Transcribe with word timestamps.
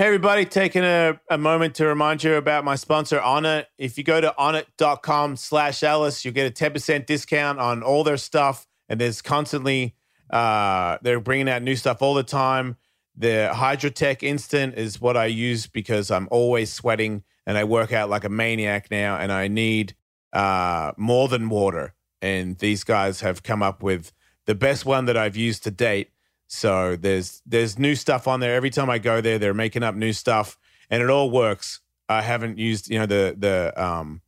Hey, 0.00 0.06
everybody, 0.06 0.46
taking 0.46 0.82
a, 0.82 1.20
a 1.28 1.36
moment 1.36 1.74
to 1.74 1.86
remind 1.86 2.24
you 2.24 2.36
about 2.36 2.64
my 2.64 2.74
sponsor, 2.74 3.18
Onnit. 3.18 3.66
If 3.76 3.98
you 3.98 4.02
go 4.02 4.18
to 4.18 4.34
onnit.com 4.38 5.36
slash 5.36 5.82
Ellis, 5.82 6.24
you'll 6.24 6.32
get 6.32 6.50
a 6.50 6.70
10% 6.70 7.04
discount 7.04 7.58
on 7.58 7.82
all 7.82 8.02
their 8.02 8.16
stuff. 8.16 8.66
And 8.88 8.98
there's 8.98 9.20
constantly, 9.20 9.94
uh, 10.30 10.96
they're 11.02 11.20
bringing 11.20 11.50
out 11.50 11.60
new 11.60 11.76
stuff 11.76 12.00
all 12.00 12.14
the 12.14 12.22
time. 12.22 12.78
The 13.14 13.50
Hydrotech 13.52 14.22
Instant 14.22 14.78
is 14.78 15.02
what 15.02 15.18
I 15.18 15.26
use 15.26 15.66
because 15.66 16.10
I'm 16.10 16.28
always 16.30 16.72
sweating 16.72 17.22
and 17.46 17.58
I 17.58 17.64
work 17.64 17.92
out 17.92 18.08
like 18.08 18.24
a 18.24 18.30
maniac 18.30 18.90
now 18.90 19.18
and 19.18 19.30
I 19.30 19.48
need 19.48 19.94
uh, 20.32 20.92
more 20.96 21.28
than 21.28 21.50
water. 21.50 21.92
And 22.22 22.56
these 22.56 22.84
guys 22.84 23.20
have 23.20 23.42
come 23.42 23.62
up 23.62 23.82
with 23.82 24.12
the 24.46 24.54
best 24.54 24.86
one 24.86 25.04
that 25.04 25.18
I've 25.18 25.36
used 25.36 25.62
to 25.64 25.70
date. 25.70 26.08
So 26.52 26.96
there's 26.96 27.42
there's 27.46 27.78
new 27.78 27.94
stuff 27.94 28.26
on 28.26 28.40
there. 28.40 28.56
Every 28.56 28.70
time 28.70 28.90
I 28.90 28.98
go 28.98 29.20
there, 29.20 29.38
they're 29.38 29.54
making 29.54 29.84
up 29.84 29.94
new 29.94 30.12
stuff, 30.12 30.58
and 30.90 31.00
it 31.00 31.08
all 31.08 31.30
works. 31.30 31.80
I 32.08 32.22
haven't 32.22 32.58
used 32.58 32.90
you 32.90 32.98
know 32.98 33.06
the 33.06 33.36
the 33.38 33.72
um, 33.82 34.20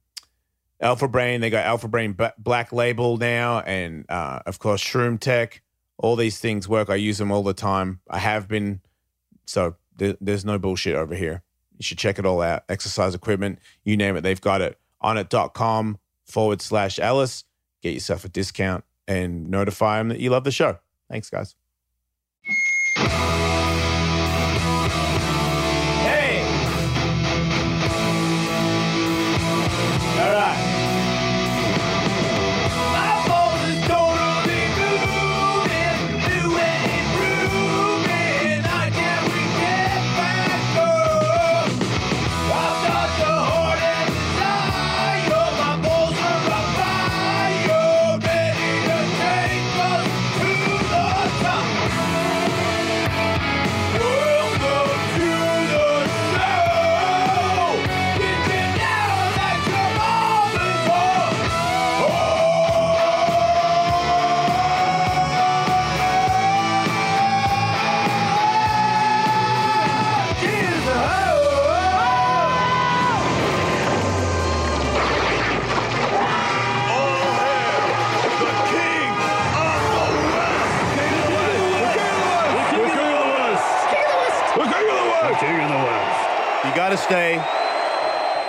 Alpha 0.80 1.08
Brain. 1.08 1.40
They 1.40 1.50
got 1.50 1.66
Alpha 1.66 1.88
Brain 1.88 2.16
Black 2.38 2.72
Label 2.72 3.16
now, 3.16 3.58
and 3.60 4.06
uh, 4.08 4.38
of 4.46 4.60
course 4.60 4.82
Shroom 4.82 5.18
Tech. 5.18 5.62
All 5.98 6.14
these 6.14 6.38
things 6.38 6.68
work. 6.68 6.90
I 6.90 6.94
use 6.94 7.18
them 7.18 7.32
all 7.32 7.42
the 7.42 7.54
time. 7.54 7.98
I 8.08 8.20
have 8.20 8.46
been. 8.46 8.82
So 9.44 9.74
there, 9.96 10.16
there's 10.20 10.44
no 10.44 10.60
bullshit 10.60 10.94
over 10.94 11.16
here. 11.16 11.42
You 11.76 11.82
should 11.82 11.98
check 11.98 12.20
it 12.20 12.24
all 12.24 12.40
out. 12.40 12.62
Exercise 12.68 13.16
equipment, 13.16 13.58
you 13.82 13.96
name 13.96 14.16
it, 14.16 14.20
they've 14.20 14.40
got 14.40 14.60
it. 14.60 14.78
Onnit.com 15.02 15.98
forward 16.24 16.62
slash 16.62 17.00
Ellis. 17.00 17.42
Get 17.82 17.94
yourself 17.94 18.24
a 18.24 18.28
discount 18.28 18.84
and 19.08 19.50
notify 19.50 19.98
them 19.98 20.08
that 20.10 20.20
you 20.20 20.30
love 20.30 20.44
the 20.44 20.52
show. 20.52 20.78
Thanks, 21.10 21.28
guys. 21.28 21.56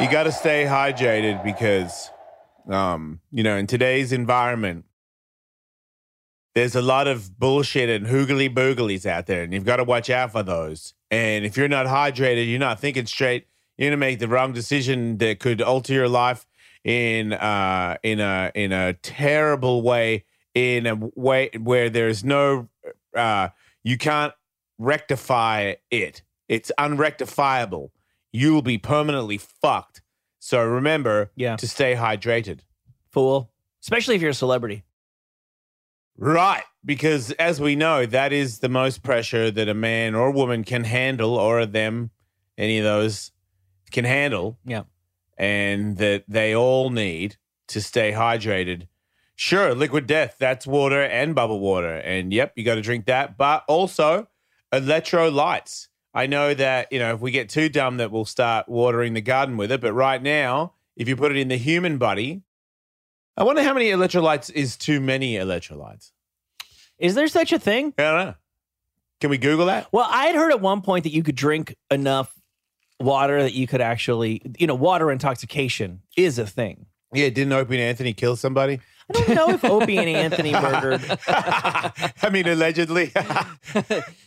You 0.03 0.11
got 0.11 0.23
to 0.23 0.33
stay 0.33 0.65
hydrated 0.65 1.45
because, 1.45 2.11
um, 2.69 3.21
you 3.31 3.41
know, 3.41 3.55
in 3.55 3.67
today's 3.67 4.11
environment, 4.11 4.83
there's 6.55 6.75
a 6.75 6.81
lot 6.81 7.07
of 7.07 7.39
bullshit 7.39 7.87
and 7.87 8.07
hoogly 8.07 8.53
booglies 8.53 9.05
out 9.05 9.27
there, 9.27 9.43
and 9.43 9.53
you've 9.53 9.63
got 9.63 9.77
to 9.77 9.85
watch 9.85 10.09
out 10.09 10.33
for 10.33 10.43
those. 10.43 10.93
And 11.09 11.45
if 11.45 11.55
you're 11.55 11.69
not 11.69 11.85
hydrated, 11.85 12.49
you're 12.49 12.59
not 12.59 12.81
thinking 12.81 13.05
straight. 13.05 13.47
You're 13.77 13.91
gonna 13.91 13.97
make 13.97 14.19
the 14.19 14.27
wrong 14.27 14.51
decision 14.51 15.19
that 15.19 15.39
could 15.39 15.61
alter 15.61 15.93
your 15.93 16.09
life 16.09 16.45
in 16.83 17.31
uh 17.31 17.95
in 18.03 18.19
a 18.19 18.51
in 18.53 18.73
a 18.73 18.91
terrible 18.95 19.83
way, 19.83 20.25
in 20.53 20.85
a 20.85 20.95
way 21.15 21.49
where 21.57 21.89
there's 21.89 22.25
no 22.25 22.67
uh 23.15 23.47
you 23.85 23.97
can't 23.97 24.33
rectify 24.77 25.75
it. 25.89 26.23
It's 26.49 26.73
unrectifiable. 26.77 27.91
You 28.35 28.53
will 28.53 28.63
be 28.63 28.79
permanently 28.79 29.37
fucked. 29.37 30.01
So 30.45 30.61
remember 30.61 31.31
Yeah. 31.37 31.55
to 31.55 31.65
stay 31.69 31.95
hydrated. 31.95 32.59
Fool. 33.11 33.49
Especially 33.81 34.15
if 34.15 34.21
you're 34.21 34.31
a 34.31 34.33
celebrity. 34.33 34.83
Right. 36.17 36.63
Because 36.83 37.31
as 37.31 37.61
we 37.61 37.77
know, 37.77 38.05
that 38.05 38.33
is 38.33 38.59
the 38.59 38.67
most 38.67 39.03
pressure 39.03 39.49
that 39.49 39.69
a 39.69 39.73
man 39.73 40.15
or 40.15 40.31
woman 40.31 40.65
can 40.65 40.83
handle, 40.83 41.35
or 41.35 41.65
them, 41.65 42.11
any 42.57 42.77
of 42.77 42.83
those 42.83 43.31
can 43.91 44.03
handle. 44.03 44.59
Yeah. 44.65 44.83
And 45.37 45.95
that 45.99 46.25
they 46.27 46.53
all 46.53 46.89
need 46.89 47.37
to 47.69 47.81
stay 47.81 48.11
hydrated. 48.11 48.89
Sure, 49.37 49.73
liquid 49.73 50.07
death, 50.07 50.35
that's 50.37 50.67
water 50.67 51.01
and 51.01 51.33
bubble 51.33 51.61
water. 51.61 51.95
And 51.95 52.33
yep, 52.33 52.51
you 52.57 52.65
got 52.65 52.75
to 52.75 52.81
drink 52.81 53.05
that. 53.05 53.37
But 53.37 53.63
also 53.69 54.27
electrolytes. 54.73 55.87
I 56.13 56.27
know 56.27 56.53
that, 56.53 56.91
you 56.91 56.99
know, 56.99 57.13
if 57.13 57.21
we 57.21 57.31
get 57.31 57.49
too 57.49 57.69
dumb 57.69 57.97
that 57.97 58.11
we'll 58.11 58.25
start 58.25 58.69
watering 58.69 59.13
the 59.13 59.21
garden 59.21 59.57
with 59.57 59.71
it. 59.71 59.81
But 59.81 59.93
right 59.93 60.21
now, 60.21 60.73
if 60.95 61.07
you 61.07 61.15
put 61.15 61.31
it 61.31 61.37
in 61.37 61.47
the 61.47 61.57
human 61.57 61.97
body, 61.97 62.43
I 63.35 63.43
wonder 63.43 63.63
how 63.63 63.73
many 63.73 63.87
electrolytes 63.89 64.51
is 64.51 64.77
too 64.77 64.99
many 64.99 65.35
electrolytes. 65.35 66.11
Is 66.99 67.15
there 67.15 67.27
such 67.27 67.51
a 67.51 67.57
thing? 67.57 67.93
I 67.97 68.03
don't 68.03 68.25
know. 68.25 68.35
Can 69.19 69.29
we 69.31 69.37
Google 69.37 69.65
that? 69.67 69.87
Well, 69.91 70.07
I 70.07 70.27
had 70.27 70.35
heard 70.35 70.51
at 70.51 70.61
one 70.61 70.81
point 70.81 71.03
that 71.05 71.13
you 71.13 71.23
could 71.23 71.35
drink 71.35 71.75
enough 71.89 72.33
water 72.99 73.41
that 73.41 73.53
you 73.53 73.65
could 73.65 73.81
actually, 73.81 74.41
you 74.59 74.67
know, 74.67 74.75
water 74.75 75.11
intoxication 75.11 76.01
is 76.15 76.37
a 76.37 76.45
thing. 76.45 76.85
Yeah, 77.13 77.29
didn't 77.29 77.53
Opie 77.53 77.75
and 77.75 77.83
Anthony 77.83 78.13
kill 78.13 78.35
somebody? 78.35 78.79
I 79.15 79.21
don't 79.25 79.35
know 79.35 79.49
if 79.51 79.63
Opie 79.65 79.97
and 79.97 80.09
Anthony 80.09 80.51
murdered. 80.53 81.01
I 81.27 82.29
mean, 82.31 82.47
allegedly. 82.47 83.11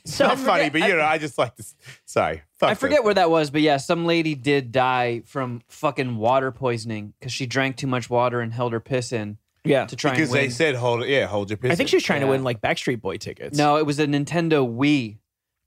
So 0.05 0.29
Not 0.29 0.39
funny, 0.39 0.71
but 0.71 0.83
you 0.83 0.97
know, 0.97 1.03
I 1.03 1.19
just 1.19 1.37
like 1.37 1.57
to. 1.57 1.65
Sorry, 2.05 2.43
Fuck 2.59 2.71
I 2.71 2.75
forget 2.75 2.99
those 2.99 3.05
where 3.07 3.15
that 3.15 3.29
was, 3.29 3.51
but 3.51 3.61
yeah, 3.61 3.77
some 3.77 4.05
lady 4.07 4.37
did 4.37 4.71
die 4.71 5.23
from 5.27 5.63
fucking 5.69 6.17
water 6.17 6.53
poisoning 6.53 7.13
because 7.19 7.33
she 7.33 7.45
drank 7.45 7.77
too 7.77 7.89
much 7.89 8.09
water 8.09 8.41
and 8.41 8.53
held 8.53 8.73
her 8.73 8.79
piss 8.81 9.13
in 9.13 9.37
Yeah. 9.65 9.87
to 9.87 9.97
try 9.97 10.13
because 10.13 10.29
and 10.29 10.33
win. 10.39 10.45
they 10.45 10.51
said 10.51 10.77
hold. 10.77 11.05
Yeah, 11.07 11.27
hold 11.27 11.51
your 11.51 11.57
piss. 11.57 11.73
I 11.73 11.75
think 11.75 11.89
she 11.89 11.97
was 11.97 12.05
trying 12.05 12.21
to 12.21 12.29
win 12.29 12.45
like 12.45 12.61
Backstreet 12.61 13.01
Boy 13.01 13.17
tickets. 13.17 13.59
no, 13.59 13.79
it 13.79 13.85
was 13.87 13.99
a 13.99 14.07
Nintendo 14.07 14.65
Wii 14.65 15.19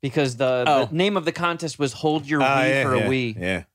because 0.02 0.38
the, 0.38 0.64
Oh. 0.66 0.86
the 0.86 0.96
name 0.96 1.18
of 1.18 1.26
the 1.26 1.34
contest 1.34 1.78
was 1.78 1.92
"Hold 1.94 2.26
Your 2.26 2.42
Ah, 2.42 2.60
Wii 2.62 2.70
yeah, 2.70 2.84
for 2.84 2.96
a 2.96 3.02
Wii." 3.02 3.36
Yeah, 3.36 3.42
yeah. 3.42 3.56
I'm 3.58 3.64
gonna 3.64 3.66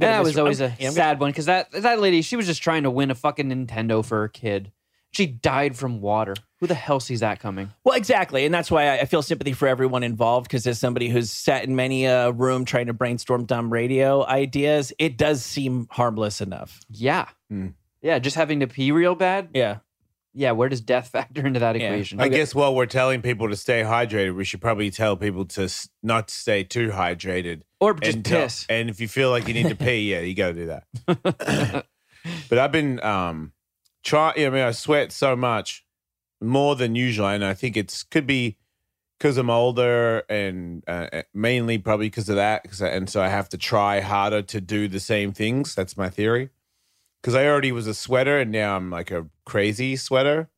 That 0.00 0.18
miss- 0.18 0.26
was 0.28 0.38
always 0.38 0.60
I'm- 0.60 0.72
a 0.78 0.82
yeah, 0.82 0.88
I'm 0.88 0.94
sad 0.94 1.20
one 1.20 1.30
because 1.30 1.46
that 1.46 1.70
that 1.72 2.00
lady 2.00 2.22
she 2.22 2.36
was 2.36 2.46
just 2.46 2.62
trying 2.62 2.82
to 2.84 2.90
win 2.90 3.10
a 3.10 3.14
fucking 3.14 3.48
Nintendo 3.48 4.04
for 4.04 4.20
her 4.22 4.28
kid. 4.28 4.72
She 5.12 5.26
died 5.26 5.76
from 5.76 6.00
water. 6.02 6.34
Who 6.60 6.66
the 6.66 6.74
hell 6.74 7.00
sees 7.00 7.20
that 7.20 7.40
coming? 7.40 7.70
Well, 7.84 7.96
exactly, 7.96 8.44
and 8.44 8.52
that's 8.54 8.70
why 8.70 8.88
I, 8.88 8.98
I 9.00 9.04
feel 9.06 9.22
sympathy 9.22 9.52
for 9.52 9.66
everyone 9.68 10.02
involved. 10.02 10.46
Because 10.48 10.66
as 10.66 10.78
somebody 10.78 11.08
who's 11.08 11.30
sat 11.30 11.64
in 11.64 11.74
many 11.76 12.04
a 12.06 12.32
room 12.32 12.64
trying 12.64 12.86
to 12.86 12.92
brainstorm 12.92 13.44
dumb 13.46 13.72
radio 13.72 14.26
ideas, 14.26 14.92
it 14.98 15.16
does 15.16 15.42
seem 15.44 15.86
harmless 15.90 16.40
enough. 16.40 16.80
Yeah, 16.90 17.28
Hmm. 17.48 17.68
yeah, 18.02 18.18
just 18.18 18.36
having 18.36 18.60
to 18.60 18.66
pee 18.66 18.90
real 18.92 19.14
bad. 19.14 19.48
Yeah, 19.54 19.78
Yeah, 20.38 20.52
where 20.52 20.68
does 20.68 20.82
death 20.82 21.08
factor 21.12 21.46
into 21.46 21.60
that 21.60 21.76
Yeah. 21.80 21.86
equation? 21.88 22.20
I 22.20 22.28
guess 22.28 22.54
while 22.54 22.74
we're 22.74 22.84
telling 22.86 23.22
people 23.22 23.48
to 23.48 23.56
stay 23.56 23.82
hydrated, 23.82 24.36
we 24.36 24.44
should 24.44 24.60
probably 24.60 24.90
tell 24.90 25.16
people 25.16 25.46
to 25.46 25.68
not 26.02 26.28
stay 26.30 26.62
too 26.62 26.90
hydrated. 26.90 27.62
or 27.80 27.94
just 27.94 28.16
and 28.16 28.24
tell- 28.24 28.42
piss. 28.42 28.66
and 28.68 28.90
if 28.90 29.00
you 29.00 29.08
feel 29.08 29.30
like 29.30 29.48
you 29.48 29.54
need 29.54 29.68
to 29.70 29.76
pee, 29.86 30.12
yeah, 30.12 30.20
you 30.20 30.34
got 30.34 30.48
to 30.48 30.54
do 30.54 30.66
that. 30.66 31.86
but 32.50 32.58
I've 32.58 32.72
been 32.72 33.02
um 33.02 33.52
trying. 34.04 34.34
I 34.46 34.50
mean, 34.50 34.62
I 34.62 34.72
sweat 34.72 35.10
so 35.12 35.36
much 35.36 35.84
more 36.40 36.76
than 36.76 36.94
usual, 36.94 37.28
and 37.28 37.44
I 37.44 37.54
think 37.54 37.76
it's 37.76 38.02
could 38.02 38.26
be 38.26 38.58
because 39.18 39.38
I'm 39.38 39.48
older, 39.48 40.22
and 40.28 40.82
uh, 40.86 41.22
mainly 41.32 41.78
probably 41.78 42.08
because 42.08 42.28
of 42.28 42.36
that. 42.36 42.62
'cause 42.64 42.82
I- 42.82 42.88
and 42.90 43.08
so 43.08 43.22
I 43.22 43.28
have 43.28 43.48
to 43.50 43.58
try 43.58 44.00
harder 44.00 44.42
to 44.42 44.60
do 44.60 44.86
the 44.88 45.00
same 45.00 45.32
things. 45.32 45.74
That's 45.74 45.96
my 45.96 46.10
theory. 46.10 46.50
Because 47.26 47.34
I 47.34 47.48
already 47.48 47.72
was 47.72 47.88
a 47.88 47.94
sweater, 47.94 48.38
and 48.38 48.52
now 48.52 48.76
I'm 48.76 48.88
like 48.88 49.10
a 49.10 49.26
crazy 49.44 49.96
sweater. 49.96 50.48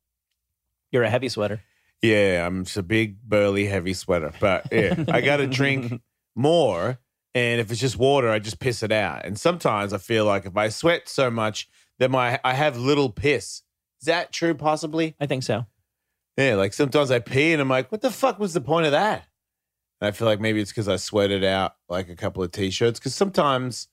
you're 0.93 1.03
a 1.03 1.09
heavy 1.09 1.31
sweater. 1.31 1.63
Yeah, 2.03 2.47
I'm 2.47 2.65
just 2.65 2.77
a 2.77 2.83
big, 2.83 3.23
burly, 3.23 3.65
heavy 3.65 3.95
sweater. 3.95 4.35
But 4.39 4.67
yeah, 4.71 5.03
I 5.09 5.23
got 5.23 5.39
to 5.39 5.47
drink 5.47 6.03
more. 6.37 6.99
And 7.35 7.59
if 7.59 7.71
it's 7.71 7.81
just 7.81 7.97
water, 7.97 8.29
I 8.29 8.39
just 8.39 8.61
piss 8.61 8.83
it 8.83 8.93
out. 8.93 9.25
And 9.25 9.39
sometimes 9.41 9.95
I 9.95 9.99
feel 9.99 10.27
like 10.27 10.45
if 10.45 10.59
I 10.59 10.69
sweat 10.69 11.09
so 11.09 11.31
much, 11.31 11.71
then 12.01 12.11
my 12.11 12.39
I 12.45 12.53
have 12.53 12.77
little 12.77 13.09
piss. 13.09 13.63
Is 14.03 14.05
that 14.05 14.31
true? 14.31 14.53
Possibly. 14.53 15.17
I 15.19 15.25
think 15.25 15.45
so. 15.45 15.65
Yeah, 16.37 16.57
like 16.57 16.75
sometimes 16.75 17.11
I 17.11 17.19
pee 17.19 17.55
and 17.55 17.63
I'm 17.63 17.71
like, 17.71 17.91
what 17.91 18.03
the 18.03 18.11
fuck 18.11 18.39
was 18.39 18.53
the 18.53 18.61
point 18.61 18.85
of 18.85 18.93
that? 18.93 19.25
And 20.03 20.09
I 20.09 20.11
feel 20.11 20.29
like 20.29 20.39
maybe 20.39 20.61
it's 20.61 20.71
because 20.71 20.87
I 20.87 20.97
sweated 20.97 21.45
out 21.45 21.77
like 21.89 22.11
a 22.11 22.15
couple 22.15 22.43
of 22.43 22.53
t-shirts. 22.53 22.99
Because 22.99 23.15
sometimes 23.15 23.89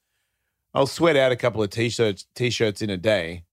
I'll 0.76 0.88
sweat 0.88 1.16
out 1.16 1.32
a 1.32 1.38
couple 1.38 1.64
of 1.64 1.70
t-shirts 1.70 2.26
t-shirts 2.36 2.82
in 2.82 2.90
a 2.90 2.98
day. 2.98 3.46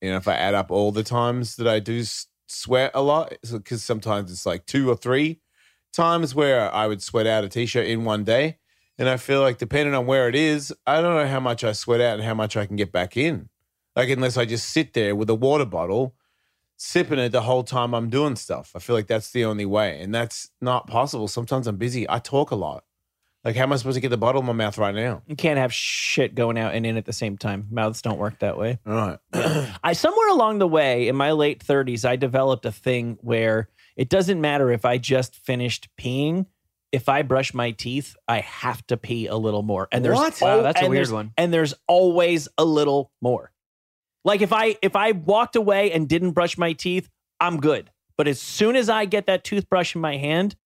You 0.00 0.10
know, 0.10 0.16
if 0.16 0.28
I 0.28 0.34
add 0.34 0.54
up 0.54 0.70
all 0.70 0.92
the 0.92 1.02
times 1.02 1.56
that 1.56 1.66
I 1.66 1.80
do 1.80 2.04
sweat 2.46 2.92
a 2.94 3.02
lot, 3.02 3.34
because 3.50 3.82
sometimes 3.82 4.30
it's 4.30 4.46
like 4.46 4.64
two 4.64 4.88
or 4.88 4.96
three 4.96 5.40
times 5.92 6.36
where 6.36 6.72
I 6.72 6.86
would 6.86 7.02
sweat 7.02 7.26
out 7.26 7.42
a 7.42 7.48
t-shirt 7.48 7.86
in 7.86 8.04
one 8.04 8.22
day. 8.22 8.58
And 8.96 9.08
I 9.08 9.16
feel 9.16 9.40
like 9.40 9.58
depending 9.58 9.94
on 9.94 10.06
where 10.06 10.28
it 10.28 10.36
is, 10.36 10.72
I 10.86 11.00
don't 11.00 11.16
know 11.16 11.26
how 11.26 11.40
much 11.40 11.64
I 11.64 11.72
sweat 11.72 12.00
out 12.00 12.14
and 12.14 12.22
how 12.22 12.34
much 12.34 12.56
I 12.56 12.66
can 12.66 12.76
get 12.76 12.92
back 12.92 13.16
in. 13.16 13.48
Like 13.96 14.10
unless 14.10 14.36
I 14.36 14.44
just 14.44 14.68
sit 14.68 14.92
there 14.94 15.16
with 15.16 15.28
a 15.30 15.34
water 15.34 15.64
bottle, 15.64 16.14
sipping 16.76 17.18
it 17.18 17.30
the 17.30 17.42
whole 17.42 17.64
time 17.64 17.92
I'm 17.92 18.08
doing 18.08 18.36
stuff. 18.36 18.72
I 18.76 18.78
feel 18.78 18.94
like 18.94 19.08
that's 19.08 19.32
the 19.32 19.44
only 19.44 19.66
way. 19.66 20.00
And 20.00 20.14
that's 20.14 20.50
not 20.60 20.86
possible. 20.86 21.26
Sometimes 21.26 21.66
I'm 21.66 21.76
busy. 21.76 22.08
I 22.08 22.20
talk 22.20 22.52
a 22.52 22.56
lot. 22.56 22.84
Like 23.44 23.56
how 23.56 23.62
am 23.62 23.72
I 23.72 23.76
supposed 23.76 23.94
to 23.94 24.00
get 24.00 24.08
the 24.10 24.16
bottle 24.16 24.40
in 24.40 24.46
my 24.46 24.52
mouth 24.52 24.76
right 24.78 24.94
now? 24.94 25.22
You 25.26 25.36
can't 25.36 25.58
have 25.58 25.72
shit 25.72 26.34
going 26.34 26.58
out 26.58 26.74
and 26.74 26.84
in 26.84 26.96
at 26.96 27.04
the 27.04 27.12
same 27.12 27.38
time. 27.38 27.68
Mouths 27.70 28.02
don't 28.02 28.18
work 28.18 28.38
that 28.40 28.58
way. 28.58 28.78
All 28.86 28.94
right. 28.94 29.18
I 29.84 29.92
somewhere 29.92 30.28
along 30.30 30.58
the 30.58 30.68
way 30.68 31.08
in 31.08 31.16
my 31.16 31.32
late 31.32 31.64
30s, 31.64 32.04
I 32.04 32.16
developed 32.16 32.66
a 32.66 32.72
thing 32.72 33.16
where 33.20 33.68
it 33.96 34.08
doesn't 34.08 34.40
matter 34.40 34.70
if 34.70 34.84
I 34.84 34.98
just 34.98 35.36
finished 35.36 35.88
peeing. 35.98 36.46
If 36.90 37.08
I 37.08 37.22
brush 37.22 37.52
my 37.52 37.72
teeth, 37.72 38.16
I 38.26 38.40
have 38.40 38.86
to 38.88 38.96
pee 38.96 39.26
a 39.26 39.36
little 39.36 39.62
more. 39.62 39.88
And 39.92 40.04
there's 40.04 40.16
What? 40.16 40.40
Wow, 40.40 40.62
that's 40.62 40.80
a 40.80 40.84
and 40.84 40.90
weird 40.90 41.06
there's- 41.06 41.12
one. 41.12 41.32
And 41.36 41.52
there's 41.52 41.74
always 41.86 42.48
a 42.58 42.64
little 42.64 43.12
more. 43.20 43.52
Like 44.24 44.40
if 44.42 44.52
I 44.52 44.76
if 44.82 44.96
I 44.96 45.12
walked 45.12 45.54
away 45.54 45.92
and 45.92 46.08
didn't 46.08 46.32
brush 46.32 46.58
my 46.58 46.72
teeth, 46.72 47.08
I'm 47.40 47.60
good. 47.60 47.90
But 48.16 48.26
as 48.26 48.40
soon 48.40 48.74
as 48.74 48.88
I 48.88 49.04
get 49.04 49.26
that 49.26 49.44
toothbrush 49.44 49.94
in 49.94 50.00
my 50.00 50.16
hand, 50.16 50.56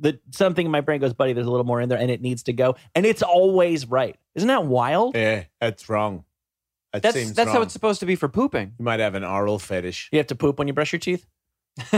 the 0.00 0.18
something 0.30 0.64
in 0.64 0.70
my 0.72 0.80
brain 0.80 1.00
goes, 1.00 1.12
buddy, 1.12 1.32
there's 1.32 1.46
a 1.46 1.50
little 1.50 1.66
more 1.66 1.80
in 1.80 1.88
there 1.88 1.98
and 1.98 2.10
it 2.10 2.20
needs 2.20 2.42
to 2.44 2.52
go. 2.52 2.76
And 2.94 3.04
it's 3.06 3.22
always 3.22 3.86
right. 3.86 4.16
Isn't 4.34 4.48
that 4.48 4.64
wild? 4.64 5.14
yeah, 5.16 5.44
that's 5.60 5.88
wrong. 5.88 6.24
That 6.92 7.02
That's 7.02 7.16
seems 7.16 7.34
that's 7.34 7.50
how 7.50 7.60
it's 7.60 7.72
supposed 7.74 8.00
to 8.00 8.06
be 8.06 8.14
for 8.16 8.28
pooping. 8.28 8.72
You 8.78 8.84
might 8.84 9.00
have 9.00 9.14
an 9.14 9.22
oral 9.24 9.58
fetish. 9.58 10.08
You 10.10 10.18
have 10.18 10.26
to 10.28 10.34
poop 10.34 10.58
when 10.58 10.68
you 10.68 10.72
brush 10.74 10.90
your 10.92 11.00
teeth? 11.00 11.26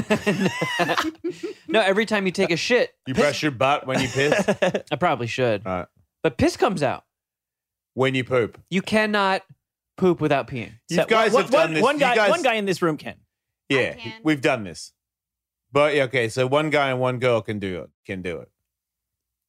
no, 1.68 1.80
every 1.80 2.06
time 2.06 2.26
you 2.26 2.32
take 2.32 2.50
a 2.50 2.56
shit, 2.56 2.94
You 3.06 3.14
brush 3.14 3.42
your 3.42 3.52
butt 3.52 3.86
when 3.86 4.00
you 4.00 4.08
piss. 4.08 4.44
I 4.90 4.96
probably 4.96 5.26
should. 5.26 5.66
All 5.66 5.78
right. 5.78 5.86
But 6.22 6.36
piss 6.38 6.56
comes 6.56 6.82
out. 6.82 7.04
When 7.94 8.14
you 8.14 8.24
poop. 8.24 8.60
You 8.70 8.82
cannot 8.82 9.42
poop 9.96 10.20
without 10.20 10.48
peeing. 10.48 10.72
You 10.88 10.96
So, 10.96 11.06
guys 11.06 11.32
one- 11.32 11.42
have 11.42 11.50
done 11.50 11.60
one- 11.68 11.74
this. 11.74 11.82
One 11.82 11.94
You 11.96 12.00
guy, 12.00 12.14
guys- 12.16 12.30
one 12.30 12.42
guy 12.42 12.54
in 12.54 12.64
this 12.64 12.82
room 12.82 12.96
can. 12.96 13.14
Yeah, 13.68 13.94
can. 13.94 14.12
we've 14.24 14.40
done 14.40 14.64
this. 14.64 14.92
But 15.72 15.94
okay, 15.94 16.28
so 16.28 16.46
one 16.46 16.70
guy 16.70 16.90
and 16.90 16.98
one 17.00 17.18
girl 17.18 17.40
can 17.42 17.58
do 17.58 17.80
it. 17.82 17.90
Can 18.06 18.22
do 18.22 18.38
it. 18.38 18.50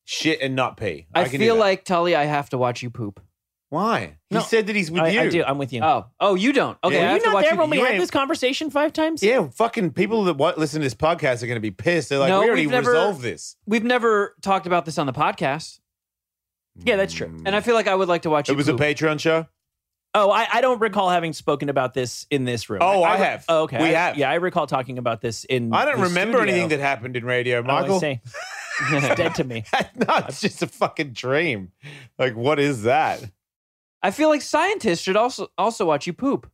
Shit 0.05 0.41
and 0.41 0.55
not 0.55 0.77
pee. 0.77 1.07
I, 1.13 1.23
can 1.25 1.39
do 1.39 1.45
feel 1.45 1.55
like 1.55 1.85
Tully, 1.85 2.15
I 2.15 2.25
have 2.25 2.49
to 2.49 2.57
watch 2.57 2.81
you 2.83 2.89
poop. 2.89 3.21
why? 3.69 4.17
He 4.29 4.35
No, 4.35 4.41
said 4.41 4.67
that 4.67 4.75
he's 4.75 4.91
with 4.91 5.03
I, 5.03 5.09
you. 5.09 5.19
I 5.21 5.29
do. 5.29 5.43
I'm 5.43 5.57
with 5.57 5.71
you. 5.71 5.81
Oh, 5.81 6.07
oh, 6.19 6.35
you 6.35 6.51
don't. 6.53 6.77
Okay, 6.83 6.95
Yeah. 6.95 7.01
I 7.01 7.03
Were 7.03 7.07
have 7.07 7.15
you 7.15 7.19
to 7.21 7.25
not 7.27 7.33
watch 7.35 7.43
there 7.45 7.53
you. 7.53 7.59
when 7.59 7.69
we 7.69 7.77
you 7.77 7.85
had 7.85 7.93
ain't- 7.93 8.01
this 8.01 8.11
conversation 8.11 8.69
five 8.69 8.91
times? 8.93 9.23
Yeah, 9.23 9.47
fucking 9.49 9.91
people 9.91 10.25
that 10.25 10.35
what 10.37 10.57
listen 10.57 10.81
to 10.81 10.85
this 10.85 10.95
podcast 10.95 11.43
are 11.43 11.47
going 11.47 11.55
to 11.55 11.61
be 11.61 11.71
pissed. 11.71 12.09
They're 12.09 12.19
like, 12.19 12.29
No, 12.29 12.41
we 12.41 12.47
already 12.47 12.61
we've 12.63 12.71
never- 12.71 12.91
resolved 12.91 13.21
this. 13.21 13.55
We've 13.65 13.83
never 13.83 14.35
talked 14.41 14.65
about 14.67 14.85
this 14.85 14.97
on 14.97 15.05
the 15.05 15.13
podcast, 15.13 15.79
Yeah, 16.83 16.97
that's 16.97 17.13
true. 17.13 17.27
Mm. 17.29 17.43
and 17.45 17.55
I 17.55 17.61
feel 17.61 17.75
like 17.75 17.87
I 17.87 17.95
would 17.95 18.09
like 18.09 18.23
to 18.23 18.29
watch 18.29 18.49
you. 18.49 18.53
it 18.53 18.57
was 18.57 18.67
poop. 18.67 18.79
a 18.79 18.83
Patreon 18.83 19.19
show. 19.19 19.47
Oh, 20.13 20.29
I, 20.29 20.45
I 20.51 20.61
don't 20.61 20.79
recall 20.81 21.09
having 21.09 21.31
spoken 21.31 21.69
about 21.69 21.93
this 21.93 22.27
in 22.29 22.43
this 22.43 22.69
room. 22.69 22.79
Oh, 22.83 23.01
I 23.01 23.13
re- 23.13 23.25
have. 23.25 23.45
Oh, 23.47 23.63
okay. 23.63 23.77
We 23.81 23.89
I- 23.95 23.99
have. 23.99 24.17
Yeah, 24.17 24.29
I 24.29 24.35
recall 24.35 24.67
talking 24.67 24.97
about 24.97 25.21
this 25.21 25.45
in. 25.45 25.73
I 25.73 25.85
don't 25.85 26.01
remember 26.01 26.37
studio. 26.39 26.53
anything 26.53 26.69
that 26.69 26.79
happened 26.81 27.15
in 27.15 27.23
radio, 27.23 27.59
Oh, 27.59 27.61
I 27.71 27.81
Michael. 27.81 27.99
see. 27.99 28.19
it's 28.91 29.15
dead 29.15 29.35
to 29.35 29.43
me. 29.45 29.63
no, 29.95 30.15
it's 30.27 30.41
just 30.41 30.61
a 30.61 30.67
fucking 30.67 31.11
dream. 31.13 31.71
Like, 32.19 32.35
what 32.35 32.59
is 32.59 32.83
that? 32.83 33.23
I 34.03 34.11
feel 34.11 34.29
like 34.29 34.41
scientists 34.41 34.99
should 35.01 35.15
also 35.15 35.47
also 35.57 35.85
watch 35.85 36.07
you 36.07 36.13
poop. 36.13 36.49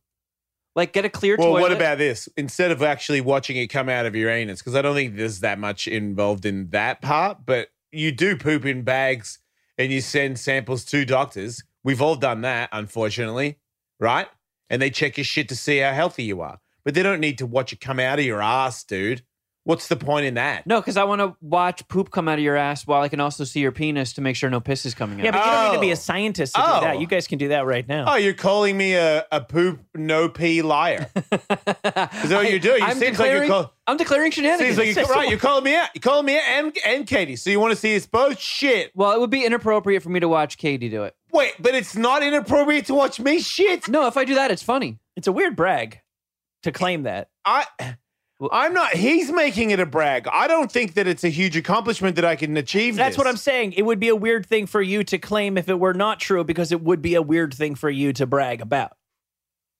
Like 0.76 0.92
get 0.92 1.04
a 1.04 1.10
clear 1.10 1.34
Well, 1.36 1.48
toilet. 1.48 1.60
what 1.62 1.72
about 1.72 1.98
this? 1.98 2.28
Instead 2.36 2.70
of 2.70 2.82
actually 2.82 3.20
watching 3.20 3.56
it 3.56 3.66
come 3.66 3.88
out 3.88 4.06
of 4.06 4.14
your 4.14 4.30
anus, 4.30 4.60
because 4.60 4.76
I 4.76 4.82
don't 4.82 4.94
think 4.94 5.16
there's 5.16 5.40
that 5.40 5.58
much 5.58 5.88
involved 5.88 6.44
in 6.46 6.68
that 6.70 7.02
part, 7.02 7.38
but 7.44 7.68
you 7.90 8.12
do 8.12 8.36
poop 8.36 8.64
in 8.64 8.82
bags 8.82 9.40
and 9.76 9.90
you 9.90 10.00
send 10.00 10.38
samples 10.38 10.84
to 10.84 11.04
doctors. 11.04 11.64
We've 11.84 12.02
all 12.02 12.16
done 12.16 12.42
that, 12.42 12.68
unfortunately, 12.72 13.58
right? 14.00 14.26
And 14.70 14.82
they 14.82 14.90
check 14.90 15.16
your 15.16 15.24
shit 15.24 15.48
to 15.50 15.56
see 15.56 15.78
how 15.78 15.92
healthy 15.92 16.24
you 16.24 16.40
are. 16.40 16.58
But 16.84 16.94
they 16.94 17.02
don't 17.02 17.20
need 17.20 17.38
to 17.38 17.46
watch 17.46 17.72
it 17.72 17.80
come 17.80 17.98
out 18.00 18.18
of 18.18 18.24
your 18.24 18.42
ass, 18.42 18.84
dude. 18.84 19.22
What's 19.64 19.88
the 19.88 19.96
point 19.96 20.24
in 20.24 20.34
that? 20.34 20.66
No, 20.66 20.80
because 20.80 20.96
I 20.96 21.04
want 21.04 21.20
to 21.20 21.36
watch 21.42 21.86
poop 21.88 22.10
come 22.10 22.26
out 22.26 22.38
of 22.38 22.44
your 22.44 22.56
ass 22.56 22.86
while 22.86 23.02
I 23.02 23.08
can 23.08 23.20
also 23.20 23.44
see 23.44 23.60
your 23.60 23.72
penis 23.72 24.14
to 24.14 24.22
make 24.22 24.34
sure 24.34 24.48
no 24.48 24.60
piss 24.60 24.86
is 24.86 24.94
coming 24.94 25.20
out. 25.20 25.24
Yeah, 25.26 25.30
but 25.32 25.44
you 25.44 25.50
don't 25.50 25.68
need 25.72 25.74
to 25.76 25.80
be 25.82 25.90
Oh. 25.90 25.92
a 25.92 25.96
scientist 25.96 26.54
to 26.54 26.62
Oh. 26.62 26.80
do 26.80 26.86
that. 26.86 26.96
Oh. 26.96 27.00
You 27.00 27.06
guys 27.06 27.26
can 27.26 27.36
do 27.36 27.48
that 27.48 27.66
right 27.66 27.86
now. 27.86 28.06
Oh, 28.08 28.16
you're 28.16 28.32
calling 28.32 28.78
me 28.78 28.94
a, 28.94 29.26
a 29.30 29.42
poop 29.42 29.80
no 29.94 30.30
pee 30.30 30.62
liar. 30.62 31.10
Is 31.16 31.28
that 31.48 32.30
what 32.30 32.48
you're 32.50 32.58
doing? 32.60 32.82
It 32.82 32.88
I'm 32.88 32.96
seems 32.96 33.18
like 33.18 33.30
you're 33.30 33.40
declaring, 33.40 33.48
call- 33.50 33.74
I'm 33.86 33.96
declaring 33.98 34.30
shenanigans. 34.30 34.76
Seems 34.76 34.96
like 34.96 35.06
you're 35.06 35.14
right. 35.14 35.28
You're 35.28 35.38
calling 35.38 35.64
me 35.64 35.74
out. 35.76 35.90
You're 35.94 36.00
calling 36.00 36.24
me 36.24 36.36
out 36.36 36.42
and, 36.46 36.76
and 36.86 37.06
Katie. 37.06 37.36
So 37.36 37.50
you 37.50 37.60
want 37.60 37.72
to 37.72 37.76
see 37.76 37.94
us 37.94 38.06
both 38.06 38.38
shit. 38.38 38.90
well, 38.94 39.12
it 39.12 39.20
would 39.20 39.30
be 39.30 39.44
inappropriate 39.44 40.02
for 40.02 40.08
me 40.08 40.20
to 40.20 40.28
watch 40.28 40.56
Katie 40.56 40.88
do 40.88 41.02
it. 41.04 41.14
Wait, 41.32 41.52
but 41.58 41.74
it's 41.74 41.96
not 41.96 42.22
inappropriate 42.22 42.86
to 42.86 42.94
watch 42.94 43.20
me 43.20 43.38
shit. 43.40 43.88
No, 43.88 44.06
if 44.06 44.16
I 44.16 44.24
do 44.24 44.34
that, 44.34 44.50
it's 44.50 44.62
funny. 44.62 44.98
It's 45.16 45.26
a 45.26 45.32
weird 45.32 45.56
brag 45.56 46.00
to 46.62 46.72
claim 46.72 47.02
that. 47.02 47.28
I 47.44 47.66
I'm 48.52 48.72
not 48.72 48.92
he's 48.92 49.32
making 49.32 49.70
it 49.70 49.80
a 49.80 49.86
brag. 49.86 50.28
I 50.28 50.46
don't 50.46 50.70
think 50.70 50.94
that 50.94 51.08
it's 51.08 51.24
a 51.24 51.28
huge 51.28 51.56
accomplishment 51.56 52.16
that 52.16 52.24
I 52.24 52.36
can 52.36 52.56
achieve. 52.56 52.94
That's 52.94 53.10
this. 53.10 53.18
what 53.18 53.26
I'm 53.26 53.36
saying. 53.36 53.72
It 53.72 53.82
would 53.82 53.98
be 53.98 54.08
a 54.08 54.16
weird 54.16 54.46
thing 54.46 54.66
for 54.66 54.80
you 54.80 55.02
to 55.04 55.18
claim 55.18 55.58
if 55.58 55.68
it 55.68 55.78
were 55.78 55.94
not 55.94 56.20
true, 56.20 56.44
because 56.44 56.70
it 56.70 56.80
would 56.80 57.02
be 57.02 57.14
a 57.14 57.22
weird 57.22 57.52
thing 57.52 57.74
for 57.74 57.90
you 57.90 58.12
to 58.12 58.26
brag 58.26 58.60
about. 58.60 58.92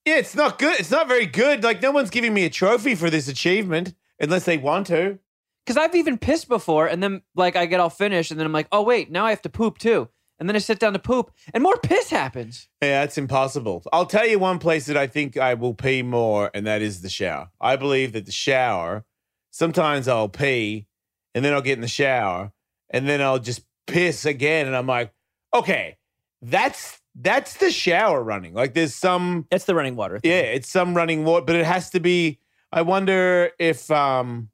Yeah, 0.04 0.16
it's 0.16 0.34
not 0.34 0.58
good. 0.58 0.80
It's 0.80 0.90
not 0.90 1.06
very 1.06 1.26
good. 1.26 1.62
Like 1.62 1.80
no 1.82 1.92
one's 1.92 2.10
giving 2.10 2.34
me 2.34 2.44
a 2.44 2.50
trophy 2.50 2.94
for 2.94 3.10
this 3.10 3.28
achievement 3.28 3.94
unless 4.18 4.44
they 4.44 4.58
want 4.58 4.88
to. 4.88 5.18
Because 5.64 5.76
I've 5.76 5.94
even 5.94 6.18
pissed 6.18 6.48
before, 6.48 6.86
and 6.86 7.02
then 7.02 7.22
like 7.36 7.54
I 7.54 7.66
get 7.66 7.78
all 7.78 7.90
finished, 7.90 8.30
and 8.30 8.40
then 8.40 8.46
I'm 8.46 8.52
like, 8.52 8.68
oh 8.72 8.82
wait, 8.82 9.10
now 9.10 9.26
I 9.26 9.30
have 9.30 9.42
to 9.42 9.50
poop 9.50 9.78
too. 9.78 10.08
And 10.38 10.48
then 10.48 10.54
I 10.54 10.60
sit 10.60 10.78
down 10.78 10.92
to 10.92 10.98
poop, 11.00 11.32
and 11.52 11.62
more 11.62 11.76
piss 11.78 12.10
happens. 12.10 12.68
Yeah, 12.80 13.02
it's 13.02 13.18
impossible. 13.18 13.82
I'll 13.92 14.06
tell 14.06 14.26
you 14.26 14.38
one 14.38 14.58
place 14.60 14.86
that 14.86 14.96
I 14.96 15.06
think 15.08 15.36
I 15.36 15.54
will 15.54 15.74
pee 15.74 16.02
more, 16.02 16.50
and 16.54 16.66
that 16.66 16.80
is 16.80 17.00
the 17.00 17.08
shower. 17.08 17.50
I 17.60 17.74
believe 17.76 18.12
that 18.12 18.24
the 18.26 18.32
shower, 18.32 19.04
sometimes 19.50 20.06
I'll 20.06 20.28
pee 20.28 20.86
and 21.34 21.44
then 21.44 21.52
I'll 21.52 21.60
get 21.62 21.72
in 21.74 21.80
the 21.80 21.88
shower 21.88 22.52
and 22.90 23.08
then 23.08 23.20
I'll 23.20 23.38
just 23.40 23.62
piss 23.86 24.24
again. 24.24 24.66
And 24.68 24.76
I'm 24.76 24.86
like, 24.86 25.12
okay, 25.54 25.96
that's 26.40 27.00
that's 27.20 27.56
the 27.56 27.70
shower 27.72 28.22
running. 28.22 28.54
Like 28.54 28.74
there's 28.74 28.94
some 28.94 29.46
That's 29.50 29.64
the 29.64 29.74
running 29.74 29.96
water. 29.96 30.20
thing. 30.20 30.30
yeah, 30.30 30.38
it's 30.38 30.68
some 30.68 30.94
running 30.96 31.24
water, 31.24 31.44
but 31.46 31.56
it 31.56 31.66
has 31.66 31.90
to 31.90 32.00
be. 32.00 32.38
I 32.70 32.82
wonder 32.82 33.50
if 33.58 33.90
um 33.90 34.50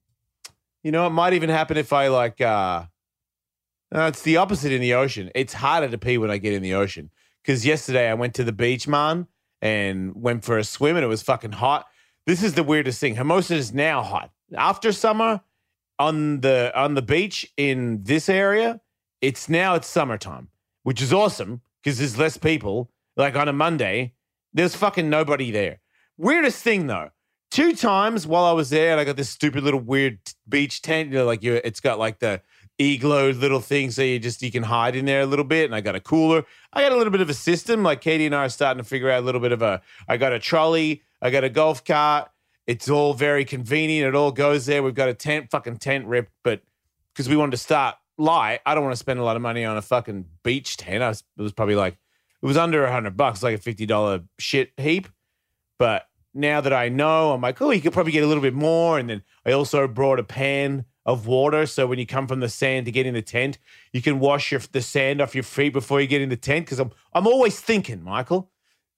you 0.83 0.93
know, 0.93 1.07
it 1.07 1.11
might 1.11 1.33
even 1.35 1.51
happen 1.51 1.77
if 1.77 1.93
I 1.93 2.09
like 2.09 2.41
uh 2.41 2.85
no, 3.95 4.07
it's 4.09 4.23
the 4.23 4.37
opposite 4.39 4.73
in 4.73 4.81
the 4.81 4.95
ocean. 4.95 5.31
It's 5.37 5.55
harder 5.55 5.89
to 5.89 5.97
pee 5.97 6.19
when 6.19 6.31
I 6.31 6.39
get 6.39 6.53
in 6.53 6.63
the 6.63 6.75
ocean. 6.75 7.11
Because 7.43 7.65
yesterday 7.65 8.11
I 8.11 8.15
went 8.15 8.35
to 8.35 8.45
the 8.45 8.53
beach, 8.53 8.89
man, 8.89 9.29
and 9.63 10.15
went 10.17 10.45
for 10.45 10.59
a 10.59 10.65
swim 10.65 10.97
and 10.97 11.05
it 11.05 11.09
was 11.09 11.23
fucking 11.23 11.53
hot. 11.53 11.87
This 12.27 12.43
is 12.43 12.55
the 12.55 12.65
weirdest 12.65 13.01
thing. 13.01 13.15
Hermosa 13.15 13.55
is 13.55 13.73
now 13.73 14.03
hot. 14.03 14.31
After 14.57 14.91
summer 14.93 15.43
on 15.99 16.41
the 16.41 16.73
on 16.75 16.95
the 16.95 17.03
beach 17.03 17.51
in 17.57 18.03
this 18.03 18.29
area, 18.29 18.81
it's 19.21 19.49
now 19.49 19.75
it's 19.75 19.87
summertime, 19.87 20.49
which 20.83 21.01
is 21.01 21.13
awesome 21.13 21.61
because 21.83 21.99
there's 21.99 22.19
less 22.19 22.37
people. 22.37 22.91
Like 23.17 23.37
on 23.37 23.47
a 23.47 23.53
Monday, 23.53 24.15
there's 24.53 24.75
fucking 24.75 25.09
nobody 25.09 25.53
there. 25.53 25.81
Weirdest 26.17 26.63
thing 26.65 26.89
though, 26.89 27.11
two 27.51 27.77
times 27.77 28.27
while 28.27 28.45
I 28.45 28.53
was 28.53 28.71
there, 28.71 28.91
and 28.91 29.01
I 29.01 29.05
got 29.05 29.17
this 29.17 29.31
stupid 29.31 29.63
little 29.63 29.81
weird 29.81 30.19
beach 30.49 30.83
tent. 30.83 31.11
You 31.11 31.19
know, 31.19 31.27
like 31.27 31.43
you, 31.43 31.61
it's 31.63 31.81
got 31.81 31.99
like 31.99 32.19
the 32.19 32.41
igloo 32.79 33.33
little 33.33 33.61
thing, 33.61 33.91
so 33.91 34.03
you 34.03 34.19
just 34.19 34.43
you 34.43 34.51
can 34.51 34.63
hide 34.63 34.97
in 34.97 35.05
there 35.05 35.23
a 35.23 35.27
little 35.27 35.45
bit. 35.45 35.67
And 35.67 35.75
I 35.75 35.81
got 35.81 35.95
a 35.95 36.01
cooler. 36.01 36.45
I 36.73 36.83
got 36.83 36.93
a 36.93 36.97
little 36.97 37.11
bit 37.11 37.21
of 37.21 37.31
a 37.31 37.35
system. 37.35 37.83
Like 37.83 38.01
Katie 38.01 38.27
and 38.27 38.35
I 38.35 38.45
are 38.45 38.49
starting 38.49 38.83
to 38.83 38.89
figure 38.89 39.11
out 39.11 39.23
a 39.23 39.27
little 39.27 39.41
bit 39.41 39.53
of 39.53 39.63
a. 39.63 39.81
I 40.09 40.17
got 40.17 40.33
a 40.33 40.39
trolley. 40.39 41.03
I 41.23 41.31
got 41.31 41.45
a 41.45 41.49
golf 41.49 41.85
cart. 41.85 42.31
It's 42.67 42.89
all 42.89 43.15
very 43.15 43.45
convenient. 43.45 44.09
It 44.09 44.15
all 44.15 44.33
goes 44.33 44.67
there. 44.67 44.83
We've 44.83 44.95
got 44.95 45.09
a 45.09 45.15
tent, 45.15 45.51
fucking 45.51 45.79
tent 45.79 46.07
rip, 46.07 46.31
but 46.43 46.63
because 47.13 47.29
we 47.29 47.37
wanted 47.37 47.53
to 47.53 47.59
start 47.59 47.97
light, 48.17 48.61
I 48.65 48.75
don't 48.75 48.85
want 48.85 48.95
to 48.95 48.99
spend 48.99 49.21
a 49.21 49.25
lot 49.25 49.37
of 49.37 49.43
money 49.43 49.65
on 49.65 49.77
a 49.77 49.83
fucking 49.83 50.25
beach 50.43 50.77
tent. 50.77 51.03
I 51.03 51.09
was, 51.09 51.23
it 51.37 51.43
was 51.43 51.53
probably 51.53 51.77
like 51.77 51.97
it 52.43 52.47
was 52.47 52.57
under 52.57 52.85
a 52.85 52.93
hundred 52.93 53.17
bucks, 53.17 53.43
like 53.43 53.55
a 53.55 53.59
fifty 53.59 53.87
dollar 53.87 54.23
shit 54.39 54.73
heap. 54.77 55.09
But 55.79 56.09
now 56.33 56.61
that 56.61 56.73
I 56.73 56.89
know, 56.89 57.33
I'm 57.33 57.41
like, 57.41 57.61
oh, 57.61 57.71
you 57.71 57.81
could 57.81 57.93
probably 57.93 58.13
get 58.13 58.25
a 58.25 58.27
little 58.27 58.43
bit 58.43 58.55
more. 58.55 58.99
And 58.99 59.09
then 59.09 59.23
I 59.47 59.53
also 59.53 59.87
brought 59.87 60.19
a 60.19 60.25
pan 60.25 60.85
of 61.07 61.27
water, 61.27 61.67
so 61.67 61.87
when 61.87 61.99
you 61.99 62.07
come 62.07 62.27
from 62.27 62.41
the 62.41 62.49
sand 62.49 62.87
to 62.87 62.93
get 62.93 63.05
in 63.07 63.15
the 63.15 63.23
tent, 63.23 63.59
you 63.93 64.01
can 64.01 64.19
wash 64.21 64.51
your 64.51 64.61
the 64.73 64.81
sand 64.81 65.21
off 65.21 65.35
your 65.35 65.45
feet 65.45 65.73
before 65.73 66.01
you 66.01 66.07
get 66.07 66.23
in 66.23 66.29
the 66.31 66.37
tent. 66.37 66.65
Because 66.67 66.79
I'm 66.81 66.91
I'm 67.13 67.27
always 67.27 67.61
thinking, 67.61 68.03
Michael. 68.03 68.51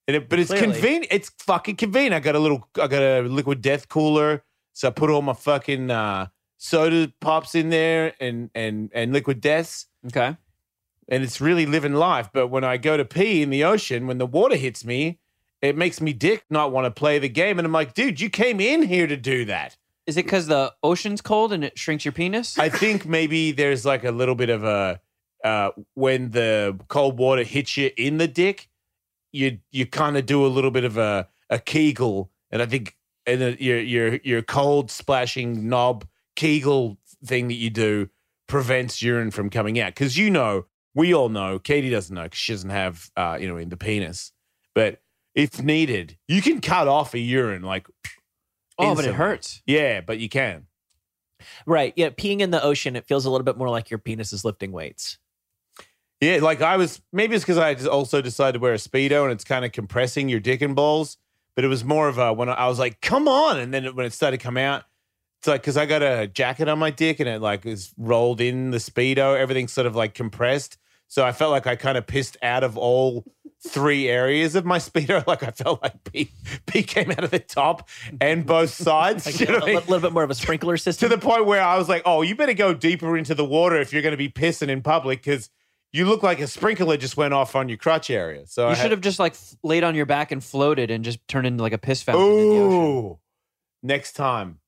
And 0.09 0.17
it, 0.17 0.29
but 0.29 0.39
it's 0.39 0.51
Clearly. 0.51 0.73
convenient. 0.75 1.07
It's 1.11 1.31
fucking 1.41 1.77
convenient. 1.77 2.15
I 2.15 2.21
got 2.21 2.37
a 2.37 2.39
little, 2.39 2.69
I 2.81 2.87
got 2.87 3.03
a 3.03 3.23
liquid 3.23 3.61
death 3.61 3.89
cooler, 3.89 4.45
so 4.73 4.87
I 4.87 4.91
put 4.93 5.11
all 5.11 5.21
my 5.21 5.33
fucking 5.33 5.91
uh, 5.91 6.29
soda 6.59 7.13
pops 7.21 7.55
in 7.57 7.71
there 7.71 8.15
and 8.21 8.51
and 8.55 8.91
and 8.95 9.13
liquid 9.13 9.41
deaths 9.41 9.87
Okay. 10.07 10.37
and 11.09 11.23
it's 11.25 11.41
really 11.41 11.67
living 11.67 11.95
life. 11.95 12.31
But 12.33 12.49
when 12.49 12.63
I 12.63 12.77
go 12.77 12.97
to 12.97 13.05
pee 13.05 13.43
in 13.43 13.51
the 13.51 13.65
ocean, 13.65 14.07
when 14.07 14.19
the 14.19 14.27
water 14.27 14.55
hits 14.57 14.85
me, 14.85 15.19
it 15.61 15.77
makes 15.77 16.01
me 16.01 16.13
dick 16.13 16.45
not 16.51 16.71
want 16.71 16.85
to 16.85 16.91
play 16.93 17.19
the 17.19 17.29
game. 17.29 17.59
And 17.59 17.67
I'm 17.67 17.73
like, 17.73 17.93
dude, 17.95 18.21
you 18.21 18.31
came 18.31 18.61
in 18.61 18.83
here 18.83 19.09
to 19.09 19.17
do 19.17 19.45
that. 19.47 19.77
Is 20.07 20.17
it 20.17 20.25
because 20.25 20.47
the 20.47 20.73
ocean's 20.83 21.21
cold 21.21 21.53
and 21.53 21.65
it 21.65 21.79
shrinks 21.79 22.05
your 22.05 22.13
penis? 22.13 22.59
I 22.59 22.69
think 22.69 23.07
maybe 23.07 23.53
there's 23.53 23.85
like 23.85 24.05
a 24.05 24.13
little 24.13 24.37
bit 24.37 24.51
of 24.51 24.63
a 24.63 25.01
uh, 25.45 25.71
when 25.95 26.31
the 26.31 26.79
cold 26.89 27.19
water 27.19 27.43
hits 27.43 27.77
you 27.77 27.91
in 27.97 28.19
the 28.19 28.29
dick, 28.29 28.69
you 29.33 29.59
you 29.71 29.87
kind 29.87 30.17
of 30.17 30.27
do 30.27 30.47
a 30.47 30.49
little 30.49 30.71
bit 30.71 30.85
of 30.85 30.97
a 30.97 31.29
a 31.51 31.59
kegel, 31.59 32.31
and 32.51 32.63
I 32.63 32.67
think 32.67 32.97
and 33.27 33.41
the, 33.41 33.63
your 33.63 33.81
your 33.81 34.15
your 34.23 34.43
cold 34.43 34.91
splashing 34.91 35.69
knob 35.69 36.07
kegel 36.37 36.99
thing 37.25 37.49
that 37.49 37.55
you 37.55 37.71
do 37.71 38.09
prevents 38.47 39.03
urine 39.03 39.31
from 39.31 39.51
coming 39.51 39.81
out 39.81 39.95
because 39.95 40.17
you 40.17 40.31
know 40.31 40.67
we 40.95 41.13
all 41.13 41.29
know 41.29 41.59
Katie 41.59 41.91
doesn't 41.91 42.15
know 42.15 42.25
because 42.25 42.39
she 42.39 42.53
doesn't 42.53 42.71
have 42.71 43.11
uh, 43.17 43.37
you 43.41 43.49
know 43.49 43.57
in 43.57 43.69
the 43.69 43.77
penis, 43.77 44.33
but 44.75 45.01
if 45.35 45.63
needed, 45.63 46.17
you 46.29 46.41
can 46.41 46.61
cut 46.61 46.89
off 46.89 47.13
a 47.15 47.19
urine 47.19 47.63
like 47.63 47.87
oh, 48.79 48.95
but 48.95 49.05
it 49.05 49.15
hurts. 49.15 49.63
yeah, 49.67 50.01
but 50.01 50.19
you 50.19 50.29
can. 50.29 50.67
Right. 51.67 51.93
Yeah. 51.97 52.11
Peeing 52.11 52.41
in 52.41 52.51
the 52.51 52.63
ocean, 52.63 52.97
it 52.97 53.07
feels 53.07 53.25
a 53.25 53.31
little 53.31 53.45
bit 53.45 53.57
more 53.57 53.69
like 53.69 53.91
your 53.91 53.99
penis 53.99 54.33
is 54.33 54.45
lifting 54.45 54.73
weights. 54.73 55.19
Yeah, 56.21 56.39
like 56.41 56.63
I 56.63 56.79
was 56.79 57.03
maybe 57.13 57.35
it's 57.37 57.45
because 57.45 57.59
I 57.59 57.75
just 57.75 57.87
also 57.87 58.23
decided 58.23 58.55
to 58.55 58.59
wear 58.59 58.73
a 58.73 58.79
speedo 58.79 59.25
and 59.25 59.33
it's 59.33 59.45
kind 59.45 59.65
of 59.65 59.73
compressing 59.73 60.29
your 60.29 60.41
dick 60.41 60.63
and 60.63 60.75
balls. 60.75 61.19
But 61.55 61.65
it 61.65 61.69
was 61.69 61.85
more 61.85 62.09
of 62.09 62.19
a 62.19 62.33
when 62.33 62.49
I 62.49 62.69
was 62.69 62.79
like, 62.79 63.01
"Come 63.03 63.29
on!" 63.29 63.59
and 63.59 63.73
then 63.73 63.95
when 63.95 64.07
it 64.07 64.13
started 64.13 64.39
to 64.39 64.43
come 64.43 64.57
out, 64.57 64.85
it's 65.41 65.47
like 65.47 65.61
because 65.61 65.77
I 65.77 65.85
got 65.87 66.03
a 66.03 66.27
jacket 66.27 66.69
on 66.69 66.79
my 66.79 66.91
dick 66.91 67.21
and 67.21 67.29
it 67.29 67.41
like 67.43 67.67
is 67.67 67.93
rolled 67.99 68.41
in 68.41 68.71
the 68.71 68.79
speedo, 68.79 69.39
everything's 69.39 69.73
sort 69.73 69.87
of 69.87 69.95
like 69.95 70.15
compressed. 70.15 70.79
So 71.09 71.25
I 71.25 71.33
felt 71.33 71.53
like 71.53 71.67
I 71.67 71.77
kind 71.77 71.97
of 71.97 72.07
pissed 72.07 72.37
out 72.43 72.65
of 72.65 72.77
all 72.77 73.25
three 73.69 74.09
areas 74.09 74.55
of 74.55 74.65
my 74.65 74.79
speedo. 74.79 75.27
Like 75.27 75.43
I 75.43 75.51
felt 75.51 75.83
like 75.83 76.05
pee, 76.05 76.31
pee 76.67 76.83
came 76.83 77.11
out 77.11 77.25
of 77.25 77.31
the 77.31 77.39
top 77.39 77.89
and 78.21 78.45
both 78.47 78.71
sides. 78.71 79.27
Like 79.27 79.41
You 79.41 79.47
know 79.47 79.59
a, 79.59 79.67
mean? 79.67 79.75
little 79.77 80.01
bit 80.01 80.13
more 80.13 80.23
of 80.23 80.31
a 80.31 80.35
sprinkler 80.35 80.77
system. 80.77 81.09
to 81.09 81.15
the 81.17 81.21
point 81.21 81.47
where 81.47 81.63
I 81.63 81.77
was 81.79 81.89
like, 81.89 82.03
"Oh, 82.05 82.23
you 82.23 82.35
better 82.37 82.55
go 82.55 82.75
deeper 82.75 83.17
into 83.17 83.35
the 83.35 83.45
water 83.45 83.77
if 83.81 83.93
you're 83.93 84.03
going 84.03 84.13
to 84.13 84.17
be 84.17 84.29
pissing 84.29 84.69
in 84.69 84.83
public 84.83 85.21
because 85.23 85.51
you 85.93 86.05
look 86.07 86.23
like 86.23 86.41
a 86.41 86.47
sprinkler 86.47 86.97
just 86.97 87.17
went 87.17 87.33
off 87.35 87.55
on 87.57 87.69
your 87.69 87.79
crotch 87.79 88.11
area." 88.11 88.47
So 88.47 88.67
I 88.67 88.71
You 88.71 88.75
had- 88.77 88.83
should 88.83 88.91
have 88.93 89.01
just 89.01 89.19
like 89.19 89.33
f- 89.33 89.57
laid 89.63 89.85
on 89.85 89.95
your 89.95 90.07
back 90.07 90.33
and 90.33 90.43
floated 90.43 90.91
and 90.91 91.05
just 91.05 91.27
turned 91.29 91.47
into 91.47 91.63
like 91.63 91.73
a 91.73 91.79
piss 91.79 92.03
fountain 92.03 92.25
in 92.31 92.37
the 92.51 92.57
ocean. 92.59 92.73
Ooh, 92.83 93.19
next 93.83 94.13
time. 94.13 94.59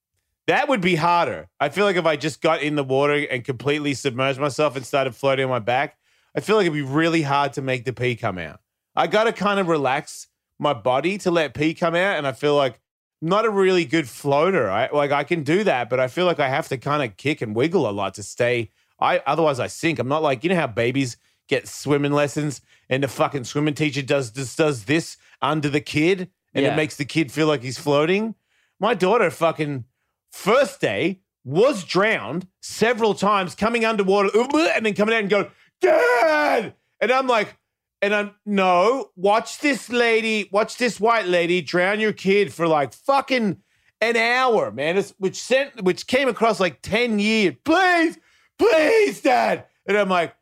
That 0.47 0.67
would 0.71 0.81
be 0.81 0.95
harder. 0.97 1.49
I 1.61 1.69
feel 1.69 1.85
like 1.85 1.97
if 1.97 2.07
I 2.07 2.17
just 2.17 2.41
got 2.41 2.63
in 2.63 2.75
the 2.75 2.83
water 2.85 3.13
and 3.31 3.45
completely 3.45 3.93
submerged 3.93 4.39
myself 4.41 4.77
and 4.77 4.87
started 4.87 5.15
floating 5.15 5.45
on 5.45 5.51
my 5.51 5.59
back, 5.59 5.99
I 6.35 6.41
feel 6.41 6.57
like 6.57 6.63
it'd 6.65 6.73
be 6.73 6.81
really 6.81 7.21
hard 7.21 7.53
to 7.55 7.61
make 7.63 7.85
the 7.85 7.93
pee 7.93 8.17
come 8.17 8.39
out. 8.39 8.61
I 8.99 9.07
got 9.07 9.25
to 9.25 9.33
kind 9.33 9.61
of 9.61 9.69
relax 9.69 10.27
my 10.59 10.73
body 10.75 11.19
to 11.19 11.31
let 11.31 11.55
pee 11.55 11.73
come 11.73 11.95
out, 11.95 12.19
and 12.19 12.27
I 12.27 12.33
feel 12.33 12.57
like 12.57 12.81
I'm 13.23 13.29
not 13.29 13.45
a 13.45 13.51
really 13.51 13.85
good 13.85 14.09
floater. 14.09 14.69
I 14.69 14.89
like 14.93 15.13
I 15.13 15.25
can 15.25 15.43
do 15.45 15.65
that, 15.65 15.89
but 15.89 16.01
I 16.01 16.09
feel 16.09 16.27
like 16.27 16.41
I 16.41 16.49
have 16.49 16.69
to 16.69 16.77
kind 16.79 17.03
of 17.03 17.17
kick 17.17 17.41
and 17.41 17.55
wiggle 17.55 17.89
a 17.89 17.93
lot 17.93 18.15
to 18.15 18.23
stay. 18.23 18.71
I 19.01 19.23
otherwise 19.27 19.61
I 19.61 19.69
sink. 19.69 19.99
I'm 19.99 20.09
not 20.09 20.23
like 20.23 20.43
you 20.43 20.51
know 20.51 20.57
how 20.57 20.67
babies 20.67 21.17
get 21.49 21.69
swimming 21.69 22.13
lessons 22.13 22.61
and 22.91 23.03
the 23.03 23.09
fucking 23.09 23.45
swimming 23.45 23.75
teacher 23.75 24.03
does 24.03 24.31
just 24.33 24.59
does 24.59 24.85
this 24.85 25.17
under 25.41 25.69
the 25.69 25.81
kid 25.81 26.29
and 26.53 26.65
Yeah. 26.65 26.73
it 26.73 26.77
makes 26.77 26.97
the 26.97 27.05
kid 27.05 27.31
feel 27.33 27.47
like 27.47 27.63
he's 27.63 27.79
floating. 27.79 28.35
My 28.81 28.95
daughter 28.95 29.31
fucking 29.31 29.85
first 30.33 30.81
day 30.81 31.21
was 31.45 31.85
drowned 31.85 32.47
several 32.61 33.15
times, 33.15 33.55
coming 33.55 33.85
underwater 33.85 34.31
and 34.37 34.85
then 34.85 34.95
coming 34.95 35.15
out 35.15 35.21
and 35.21 35.31
going, 35.31 35.51
Dad! 35.81 36.75
And 37.01 37.11
I'm 37.13 37.27
like, 37.27 37.57
and 38.01 38.15
I'm 38.15 38.35
no, 38.47 39.11
watch 39.17 39.59
this 39.59 39.91
lady, 39.91 40.49
watch 40.53 40.77
this 40.77 41.01
white 41.01 41.27
lady 41.27 41.61
drown 41.61 42.01
your 42.01 42.13
kid 42.13 42.53
for 42.53 42.67
like 42.67 42.93
fucking 42.93 43.59
an 44.01 44.17
hour, 44.17 44.71
man. 44.71 44.97
It's, 44.97 45.15
which 45.19 45.41
sent 45.41 45.83
which 45.83 46.07
came 46.07 46.29
across 46.29 46.61
like 46.61 46.81
10 46.83 47.19
years. 47.19 47.57
Please, 47.65 48.19
please, 48.59 49.21
Dad. 49.21 49.65
And 49.87 49.97
I'm 49.97 50.09
like, 50.09 50.35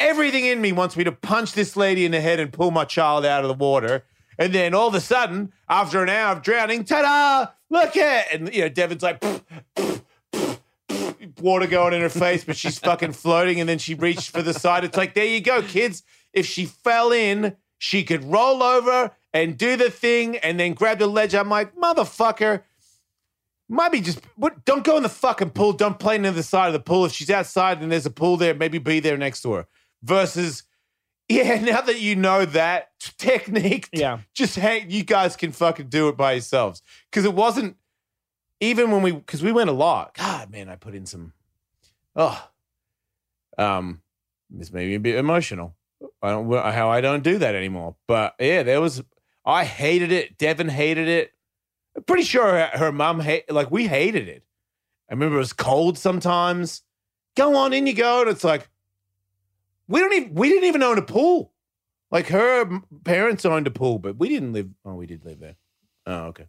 everything 0.00 0.46
in 0.46 0.60
me 0.60 0.72
wants 0.72 0.96
me 0.96 1.04
to 1.04 1.12
punch 1.12 1.52
this 1.52 1.76
lady 1.76 2.04
in 2.04 2.12
the 2.12 2.20
head 2.20 2.40
and 2.40 2.52
pull 2.52 2.70
my 2.70 2.84
child 2.84 3.24
out 3.24 3.44
of 3.44 3.48
the 3.48 3.54
water. 3.54 4.04
And 4.38 4.52
then 4.52 4.74
all 4.74 4.88
of 4.88 4.94
a 4.94 5.00
sudden, 5.00 5.52
after 5.68 6.02
an 6.02 6.08
hour 6.08 6.32
of 6.32 6.42
drowning, 6.42 6.84
ta-da! 6.84 7.52
Look 7.70 7.96
at 7.96 8.32
and 8.32 8.52
you 8.54 8.62
know, 8.62 8.68
Devin's 8.68 9.02
like 9.02 9.20
"Pff, 9.20 9.42
pff, 9.76 10.02
pff, 10.32 10.58
pff," 10.88 11.40
water 11.40 11.66
going 11.66 11.94
in 11.94 12.00
her 12.00 12.08
face, 12.08 12.44
but 12.44 12.56
she's 12.56 12.78
fucking 12.78 13.12
floating, 13.12 13.60
and 13.60 13.68
then 13.68 13.78
she 13.78 13.94
reached 13.94 14.30
for 14.30 14.42
the 14.42 14.54
side. 14.54 14.84
It's 14.84 14.96
like, 14.96 15.14
there 15.14 15.24
you 15.24 15.40
go, 15.40 15.62
kids. 15.62 16.02
If 16.34 16.46
she 16.46 16.66
fell 16.66 17.12
in, 17.12 17.56
she 17.78 18.02
could 18.02 18.24
roll 18.24 18.62
over 18.62 19.12
and 19.32 19.56
do 19.56 19.76
the 19.76 19.90
thing 19.90 20.36
and 20.38 20.58
then 20.58 20.74
grab 20.74 20.98
the 20.98 21.06
ledge. 21.06 21.34
I'm 21.34 21.48
like, 21.48 21.74
motherfucker. 21.76 22.62
Might 23.68 23.92
be 23.92 24.00
just 24.00 24.20
what 24.36 24.64
don't 24.64 24.84
go 24.84 24.96
in 24.98 25.02
the 25.02 25.08
fucking 25.08 25.50
pool. 25.50 25.72
Don't 25.72 25.98
play 25.98 26.18
near 26.18 26.32
the 26.32 26.42
side 26.42 26.66
of 26.66 26.72
the 26.74 26.80
pool. 26.80 27.06
If 27.06 27.12
she's 27.12 27.30
outside 27.30 27.80
and 27.80 27.90
there's 27.90 28.04
a 28.04 28.10
pool 28.10 28.36
there, 28.36 28.54
maybe 28.54 28.78
be 28.78 29.00
there 29.00 29.16
next 29.16 29.40
to 29.42 29.52
her. 29.52 29.66
Versus, 30.02 30.64
yeah, 31.28 31.58
now 31.60 31.80
that 31.80 31.98
you 31.98 32.14
know 32.14 32.44
that 32.44 32.90
technique, 33.18 33.88
Yeah. 33.92 34.18
just 34.34 34.56
hey, 34.56 34.84
you 34.86 35.02
guys 35.02 35.34
can 35.34 35.50
fucking 35.52 35.88
do 35.88 36.08
it 36.08 36.16
by 36.16 36.32
yourselves. 36.32 36.82
Because 37.10 37.24
it 37.24 37.32
wasn't 37.32 37.76
even 38.60 38.90
when 38.90 39.02
we 39.02 39.12
because 39.12 39.42
we 39.42 39.52
went 39.52 39.70
a 39.70 39.74
lot. 39.74 40.14
God, 40.14 40.50
man, 40.50 40.68
I 40.68 40.76
put 40.76 40.94
in 40.94 41.06
some. 41.06 41.32
Oh, 42.14 42.48
um, 43.58 44.02
this 44.50 44.72
made 44.72 44.88
me 44.88 44.94
a 44.94 45.00
bit 45.00 45.16
emotional. 45.16 45.74
I 46.24 46.30
don't 46.30 46.50
how 46.50 46.90
I 46.90 47.00
don't 47.00 47.22
do 47.22 47.38
that 47.38 47.54
anymore. 47.54 47.96
But 48.06 48.34
yeah, 48.38 48.62
there 48.62 48.80
was. 48.80 49.02
I 49.44 49.64
hated 49.64 50.10
it. 50.10 50.38
Devin 50.38 50.68
hated 50.68 51.06
it. 51.06 51.32
I'm 51.96 52.02
pretty 52.04 52.24
sure 52.24 52.46
her, 52.46 52.70
her 52.74 52.92
mom 52.92 53.20
hate 53.20 53.50
like 53.52 53.70
we 53.70 53.86
hated 53.86 54.28
it. 54.28 54.42
I 55.08 55.12
remember 55.12 55.36
it 55.36 55.40
was 55.40 55.52
cold 55.52 55.98
sometimes. 55.98 56.82
Go 57.36 57.56
on, 57.56 57.72
in 57.72 57.86
you 57.86 57.94
go. 57.94 58.22
And 58.22 58.30
it's 58.30 58.44
like 58.44 58.68
we 59.86 60.00
don't 60.00 60.12
even 60.14 60.34
we 60.34 60.48
didn't 60.48 60.64
even 60.64 60.82
own 60.82 60.98
a 60.98 61.02
pool. 61.02 61.52
Like 62.10 62.28
her 62.28 62.80
parents 63.04 63.44
owned 63.44 63.66
a 63.66 63.70
pool, 63.70 63.98
but 63.98 64.16
we 64.18 64.28
didn't 64.28 64.52
live. 64.52 64.70
Oh, 64.84 64.94
we 64.94 65.06
did 65.06 65.24
live 65.24 65.40
there. 65.40 65.56
Oh, 66.06 66.26
okay. 66.26 66.46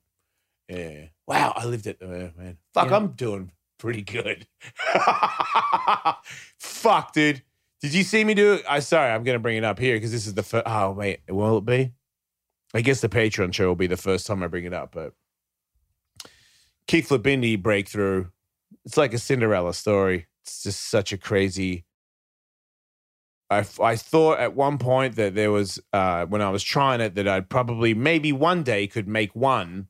Yeah. 0.70 1.06
Wow, 1.28 1.54
I 1.56 1.66
lived 1.66 1.88
it. 1.88 1.98
Oh, 2.02 2.08
man, 2.08 2.58
fuck, 2.74 2.90
Yeah. 2.90 2.96
I'm 2.96 3.08
doing 3.10 3.52
pretty 3.78 4.04
good. 4.04 4.48
fuck, 6.60 7.14
dude. 7.14 7.42
Did 7.86 7.94
you 7.94 8.02
see 8.02 8.24
me 8.24 8.34
do 8.34 8.54
it? 8.54 8.66
I 8.68 8.80
sorry, 8.80 9.12
I'm 9.12 9.24
gonna 9.24 9.38
bring 9.38 9.58
it 9.58 9.64
up 9.64 9.78
here 9.78 9.96
because 9.96 10.12
this 10.12 10.26
is 10.26 10.34
the 10.34 10.42
first. 10.42 10.64
Oh 10.66 10.90
wait, 10.90 11.20
will 11.30 11.60
it 11.60 11.66
be? 11.66 11.92
I 12.74 12.82
guess 12.82 13.00
the 13.00 13.10
Patreon 13.10 13.54
show 13.54 13.68
will 13.68 13.76
be 13.76 13.86
the 13.86 13.96
first 13.96 14.26
time 14.26 14.42
I 14.42 14.48
bring 14.48 14.66
it 14.66 14.74
up, 14.74 14.92
but 14.92 15.14
kickflip 16.88 17.62
breakthrough. 17.62 18.26
It's 18.86 18.98
like 18.98 19.14
a 19.14 19.20
Cinderella 19.20 19.72
story. 19.76 20.26
It's 20.42 20.64
just 20.64 20.90
such 20.90 21.14
a 21.14 21.18
crazy. 21.20 21.86
I 23.52 23.64
I 23.80 23.96
thought 23.96 24.40
at 24.40 24.56
one 24.56 24.80
point 24.80 25.16
that 25.18 25.36
there 25.36 25.52
was 25.52 25.80
uh, 25.94 26.26
when 26.26 26.42
I 26.42 26.50
was 26.50 26.64
trying 26.64 27.02
it 27.02 27.14
that 27.14 27.28
I'd 27.28 27.50
probably 27.50 27.94
maybe 27.94 28.32
one 28.32 28.64
day 28.64 28.88
could 28.88 29.08
make 29.08 29.36
one, 29.36 29.90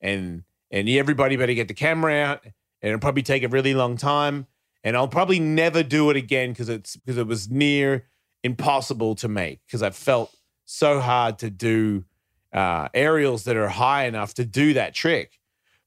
and 0.00 0.42
and 0.72 0.88
everybody 0.88 1.36
better 1.36 1.54
get 1.54 1.68
the 1.68 1.74
camera 1.74 2.12
out, 2.12 2.42
and 2.42 2.54
it'll 2.90 2.98
probably 2.98 3.22
take 3.22 3.44
a 3.44 3.48
really 3.48 3.72
long 3.72 3.96
time, 3.96 4.48
and 4.86 4.96
I'll 4.96 5.08
probably 5.08 5.40
never 5.40 5.82
do 5.82 6.10
it 6.10 6.16
again 6.16 6.50
because 6.50 6.68
it's 6.68 6.96
because 6.96 7.18
it 7.18 7.26
was 7.26 7.50
near 7.50 8.06
impossible 8.44 9.16
to 9.16 9.26
make 9.26 9.60
because 9.66 9.82
I 9.82 9.90
felt 9.90 10.32
so 10.64 11.00
hard 11.00 11.40
to 11.40 11.50
do 11.50 12.04
uh, 12.52 12.86
aerials 12.94 13.44
that 13.44 13.56
are 13.56 13.68
high 13.68 14.04
enough 14.06 14.34
to 14.34 14.44
do 14.44 14.74
that 14.74 14.94
trick. 14.94 15.40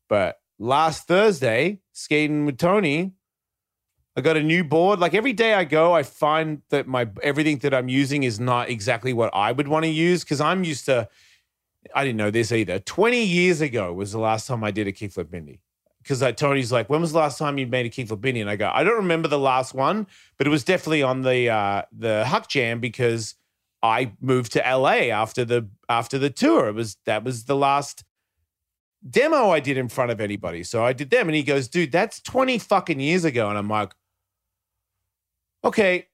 But 0.10 0.41
last 0.60 1.08
Thursday, 1.08 1.79
skating 1.94 2.46
with 2.46 2.58
Tony, 2.58 3.13
I 4.18 4.22
got 4.22 4.36
a 4.36 4.44
new 4.44 4.65
board. 4.65 5.00
Like 5.00 5.13
every 5.13 5.32
day 5.32 5.53
I 5.53 5.63
go, 5.63 5.94
I 5.94 6.03
find 6.03 6.62
that 6.70 6.86
my 6.86 7.08
everything 7.24 7.60
that 7.60 7.74
I'm 7.74 7.88
using 7.88 8.24
is 8.24 8.38
not 8.38 8.70
exactly 8.70 9.13
what 9.13 9.34
I 9.34 9.53
would 9.53 9.70
want 9.70 9.86
to 9.86 9.89
use 9.89 10.25
because 10.25 10.41
I'm 10.41 10.65
used 10.65 10.86
to. 10.88 11.08
I 11.96 12.03
didn't 12.03 12.18
know 12.18 12.32
this 12.32 12.51
either. 12.51 12.79
Twenty 12.79 13.24
years 13.24 13.62
ago 13.62 13.94
was 13.94 14.12
the 14.12 14.20
last 14.20 14.46
time 14.46 14.62
I 14.62 14.72
did 14.72 14.88
a 14.88 14.91
kickflip 14.91 15.34
Indy. 15.34 15.62
Because 16.09 16.23
like, 16.23 16.37
Tony's 16.37 16.71
like, 16.71 16.89
when 16.89 17.01
was 17.01 17.11
the 17.11 17.19
last 17.19 17.37
time 17.37 17.59
you 17.59 17.67
made 17.67 17.85
a 17.85 17.89
kickflip 17.89 18.25
Indy? 18.25 18.41
And 18.41 18.49
I 18.49 18.55
go, 18.55 18.71
I 18.73 18.83
don't 18.83 18.95
remember 18.95 19.27
the 19.27 19.37
last 19.37 19.75
one, 19.75 20.07
but 20.39 20.47
it 20.47 20.49
was 20.49 20.63
definitely 20.63 21.03
on 21.03 21.21
the 21.21 21.49
uh, 21.49 21.83
the 21.91 22.25
Huck 22.25 22.47
Jam 22.49 22.79
because 22.79 23.35
I 23.83 24.13
moved 24.19 24.53
to 24.53 24.59
LA 24.59 25.11
after 25.11 25.45
the 25.45 25.69
after 25.87 26.17
the 26.17 26.31
tour. 26.31 26.67
It 26.67 26.73
was 26.73 26.97
that 27.05 27.23
was 27.23 27.43
the 27.43 27.55
last 27.55 28.03
demo 29.07 29.51
I 29.51 29.59
did 29.59 29.77
in 29.77 29.87
front 29.87 30.09
of 30.09 30.19
anybody. 30.19 30.63
So 30.63 30.83
I 30.83 30.93
did 30.93 31.11
them, 31.11 31.27
and 31.27 31.35
he 31.35 31.43
goes, 31.43 31.67
"Dude, 31.67 31.91
that's 31.91 32.19
twenty 32.19 32.57
fucking 32.57 32.99
years 32.99 33.23
ago." 33.23 33.47
And 33.47 33.55
I'm 33.55 33.69
like, 33.69 33.93
"Okay, 35.63 36.07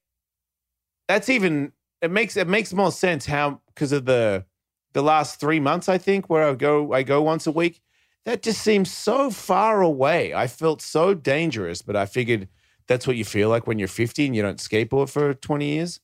that's 1.08 1.30
even 1.30 1.72
it 2.02 2.12
makes 2.12 2.36
it 2.36 2.50
makes 2.50 2.74
more 2.74 2.92
sense 2.92 3.26
how 3.26 3.62
because 3.68 3.94
of 3.94 4.04
the 4.04 4.44
the 4.92 5.02
last 5.02 5.40
three 5.40 5.62
months 5.62 5.88
I 5.88 5.98
think 5.98 6.30
where 6.30 6.50
I 6.50 6.54
go 6.54 6.92
I 6.92 7.04
go 7.04 7.22
once 7.22 7.48
a 7.48 7.52
week. 7.54 7.82
That 8.26 8.42
just 8.42 8.62
seems 8.62 8.92
so 8.92 9.30
far 9.30 9.82
away. 9.82 10.34
I 10.34 10.48
felt 10.48 10.82
so 10.82 11.14
dangerous, 11.14 11.82
but 11.84 11.96
I 11.96 12.08
figured 12.08 12.48
that's 12.88 13.06
what 13.06 13.18
you 13.18 13.26
feel 13.26 13.50
like 13.50 13.68
when 13.68 13.78
you're 13.80 13.88
50 13.88 14.26
and 14.26 14.36
you 14.36 14.42
don't 14.42 14.58
skateboard 14.58 15.10
for 15.10 15.34
20 15.34 15.66
years. 15.66 16.00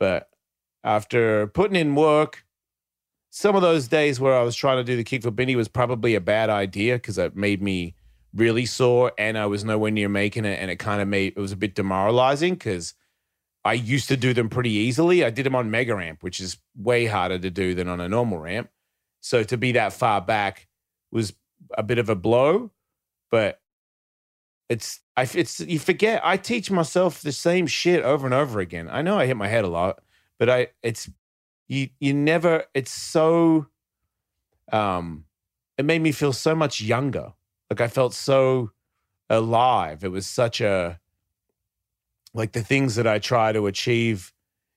But 0.00 0.28
after 0.82 1.46
putting 1.48 1.76
in 1.76 1.94
work, 1.94 2.44
some 3.30 3.54
of 3.54 3.62
those 3.62 3.88
days 3.88 4.18
where 4.18 4.34
I 4.34 4.42
was 4.42 4.56
trying 4.56 4.78
to 4.78 4.84
do 4.84 4.96
the 4.96 5.04
kickflip 5.04 5.38
Indy 5.38 5.54
was 5.54 5.68
probably 5.68 6.14
a 6.14 6.20
bad 6.20 6.48
idea 6.48 6.94
because 6.94 7.18
it 7.18 7.36
made 7.36 7.62
me 7.62 7.94
really 8.34 8.64
sore 8.64 9.12
and 9.18 9.36
I 9.36 9.46
was 9.46 9.64
nowhere 9.64 9.90
near 9.90 10.08
making 10.08 10.46
it. 10.46 10.58
And 10.60 10.70
it 10.70 10.76
kind 10.76 11.02
of 11.02 11.08
made 11.08 11.34
it 11.36 11.40
was 11.40 11.52
a 11.52 11.56
bit 11.56 11.74
demoralizing 11.74 12.54
because 12.54 12.94
I 13.66 13.74
used 13.74 14.08
to 14.08 14.16
do 14.16 14.32
them 14.32 14.48
pretty 14.48 14.70
easily. 14.70 15.24
I 15.24 15.30
did 15.30 15.44
them 15.44 15.54
on 15.54 15.70
Mega 15.70 15.94
Ramp, 15.94 16.22
which 16.22 16.40
is 16.40 16.56
way 16.74 17.04
harder 17.04 17.38
to 17.38 17.50
do 17.50 17.74
than 17.74 17.88
on 17.88 18.00
a 18.00 18.08
normal 18.08 18.38
ramp. 18.38 18.70
So 19.20 19.42
to 19.42 19.58
be 19.58 19.72
that 19.72 19.92
far 19.92 20.22
back 20.22 20.67
was 21.10 21.32
a 21.76 21.82
bit 21.82 21.98
of 21.98 22.08
a 22.08 22.14
blow, 22.14 22.70
but 23.30 23.60
it's 24.68 25.00
I 25.16 25.28
it's 25.34 25.60
you 25.60 25.78
forget 25.78 26.20
I 26.24 26.36
teach 26.36 26.70
myself 26.70 27.22
the 27.22 27.32
same 27.32 27.66
shit 27.66 28.04
over 28.04 28.26
and 28.26 28.34
over 28.34 28.60
again. 28.60 28.88
I 28.90 29.02
know 29.02 29.18
I 29.18 29.26
hit 29.26 29.36
my 29.36 29.48
head 29.48 29.64
a 29.64 29.68
lot, 29.68 30.00
but 30.38 30.50
I 30.50 30.68
it's 30.82 31.10
you 31.68 31.88
you 32.00 32.12
never 32.14 32.64
it's 32.74 32.90
so 32.90 33.66
um 34.70 35.24
it 35.78 35.84
made 35.84 36.02
me 36.02 36.12
feel 36.12 36.32
so 36.32 36.54
much 36.54 36.80
younger. 36.80 37.32
Like 37.70 37.80
I 37.80 37.88
felt 37.88 38.14
so 38.14 38.72
alive. 39.30 40.04
It 40.04 40.10
was 40.10 40.26
such 40.26 40.60
a 40.60 41.00
like 42.34 42.52
the 42.52 42.62
things 42.62 42.96
that 42.96 43.06
I 43.06 43.18
try 43.18 43.52
to 43.52 43.66
achieve 43.66 44.32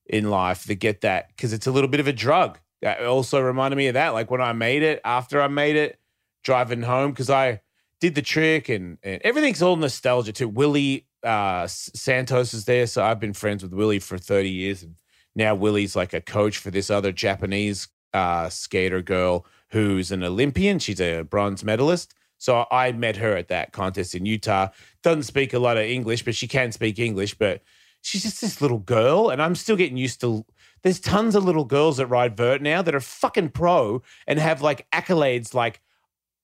in 0.05 0.29
life 0.29 0.65
that 0.65 0.75
get 0.75 1.01
that 1.01 1.29
because 1.29 1.53
it's 1.53 1.67
a 1.67 1.71
little 1.71 1.89
bit 1.89 1.99
of 1.99 2.07
a 2.07 2.13
drug. 2.13 2.59
That 2.81 3.03
also 3.05 3.39
reminded 3.39 3.77
me 3.77 3.87
of 3.87 3.93
that. 3.93 4.09
Like 4.09 4.31
when 4.31 4.41
I 4.41 4.53
made 4.53 4.83
it, 4.83 5.01
after 5.05 5.41
I 5.41 5.47
made 5.47 5.75
it, 5.75 5.99
driving 6.43 6.83
home 6.83 7.11
because 7.11 7.29
I 7.29 7.61
did 7.99 8.15
the 8.15 8.21
trick 8.21 8.69
and, 8.69 8.97
and 9.03 9.21
everything's 9.23 9.61
all 9.61 9.75
nostalgia 9.75 10.33
too. 10.33 10.49
Willie 10.49 11.07
uh, 11.23 11.67
Santos 11.67 12.53
is 12.53 12.65
there, 12.65 12.87
so 12.87 13.03
I've 13.03 13.19
been 13.19 13.33
friends 13.33 13.63
with 13.63 13.73
Willie 13.73 13.99
for 13.99 14.17
thirty 14.17 14.49
years, 14.49 14.83
and 14.83 14.95
now 15.35 15.53
Willie's 15.55 15.95
like 15.95 16.13
a 16.13 16.21
coach 16.21 16.57
for 16.57 16.71
this 16.71 16.89
other 16.89 17.11
Japanese 17.11 17.87
uh, 18.13 18.49
skater 18.49 19.01
girl 19.01 19.45
who's 19.69 20.11
an 20.11 20.23
Olympian. 20.23 20.79
She's 20.79 20.99
a 20.99 21.21
bronze 21.21 21.63
medalist. 21.63 22.13
So 22.37 22.65
I 22.71 22.91
met 22.91 23.17
her 23.17 23.37
at 23.37 23.49
that 23.49 23.71
contest 23.71 24.15
in 24.15 24.25
Utah. 24.25 24.69
Doesn't 25.03 25.23
speak 25.23 25.53
a 25.53 25.59
lot 25.59 25.77
of 25.77 25.83
English, 25.83 26.25
but 26.25 26.35
she 26.35 26.47
can 26.47 26.71
speak 26.71 26.97
English. 26.97 27.35
But 27.35 27.61
she's 28.01 28.23
just 28.23 28.41
this 28.41 28.61
little 28.61 28.79
girl, 28.79 29.29
and 29.29 29.41
I'm 29.41 29.55
still 29.55 29.75
getting 29.75 29.97
used 29.97 30.21
to. 30.21 30.43
There's 30.81 30.99
tons 30.99 31.35
of 31.35 31.45
little 31.45 31.65
girls 31.65 31.97
that 31.97 32.07
ride 32.07 32.35
vert 32.35 32.63
now 32.63 32.81
that 32.81 32.95
are 32.95 32.99
fucking 32.99 33.49
pro 33.49 34.01
and 34.25 34.39
have 34.39 34.63
like 34.63 34.89
accolades 34.91 35.53
like 35.53 35.81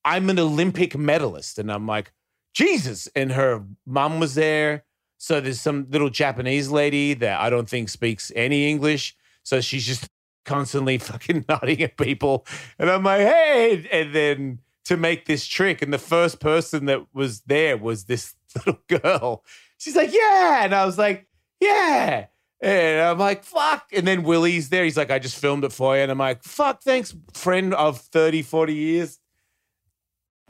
I'm 0.07 0.29
an 0.29 0.39
Olympic 0.39 0.97
medalist. 0.97 1.59
And 1.59 1.69
I'm 1.69 1.85
like, 1.85 2.13
Jesus. 2.53 3.09
And 3.13 3.33
her 3.33 3.65
mom 3.85 4.21
was 4.21 4.35
there. 4.35 4.85
So 5.17 5.41
there's 5.41 5.59
some 5.59 5.87
little 5.89 6.09
Japanese 6.09 6.69
lady 6.69 7.13
that 7.15 7.41
I 7.41 7.49
don't 7.49 7.67
think 7.67 7.89
speaks 7.89 8.31
any 8.33 8.69
English. 8.69 9.17
So 9.43 9.59
she's 9.59 9.85
just 9.85 10.07
constantly 10.45 10.97
fucking 11.09 11.43
nodding 11.49 11.81
at 11.81 11.97
people. 11.97 12.45
And 12.79 12.89
I'm 12.89 13.03
like, 13.03 13.19
hey. 13.19 13.85
And 13.91 14.15
then 14.15 14.59
to 14.85 14.95
make 14.95 15.25
this 15.25 15.45
trick, 15.45 15.81
and 15.81 15.91
the 15.91 15.97
first 15.97 16.39
person 16.39 16.85
that 16.85 17.13
was 17.13 17.41
there 17.41 17.75
was 17.75 18.05
this 18.05 18.33
little 18.55 18.79
girl. 18.87 19.43
She's 19.77 19.97
like, 19.97 20.13
yeah. 20.13 20.63
And 20.63 20.73
I 20.73 20.85
was 20.85 20.97
like, 20.97 21.27
yeah. 21.59 22.27
And 22.61 23.01
I'm 23.01 23.19
like, 23.19 23.43
fuck. 23.43 23.89
And 23.91 24.07
then 24.07 24.23
Willie's 24.23 24.69
there. 24.69 24.85
He's 24.85 24.95
like, 24.95 25.11
I 25.11 25.19
just 25.19 25.37
filmed 25.37 25.65
it 25.65 25.73
for 25.73 25.97
you. 25.97 26.03
And 26.03 26.11
I'm 26.11 26.17
like, 26.17 26.45
fuck, 26.45 26.81
thanks, 26.81 27.13
friend 27.33 27.73
of 27.73 27.99
30, 27.99 28.41
40 28.41 28.73
years 28.73 29.19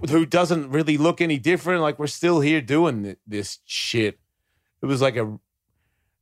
who 0.10 0.26
doesn't 0.26 0.70
really 0.70 0.98
look 0.98 1.22
any 1.22 1.40
different. 1.40 1.82
Like 1.82 2.00
we're 2.00 2.08
still 2.08 2.40
here 2.42 2.62
doing 2.62 3.18
this 3.26 3.60
shit. 3.66 4.20
It 4.82 4.86
was 4.86 5.02
like 5.02 5.16
a 5.16 5.40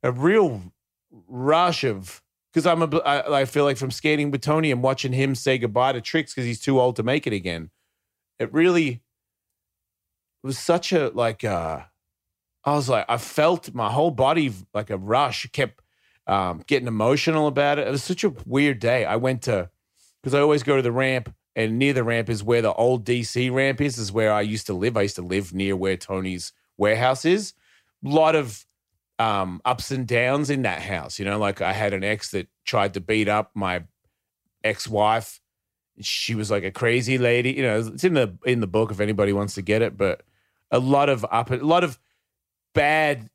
a 0.02 0.12
real 0.12 0.62
rush 1.28 1.84
of 1.84 2.22
because 2.54 2.66
I'm 2.66 2.82
a 2.82 2.98
I, 3.00 3.42
I 3.42 3.46
feel 3.46 3.66
like 3.66 3.78
from 3.78 3.92
skating 3.92 4.32
with 4.32 4.42
Tony 4.42 4.72
and 4.72 4.82
watching 4.82 5.14
him 5.14 5.36
say 5.36 5.58
goodbye 5.58 5.94
to 5.94 6.02
tricks 6.02 6.34
because 6.34 6.46
he's 6.46 6.62
too 6.62 6.80
old 6.80 6.96
to 6.96 7.04
make 7.04 7.28
it 7.28 7.34
again. 7.34 7.70
It 8.40 8.54
really 8.54 8.88
it 8.88 9.02
was 10.44 10.58
such 10.58 10.94
a 10.94 11.10
like 11.10 11.44
uh 11.44 11.82
I 12.64 12.74
was 12.74 12.88
like 12.88 13.06
I 13.10 13.18
felt 13.18 13.74
my 13.74 13.92
whole 13.92 14.12
body 14.12 14.54
like 14.74 14.90
a 14.90 14.98
rush 14.98 15.48
kept 15.52 15.82
um 16.28 16.64
getting 16.66 16.88
emotional 16.88 17.48
about 17.48 17.78
it. 17.78 17.88
It 17.88 17.92
was 17.92 18.04
such 18.04 18.24
a 18.24 18.34
weird 18.46 18.80
day. 18.80 19.04
I 19.04 19.18
went 19.18 19.42
to 19.44 19.70
because 20.22 20.34
I 20.34 20.40
always 20.40 20.64
go 20.64 20.78
to 20.78 20.82
the 20.82 20.94
ramp 20.94 21.34
and 21.56 21.80
near 21.80 21.94
the 21.94 22.04
ramp 22.04 22.30
is 22.30 22.44
where 22.44 22.62
the 22.62 22.74
old 22.74 23.06
DC 23.06 23.52
ramp 23.52 23.82
is. 23.82 23.98
Is 23.98 24.12
where 24.12 24.34
I 24.34 24.42
used 24.42 24.68
to 24.68 24.74
live. 24.74 24.98
I 24.98 25.04
used 25.04 25.16
to 25.16 25.22
live 25.22 25.54
near 25.54 25.76
where 25.76 25.98
Tony's 25.98 26.52
warehouse 26.78 27.26
is. 27.26 27.54
A 28.06 28.10
lot 28.10 28.36
of 28.36 28.66
um, 29.20 29.62
ups 29.64 29.92
and 29.92 30.06
downs 30.06 30.50
in 30.50 30.64
that 30.64 30.82
house. 30.82 31.18
You 31.18 31.26
know, 31.26 31.40
like 31.40 31.62
I 31.62 31.74
had 31.74 31.94
an 31.94 32.04
ex 32.04 32.32
that 32.32 32.48
tried 32.66 32.94
to 32.96 33.02
beat 33.02 33.30
up 33.30 33.52
my 33.54 33.84
ex-wife. 34.64 35.40
She 36.02 36.36
was 36.36 36.52
like 36.52 36.64
a 36.64 36.72
crazy 36.72 37.18
lady. 37.18 37.54
You 37.54 37.64
know, 37.64 37.80
it's 37.80 38.04
in 38.04 38.16
the 38.16 38.38
in 38.46 38.60
the 38.60 38.68
book 38.68 38.92
if 38.92 39.00
anybody 39.00 39.32
wants 39.32 39.56
to 39.56 39.62
get 39.62 39.82
it. 39.82 39.98
But 39.98 40.24
a 40.72 40.80
lot 40.80 41.08
of 41.08 41.26
up, 41.32 41.52
a 41.52 41.56
lot 41.56 41.84
of 41.84 42.00
bad 42.74 43.30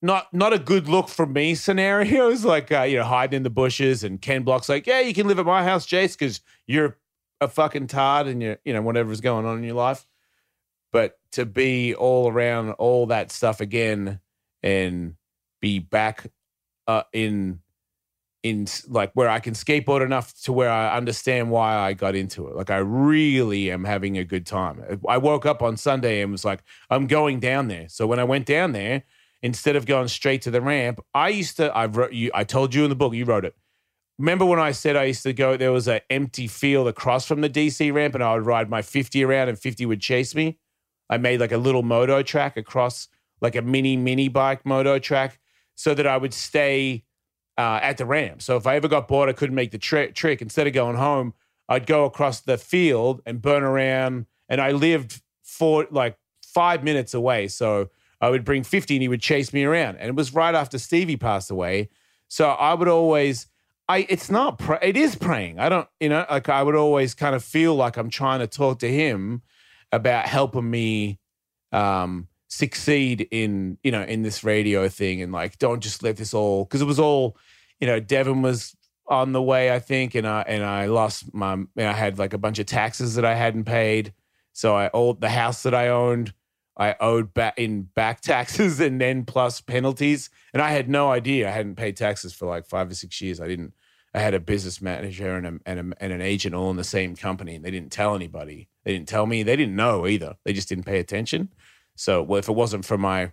not 0.00 0.32
not 0.32 0.52
a 0.52 0.58
good 0.58 0.88
look 0.88 1.08
for 1.08 1.26
me 1.26 1.54
scenarios 1.54 2.44
like 2.44 2.70
uh, 2.72 2.82
you 2.82 2.96
know 2.96 3.04
hiding 3.04 3.38
in 3.38 3.42
the 3.42 3.50
bushes 3.50 4.04
and 4.04 4.22
Ken 4.22 4.42
Block's 4.42 4.68
like 4.68 4.86
yeah 4.86 5.00
you 5.00 5.12
can 5.12 5.26
live 5.26 5.38
at 5.38 5.46
my 5.46 5.62
house 5.64 5.86
Jace 5.86 6.16
because 6.18 6.40
you're 6.66 6.96
a 7.40 7.48
fucking 7.48 7.86
tard 7.86 8.26
and 8.26 8.42
you 8.42 8.56
you 8.64 8.72
know 8.72 8.82
whatever's 8.82 9.20
going 9.20 9.46
on 9.46 9.58
in 9.58 9.64
your 9.64 9.74
life 9.74 10.06
but 10.92 11.18
to 11.32 11.44
be 11.44 11.94
all 11.94 12.30
around 12.30 12.70
all 12.72 13.06
that 13.06 13.30
stuff 13.30 13.60
again 13.60 14.20
and 14.62 15.14
be 15.60 15.78
back 15.78 16.30
uh, 16.86 17.02
in 17.12 17.60
in 18.42 18.66
like 18.88 19.10
where 19.14 19.28
I 19.28 19.40
can 19.40 19.54
skateboard 19.54 20.04
enough 20.04 20.32
to 20.42 20.52
where 20.52 20.70
I 20.70 20.96
understand 20.96 21.50
why 21.50 21.76
I 21.76 21.92
got 21.92 22.14
into 22.14 22.46
it. 22.46 22.54
Like 22.54 22.70
I 22.70 22.78
really 22.78 23.70
am 23.70 23.84
having 23.84 24.16
a 24.16 24.24
good 24.24 24.46
time. 24.46 25.00
I 25.08 25.18
woke 25.18 25.44
up 25.44 25.60
on 25.60 25.76
Sunday 25.76 26.22
and 26.22 26.30
was 26.30 26.44
like, 26.44 26.62
I'm 26.88 27.08
going 27.08 27.40
down 27.40 27.66
there. 27.66 27.88
So 27.88 28.06
when 28.06 28.20
I 28.20 28.24
went 28.24 28.46
down 28.46 28.72
there, 28.72 29.02
instead 29.42 29.74
of 29.74 29.86
going 29.86 30.08
straight 30.08 30.42
to 30.42 30.52
the 30.52 30.60
ramp, 30.60 31.00
I 31.14 31.30
used 31.30 31.56
to. 31.56 31.74
I 31.76 31.86
wrote 31.86 32.12
you. 32.12 32.30
I 32.32 32.44
told 32.44 32.74
you 32.74 32.84
in 32.84 32.90
the 32.90 32.96
book. 32.96 33.12
You 33.12 33.24
wrote 33.24 33.44
it 33.44 33.54
remember 34.18 34.44
when 34.44 34.58
I 34.58 34.72
said 34.72 34.96
I 34.96 35.04
used 35.04 35.22
to 35.22 35.32
go, 35.32 35.56
there 35.56 35.72
was 35.72 35.88
an 35.88 36.00
empty 36.10 36.46
field 36.46 36.88
across 36.88 37.24
from 37.24 37.40
the 37.40 37.50
DC 37.50 37.92
ramp 37.92 38.14
and 38.14 38.24
I 38.24 38.34
would 38.34 38.46
ride 38.46 38.68
my 38.68 38.82
50 38.82 39.22
around 39.24 39.48
and 39.48 39.58
50 39.58 39.86
would 39.86 40.00
chase 40.00 40.34
me? 40.34 40.58
I 41.08 41.16
made 41.18 41.40
like 41.40 41.52
a 41.52 41.58
little 41.58 41.82
moto 41.82 42.22
track 42.22 42.56
across 42.56 43.08
like 43.40 43.54
a 43.54 43.62
mini, 43.62 43.96
mini 43.96 44.28
bike 44.28 44.66
moto 44.66 44.98
track 44.98 45.38
so 45.74 45.94
that 45.94 46.06
I 46.06 46.16
would 46.16 46.34
stay 46.34 47.04
uh, 47.56 47.80
at 47.82 47.98
the 47.98 48.06
ramp. 48.06 48.42
So 48.42 48.56
if 48.56 48.66
I 48.66 48.76
ever 48.76 48.88
got 48.88 49.08
bored, 49.08 49.28
I 49.28 49.32
couldn't 49.32 49.54
make 49.54 49.70
the 49.70 49.78
tri- 49.78 50.08
trick. 50.08 50.42
Instead 50.42 50.66
of 50.66 50.72
going 50.72 50.96
home, 50.96 51.34
I'd 51.68 51.86
go 51.86 52.04
across 52.04 52.40
the 52.40 52.58
field 52.58 53.22
and 53.24 53.40
burn 53.40 53.62
around. 53.62 54.26
And 54.48 54.60
I 54.60 54.72
lived 54.72 55.22
for 55.42 55.86
like 55.90 56.16
five 56.42 56.82
minutes 56.82 57.14
away. 57.14 57.48
So 57.48 57.90
I 58.20 58.30
would 58.30 58.44
bring 58.44 58.64
50 58.64 58.96
and 58.96 59.02
he 59.02 59.08
would 59.08 59.20
chase 59.20 59.52
me 59.52 59.64
around. 59.64 59.96
And 59.96 60.08
it 60.08 60.14
was 60.16 60.34
right 60.34 60.54
after 60.54 60.78
Stevie 60.78 61.16
passed 61.16 61.50
away. 61.50 61.88
So 62.28 62.48
I 62.48 62.74
would 62.74 62.88
always 62.88 63.46
I 63.88 64.06
it's 64.08 64.30
not 64.30 64.60
it 64.82 64.96
is 64.96 65.16
praying. 65.16 65.58
I 65.58 65.68
don't 65.68 65.88
you 66.00 66.08
know 66.08 66.26
like 66.30 66.48
I 66.48 66.62
would 66.62 66.74
always 66.74 67.14
kind 67.14 67.34
of 67.34 67.42
feel 67.42 67.74
like 67.74 67.96
I'm 67.96 68.10
trying 68.10 68.40
to 68.40 68.46
talk 68.46 68.80
to 68.80 68.90
him 68.90 69.42
about 69.92 70.26
helping 70.26 70.70
me 70.70 71.18
um 71.72 72.28
succeed 72.48 73.28
in 73.30 73.78
you 73.82 73.90
know 73.90 74.02
in 74.02 74.22
this 74.22 74.44
radio 74.44 74.88
thing 74.88 75.22
and 75.22 75.32
like 75.32 75.58
don't 75.58 75.82
just 75.82 76.02
let 76.02 76.16
this 76.16 76.34
all 76.34 76.64
because 76.64 76.80
it 76.80 76.86
was 76.86 76.98
all 76.98 77.36
you 77.80 77.86
know 77.86 78.00
Devin 78.00 78.42
was 78.42 78.74
on 79.06 79.32
the 79.32 79.42
way 79.42 79.72
I 79.72 79.78
think 79.78 80.14
and 80.14 80.26
I 80.26 80.42
and 80.42 80.64
I 80.64 80.86
lost 80.86 81.32
my 81.34 81.58
I 81.76 81.92
had 81.92 82.18
like 82.18 82.34
a 82.34 82.38
bunch 82.38 82.58
of 82.58 82.66
taxes 82.66 83.14
that 83.14 83.24
I 83.24 83.34
hadn't 83.34 83.64
paid 83.64 84.12
so 84.52 84.76
I 84.76 84.90
owned 84.92 85.20
the 85.20 85.30
house 85.30 85.62
that 85.62 85.74
I 85.74 85.88
owned 85.88 86.34
I 86.78 86.94
owed 87.00 87.34
back 87.34 87.58
in 87.58 87.82
back 87.82 88.20
taxes 88.22 88.80
and 88.80 89.00
then 89.00 89.24
plus 89.24 89.60
penalties. 89.60 90.30
And 90.52 90.62
I 90.62 90.70
had 90.70 90.88
no 90.88 91.10
idea. 91.10 91.48
I 91.48 91.50
hadn't 91.50 91.74
paid 91.74 91.96
taxes 91.96 92.32
for 92.32 92.46
like 92.46 92.66
five 92.66 92.90
or 92.90 92.94
six 92.94 93.20
years. 93.20 93.40
I 93.40 93.48
didn't. 93.48 93.74
I 94.14 94.20
had 94.20 94.32
a 94.32 94.40
business 94.40 94.80
manager 94.80 95.36
and, 95.36 95.46
a, 95.46 95.60
and, 95.66 95.92
a, 95.92 96.02
and 96.02 96.12
an 96.14 96.22
agent 96.22 96.54
all 96.54 96.70
in 96.70 96.76
the 96.76 96.82
same 96.82 97.14
company, 97.14 97.54
and 97.54 97.64
they 97.64 97.70
didn't 97.70 97.92
tell 97.92 98.14
anybody. 98.14 98.68
They 98.84 98.92
didn't 98.92 99.06
tell 99.06 99.26
me. 99.26 99.42
They 99.42 99.54
didn't 99.54 99.76
know 99.76 100.06
either. 100.06 100.36
They 100.44 100.54
just 100.54 100.68
didn't 100.68 100.84
pay 100.86 100.98
attention. 100.98 101.50
So, 101.94 102.22
well, 102.22 102.38
if 102.38 102.48
it 102.48 102.52
wasn't 102.52 102.86
for 102.86 102.96
my 102.96 103.32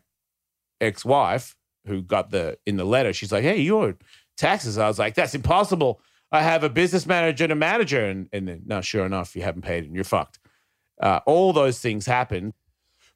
ex-wife 0.82 1.56
who 1.88 2.02
got 2.02 2.32
the 2.32 2.58
in 2.66 2.76
the 2.76 2.84
letter, 2.84 3.14
she's 3.14 3.32
like, 3.32 3.44
"Hey, 3.44 3.62
your 3.62 3.96
taxes." 4.36 4.78
I 4.78 4.88
was 4.88 5.00
like, 5.00 5.16
"That's 5.16 5.34
impossible. 5.34 6.02
I 6.30 6.42
have 6.42 6.64
a 6.64 6.70
business 6.70 7.06
manager 7.06 7.46
and 7.46 7.54
a 7.54 7.56
manager." 7.56 8.04
And 8.06 8.28
and 8.34 8.48
then, 8.48 8.64
no, 8.66 8.82
sure 8.82 9.06
enough, 9.06 9.36
you 9.36 9.44
haven't 9.44 9.62
paid, 9.62 9.86
and 9.86 9.96
you're 9.96 10.04
fucked. 10.04 10.40
Uh, 11.02 11.22
all 11.26 11.54
those 11.54 11.80
things 11.80 12.06
happen 12.06 12.54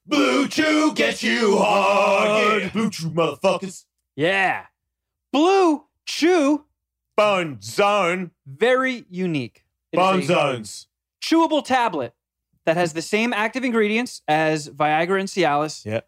Blue 0.10 0.48
Chew 0.48 0.93
gets 0.95 1.22
you 1.24 1.58
hard. 1.58 2.63
Yeah, 2.63 2.69
Blue 2.69 2.89
Chew 2.89 3.12
motherfuckers. 3.12 3.86
Yeah. 4.15 4.65
Blue 5.32 5.86
Chew. 6.06 6.65
Bone 7.15 7.60
Zone. 7.62 8.32
Very 8.48 9.06
unique. 9.10 9.63
It 9.91 9.98
Bone 9.98 10.24
Zones. 10.24 10.88
Chewable 11.22 11.63
tablet 11.63 12.13
that 12.65 12.76
has 12.78 12.93
the 12.93 13.02
same 13.02 13.34
active 13.34 13.63
ingredients 13.63 14.22
as 14.28 14.69
Viagra 14.69 15.19
and 15.19 15.30
Cialis. 15.30 15.86
Yeah. 15.86 16.02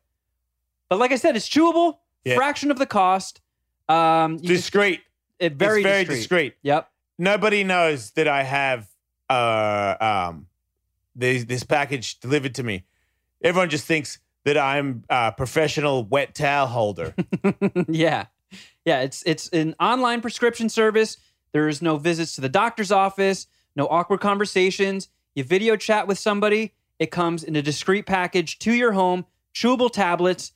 But 0.90 1.00
like 1.00 1.12
I 1.12 1.16
said, 1.18 1.36
it's 1.36 1.48
chewable, 1.48 1.98
Yeah. 2.26 2.36
fraction 2.36 2.72
of 2.72 2.80
the 2.80 2.86
cost. 2.86 3.42
Um, 3.90 4.34
you 4.34 4.40
just, 4.50 4.64
Discreet. 4.64 5.02
it 5.40 5.54
very 5.54 5.82
it's 5.82 5.88
very 5.88 6.04
discreet. 6.06 6.18
discreet. 6.18 6.54
Yep. 6.64 6.90
Nobody 7.18 7.64
knows 7.64 8.12
that 8.12 8.28
I 8.28 8.44
have 8.44 8.88
uh 9.30 9.96
um 10.02 10.48
this 11.16 11.44
this 11.46 11.64
package 11.64 12.20
delivered 12.20 12.56
to 12.56 12.64
me. 12.64 12.84
Everyone 13.44 13.70
just 13.70 13.86
thinks 13.86 14.20
that 14.46 14.58
I'm 14.58 15.04
a 15.10 15.32
professional 15.32 16.04
wet 16.04 16.36
towel 16.36 16.68
holder. 16.68 17.16
yeah. 17.88 18.26
Yeah, 18.86 19.02
it's 19.02 19.24
it's 19.26 19.48
an 19.50 19.76
online 19.80 20.22
prescription 20.22 20.70
service. 20.70 21.18
There's 21.54 21.82
no 21.82 21.98
visits 21.98 22.36
to 22.36 22.42
the 22.42 22.50
doctor's 22.50 22.92
office, 22.92 23.48
no 23.76 23.88
awkward 23.88 24.20
conversations. 24.22 25.10
You 25.36 25.44
video 25.44 25.76
chat 25.76 26.08
with 26.08 26.18
somebody. 26.18 26.74
It 27.00 27.12
comes 27.12 27.44
in 27.44 27.56
a 27.56 27.62
discreet 27.62 28.06
package 28.06 28.60
to 28.60 28.74
your 28.74 28.92
home, 28.92 29.26
chewable 29.54 29.92
tablets. 29.92 30.52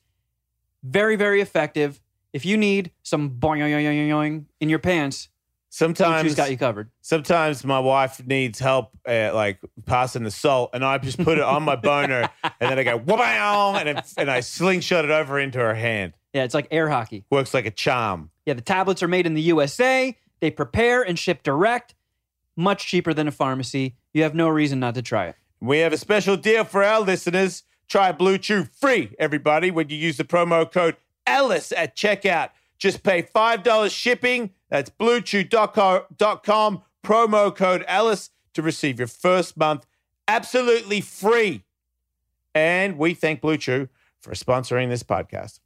Very, 0.82 1.16
very 1.16 1.40
effective. 1.40 2.00
If 2.32 2.44
you 2.44 2.56
need 2.56 2.92
some 3.02 3.30
boing 3.30 4.44
in 4.60 4.68
your 4.68 4.78
pants, 4.78 5.28
Sometimes 5.76 6.22
Chew's 6.22 6.34
got 6.34 6.50
you 6.50 6.56
covered. 6.56 6.88
sometimes 7.02 7.62
my 7.62 7.78
wife 7.78 8.26
needs 8.26 8.58
help 8.58 8.92
at 9.04 9.34
like 9.34 9.60
passing 9.84 10.22
the 10.22 10.30
salt, 10.30 10.70
and 10.72 10.82
I 10.82 10.96
just 10.96 11.22
put 11.22 11.36
it 11.36 11.44
on 11.44 11.64
my 11.64 11.76
boner, 11.76 12.30
and 12.42 12.70
then 12.70 12.78
I 12.78 12.82
go 12.82 12.96
wha 12.96 13.76
and 13.78 13.86
it, 13.86 14.12
and 14.16 14.30
I 14.30 14.40
slingshot 14.40 15.04
it 15.04 15.10
over 15.10 15.38
into 15.38 15.58
her 15.58 15.74
hand. 15.74 16.14
Yeah, 16.32 16.44
it's 16.44 16.54
like 16.54 16.66
air 16.70 16.88
hockey. 16.88 17.26
Works 17.28 17.52
like 17.52 17.66
a 17.66 17.70
charm. 17.70 18.30
Yeah, 18.46 18.54
the 18.54 18.62
tablets 18.62 19.02
are 19.02 19.08
made 19.08 19.26
in 19.26 19.34
the 19.34 19.42
USA. 19.42 20.16
They 20.40 20.50
prepare 20.50 21.02
and 21.02 21.18
ship 21.18 21.42
direct, 21.42 21.94
much 22.56 22.86
cheaper 22.86 23.12
than 23.12 23.28
a 23.28 23.32
pharmacy. 23.32 23.96
You 24.14 24.22
have 24.22 24.34
no 24.34 24.48
reason 24.48 24.80
not 24.80 24.94
to 24.94 25.02
try 25.02 25.26
it. 25.26 25.36
We 25.60 25.80
have 25.80 25.92
a 25.92 25.98
special 25.98 26.38
deal 26.38 26.64
for 26.64 26.84
our 26.84 27.00
listeners. 27.00 27.64
Try 27.86 28.12
Blue 28.12 28.38
Chew 28.38 28.64
free, 28.64 29.14
everybody, 29.18 29.70
when 29.70 29.90
you 29.90 29.98
use 29.98 30.16
the 30.16 30.24
promo 30.24 30.72
code 30.72 30.96
Ellis 31.26 31.70
at 31.72 31.96
checkout. 31.96 32.50
Just 32.78 33.02
pay 33.02 33.22
$5 33.22 33.90
shipping. 33.90 34.50
That's 34.68 34.90
bluechew.com, 34.90 36.82
promo 37.04 37.54
code 37.54 37.84
Ellis 37.86 38.30
to 38.54 38.62
receive 38.62 38.98
your 38.98 39.08
first 39.08 39.56
month 39.56 39.86
absolutely 40.28 41.00
free. 41.00 41.64
And 42.54 42.98
we 42.98 43.14
thank 43.14 43.40
Blue 43.40 43.56
Chew 43.56 43.88
for 44.20 44.32
sponsoring 44.32 44.88
this 44.88 45.02
podcast. 45.02 45.60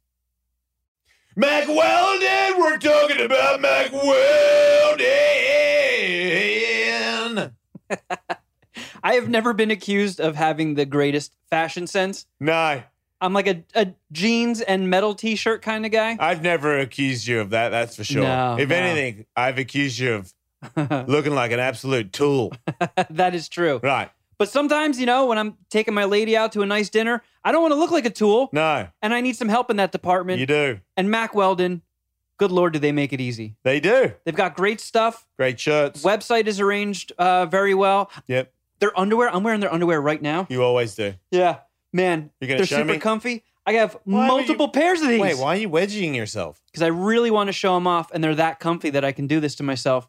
Mack 1.35 1.67
Weldon, 1.67 2.59
we're 2.59 2.77
talking 2.77 3.21
about 3.25 3.61
Mack 3.61 3.93
Weldon. 3.93 5.07
I 9.03 9.13
have 9.13 9.29
never 9.29 9.53
been 9.53 9.71
accused 9.71 10.19
of 10.19 10.35
having 10.35 10.75
the 10.75 10.85
greatest 10.85 11.33
fashion 11.49 11.87
sense. 11.87 12.25
No, 12.39 12.83
I'm 13.21 13.33
like 13.33 13.47
a, 13.47 13.63
a 13.75 13.93
jeans 14.11 14.61
and 14.61 14.89
metal 14.89 15.13
t 15.15 15.35
shirt 15.35 15.61
kind 15.61 15.85
of 15.85 15.91
guy. 15.91 16.17
I've 16.19 16.41
never 16.41 16.79
accused 16.79 17.27
you 17.27 17.39
of 17.39 17.51
that. 17.51 17.69
That's 17.69 17.95
for 17.95 18.03
sure. 18.03 18.23
No, 18.23 18.57
if 18.59 18.69
no. 18.69 18.75
anything, 18.75 19.25
I've 19.35 19.57
accused 19.59 19.99
you 19.99 20.15
of 20.15 20.33
looking 21.07 21.33
like 21.33 21.51
an 21.51 21.59
absolute 21.59 22.11
tool. 22.11 22.53
that 23.11 23.35
is 23.35 23.47
true. 23.47 23.79
right? 23.83 24.09
But 24.37 24.49
sometimes, 24.49 24.99
you 24.99 25.05
know, 25.05 25.27
when 25.27 25.37
I'm 25.37 25.55
taking 25.69 25.93
my 25.93 26.05
lady 26.05 26.35
out 26.35 26.51
to 26.53 26.63
a 26.63 26.65
nice 26.65 26.89
dinner, 26.89 27.21
I 27.43 27.51
don't 27.51 27.61
want 27.61 27.73
to 27.73 27.79
look 27.79 27.91
like 27.91 28.05
a 28.05 28.09
tool 28.09 28.49
No, 28.51 28.87
and 29.03 29.13
I 29.13 29.21
need 29.21 29.35
some 29.35 29.49
help 29.49 29.69
in 29.69 29.77
that 29.77 29.91
department. 29.91 30.39
you 30.39 30.47
do. 30.47 30.79
And 30.97 31.11
Mack 31.11 31.35
Weldon, 31.35 31.83
good 32.37 32.51
Lord, 32.51 32.73
do 32.73 32.79
they 32.79 32.91
make 32.91 33.13
it 33.13 33.21
easy? 33.21 33.55
They 33.63 33.79
do. 33.79 34.13
They've 34.25 34.35
got 34.35 34.55
great 34.55 34.81
stuff. 34.81 35.27
Great 35.37 35.59
shirts. 35.59 36.03
Website 36.03 36.47
is 36.47 36.59
arranged 36.59 37.11
uh, 37.19 37.45
very 37.45 37.75
well. 37.75 38.09
Yep, 38.25 38.51
Their 38.79 38.99
underwear, 38.99 39.29
I'm 39.33 39.43
wearing 39.43 39.59
their 39.59 39.71
underwear 39.71 40.01
right 40.01 40.21
now. 40.21 40.47
you 40.49 40.63
always 40.63 40.95
do. 40.95 41.13
Yeah. 41.29 41.57
Man, 41.93 42.31
You're 42.39 42.47
gonna 42.47 42.57
they're 42.59 42.65
show 42.65 42.77
super 42.77 42.93
me? 42.93 42.99
comfy. 42.99 43.43
I 43.65 43.73
have 43.73 43.97
Why 44.05 44.21
would 44.21 44.27
multiple 44.27 44.69
pairs 44.69 45.01
of 45.01 45.09
these. 45.09 45.19
Wait, 45.21 45.37
why 45.37 45.55
are 45.55 45.59
you 45.59 45.69
wedging 45.69 46.15
yourself? 46.15 46.61
Because 46.67 46.81
I 46.81 46.87
really 46.87 47.29
want 47.29 47.47
to 47.47 47.53
show 47.53 47.75
them 47.75 47.85
off, 47.85 48.09
and 48.11 48.23
they're 48.23 48.35
that 48.35 48.59
comfy 48.59 48.89
that 48.89 49.05
I 49.05 49.11
can 49.11 49.27
do 49.27 49.39
this 49.39 49.55
to 49.55 49.63
myself 49.63 50.07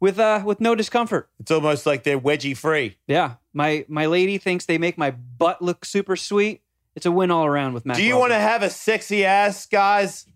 with 0.00 0.18
uh 0.18 0.42
with 0.44 0.60
no 0.60 0.74
discomfort. 0.74 1.28
It's 1.38 1.50
almost 1.50 1.86
like 1.86 2.02
they're 2.04 2.18
wedgie 2.18 2.56
free. 2.56 2.96
Yeah, 3.06 3.34
my 3.52 3.84
my 3.88 4.06
lady 4.06 4.38
thinks 4.38 4.66
they 4.66 4.78
make 4.78 4.98
my 4.98 5.10
butt 5.12 5.62
look 5.62 5.84
super 5.84 6.16
sweet. 6.16 6.62
It's 6.96 7.06
a 7.06 7.12
win 7.12 7.30
all 7.30 7.44
around 7.44 7.74
with 7.74 7.84
Mack. 7.86 7.96
Do 7.96 8.04
you 8.04 8.16
want 8.16 8.32
to 8.32 8.38
have 8.38 8.62
a 8.62 8.70
sexy 8.70 9.24
ass, 9.24 9.66
guys? 9.66 10.26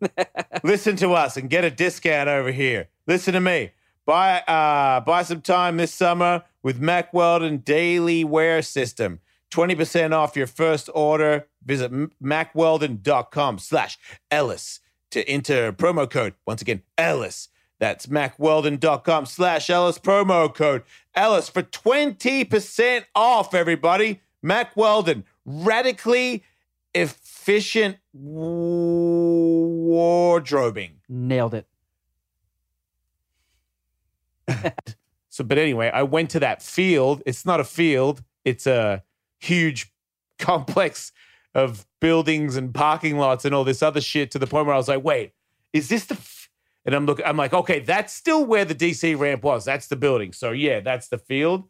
Listen 0.64 0.96
to 0.96 1.12
us 1.12 1.36
and 1.36 1.50
get 1.50 1.64
a 1.64 1.70
discount 1.70 2.28
over 2.28 2.50
here. 2.50 2.88
Listen 3.06 3.34
to 3.34 3.40
me. 3.40 3.72
Buy 4.06 4.40
uh 4.40 5.00
buy 5.00 5.22
some 5.22 5.42
time 5.42 5.76
this 5.76 5.92
summer 5.92 6.44
with 6.62 6.80
Mack 6.80 7.12
Weldon 7.12 7.58
Daily 7.58 8.24
Wear 8.24 8.62
System. 8.62 9.20
20% 9.50 10.12
off 10.12 10.36
your 10.36 10.46
first 10.46 10.90
order. 10.94 11.46
Visit 11.64 11.92
mackweldon.com 12.22 13.58
slash 13.58 13.98
Ellis 14.30 14.80
to 15.10 15.28
enter 15.28 15.72
promo 15.72 16.08
code. 16.08 16.34
Once 16.46 16.62
again, 16.62 16.82
Ellis. 16.96 17.48
That's 17.80 18.06
mackweldon.com 18.06 19.26
slash 19.26 19.70
Ellis 19.70 19.98
promo 19.98 20.52
code 20.52 20.82
Ellis 21.14 21.48
for 21.48 21.62
20% 21.62 23.04
off, 23.14 23.54
everybody. 23.54 24.20
Mack 24.42 24.76
Weldon, 24.76 25.24
radically 25.44 26.44
efficient 26.94 27.96
wardrobing. 28.14 28.90
Nailed 31.08 31.54
it. 31.54 31.66
So, 35.38 35.44
but 35.44 35.56
anyway, 35.56 35.88
I 35.94 36.02
went 36.02 36.30
to 36.30 36.40
that 36.40 36.62
field. 36.62 37.22
It's 37.24 37.46
not 37.46 37.60
a 37.60 37.64
field, 37.64 38.24
it's 38.44 38.66
a 38.66 39.04
huge 39.38 39.92
complex 40.38 41.12
of 41.54 41.86
buildings 42.00 42.56
and 42.56 42.74
parking 42.74 43.18
lots 43.18 43.44
and 43.44 43.54
all 43.54 43.64
this 43.64 43.82
other 43.82 44.00
shit 44.00 44.30
to 44.32 44.38
the 44.38 44.46
point 44.46 44.66
where 44.66 44.74
I 44.74 44.78
was 44.78 44.88
like, 44.88 45.04
wait, 45.04 45.32
is 45.72 45.88
this 45.88 46.04
the. 46.04 46.14
F-? 46.14 46.48
And 46.84 46.94
I'm 46.94 47.04
looking, 47.04 47.26
I'm 47.26 47.36
like, 47.36 47.52
okay, 47.52 47.80
that's 47.80 48.14
still 48.14 48.46
where 48.46 48.64
the 48.64 48.74
DC 48.74 49.18
ramp 49.18 49.42
was. 49.42 49.64
That's 49.64 49.88
the 49.88 49.96
building. 49.96 50.32
So, 50.32 50.52
yeah, 50.52 50.80
that's 50.80 51.08
the 51.08 51.18
field. 51.18 51.68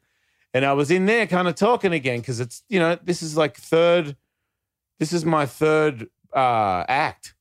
And 0.54 0.64
I 0.64 0.74
was 0.74 0.92
in 0.92 1.07
there 1.07 1.26
kind 1.26 1.48
of 1.48 1.57
talking 1.57 1.92
again 1.92 2.20
because 2.20 2.38
it's, 2.38 2.62
you 2.68 2.78
know, 2.78 2.96
this 3.02 3.22
is 3.22 3.37
like 3.37 3.57
third, 3.57 4.16
this 5.00 5.12
is 5.12 5.24
my 5.24 5.44
third 5.44 6.09
uh, 6.33 6.85
act 6.88 7.35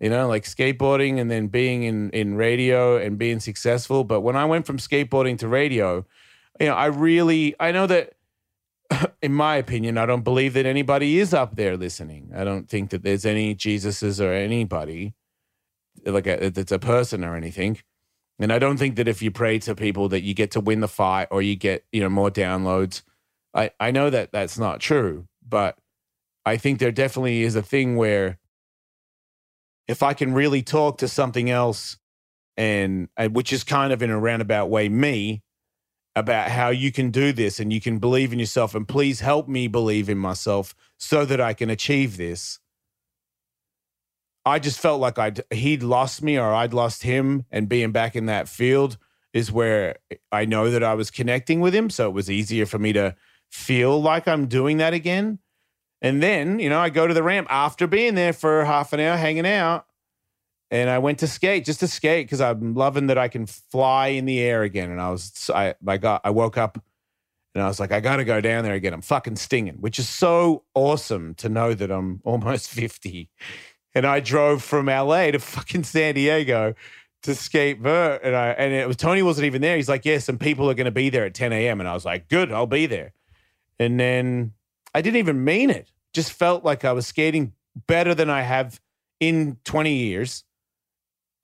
you 0.00 0.10
know, 0.10 0.28
like 0.28 0.44
skateboarding 0.44 1.20
and 1.20 1.30
then 1.30 1.46
being 1.46 1.84
in 1.84 2.10
in 2.10 2.34
radio 2.34 2.96
and 2.96 3.16
being 3.16 3.40
successful. 3.40 4.04
But 4.04 4.20
when 4.20 4.36
I 4.36 4.44
went 4.44 4.66
from 4.66 4.78
skateboarding 4.78 5.38
to 5.38 5.48
radio, 5.48 6.04
you 6.60 6.66
know, 6.66 6.74
I 6.74 6.86
really 6.86 7.54
I 7.60 7.72
know 7.72 7.86
that 7.86 8.12
in 9.24 9.32
my 9.32 9.56
opinion, 9.56 9.96
I 9.96 10.04
don't 10.04 10.22
believe 10.22 10.52
that 10.52 10.66
anybody 10.66 11.18
is 11.18 11.32
up 11.32 11.56
there 11.56 11.78
listening. 11.78 12.30
I 12.36 12.44
don't 12.44 12.68
think 12.68 12.90
that 12.90 13.02
there's 13.02 13.24
any 13.24 13.54
Jesuses 13.54 14.20
or 14.20 14.32
anybody 14.32 15.14
like 16.04 16.24
that's 16.24 16.72
a 16.72 16.78
person 16.78 17.24
or 17.24 17.34
anything. 17.34 17.78
And 18.38 18.52
I 18.52 18.58
don't 18.58 18.76
think 18.76 18.96
that 18.96 19.08
if 19.08 19.22
you 19.22 19.30
pray 19.30 19.58
to 19.60 19.74
people 19.74 20.10
that 20.10 20.22
you 20.22 20.34
get 20.34 20.50
to 20.50 20.60
win 20.60 20.80
the 20.80 20.88
fight 20.88 21.28
or 21.30 21.40
you 21.40 21.56
get, 21.56 21.84
you 21.90 22.02
know, 22.02 22.10
more 22.10 22.30
downloads. 22.30 23.02
I 23.54 23.70
I 23.80 23.90
know 23.92 24.10
that 24.10 24.30
that's 24.30 24.58
not 24.58 24.80
true, 24.80 25.26
but 25.48 25.78
I 26.44 26.58
think 26.58 26.78
there 26.78 26.92
definitely 26.92 27.42
is 27.42 27.56
a 27.56 27.62
thing 27.62 27.96
where 27.96 28.38
if 29.88 30.02
I 30.02 30.12
can 30.12 30.34
really 30.34 30.62
talk 30.62 30.98
to 30.98 31.08
something 31.08 31.48
else, 31.48 31.96
and 32.56 33.08
which 33.30 33.52
is 33.52 33.64
kind 33.64 33.92
of 33.92 34.02
in 34.02 34.10
a 34.10 34.18
roundabout 34.18 34.68
way 34.68 34.88
me 34.88 35.42
about 36.16 36.50
how 36.50 36.68
you 36.68 36.92
can 36.92 37.10
do 37.10 37.32
this 37.32 37.58
and 37.58 37.72
you 37.72 37.80
can 37.80 37.98
believe 37.98 38.32
in 38.32 38.38
yourself, 38.38 38.74
and 38.74 38.86
please 38.86 39.20
help 39.20 39.48
me 39.48 39.66
believe 39.66 40.08
in 40.08 40.18
myself 40.18 40.74
so 40.96 41.24
that 41.24 41.40
I 41.40 41.54
can 41.54 41.70
achieve 41.70 42.16
this. 42.16 42.60
I 44.46 44.58
just 44.58 44.78
felt 44.78 45.00
like 45.00 45.18
I'd 45.18 45.42
he'd 45.50 45.82
lost 45.82 46.22
me 46.22 46.38
or 46.38 46.52
I'd 46.52 46.74
lost 46.74 47.02
him, 47.02 47.46
and 47.50 47.68
being 47.68 47.92
back 47.92 48.14
in 48.14 48.26
that 48.26 48.48
field 48.48 48.98
is 49.32 49.50
where 49.50 49.96
I 50.30 50.44
know 50.44 50.70
that 50.70 50.84
I 50.84 50.94
was 50.94 51.10
connecting 51.10 51.60
with 51.60 51.74
him, 51.74 51.90
so 51.90 52.08
it 52.08 52.12
was 52.12 52.30
easier 52.30 52.66
for 52.66 52.78
me 52.78 52.92
to 52.92 53.16
feel 53.50 54.00
like 54.00 54.28
I'm 54.28 54.46
doing 54.46 54.76
that 54.76 54.94
again. 54.94 55.38
And 56.02 56.22
then, 56.22 56.58
you 56.58 56.68
know, 56.68 56.78
I 56.78 56.90
go 56.90 57.06
to 57.06 57.14
the 57.14 57.22
ramp 57.22 57.46
after 57.50 57.86
being 57.86 58.14
there 58.14 58.34
for 58.34 58.64
half 58.64 58.92
an 58.92 59.00
hour 59.00 59.16
hanging 59.16 59.46
out. 59.46 59.86
And 60.70 60.90
I 60.90 60.98
went 60.98 61.18
to 61.20 61.26
skate 61.26 61.64
just 61.64 61.80
to 61.80 61.88
skate 61.88 62.26
because 62.26 62.40
I'm 62.40 62.74
loving 62.74 63.06
that 63.08 63.18
I 63.18 63.28
can 63.28 63.46
fly 63.46 64.08
in 64.08 64.24
the 64.24 64.40
air 64.40 64.62
again. 64.62 64.90
And 64.90 65.00
I 65.00 65.10
was, 65.10 65.50
I, 65.54 65.74
I 65.86 65.98
got, 65.98 66.22
I 66.24 66.30
woke 66.30 66.58
up 66.58 66.82
and 67.54 67.62
I 67.62 67.68
was 67.68 67.78
like, 67.78 67.92
I 67.92 68.00
got 68.00 68.16
to 68.16 68.24
go 68.24 68.40
down 68.40 68.64
there 68.64 68.74
again. 68.74 68.92
I'm 68.92 69.02
fucking 69.02 69.36
stinging, 69.36 69.74
which 69.74 69.98
is 69.98 70.08
so 70.08 70.64
awesome 70.74 71.34
to 71.36 71.48
know 71.48 71.74
that 71.74 71.90
I'm 71.90 72.20
almost 72.24 72.70
50. 72.70 73.30
And 73.94 74.06
I 74.06 74.20
drove 74.20 74.62
from 74.62 74.86
LA 74.86 75.30
to 75.30 75.38
fucking 75.38 75.84
San 75.84 76.14
Diego 76.14 76.74
to 77.22 77.34
skate 77.34 77.78
vert. 77.78 78.22
And 78.24 78.34
I, 78.34 78.48
and 78.48 78.72
it 78.72 78.88
was, 78.88 78.96
Tony 78.96 79.22
wasn't 79.22 79.46
even 79.46 79.62
there. 79.62 79.76
He's 79.76 79.88
like, 79.88 80.04
yeah, 80.04 80.18
some 80.18 80.38
people 80.38 80.68
are 80.68 80.74
going 80.74 80.86
to 80.86 80.90
be 80.90 81.10
there 81.10 81.24
at 81.24 81.34
10 81.34 81.52
a.m. 81.52 81.80
And 81.80 81.88
I 81.88 81.94
was 81.94 82.04
like, 82.04 82.28
good, 82.28 82.50
I'll 82.50 82.66
be 82.66 82.86
there. 82.86 83.12
And 83.78 84.00
then 84.00 84.52
I 84.94 85.00
didn't 85.00 85.18
even 85.18 85.44
mean 85.44 85.70
it. 85.70 85.92
Just 86.12 86.32
felt 86.32 86.64
like 86.64 86.84
I 86.84 86.92
was 86.92 87.06
skating 87.06 87.52
better 87.86 88.14
than 88.14 88.30
I 88.30 88.42
have 88.42 88.80
in 89.20 89.58
20 89.64 89.94
years. 89.94 90.44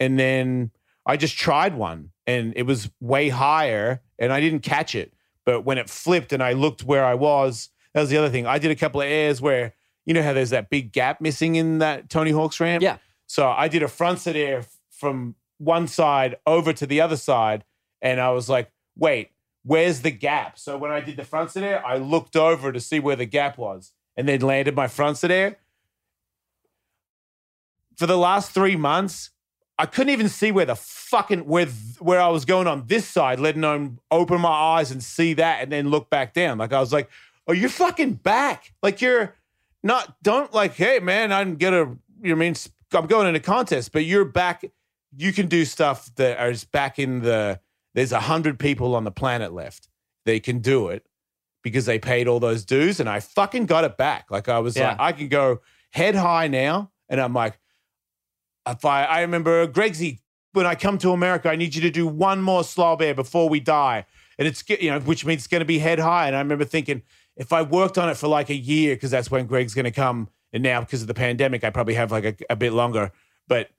And 0.01 0.19
then 0.19 0.73
I 1.07 1.17
just 1.17 1.39
tried 1.39 1.75
one 1.75 2.11
and 2.27 2.53
it 2.57 2.65
was 2.65 2.91
way 3.01 3.29
higher 3.29 4.03
and 4.19 4.33
I 4.33 4.41
didn't 4.41 4.61
catch 4.61 4.95
it. 4.95 5.13
But 5.45 5.63
when 5.63 5.79
it 5.79 5.89
flipped 5.89 6.33
and 6.33 6.43
I 6.43 6.55
looked 6.55 6.83
where 6.83 7.05
I 7.05 7.15
was, 7.15 7.69
that 7.95 8.01
was 8.01 8.11
the 8.11 8.17
other 8.17 8.31
thing. 8.31 8.47
I 8.47 8.59
did 8.59 8.71
a 8.71 8.77
couple 8.77 9.01
of 9.01 9.07
airs 9.07 9.41
where 9.41 9.75
you 10.07 10.15
know 10.15 10.23
how 10.23 10.33
there's 10.33 10.51
that 10.51 10.71
big 10.71 10.93
gap 10.93 11.21
missing 11.21 11.57
in 11.57 11.79
that 11.79 12.09
Tony 12.09 12.31
Hawk's 12.31 12.59
ramp. 12.59 12.83
Yeah. 12.83 12.97
So 13.27 13.49
I 13.49 13.69
did 13.69 13.83
a 13.83 13.87
frontside 13.87 14.35
air 14.35 14.65
from 14.91 15.37
one 15.59 15.87
side 15.87 16.37
over 16.47 16.73
to 16.73 16.87
the 16.87 17.01
other 17.01 17.17
side, 17.17 17.65
and 18.03 18.21
I 18.21 18.31
was 18.31 18.49
like, 18.49 18.73
wait, 18.97 19.31
where's 19.63 20.01
the 20.01 20.11
gap? 20.11 20.59
So 20.59 20.77
when 20.77 20.91
I 20.91 21.01
did 21.01 21.17
the 21.17 21.23
frontside 21.23 21.63
air, 21.63 21.87
I 21.87 21.99
looked 21.99 22.35
over 22.35 22.73
to 22.73 22.81
see 22.81 22.99
where 22.99 23.17
the 23.17 23.27
gap 23.27 23.59
was, 23.59 23.93
and 24.17 24.29
then 24.29 24.41
landed 24.41 24.75
my 24.75 24.87
frontside 24.87 25.31
air. 25.31 25.59
For 27.97 28.07
the 28.07 28.19
last 28.19 28.53
three 28.53 28.77
months, 28.77 29.31
I 29.81 29.87
couldn't 29.87 30.13
even 30.13 30.29
see 30.29 30.53
where 30.53 30.67
the 30.67 30.75
fucking 30.77 31.41
where 31.47 31.67
where 32.01 32.21
I 32.21 32.29
was 32.29 32.45
going 32.45 32.67
on 32.67 32.85
this 32.87 33.07
side, 33.07 33.41
letting 33.41 33.65
alone 33.65 33.99
open 34.11 34.39
my 34.39 34.51
eyes 34.51 34.91
and 34.91 35.03
see 35.03 35.33
that, 35.35 35.63
and 35.63 35.73
then 35.73 35.89
look 35.89 36.11
back 36.11 36.35
down. 36.35 36.59
Like 36.59 36.75
I 36.75 36.81
was 36.81 36.93
like, 36.93 37.09
"Oh, 37.49 37.55
you're 37.55 37.71
fucking 37.71 38.15
back! 38.15 38.75
Like 38.83 39.01
you're 39.01 39.35
not. 39.83 40.23
Don't 40.23 40.53
like, 40.53 40.75
hey 40.75 40.99
man, 40.99 41.33
I'm 41.33 41.57
gonna. 41.57 41.97
You 42.23 42.29
know 42.29 42.33
I 42.33 42.35
mean 42.35 42.55
I'm 42.93 43.07
going 43.07 43.27
in 43.27 43.35
a 43.35 43.41
contest, 43.41 43.93
but 43.93 44.05
you're 44.05 44.27
back. 44.27 44.65
You 45.17 45.33
can 45.33 45.47
do 45.47 45.65
stuff 45.65 46.15
that 46.17 46.39
is 46.51 46.65
back 46.65 46.99
in 46.99 47.23
the. 47.23 47.59
There's 47.95 48.13
a 48.13 48.21
hundred 48.21 48.59
people 48.59 48.95
on 48.95 49.05
the 49.05 49.11
planet 49.11 49.55
left. 49.55 49.89
They 50.27 50.41
can 50.41 50.59
do 50.59 50.89
it 50.89 51.07
because 51.63 51.87
they 51.87 51.99
paid 51.99 52.29
all 52.29 52.39
those 52.39 52.67
dues, 52.67 53.01
and 53.01 53.09
I 53.09 53.21
fucking 53.21 53.65
got 53.65 53.85
it 53.85 53.97
back. 53.97 54.31
Like 54.31 54.51
I 54.51 54.59
was 54.59 54.77
Yeah. 54.77 54.91
like, 54.91 55.01
I 55.01 55.13
can 55.13 55.29
go 55.29 55.61
head 55.91 56.15
high 56.17 56.49
now, 56.49 56.91
and 57.09 57.19
I'm 57.19 57.33
like, 57.33 57.59
I, 58.85 59.21
remember 59.21 59.67
Gregsy, 59.67 60.19
when 60.53 60.67
I 60.67 60.75
come 60.75 60.99
to 60.99 61.13
America, 61.13 61.49
I 61.51 61.57
need 61.57 61.75
you 61.75 61.83
to 61.83 61.91
do 61.91 62.07
one 62.07 62.43
more 62.43 62.65
slob 62.65 63.03
air 63.03 63.15
before 63.15 63.49
we 63.49 63.61
die. 63.61 64.07
And 64.39 64.49
it's, 64.49 64.65
you 64.69 64.91
know, 64.91 65.01
which 65.01 65.25
means 65.25 65.43
it's 65.43 65.47
going 65.47 65.61
to 65.61 65.67
be 65.67 65.79
head 65.79 65.99
high. 65.99 66.27
And 66.27 66.37
I 66.37 66.39
remember 66.41 66.65
thinking, 66.65 67.03
if 67.37 67.53
I 67.53 67.63
worked 67.63 67.99
on 67.99 68.09
it 68.09 68.17
for 68.17 68.29
like 68.29 68.51
a 68.51 68.55
year, 68.55 68.95
because 68.97 69.11
that's 69.11 69.31
when 69.31 69.47
Greg's 69.47 69.75
going 69.75 69.85
to 69.85 69.91
come. 69.91 70.29
And 70.53 70.63
now, 70.63 70.81
because 70.81 71.03
of 71.03 71.09
the 71.09 71.15
pandemic, 71.15 71.63
I 71.63 71.71
probably 71.71 71.95
have 71.95 72.11
like 72.11 72.25
a, 72.25 72.35
a 72.51 72.57
bit 72.57 72.73
longer. 72.73 73.13
But 73.47 73.71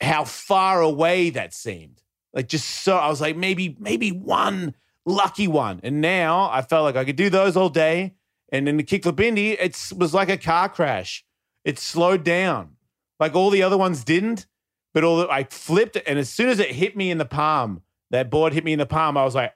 how 0.00 0.24
far 0.24 0.80
away 0.82 1.30
that 1.30 1.54
seemed. 1.54 2.02
Like 2.32 2.48
just 2.48 2.68
so, 2.68 2.96
I 2.96 3.08
was 3.08 3.20
like, 3.20 3.36
maybe, 3.36 3.76
maybe 3.78 4.12
one 4.12 4.74
lucky 5.06 5.48
one. 5.48 5.80
And 5.82 6.00
now 6.00 6.50
I 6.50 6.62
felt 6.62 6.84
like 6.84 6.96
I 6.96 7.04
could 7.04 7.16
do 7.16 7.30
those 7.30 7.56
all 7.56 7.70
day. 7.70 8.14
And 8.50 8.68
in 8.68 8.76
the 8.76 8.84
kickflip 8.84 9.20
Indy, 9.20 9.52
it 9.52 9.92
was 9.96 10.14
like 10.14 10.28
a 10.28 10.36
car 10.36 10.68
crash. 10.68 11.24
It 11.64 11.78
slowed 11.78 12.24
down. 12.24 12.76
Like 13.20 13.34
all 13.34 13.50
the 13.50 13.62
other 13.62 13.76
ones 13.78 14.04
didn't, 14.04 14.46
but 14.94 15.04
all 15.04 15.18
the, 15.18 15.28
I 15.28 15.44
flipped 15.44 15.96
it, 15.96 16.04
and 16.06 16.18
as 16.18 16.28
soon 16.30 16.48
as 16.48 16.58
it 16.60 16.70
hit 16.70 16.96
me 16.96 17.10
in 17.10 17.18
the 17.18 17.24
palm, 17.24 17.82
that 18.10 18.30
board 18.30 18.52
hit 18.52 18.64
me 18.64 18.72
in 18.72 18.78
the 18.78 18.86
palm. 18.86 19.16
I 19.16 19.24
was 19.24 19.34
like, 19.34 19.54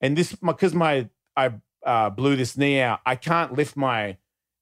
and 0.00 0.16
this 0.16 0.32
because 0.34 0.74
my 0.74 1.08
I 1.36 1.52
uh, 1.84 2.10
blew 2.10 2.36
this 2.36 2.56
knee 2.56 2.80
out. 2.80 3.00
I 3.06 3.16
can't 3.16 3.54
lift 3.54 3.76
my 3.76 4.16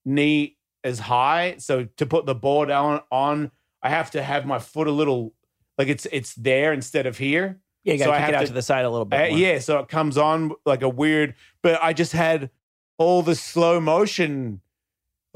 knee 0.04 0.56
as 0.85 1.00
high, 1.00 1.56
so 1.59 1.85
to 1.96 2.06
put 2.06 2.26
the 2.26 2.35
board 2.35 2.70
on 2.70 3.02
on, 3.11 3.50
I 3.82 3.88
have 3.90 4.11
to 4.12 4.22
have 4.22 4.46
my 4.46 4.59
foot 4.59 4.87
a 4.87 4.92
little 4.92 5.35
like 5.78 5.88
it's 5.88 6.06
it's 6.12 6.35
there 6.35 6.72
instead 6.72 7.06
of 7.06 7.18
here. 7.18 7.59
Yeah, 7.85 7.92
you 7.94 7.98
got 7.98 8.04
So 8.06 8.11
to 8.12 8.16
I 8.16 8.18
kick 8.18 8.24
have 8.26 8.35
it 8.35 8.37
out 8.37 8.40
to- 8.42 8.46
to, 8.48 8.52
the 8.54 8.62
side 8.62 8.85
a 8.85 8.90
little 8.90 9.04
bit. 9.04 9.32
Uh, 9.32 9.37
yeah, 9.37 9.59
so 9.59 9.78
it 9.80 9.88
comes 9.88 10.16
on 10.16 10.52
like 10.64 10.82
a 10.82 10.88
weird, 10.88 11.35
but 11.62 11.80
I 11.82 11.92
just 11.92 12.12
had 12.12 12.50
all 12.98 13.22
the 13.22 13.35
slow 13.35 13.78
motion, 13.80 14.61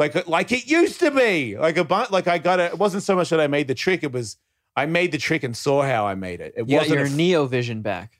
like 0.01 0.27
like 0.27 0.51
it 0.51 0.67
used 0.67 0.99
to 1.01 1.11
be. 1.11 1.57
Like 1.59 1.77
a 1.77 1.85
bunch, 1.85 2.11
like 2.11 2.27
I 2.27 2.39
got 2.39 2.59
it. 2.59 2.73
It 2.73 2.79
wasn't 2.79 3.03
so 3.03 3.15
much 3.15 3.29
that 3.29 3.39
I 3.39 3.47
made 3.47 3.69
the 3.69 3.75
trick; 3.75 4.03
it 4.03 4.11
was 4.11 4.39
I 4.75 4.87
made 4.87 5.13
the 5.13 5.19
trick 5.19 5.45
and 5.45 5.55
saw 5.55 5.83
how 5.83 6.07
I 6.07 6.15
made 6.15 6.41
it. 6.41 6.55
It 6.57 6.69
You 6.69 6.79
wasn't 6.79 6.99
your 6.99 7.07
f- 7.07 7.13
Neo 7.13 7.45
Vision 7.45 7.83
back. 7.83 8.19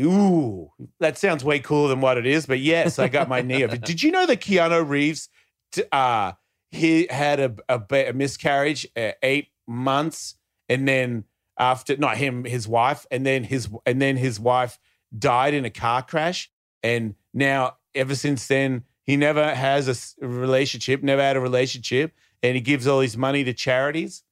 Ooh, 0.00 0.72
that 1.00 1.18
sounds 1.18 1.44
way 1.44 1.60
cooler 1.60 1.90
than 1.90 2.00
what 2.00 2.16
it 2.16 2.26
is. 2.26 2.46
But 2.46 2.60
yes, 2.60 2.98
I 2.98 3.08
got 3.08 3.28
my 3.28 3.42
knee. 3.42 3.66
Did 3.66 4.02
you 4.02 4.10
know 4.10 4.26
that 4.26 4.40
Keanu 4.40 4.88
Reeves, 4.88 5.28
t- 5.70 5.84
uh, 5.92 6.32
he 6.70 7.06
had 7.10 7.38
a, 7.38 7.54
a, 7.68 8.08
a 8.08 8.12
miscarriage 8.14 8.88
at 8.96 9.18
eight 9.22 9.48
months, 9.66 10.36
and 10.70 10.88
then 10.88 11.24
after 11.58 11.94
not 11.98 12.16
him, 12.16 12.44
his 12.44 12.66
wife, 12.66 13.06
and 13.10 13.26
then 13.26 13.44
his 13.44 13.68
and 13.84 14.00
then 14.00 14.16
his 14.16 14.40
wife 14.40 14.78
died 15.16 15.52
in 15.52 15.66
a 15.66 15.70
car 15.70 16.02
crash, 16.02 16.50
and 16.82 17.16
now 17.34 17.76
ever 17.94 18.14
since 18.14 18.46
then 18.46 18.84
he 19.04 19.16
never 19.16 19.54
has 19.54 19.88
a 20.20 20.26
relationship, 20.26 21.02
never 21.02 21.22
had 21.22 21.36
a 21.36 21.40
relationship, 21.40 22.12
and 22.42 22.54
he 22.54 22.60
gives 22.60 22.86
all 22.86 23.00
his 23.00 23.16
money 23.16 23.44
to 23.44 23.52
charities. 23.52 24.22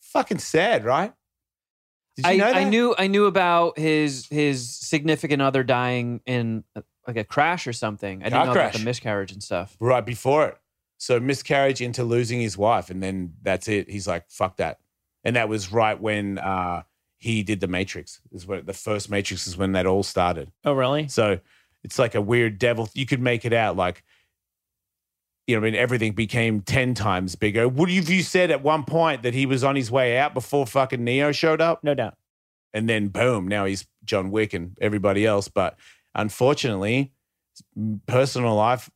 Fucking 0.00 0.38
sad, 0.38 0.84
right? 0.84 1.12
Did 2.16 2.26
you 2.26 2.32
I, 2.32 2.36
know 2.36 2.46
I 2.46 2.64
knew 2.64 2.94
I 2.98 3.06
knew 3.06 3.24
about 3.24 3.78
his 3.78 4.26
his 4.28 4.70
significant 4.70 5.40
other 5.40 5.64
dying 5.64 6.20
in 6.26 6.64
uh, 6.76 6.82
like 7.06 7.16
a 7.16 7.24
crash 7.24 7.66
or 7.66 7.72
something. 7.72 8.22
I 8.22 8.28
Car 8.28 8.30
didn't 8.30 8.46
know 8.46 8.52
about 8.52 8.70
crash. 8.70 8.78
the 8.78 8.84
miscarriage 8.84 9.32
and 9.32 9.42
stuff. 9.42 9.76
right 9.80 10.04
before 10.04 10.48
it. 10.48 10.58
So 10.98 11.18
miscarriage 11.18 11.80
into 11.80 12.04
losing 12.04 12.40
his 12.40 12.56
wife, 12.56 12.90
and 12.90 13.02
then 13.02 13.32
that's 13.42 13.66
it. 13.66 13.90
He's 13.90 14.06
like, 14.06 14.30
"Fuck 14.30 14.58
that," 14.58 14.78
and 15.24 15.36
that 15.36 15.48
was 15.48 15.72
right 15.72 16.00
when 16.00 16.38
uh, 16.38 16.82
he 17.18 17.42
did 17.42 17.60
the 17.60 17.66
Matrix. 17.66 18.20
Is 18.30 18.46
what 18.46 18.66
the 18.66 18.72
first 18.72 19.10
Matrix 19.10 19.46
is 19.46 19.56
when 19.56 19.72
that 19.72 19.86
all 19.86 20.02
started. 20.02 20.52
Oh, 20.64 20.74
really? 20.74 21.08
So 21.08 21.40
it's 21.84 21.98
like 21.98 22.14
a 22.14 22.20
weird 22.20 22.58
devil. 22.58 22.88
You 22.94 23.06
could 23.06 23.20
make 23.20 23.44
it 23.44 23.52
out 23.52 23.76
like, 23.76 24.02
you 25.46 25.56
know, 25.56 25.66
I 25.66 25.70
mean, 25.70 25.74
everything 25.74 26.12
became 26.12 26.60
ten 26.60 26.94
times 26.94 27.34
bigger. 27.34 27.68
Would 27.68 27.90
you 27.90 28.00
have 28.00 28.10
you 28.10 28.22
said 28.22 28.50
at 28.50 28.62
one 28.62 28.84
point 28.84 29.22
that 29.24 29.34
he 29.34 29.46
was 29.46 29.64
on 29.64 29.74
his 29.76 29.90
way 29.90 30.16
out 30.18 30.34
before 30.34 30.66
fucking 30.66 31.02
Neo 31.02 31.32
showed 31.32 31.60
up? 31.60 31.82
No 31.82 31.94
doubt. 31.94 32.16
and 32.72 32.88
then 32.88 33.08
boom, 33.08 33.46
now 33.48 33.64
he's 33.64 33.86
John 34.04 34.30
Wick 34.30 34.54
and 34.54 34.76
everybody 34.80 35.26
else. 35.26 35.48
But 35.48 35.78
unfortunately, 36.14 37.12
personal 38.06 38.54
life. 38.54 38.90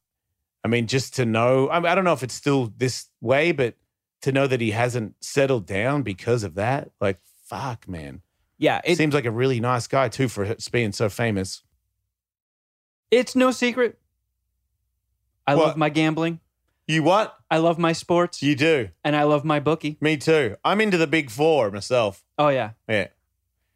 I 0.64 0.68
mean, 0.68 0.86
just 0.86 1.14
to 1.16 1.26
know, 1.26 1.70
I, 1.70 1.78
mean, 1.78 1.88
I 1.88 1.94
don't 1.94 2.04
know 2.04 2.12
if 2.12 2.22
it's 2.22 2.34
still 2.34 2.72
this 2.76 3.06
way, 3.20 3.52
but 3.52 3.74
to 4.22 4.32
know 4.32 4.46
that 4.46 4.60
he 4.60 4.72
hasn't 4.72 5.14
settled 5.20 5.66
down 5.66 6.02
because 6.02 6.42
of 6.42 6.54
that, 6.56 6.90
like, 7.00 7.20
fuck, 7.44 7.86
man. 7.86 8.22
Yeah, 8.58 8.80
it, 8.84 8.96
Seems 8.96 9.14
like 9.14 9.26
a 9.26 9.30
really 9.30 9.60
nice 9.60 9.86
guy 9.86 10.08
too 10.08 10.28
for 10.28 10.56
being 10.72 10.92
so 10.92 11.08
famous. 11.08 11.62
It's 13.10 13.36
no 13.36 13.50
secret. 13.50 13.98
I 15.46 15.54
What? 15.54 15.66
love 15.68 15.76
my 15.76 15.88
gambling. 15.88 16.40
You 16.88 17.02
what? 17.02 17.36
I 17.50 17.58
love 17.58 17.78
my 17.78 17.92
sports, 17.92 18.42
You 18.42 18.54
do. 18.54 18.88
and 19.04 19.16
I 19.16 19.24
love 19.24 19.44
my 19.44 19.58
bookie. 19.60 19.96
Me 20.00 20.16
too. 20.16 20.56
I'm 20.64 20.80
into 20.80 20.96
the 20.96 21.06
big 21.06 21.30
four 21.30 21.70
myself. 21.70 22.24
Oh 22.38 22.48
yeah, 22.48 22.70
Yeah. 22.88 23.08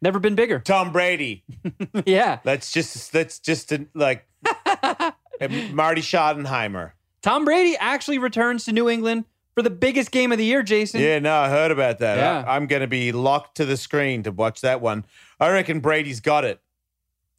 never 0.01 0.19
been 0.19 0.35
bigger. 0.35 0.59
Tom 0.59 0.91
Brady. 0.91 1.43
yeah, 2.05 2.39
That's 2.43 2.71
just 2.71 3.11
that's 3.11 3.39
just 3.39 3.71
a, 3.71 3.85
like 3.93 4.27
Marty 5.71 6.01
Schottenheimer. 6.01 6.91
Tom 7.21 7.45
Brady 7.45 7.75
actually 7.77 8.17
returns 8.17 8.65
to 8.65 8.71
New 8.71 8.89
England 8.89 9.25
for 9.55 9.61
the 9.61 9.69
biggest 9.69 10.11
game 10.11 10.31
of 10.31 10.37
the 10.37 10.45
year. 10.45 10.63
Jason. 10.63 11.01
Yeah, 11.01 11.19
no, 11.19 11.35
I 11.35 11.49
heard 11.49 11.71
about 11.71 11.99
that. 11.99 12.17
Yeah. 12.17 12.43
I, 12.49 12.55
am 12.55 12.67
going 12.67 12.81
to 12.81 12.87
be 12.87 13.11
locked 13.11 13.57
to 13.57 13.65
the 13.65 13.77
screen 13.77 14.23
to 14.23 14.31
watch 14.31 14.61
that 14.61 14.81
one. 14.81 15.05
I 15.39 15.49
reckon 15.49 15.79
Brady's 15.81 16.19
got 16.21 16.45
it. 16.45 16.61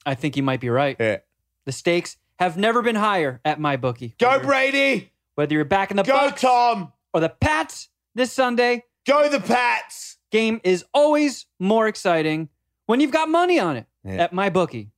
I 0.04 0.14
think 0.14 0.34
he 0.34 0.40
might 0.42 0.60
be 0.60 0.68
right. 0.68 0.96
Yeah. 1.00 1.18
The 1.64 1.72
stakes 1.72 2.16
have 2.38 2.56
never 2.56 2.82
been 2.82 2.96
higher 2.96 3.40
at 3.44 3.60
my 3.60 3.76
bookie. 3.76 4.14
Go 4.18 4.30
whether, 4.30 4.44
Brady. 4.44 5.12
whether 5.34 5.54
you're 5.54 5.64
back 5.64 5.90
in 5.90 5.96
the 5.96 6.02
Go 6.02 6.12
Bucs 6.30 6.40
Tom. 6.40 6.92
or 7.14 7.20
the 7.20 7.28
Pats 7.28 7.88
this 8.14 8.32
Sunday, 8.32 8.84
Go 9.06 9.28
the 9.28 9.40
Pats. 9.40 10.18
game 10.30 10.60
is 10.64 10.84
always 10.92 11.46
more 11.58 11.86
exciting 11.88 12.48
when 12.86 13.00
you've 13.00 13.10
got 13.12 13.28
money 13.28 13.58
on 13.60 13.76
it 13.76 13.86
Yeah. 14.04 14.14
at 14.24 14.32
my 14.32 14.50
bookie. 14.50 14.90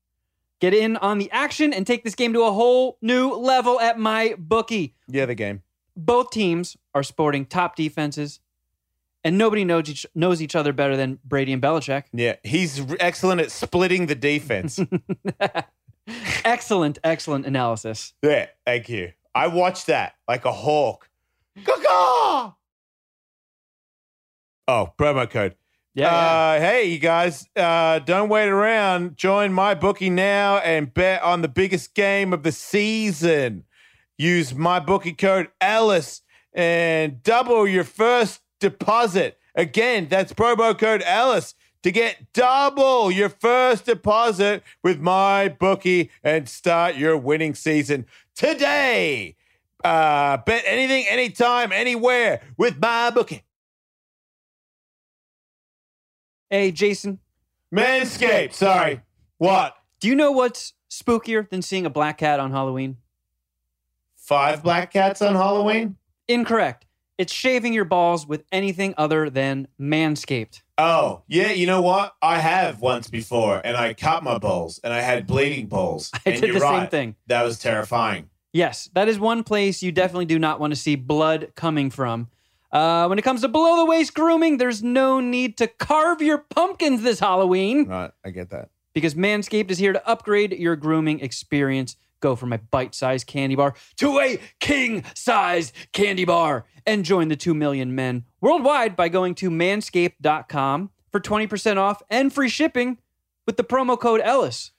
Get 0.61 0.73
in 0.73 0.97
on 0.97 1.19
the 1.19 1.31
action 1.31 1.73
and 1.75 1.87
take 1.87 2.05
this 2.05 2.15
game 2.15 2.33
to 2.33 2.43
a 2.45 2.53
whole 2.53 2.97
new 3.03 3.33
level 3.35 3.79
at 3.81 3.99
my 3.99 4.35
bookie. 4.39 4.95
Yeah, 5.09 5.27
the 5.27 5.35
game. 5.35 5.63
Both 5.97 6.31
teams 6.31 6.77
are 6.95 7.03
sporting 7.03 7.45
top 7.45 7.77
defenses, 7.77 8.41
and 9.23 9.37
nobody 9.37 9.65
knows 9.65 9.91
each, 9.91 10.07
knows 10.15 10.41
each 10.41 10.57
other 10.57 10.73
better 10.73 10.97
than 10.97 11.19
Brady 11.25 11.53
and 11.53 11.63
Belichick. 11.63 12.05
Yeah, 12.13 12.37
he's 12.43 12.81
excellent 12.99 13.43
at 13.43 13.51
splitting 13.51 14.07
the 14.07 14.15
defense. 14.15 14.81
excellent, 16.45 16.99
excellent 17.05 17.47
analysis. 17.47 18.13
yeah, 18.23 18.47
thank 18.67 18.89
you. 18.89 19.13
I 19.35 19.49
watched 19.49 19.87
that 19.89 20.15
like 20.29 20.45
a 20.45 20.53
hawk. 20.53 21.09
Caw-caw! 21.65 22.53
Oh, 24.67 24.93
promo 24.99 25.29
code. 25.29 25.55
Yeah, 25.95 26.11
yeah. 26.11 26.17
Uh, 26.17 26.61
hey, 26.61 26.85
you 26.87 26.99
guys, 26.99 27.49
uh, 27.55 28.01
don't 28.01 28.29
wait 28.29 28.49
around. 28.49 29.17
Join 29.17 29.53
my 29.53 29.75
bookie 29.75 30.11
now 30.11 30.59
and 30.59 30.93
bet 30.93 31.23
on 31.23 31.43
the 31.43 31.49
biggest 31.49 31.95
game 31.95 32.33
of 32.33 32.43
the 32.43 32.53
season. 32.53 33.65
Use 34.19 34.55
my 34.55 34.81
bookie 34.81 35.13
code 35.13 35.49
Ellis 35.61 36.23
and 36.53 37.23
double 37.23 37.67
your 37.67 37.85
first 37.85 38.41
deposit. 38.61 39.39
Again, 39.55 40.09
that's 40.09 40.33
promo 40.33 40.77
code 40.77 41.03
Ellis 41.05 41.55
to 41.85 41.93
get 41.93 42.33
double 42.33 43.11
your 43.11 43.29
first 43.29 43.85
deposit 43.85 44.63
with 44.83 44.99
my 45.01 45.49
bookie 45.49 46.11
and 46.23 46.49
start 46.49 46.97
your 46.97 47.15
winning 47.17 47.55
season 47.55 48.07
today. 48.35 49.37
Uh, 49.85 50.39
bet 50.39 50.65
anything, 50.67 51.05
anytime, 51.11 51.73
anywhere 51.73 52.41
with 52.57 52.81
my 52.81 53.11
bookie. 53.11 53.45
hey, 56.49 56.73
Jason, 56.73 57.19
Manscaped. 57.73 58.55
Sorry. 58.55 59.03
What? 59.37 59.77
do 60.01 60.09
you 60.09 60.15
know 60.15 60.33
what's 60.33 60.73
spookier 60.91 61.49
than 61.49 61.61
seeing 61.61 61.85
a 61.85 61.91
black 61.91 62.19
cat 62.19 62.41
on 62.41 62.51
Halloween? 62.51 62.97
Five 64.17 64.63
black 64.63 64.91
cats 64.91 65.21
on 65.21 65.35
Halloween? 65.35 65.97
Incorrect. 66.29 66.87
It's 67.17 67.33
shaving 67.33 67.73
your 67.73 67.85
balls 67.85 68.27
with 68.27 68.45
anything 68.51 68.95
other 68.99 69.31
than 69.31 69.69
Manscaped. 69.81 70.63
Oh, 70.77 71.23
yeah, 71.29 71.53
you 71.53 71.67
know 71.67 71.81
what? 71.81 72.15
I 72.21 72.39
have 72.41 72.81
once 72.81 73.09
before, 73.09 73.61
and 73.65 73.77
I 73.77 73.95
cut 73.95 74.25
my 74.25 74.39
balls, 74.39 74.81
and 74.83 74.93
I 74.93 75.01
had 75.01 75.27
bleeding 75.27 75.67
balls. 75.69 76.11
I 76.27 76.31
and 76.31 76.41
did 76.41 76.49
you're 76.49 76.59
the 76.61 76.81
same 76.81 76.89
thing. 76.89 77.15
That 77.29 77.45
was 77.45 77.59
terrifying. 77.61 78.31
Yes, 78.53 78.91
that 78.95 79.09
is 79.09 79.19
one 79.19 79.45
place 79.45 79.83
you 79.83 79.93
definitely 79.93 80.25
do 80.27 80.39
not 80.39 80.59
want 80.59 80.73
to 80.73 80.77
see 80.79 80.97
blood 80.97 81.53
coming 81.55 81.91
from. 81.91 82.29
Uh, 82.73 83.07
when 83.07 83.19
it 83.19 83.23
comes 83.23 83.43
to 83.43 83.49
below 83.49 83.77
the 83.77 83.85
waist 83.85 84.15
grooming, 84.15 84.59
there's 84.59 84.83
no 84.83 85.21
need 85.21 85.57
to 85.59 85.69
carve 85.69 86.21
your 86.21 86.39
pumpkins 86.39 87.03
this 87.03 87.21
Halloween 87.21 87.87
Right, 87.87 88.11
I 88.25 88.31
get 88.31 88.51
that. 88.51 88.71
because 88.93 89.15
Manscaped 89.15 89.71
is 89.71 89.79
here 89.79 89.93
to 89.93 90.09
upgrade 90.09 90.53
your 90.53 90.75
grooming 90.75 91.21
experience. 91.21 91.95
Go 92.25 92.37
from 92.37 92.55
a 92.55 92.59
bite 92.59 92.95
sized 92.95 93.27
candy 93.27 93.55
bar 93.55 93.75
to 93.99 94.19
a 94.19 94.41
king 94.59 95.05
sized 95.15 95.75
candy 95.93 96.25
bar 96.25 96.65
and 96.87 97.05
join 97.05 97.29
the 97.29 97.37
2 97.37 97.53
million 97.53 97.95
men 97.95 98.25
worldwide 98.41 98.97
by 98.97 99.11
going 99.11 99.35
to 99.35 99.51
manscaped.com 99.51 100.89
for 101.13 101.21
20% 101.21 101.77
off 101.77 102.01
and 102.09 102.33
free 102.33 102.49
shipping 102.49 102.97
with 103.47 103.59
the 103.59 103.63
promo 103.63 104.01
code 104.01 104.23
Ellis. 104.25 104.73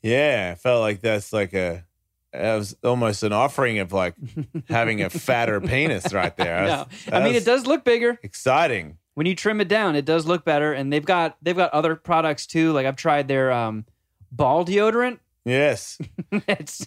Yeah, 0.00 0.48
I 0.50 0.54
felt 0.54 0.80
like 0.80 1.02
that's 1.02 1.30
like 1.30 1.52
a, 1.52 1.84
that 2.32 2.54
was 2.56 2.74
almost 2.82 3.22
an 3.22 3.34
offering 3.34 3.80
of 3.80 3.92
like 3.92 4.14
having 4.70 5.02
a 5.02 5.10
fatter 5.10 5.60
penis 5.60 6.14
right 6.14 6.34
there. 6.38 6.64
No, 6.66 6.86
I 7.12 7.22
mean, 7.22 7.34
it 7.34 7.44
does 7.44 7.66
look 7.66 7.84
bigger. 7.84 8.18
exciting. 8.22 8.96
when 9.12 9.26
you 9.26 9.34
trim 9.34 9.60
it 9.60 9.68
down, 9.68 9.94
it 9.94 10.06
does 10.06 10.24
look 10.24 10.42
better. 10.42 10.72
And 10.72 10.90
they've 10.90 11.04
got 11.04 11.36
they've 11.42 11.54
got 11.54 11.70
other 11.74 11.96
products 11.96 12.46
too. 12.46 12.72
Like 12.72 12.86
I've 12.86 12.96
tried 12.96 13.28
their 13.28 13.52
um, 13.52 13.84
ball 14.32 14.64
deodorant. 14.64 15.18
Yes. 15.48 15.98
it's 16.32 16.86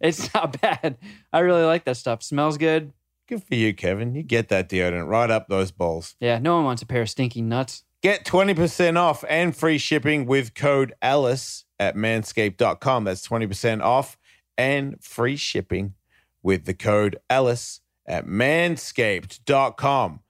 it's 0.00 0.32
not 0.34 0.60
bad. 0.60 0.96
I 1.32 1.40
really 1.40 1.64
like 1.64 1.84
that 1.84 1.96
stuff. 1.96 2.22
Smells 2.22 2.56
good. 2.56 2.92
Good 3.28 3.42
for 3.42 3.56
you, 3.56 3.74
Kevin. 3.74 4.14
You 4.14 4.22
get 4.22 4.48
that 4.50 4.68
deodorant 4.68 5.08
right 5.08 5.30
up 5.30 5.48
those 5.48 5.72
balls. 5.72 6.14
Yeah, 6.20 6.38
no 6.38 6.54
one 6.56 6.64
wants 6.64 6.82
a 6.82 6.86
pair 6.86 7.02
of 7.02 7.10
stinky 7.10 7.42
nuts. 7.42 7.82
Get 8.02 8.24
20% 8.24 8.96
off 8.96 9.24
and 9.28 9.56
free 9.56 9.78
shipping 9.78 10.26
with 10.26 10.54
code 10.54 10.94
Ellis 11.02 11.64
at 11.80 11.96
manscaped.com. 11.96 13.04
That's 13.04 13.26
20% 13.26 13.82
off 13.82 14.16
and 14.56 15.02
free 15.02 15.36
shipping 15.36 15.94
with 16.42 16.66
the 16.66 16.74
code 16.74 17.18
Ellis 17.28 17.80
at 18.06 18.26
manscaped.com. 18.26 20.20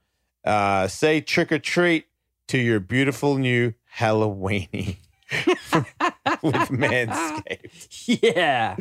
Uh, 0.43 0.87
say 0.87 1.21
trick 1.21 1.51
or 1.51 1.59
treat 1.59 2.05
to 2.47 2.57
your 2.57 2.79
beautiful 2.79 3.37
new 3.37 3.73
Halloweeny 3.97 4.97
with 5.31 6.69
Manscaped. 6.69 8.21
Yeah. 8.21 8.75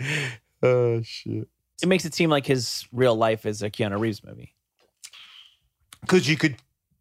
Oh, 0.62 1.02
shit. 1.02 1.48
It 1.82 1.88
makes 1.88 2.04
it 2.04 2.14
seem 2.14 2.30
like 2.30 2.46
his 2.46 2.86
real 2.92 3.14
life 3.14 3.44
is 3.44 3.62
a 3.62 3.70
Keanu 3.70 4.00
Reeves 4.00 4.24
movie. 4.24 4.54
Because 6.00 6.28
you 6.28 6.36
could, 6.36 6.56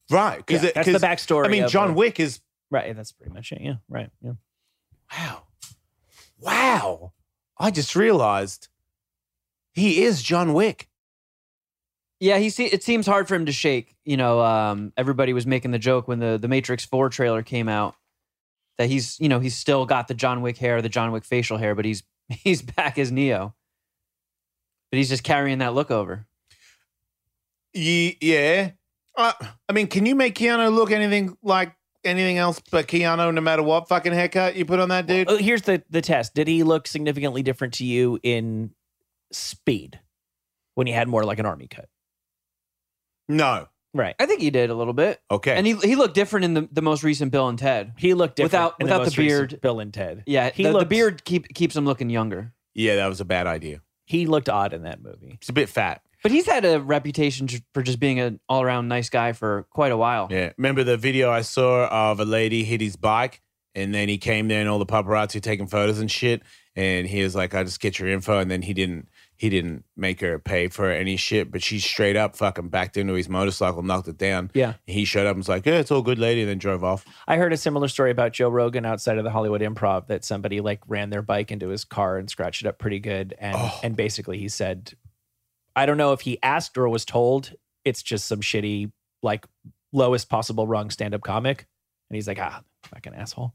right. 0.09 0.43
Yeah, 0.49 0.59
Because 0.59 0.61
that's 0.73 0.87
the 0.91 0.99
backstory. 0.99 1.45
I 1.45 1.49
mean, 1.49 1.63
of 1.63 1.71
John 1.71 1.91
it. 1.91 1.93
Wick 1.93 2.19
is 2.19 2.41
Right. 2.71 2.95
That's 2.95 3.11
pretty 3.11 3.33
much 3.33 3.51
it. 3.51 3.61
Yeah. 3.61 3.75
Right. 3.89 4.09
Yeah. 4.21 4.33
Wow. 5.13 5.43
Wow. 6.39 7.13
I 7.57 7.71
just 7.71 7.95
realized 7.95 8.67
he 9.73 10.03
is 10.03 10.21
John 10.21 10.53
Wick. 10.53 10.89
Yeah, 12.19 12.37
he 12.37 12.49
see 12.49 12.65
it 12.65 12.83
seems 12.83 13.05
hard 13.05 13.27
for 13.27 13.35
him 13.35 13.45
to 13.45 13.51
shake. 13.51 13.95
You 14.03 14.17
know, 14.17 14.41
um, 14.41 14.93
everybody 14.97 15.33
was 15.33 15.45
making 15.45 15.71
the 15.71 15.79
joke 15.79 16.07
when 16.07 16.19
the 16.19 16.37
the 16.37 16.47
Matrix 16.47 16.85
4 16.85 17.09
trailer 17.09 17.43
came 17.43 17.69
out 17.69 17.95
that 18.77 18.89
he's, 18.89 19.19
you 19.19 19.29
know, 19.29 19.39
he's 19.39 19.55
still 19.55 19.85
got 19.85 20.07
the 20.07 20.13
John 20.13 20.41
Wick 20.41 20.57
hair, 20.57 20.81
the 20.81 20.89
John 20.89 21.11
Wick 21.11 21.23
facial 21.25 21.57
hair, 21.57 21.75
but 21.75 21.85
he's 21.85 22.03
he's 22.29 22.61
back 22.61 22.97
as 22.97 23.11
Neo. 23.11 23.55
But 24.91 24.97
he's 24.97 25.09
just 25.09 25.23
carrying 25.23 25.59
that 25.59 25.73
look 25.73 25.91
over. 25.91 26.27
Ye- 27.73 28.17
yeah. 28.21 28.71
Uh, 29.17 29.33
I 29.67 29.73
mean, 29.73 29.87
can 29.87 30.05
you 30.05 30.15
make 30.15 30.35
Keanu 30.35 30.73
look 30.73 30.91
anything 30.91 31.37
like 31.41 31.73
anything 32.03 32.37
else 32.37 32.61
but 32.71 32.87
Keanu 32.87 33.33
no 33.33 33.41
matter 33.41 33.63
what 33.63 33.87
fucking 33.87 34.13
haircut 34.13 34.55
you 34.55 34.65
put 34.65 34.79
on 34.79 34.89
that 34.89 35.07
dude? 35.07 35.29
Oh, 35.29 35.37
here's 35.37 35.63
the 35.63 35.83
the 35.89 36.01
test. 36.01 36.33
Did 36.33 36.47
he 36.47 36.63
look 36.63 36.87
significantly 36.87 37.43
different 37.43 37.75
to 37.75 37.85
you 37.85 38.19
in 38.23 38.71
speed 39.31 39.99
when 40.75 40.87
he 40.87 40.93
had 40.93 41.07
more 41.07 41.23
like 41.23 41.39
an 41.39 41.45
army 41.45 41.67
cut? 41.67 41.87
No. 43.27 43.67
Right. 43.95 44.13
I 44.19 44.25
think 44.25 44.41
he 44.41 44.49
did 44.51 44.69
a 44.69 44.75
little 44.75 44.93
bit. 44.93 45.21
Okay. 45.31 45.55
And 45.55 45.65
he 45.65 45.73
he 45.77 45.95
looked 45.95 46.13
different 46.15 46.43
in 46.43 46.53
the, 46.53 46.69
the 46.71 46.81
most 46.81 47.01
recent 47.01 47.31
Bill 47.31 47.47
and 47.47 47.57
Ted. 47.57 47.93
He 47.97 48.13
looked 48.13 48.35
different 48.35 48.51
Without- 48.51 48.75
in 48.81 48.85
without 48.85 48.97
the 48.99 49.03
most 49.05 49.17
recent 49.17 49.49
beard. 49.51 49.61
Bill 49.61 49.79
and 49.79 49.93
Ted. 49.93 50.23
Yeah, 50.27 50.49
He 50.53 50.63
the, 50.63 50.79
the 50.79 50.85
beard 50.85 51.23
keep, 51.23 51.47
keeps 51.53 51.75
him 51.75 51.85
looking 51.85 52.09
younger. 52.09 52.53
yeah, 52.73 52.97
that 52.97 53.07
was 53.07 53.21
a 53.21 53.25
bad 53.25 53.47
idea. 53.47 53.81
He 54.05 54.27
looked 54.27 54.49
odd 54.49 54.73
in 54.73 54.83
that 54.83 55.01
movie. 55.01 55.37
He's 55.39 55.49
a 55.49 55.53
bit 55.53 55.69
fat. 55.69 56.01
But 56.21 56.31
he's 56.31 56.45
had 56.45 56.65
a 56.65 56.79
reputation 56.81 57.47
for 57.73 57.81
just 57.83 57.99
being 57.99 58.19
an 58.19 58.39
all 58.49 58.61
around 58.61 58.87
nice 58.87 59.09
guy 59.09 59.31
for 59.31 59.65
quite 59.71 59.91
a 59.91 59.97
while. 59.97 60.27
Yeah. 60.29 60.51
Remember 60.57 60.83
the 60.83 60.97
video 60.97 61.31
I 61.31 61.41
saw 61.41 61.87
of 61.87 62.19
a 62.19 62.25
lady 62.25 62.63
hit 62.63 62.81
his 62.81 62.95
bike 62.97 63.41
and 63.75 63.93
then 63.93 64.09
he 64.09 64.17
came 64.17 64.47
there 64.47 64.59
and 64.59 64.67
all 64.69 64.79
the 64.79 64.85
paparazzi 64.85 65.41
taking 65.41 65.67
photos 65.67 65.99
and 65.99 66.09
shit. 66.11 66.41
And 66.75 67.07
he 67.07 67.23
was 67.23 67.35
like, 67.35 67.53
I 67.55 67.63
just 67.63 67.79
get 67.79 67.97
your 67.99 68.09
info. 68.09 68.39
And 68.39 68.49
then 68.51 68.61
he 68.63 68.73
didn't 68.73 69.07
he 69.37 69.49
didn't 69.49 69.83
make 69.97 70.21
her 70.21 70.39
pay 70.39 70.67
for 70.69 70.89
any 70.89 71.15
shit, 71.17 71.51
but 71.51 71.61
she 71.61 71.79
straight 71.79 72.15
up 72.15 72.35
fucking 72.35 72.69
backed 72.69 72.95
into 72.97 73.13
his 73.13 73.27
motorcycle, 73.29 73.81
knocked 73.83 74.07
it 74.07 74.17
down. 74.17 74.49
Yeah. 74.53 74.73
He 74.87 75.03
showed 75.05 75.25
up 75.27 75.31
and 75.31 75.39
was 75.39 75.49
like, 75.49 75.65
Yeah, 75.65 75.79
it's 75.79 75.91
all 75.91 76.01
good, 76.01 76.19
lady, 76.19 76.41
and 76.41 76.49
then 76.49 76.57
drove 76.57 76.83
off. 76.83 77.05
I 77.27 77.37
heard 77.37 77.51
a 77.53 77.57
similar 77.57 77.87
story 77.87 78.11
about 78.11 78.33
Joe 78.33 78.49
Rogan 78.49 78.85
outside 78.85 79.17
of 79.17 79.23
the 79.23 79.31
Hollywood 79.31 79.61
Improv 79.61 80.07
that 80.07 80.23
somebody 80.23 80.61
like 80.61 80.79
ran 80.87 81.09
their 81.09 81.21
bike 81.21 81.51
into 81.51 81.69
his 81.69 81.83
car 81.83 82.17
and 82.17 82.29
scratched 82.29 82.61
it 82.61 82.67
up 82.67 82.79
pretty 82.79 82.99
good. 82.99 83.35
And 83.37 83.55
Oh. 83.57 83.79
and 83.83 83.95
basically 83.95 84.37
he 84.39 84.47
said, 84.49 84.93
I 85.75 85.85
don't 85.85 85.97
know 85.97 86.13
if 86.13 86.21
he 86.21 86.37
asked 86.41 86.77
or 86.77 86.87
was 86.87 87.03
told. 87.05 87.53
It's 87.83 88.01
just 88.01 88.27
some 88.27 88.39
shitty 88.41 88.91
like 89.21 89.45
lowest 89.91 90.29
possible 90.29 90.67
rung 90.67 90.89
stand 90.89 91.13
up 91.13 91.21
comic. 91.21 91.67
And 92.09 92.15
he's 92.15 92.27
like, 92.27 92.39
ah, 92.39 92.61
fucking 92.85 93.13
asshole. 93.13 93.53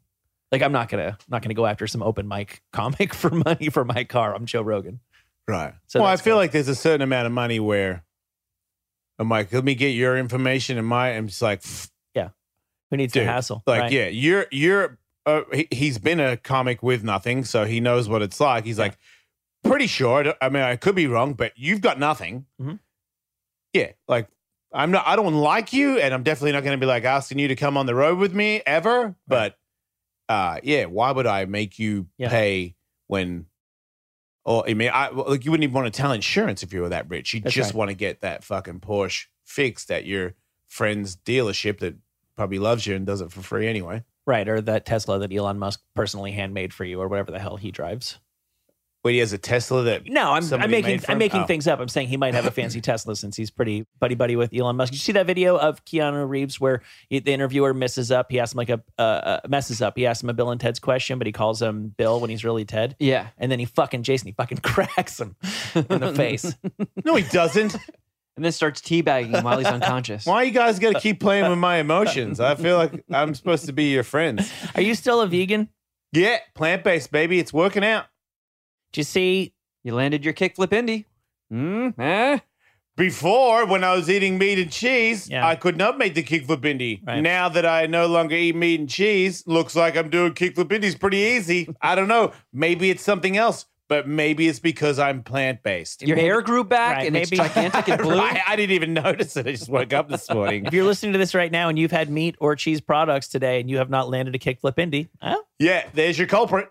Like 0.53 0.63
I'm 0.63 0.73
not 0.73 0.89
gonna 0.89 1.17
not 1.29 1.43
gonna 1.43 1.55
go 1.55 1.65
after 1.65 1.87
some 1.87 2.03
open 2.03 2.27
mic 2.27 2.61
comic 2.73 3.15
for 3.15 3.31
money 3.31 3.69
for 3.71 3.85
my 3.85 4.05
car. 4.05 4.35
I'm 4.35 4.47
Joe 4.47 4.63
Rogan. 4.63 5.01
Right. 5.51 5.75
So 5.89 6.01
well, 6.01 6.09
I 6.09 6.17
feel 6.17 6.33
cool. 6.35 6.39
like 6.39 6.53
there's 6.53 6.69
a 6.69 6.75
certain 6.75 7.03
amount 7.03 7.27
of 7.27 7.33
money 7.33 7.59
where 7.61 8.05
I'm 9.19 9.29
like, 9.29 9.53
let 9.53 9.65
me 9.65 9.75
get 9.75 9.89
your 9.91 10.17
information 10.17 10.79
and 10.79 10.87
my 10.87 11.11
I'm 11.11 11.27
just 11.29 11.43
like 11.43 11.63
yeah. 12.15 12.31
Who 12.91 12.97
needs 12.97 13.13
Dude, 13.13 13.25
to 13.25 13.27
hassle? 13.33 13.63
like, 13.67 13.81
right? 13.83 13.93
yeah, 13.93 14.07
you're 14.09 14.47
you're 14.51 14.99
uh, 15.27 15.43
he, 15.53 15.69
he's 15.71 15.99
been 15.99 16.19
a 16.21 16.37
comic 16.37 16.83
with 16.83 17.05
nothing, 17.05 17.45
so 17.45 17.65
he 17.65 17.81
knows 17.81 18.09
what 18.09 18.23
it's 18.23 18.41
like. 18.41 18.65
He's 18.65 18.79
like, 18.79 18.97
pretty 19.63 19.87
sure. 19.87 20.35
I 20.41 20.49
mean, 20.49 20.63
I 20.63 20.77
could 20.77 20.95
be 20.95 21.07
wrong, 21.07 21.35
but 21.35 21.53
you've 21.57 21.81
got 21.83 21.99
nothing. 21.99 22.47
Mhm. 22.61 22.79
Yeah, 23.75 23.93
like 24.09 24.29
I'm 24.73 24.91
not. 24.91 25.07
I 25.07 25.17
don't 25.17 25.35
like 25.35 25.73
you, 25.73 25.99
and 25.99 26.15
I'm 26.15 26.23
definitely 26.23 26.53
not 26.53 26.65
going 26.65 26.77
to 26.79 26.81
be 26.81 26.87
like 26.87 27.05
asking 27.05 27.39
you 27.39 27.49
to 27.49 27.57
come 27.57 27.77
on 27.77 27.87
the 27.87 27.95
road 27.95 28.19
with 28.19 28.33
me 28.35 28.63
ever. 28.67 29.15
But 29.29 29.57
uh, 30.29 30.61
yeah, 30.63 30.87
why 30.87 31.11
would 31.13 31.27
I 31.27 31.45
make 31.45 31.79
you 31.79 32.07
Yeah. 32.19 32.31
pay 32.31 32.77
when? 33.09 33.47
Or 34.45 34.69
I 34.69 34.75
mean, 34.75 34.91
I 34.93 35.09
like 35.09 35.45
you 35.45 35.51
wouldn't 35.51 35.65
even 35.65 35.75
want 35.75 35.93
to 35.93 35.97
tell 35.97 36.13
insurance 36.13 36.63
if 36.63 36.73
you 36.73 36.81
were 36.81 36.89
that 36.89 37.09
rich. 37.09 37.35
You 37.35 37.41
That's 37.41 37.55
just 37.55 37.71
right. 37.73 37.79
want 37.79 37.91
to 37.91 37.95
get 37.95 38.23
that 38.23 38.43
fucking 38.45 38.81
Porsche 38.81 39.27
fixed 39.45 39.91
at 39.91 40.07
your 40.07 40.35
friend's 40.69 41.17
dealership 41.17 41.81
that 41.81 41.97
probably 42.37 42.59
loves 42.59 42.87
you 42.87 42.95
and 42.95 43.05
does 43.05 43.21
it 43.21 43.31
for 43.31 43.43
free 43.43 43.67
anyway. 43.67 44.03
Right. 44.27 44.49
Or 44.49 44.61
that 44.63 44.87
Tesla 44.87 45.19
that 45.19 45.33
Elon 45.33 45.59
Musk 45.59 45.83
personally 45.95 46.33
handmade 46.33 46.73
for 46.73 46.85
you 46.85 47.01
or 47.01 47.09
whatever 47.09 47.31
the 47.31 47.39
hell 47.39 47.57
he 47.57 47.71
drives. 47.71 48.19
Wait, 49.03 49.15
he 49.15 49.19
has 49.21 49.33
a 49.33 49.39
Tesla 49.39 49.83
that 49.85 50.03
No, 50.07 50.33
I'm, 50.33 50.45
I'm 50.53 50.71
making 50.71 50.85
made 50.91 51.05
for 51.05 51.13
I'm 51.13 51.17
making 51.19 51.41
Oh. 51.41 51.47
things 51.47 51.67
up. 51.67 51.81
I'm 51.81 51.89
saying 51.89 52.09
he 52.09 52.19
might 52.19 52.35
have 52.35 52.45
a 52.45 52.51
fancy 52.51 52.81
Tesla 52.83 53.17
since 53.17 53.35
he's 53.35 53.51
pretty 53.51 53.87
buddy 53.99 54.15
buddy 54.15 54.37
with 54.37 54.53
Elon 54.55 54.77
Musk. 54.77 54.93
Did 54.93 54.97
you 54.99 55.03
see 55.03 55.13
that 55.13 55.27
video 55.27 55.57
of 55.57 55.83
Keanu 55.87 56.29
Reeves 56.29 56.61
where 56.61 56.83
he- 57.09 57.19
the 57.19 57.33
interviewer 57.33 57.73
messes 57.73 58.11
up? 58.13 58.31
He 58.31 58.39
asks 58.39 58.53
him 58.53 58.59
like 58.59 58.69
a 58.69 58.83
uh, 58.99 59.03
uh, 59.03 59.41
messes 59.49 59.81
up. 59.81 59.95
He 59.97 60.07
asks 60.07 60.23
him 60.23 60.29
a 60.29 60.35
Bill 60.35 60.51
and 60.51 60.61
Ted's 60.61 60.79
question, 60.79 61.17
but 61.17 61.27
he 61.27 61.33
calls 61.33 61.63
him 61.63 61.95
Bill 61.97 62.21
when 62.21 62.29
he's 62.29 62.45
really 62.45 62.67
Ted. 62.67 62.95
Yeah. 62.99 63.29
And 63.39 63.51
then 63.51 63.59
he 63.59 63.65
fucking 63.65 64.03
Jason, 64.03 64.27
he 64.29 64.33
fucking 64.33 64.59
cracks 64.63 65.19
him 65.19 65.35
in 65.75 66.01
the 66.01 66.15
face. 66.15 66.55
No, 67.05 67.15
he 67.17 67.23
doesn't. 67.25 67.75
And 68.37 68.45
then 68.45 68.53
starts 68.53 68.81
teabagging 68.83 69.35
him 69.35 69.45
while 69.45 69.59
he's 69.59 69.67
unconscious. 69.67 70.25
Why 70.27 70.43
you 70.45 70.51
guys 70.51 70.79
got 70.79 70.93
to 70.95 71.01
keep 71.01 71.21
playing 71.21 71.49
with 71.51 71.59
my 71.59 71.77
emotions? 71.77 72.39
I 72.41 72.55
feel 72.55 72.77
like 72.77 73.03
I'm 73.11 73.35
supposed 73.35 73.67
to 73.67 73.73
be 73.73 73.91
your 73.93 74.03
friends. 74.03 74.51
Are 74.75 74.81
you 74.83 74.95
still 74.95 75.21
a 75.21 75.27
vegan? 75.27 75.69
Yeah, 76.13 76.39
plant 76.55 76.85
based, 76.85 77.11
baby. 77.13 77.39
It's 77.39 77.53
working 77.53 77.85
out. 77.85 78.05
Do 78.93 79.01
you 79.01 79.05
see? 79.05 79.53
You 79.85 79.95
landed 79.95 80.25
your 80.25 80.35
kickflip 80.35 80.73
Indy. 80.73 81.07
Mm, 81.53 81.99
eh? 81.99 82.39
Before, 82.97 83.65
when 83.65 83.83
I 83.83 83.95
was 83.95 84.11
eating 84.11 84.37
meat 84.37 84.59
and 84.59 84.71
cheese, 84.71 85.29
Yeah. 85.29 85.47
I 85.47 85.55
could 85.57 85.77
not 85.79 85.97
make 85.97 86.15
the 86.15 86.23
kickflip 86.23 86.65
Indy. 86.67 87.01
Right. 87.07 87.21
Now 87.21 87.49
that 87.49 87.65
I 87.65 87.87
no 87.87 88.07
longer 88.07 88.35
eat 88.37 88.55
meat 88.55 88.79
and 88.81 88.89
cheese, 88.89 89.43
looks 89.47 89.75
like 89.75 89.97
I'm 89.97 90.11
doing 90.11 90.33
kickflip 90.35 90.67
Indys 90.69 90.99
pretty 90.99 91.17
easy. 91.19 91.69
I 91.81 91.95
don't 91.95 92.09
know. 92.09 92.33
Maybe 92.53 92.91
it's 92.91 93.03
something 93.03 93.39
else, 93.39 93.65
but 93.89 94.07
maybe 94.07 94.49
it's 94.49 94.59
because 94.59 94.99
I'm 94.99 95.23
plant 95.23 95.63
based. 95.63 96.03
Your 96.03 96.17
Maybe- 96.17 96.27
hair 96.27 96.43
grew 96.43 96.63
back 96.63 96.99
right, 96.99 97.07
and 97.07 97.17
it's 97.17 97.31
maybe- 97.31 97.43
gigantic 97.43 97.89
and 97.89 98.03
blue. 98.03 98.19
I, 98.19 98.43
I 98.47 98.57
didn't 98.57 98.73
even 98.75 98.93
notice 98.93 99.35
it. 99.37 99.47
I 99.47 99.53
just 99.53 99.71
woke 99.71 99.95
up 99.95 100.11
this 100.11 100.29
morning. 100.29 100.67
If 100.71 100.75
you're 100.75 100.85
listening 100.85 101.13
to 101.15 101.19
this 101.19 101.35
right 101.35 101.51
now 101.51 101.71
and 101.71 101.79
you've 101.79 101.91
had 101.93 102.11
meat 102.11 102.37
or 102.39 102.55
cheese 102.55 102.83
products 102.83 103.29
today 103.29 103.61
and 103.61 103.71
you 103.71 103.79
have 103.79 103.89
not 103.89 104.11
landed 104.11 104.35
a 104.35 104.39
kickflip 104.39 104.79
Indy, 104.79 105.09
huh? 105.23 105.39
Yeah, 105.59 105.87
there's 105.95 106.19
your 106.19 106.27
culprit. 106.29 106.71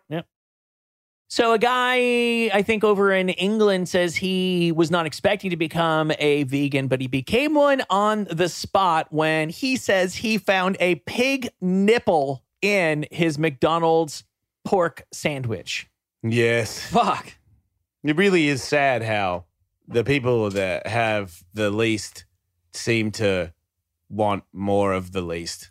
So 1.31 1.53
a 1.53 1.59
guy, 1.59 2.49
I 2.51 2.63
think 2.63 2.83
over 2.83 3.13
in 3.13 3.29
England 3.29 3.87
says 3.87 4.15
he 4.15 4.71
was 4.71 4.89
not 4.89 5.05
expecting 5.05 5.51
to 5.51 5.57
become 5.57 6.11
a 6.17 6.41
vegan, 6.45 6.87
but 6.87 7.01
he 7.01 7.07
became 7.07 7.53
one 7.53 7.83
on 7.87 8.25
the 8.31 8.49
spot 8.49 9.07
when 9.11 9.49
he 9.49 9.75
says 9.75 10.15
he 10.15 10.39
found 10.39 10.75
a 10.79 10.95
pig 10.95 11.49
nipple 11.61 12.43
in 12.63 13.05
his 13.11 13.37
McDonald's 13.37 14.23
pork 14.65 15.05
sandwich. 15.11 15.87
Yes. 16.23 16.83
Fuck. 16.87 17.35
It 18.03 18.15
really 18.15 18.47
is 18.47 18.63
sad 18.63 19.03
how 19.03 19.45
the 19.87 20.03
people 20.03 20.49
that 20.49 20.87
have 20.87 21.43
the 21.53 21.69
least 21.69 22.25
seem 22.73 23.11
to 23.11 23.53
want 24.09 24.45
more 24.51 24.93
of 24.93 25.11
the 25.11 25.21
least. 25.21 25.69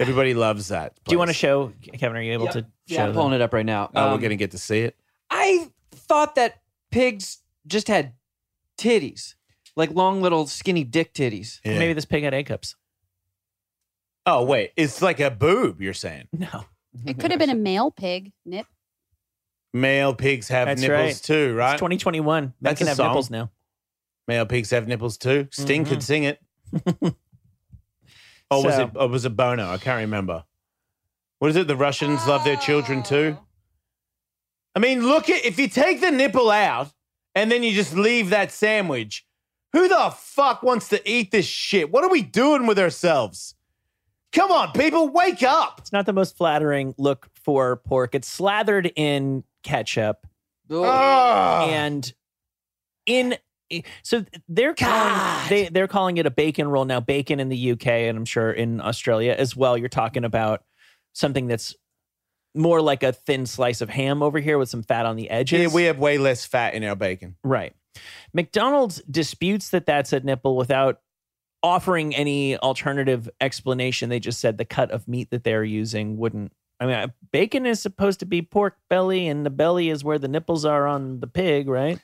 Everybody 0.00 0.34
loves 0.34 0.68
that. 0.68 0.94
Do 1.04 1.12
you 1.12 1.18
want 1.18 1.28
to 1.28 1.34
show 1.34 1.72
Kevin? 1.98 2.16
Are 2.16 2.22
you 2.22 2.32
able 2.32 2.46
Yeah. 2.46 2.50
to 2.52 2.66
Yeah, 2.86 2.96
show 2.96 3.04
I'm 3.08 3.12
pulling 3.12 3.34
it 3.34 3.40
up 3.42 3.52
right 3.52 3.66
now. 3.66 3.90
Oh, 3.94 4.06
Um, 4.06 4.12
we're 4.12 4.18
going 4.18 4.30
to 4.30 4.36
get 4.36 4.50
to 4.52 4.58
see 4.58 4.80
it. 4.80 4.96
I 5.30 5.70
thought 5.92 6.34
that 6.36 6.62
pigs 6.90 7.38
just 7.66 7.86
had 7.88 8.14
titties, 8.78 9.34
like 9.76 9.90
long 9.92 10.22
little 10.22 10.46
skinny 10.46 10.84
dick 10.84 11.12
titties. 11.12 11.60
Yeah. 11.64 11.78
Maybe 11.78 11.92
this 11.92 12.06
pig 12.06 12.24
had 12.24 12.32
A 12.34 12.42
cups. 12.42 12.74
Oh, 14.26 14.44
wait. 14.44 14.72
It's 14.76 15.02
like 15.02 15.20
a 15.20 15.30
boob, 15.30 15.80
you're 15.80 15.94
saying. 15.94 16.28
No, 16.32 16.64
It 17.06 17.18
could 17.18 17.30
have 17.30 17.38
been 17.38 17.50
a 17.50 17.54
male 17.54 17.90
pig 17.90 18.32
nip. 18.44 18.66
Male 19.72 20.14
pigs 20.14 20.48
have 20.48 20.66
That's 20.66 20.80
nipples 20.80 20.98
right. 20.98 21.14
too, 21.22 21.54
right? 21.54 21.72
it's 21.74 21.80
2021. 21.80 22.42
Men 22.44 22.54
That's 22.60 22.78
can 22.78 22.86
a 22.86 22.90
have 22.90 22.96
song. 22.96 23.08
nipples 23.08 23.30
now. 23.30 23.50
Male 24.26 24.46
pigs 24.46 24.70
have 24.70 24.88
nipples 24.88 25.16
too. 25.16 25.46
Sting 25.52 25.84
could 25.84 26.02
sing 26.02 26.24
it. 26.24 26.40
Or 28.50 28.64
was 28.64 28.74
So- 28.74 28.82
it 28.84 28.90
or 28.96 29.08
was 29.08 29.24
it 29.24 29.36
Bono? 29.36 29.70
I 29.70 29.78
can't 29.78 30.00
remember. 30.00 30.44
What 31.38 31.50
is 31.50 31.56
it? 31.56 31.68
The 31.68 31.76
Russians 31.76 32.26
love 32.26 32.44
their 32.44 32.56
children 32.56 33.00
oh. 33.00 33.08
too? 33.08 33.38
I 34.74 34.78
mean, 34.78 35.06
look 35.06 35.28
at 35.30 35.44
if 35.44 35.58
you 35.58 35.68
take 35.68 36.00
the 36.00 36.10
nipple 36.10 36.50
out 36.50 36.92
and 37.34 37.50
then 37.50 37.62
you 37.62 37.72
just 37.72 37.94
leave 37.94 38.30
that 38.30 38.52
sandwich, 38.52 39.26
who 39.72 39.88
the 39.88 40.14
fuck 40.16 40.62
wants 40.62 40.88
to 40.88 41.10
eat 41.10 41.30
this 41.30 41.46
shit? 41.46 41.90
What 41.90 42.04
are 42.04 42.10
we 42.10 42.22
doing 42.22 42.66
with 42.66 42.78
ourselves? 42.78 43.54
Come 44.32 44.52
on, 44.52 44.72
people, 44.72 45.08
wake 45.08 45.42
up. 45.42 45.76
It's 45.78 45.92
not 45.92 46.06
the 46.06 46.12
most 46.12 46.36
flattering 46.36 46.94
look 46.98 47.28
for 47.34 47.76
pork. 47.76 48.14
It's 48.14 48.28
slathered 48.28 48.92
in 48.94 49.42
ketchup 49.64 50.26
Oh, 50.70 50.84
Ugh. 50.84 51.68
and 51.70 52.12
in 53.06 53.36
so 54.02 54.24
they're 54.48 54.74
calling 54.74 55.14
God. 55.14 55.48
they 55.50 55.68
they're 55.68 55.88
calling 55.88 56.16
it 56.16 56.26
a 56.26 56.30
bacon 56.30 56.68
roll 56.68 56.84
now. 56.84 57.00
Bacon 57.00 57.40
in 57.40 57.48
the 57.48 57.72
UK 57.72 57.86
and 57.86 58.18
I'm 58.18 58.24
sure 58.24 58.50
in 58.50 58.80
Australia 58.80 59.34
as 59.36 59.54
well. 59.56 59.76
You're 59.76 59.88
talking 59.88 60.24
about 60.24 60.64
something 61.12 61.46
that's 61.46 61.74
more 62.54 62.80
like 62.80 63.02
a 63.02 63.12
thin 63.12 63.46
slice 63.46 63.80
of 63.80 63.88
ham 63.88 64.22
over 64.22 64.40
here 64.40 64.58
with 64.58 64.68
some 64.68 64.82
fat 64.82 65.06
on 65.06 65.16
the 65.16 65.30
edges. 65.30 65.60
yeah, 65.60 65.68
we 65.68 65.84
have 65.84 65.98
way 65.98 66.18
less 66.18 66.44
fat 66.44 66.74
in 66.74 66.82
our 66.84 66.96
bacon. 66.96 67.36
Right. 67.44 67.74
McDonald's 68.32 69.02
disputes 69.10 69.70
that 69.70 69.86
that's 69.86 70.12
a 70.12 70.20
nipple 70.20 70.56
without 70.56 71.00
offering 71.62 72.14
any 72.14 72.56
alternative 72.58 73.28
explanation. 73.40 74.08
They 74.08 74.20
just 74.20 74.40
said 74.40 74.58
the 74.58 74.64
cut 74.64 74.90
of 74.90 75.06
meat 75.06 75.30
that 75.30 75.44
they're 75.44 75.64
using 75.64 76.16
wouldn't. 76.16 76.52
I 76.78 76.86
mean, 76.86 76.94
uh, 76.94 77.08
bacon 77.30 77.66
is 77.66 77.80
supposed 77.80 78.20
to 78.20 78.26
be 78.26 78.40
pork 78.40 78.76
belly, 78.88 79.28
and 79.28 79.44
the 79.44 79.50
belly 79.50 79.90
is 79.90 80.02
where 80.02 80.18
the 80.18 80.28
nipples 80.28 80.64
are 80.64 80.86
on 80.86 81.20
the 81.20 81.26
pig, 81.26 81.68
right? 81.68 82.00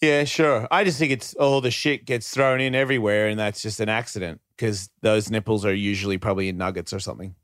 Yeah, 0.00 0.24
sure. 0.24 0.68
I 0.70 0.84
just 0.84 0.98
think 0.98 1.12
it's 1.12 1.34
all 1.34 1.60
the 1.60 1.70
shit 1.70 2.04
gets 2.04 2.28
thrown 2.30 2.60
in 2.60 2.74
everywhere, 2.74 3.28
and 3.28 3.38
that's 3.38 3.62
just 3.62 3.80
an 3.80 3.88
accident 3.88 4.40
because 4.56 4.90
those 5.02 5.30
nipples 5.30 5.64
are 5.64 5.74
usually 5.74 6.18
probably 6.18 6.48
in 6.48 6.58
nuggets 6.58 6.92
or 6.92 7.00
something. 7.00 7.34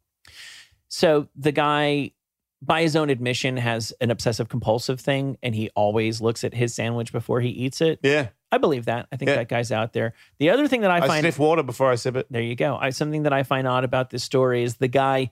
So 0.89 1.29
the 1.35 1.53
guy, 1.53 2.13
by 2.61 2.83
his 2.83 2.95
own 2.95 3.09
admission, 3.09 3.57
has 3.57 3.93
an 4.01 4.11
obsessive 4.11 4.49
compulsive 4.51 5.01
thing, 5.01 5.39
and 5.43 5.55
he 5.55 5.71
always 5.75 6.21
looks 6.21 6.45
at 6.45 6.53
his 6.53 6.75
sandwich 6.75 7.11
before 7.13 7.41
he 7.41 7.49
eats 7.49 7.81
it. 7.81 8.01
Yeah, 8.03 8.29
I 8.51 8.59
believe 8.59 8.85
that. 8.85 9.09
I 9.11 9.17
think 9.17 9.31
Yeah. 9.31 9.37
that 9.37 9.49
guy's 9.49 9.73
out 9.73 9.95
there. 9.95 10.13
The 10.39 10.51
other 10.51 10.69
thing 10.69 10.83
that 10.83 10.91
I, 10.91 10.99
I, 10.99 11.07
find 11.07 11.23
sniff 11.23 11.39
water 11.39 11.63
before 11.63 11.91
I 11.91 11.95
sip 11.95 12.17
it. 12.17 12.27
There 12.31 12.43
you 12.43 12.55
go. 12.55 12.77
I, 12.77 12.91
something 12.91 13.23
that 13.23 13.33
I 13.33 13.45
find 13.45 13.67
odd 13.67 13.85
about 13.85 14.11
this 14.11 14.23
story 14.23 14.63
is 14.63 14.77
the 14.77 14.89
guy 14.89 15.31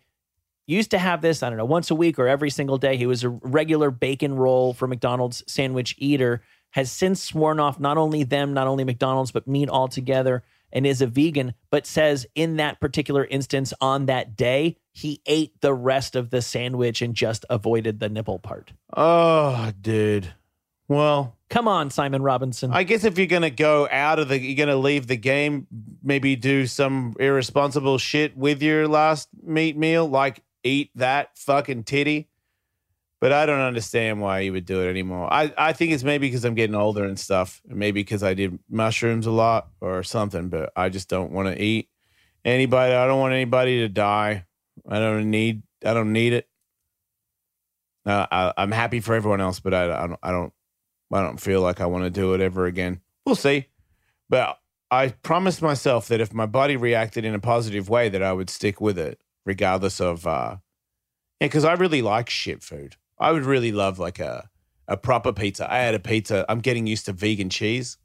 used 0.66 0.92
to 0.92 0.98
have 0.98 1.20
this, 1.20 1.42
I 1.42 1.50
don't 1.50 1.58
know, 1.58 1.64
once 1.66 1.90
a 1.90 1.94
week 1.94 2.18
or 2.18 2.28
every 2.28 2.48
single 2.48 2.78
day. 2.78 2.96
He 2.96 3.06
was 3.06 3.24
a 3.24 3.28
regular 3.28 3.90
bacon 3.90 4.36
roll 4.36 4.72
for 4.72 4.86
McDonald's 4.86 5.42
sandwich 5.46 5.96
eater, 5.98 6.42
has 6.70 6.90
since 6.90 7.22
sworn 7.22 7.60
off 7.60 7.80
not 7.80 7.98
only 7.98 8.22
them, 8.22 8.54
not 8.54 8.66
only 8.66 8.84
McDonald's, 8.84 9.32
but 9.32 9.46
meat 9.46 9.68
altogether, 9.68 10.42
and 10.72 10.86
is 10.86 11.02
a 11.02 11.06
vegan, 11.06 11.54
but 11.70 11.86
says 11.86 12.26
in 12.34 12.56
that 12.56 12.80
particular 12.80 13.24
instance 13.24 13.72
on 13.80 14.06
that 14.06 14.36
day, 14.36 14.76
he 14.92 15.20
ate 15.26 15.60
the 15.60 15.74
rest 15.74 16.14
of 16.14 16.30
the 16.30 16.42
sandwich 16.42 17.02
and 17.02 17.14
just 17.14 17.44
avoided 17.50 17.98
the 17.98 18.08
nipple 18.08 18.38
part. 18.38 18.72
Oh, 18.96 19.72
dude. 19.80 20.32
Well, 20.86 21.36
Come 21.50 21.66
on, 21.66 21.90
Simon 21.90 22.22
Robinson. 22.22 22.70
I 22.72 22.84
guess 22.84 23.02
if 23.02 23.18
you're 23.18 23.26
gonna 23.26 23.50
go 23.50 23.88
out 23.90 24.20
of 24.20 24.28
the, 24.28 24.38
you're 24.40 24.56
gonna 24.56 24.78
leave 24.78 25.08
the 25.08 25.16
game. 25.16 25.66
Maybe 26.00 26.36
do 26.36 26.64
some 26.66 27.16
irresponsible 27.18 27.98
shit 27.98 28.36
with 28.36 28.62
your 28.62 28.86
last 28.86 29.28
meat 29.42 29.76
meal, 29.76 30.08
like 30.08 30.44
eat 30.62 30.92
that 30.94 31.36
fucking 31.36 31.84
titty. 31.84 32.29
But 33.20 33.32
I 33.32 33.44
don't 33.44 33.60
understand 33.60 34.22
why 34.22 34.40
you 34.40 34.52
would 34.52 34.64
do 34.64 34.80
it 34.80 34.88
anymore. 34.88 35.30
I, 35.30 35.52
I 35.58 35.74
think 35.74 35.92
it's 35.92 36.02
maybe 36.02 36.26
because 36.28 36.44
I'm 36.46 36.54
getting 36.54 36.74
older 36.74 37.04
and 37.04 37.18
stuff. 37.18 37.60
Maybe 37.66 38.00
because 38.00 38.22
I 38.22 38.32
did 38.32 38.58
mushrooms 38.70 39.26
a 39.26 39.30
lot 39.30 39.68
or 39.80 40.02
something. 40.02 40.48
But 40.48 40.72
I 40.74 40.88
just 40.88 41.08
don't 41.10 41.30
want 41.30 41.48
to 41.48 41.62
eat 41.62 41.90
anybody. 42.46 42.94
I 42.94 43.06
don't 43.06 43.20
want 43.20 43.34
anybody 43.34 43.80
to 43.80 43.88
die. 43.88 44.46
I 44.88 44.98
don't 44.98 45.30
need. 45.30 45.62
I 45.84 45.92
don't 45.92 46.14
need 46.14 46.32
it. 46.32 46.48
Uh, 48.06 48.26
I, 48.30 48.52
I'm 48.56 48.72
happy 48.72 49.00
for 49.00 49.14
everyone 49.14 49.42
else, 49.42 49.60
but 49.60 49.74
I, 49.74 49.84
I 49.84 50.06
don't. 50.06 50.20
I 50.22 50.30
don't. 50.30 50.52
I 51.12 51.20
don't 51.20 51.40
feel 51.40 51.60
like 51.60 51.80
I 51.82 51.86
want 51.86 52.04
to 52.04 52.10
do 52.10 52.32
it 52.32 52.40
ever 52.40 52.64
again. 52.64 53.00
We'll 53.26 53.34
see. 53.34 53.66
But 54.30 54.58
I 54.90 55.08
promised 55.08 55.60
myself 55.60 56.08
that 56.08 56.20
if 56.20 56.32
my 56.32 56.46
body 56.46 56.76
reacted 56.76 57.24
in 57.26 57.34
a 57.34 57.40
positive 57.40 57.90
way, 57.90 58.08
that 58.08 58.22
I 58.22 58.32
would 58.32 58.48
stick 58.48 58.80
with 58.80 58.98
it, 58.98 59.20
regardless 59.44 60.00
of. 60.00 60.26
uh 60.26 60.56
Yeah, 61.38 61.48
because 61.48 61.66
I 61.66 61.74
really 61.74 62.00
like 62.00 62.30
shit 62.30 62.62
food. 62.62 62.96
I 63.20 63.30
would 63.32 63.44
really 63.44 63.70
love 63.72 63.98
like 63.98 64.18
a 64.18 64.48
a 64.88 64.96
proper 64.96 65.32
pizza. 65.32 65.72
I 65.72 65.78
had 65.78 65.94
a 65.94 66.00
pizza. 66.00 66.44
I'm 66.48 66.58
getting 66.60 66.86
used 66.88 67.06
to 67.06 67.12
vegan 67.12 67.48
cheese. 67.50 67.96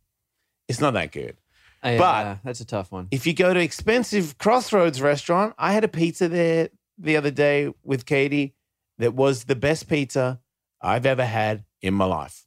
It's 0.68 0.80
not 0.80 0.93
that 0.93 1.11
good. 1.11 1.38
I- 1.82 1.97
but- 1.97 2.26
uh, 2.26 2.36
that's 2.43 2.59
a 2.61 2.66
tough 2.66 2.91
one. 2.91 3.07
If 3.11 3.26
you 3.26 3.34
go 3.34 3.53
to 3.53 3.59
expensive 3.59 4.38
Crossroads 4.38 5.01
restaurant, 5.01 5.55
I 5.57 5.74
had 5.74 5.84
a 5.84 5.88
pizza 5.88 6.28
there 6.28 6.70
the 6.97 7.18
other 7.18 7.32
day 7.32 7.74
with 7.84 8.05
Katie 8.05 8.53
that 8.99 9.13
was 9.16 9.45
the 9.45 9.55
best 9.55 9.88
pizza 9.89 10.39
I've 10.82 11.05
ever 11.05 11.26
had 11.26 11.66
in 11.82 11.93
my 11.95 12.05
life. 12.05 12.45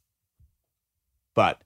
But 1.35 1.61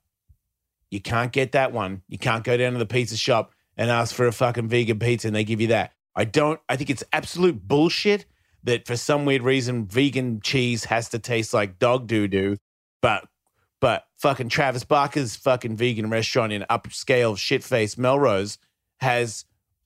you 0.92 1.00
can't 1.02 1.32
get 1.32 1.52
that 1.54 1.72
one. 1.72 2.04
You 2.08 2.18
can't 2.18 2.44
go 2.44 2.58
down 2.58 2.74
to 2.74 2.80
the 2.80 2.86
pizza 2.86 3.18
shop 3.18 3.52
and 3.78 3.90
ask 3.90 4.14
for 4.14 4.28
a 4.28 4.32
fucking 4.32 4.68
vegan 4.68 5.00
pizza 5.00 5.28
and 5.28 5.36
they 5.36 5.44
give 5.44 5.62
you 5.62 5.68
that. 5.68 5.94
I 6.16 6.26
don't, 6.26 6.60
I 6.70 6.76
think 6.76 6.90
it's 6.90 7.04
absolute 7.12 7.68
bullshit 7.68 8.26
that 8.64 8.88
for 8.88 8.96
some 8.96 9.26
weird 9.26 9.42
reason 9.42 9.86
vegan 9.86 10.40
cheese 10.42 10.86
has 10.86 11.10
to 11.10 11.20
taste 11.20 11.54
like 11.54 11.80
dog 11.80 12.08
doo 12.08 12.28
doo. 12.28 12.58
But, 13.02 13.28
but 13.82 14.06
fucking 14.18 14.50
Travis 14.50 14.84
Barker's 14.84 15.36
fucking 15.36 15.76
vegan 15.76 16.10
restaurant 16.10 16.54
in 16.54 16.66
upscale 16.70 17.36
shitface 17.36 17.98
Melrose 17.98 18.58
has 19.00 19.46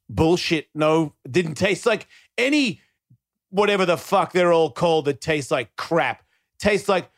bullshit. 0.09 0.67
No, 0.75 1.13
didn't 1.29 1.55
taste 1.55 1.85
like 1.85 2.07
any 2.37 2.81
whatever 3.49 3.85
the 3.85 3.97
fuck 3.97 4.33
they're 4.33 4.53
all 4.53 4.71
called 4.71 5.05
that 5.05 5.21
tastes 5.21 5.51
like 5.51 5.75
crap. 5.75 6.23
Tastes 6.59 6.89
like 6.89 7.09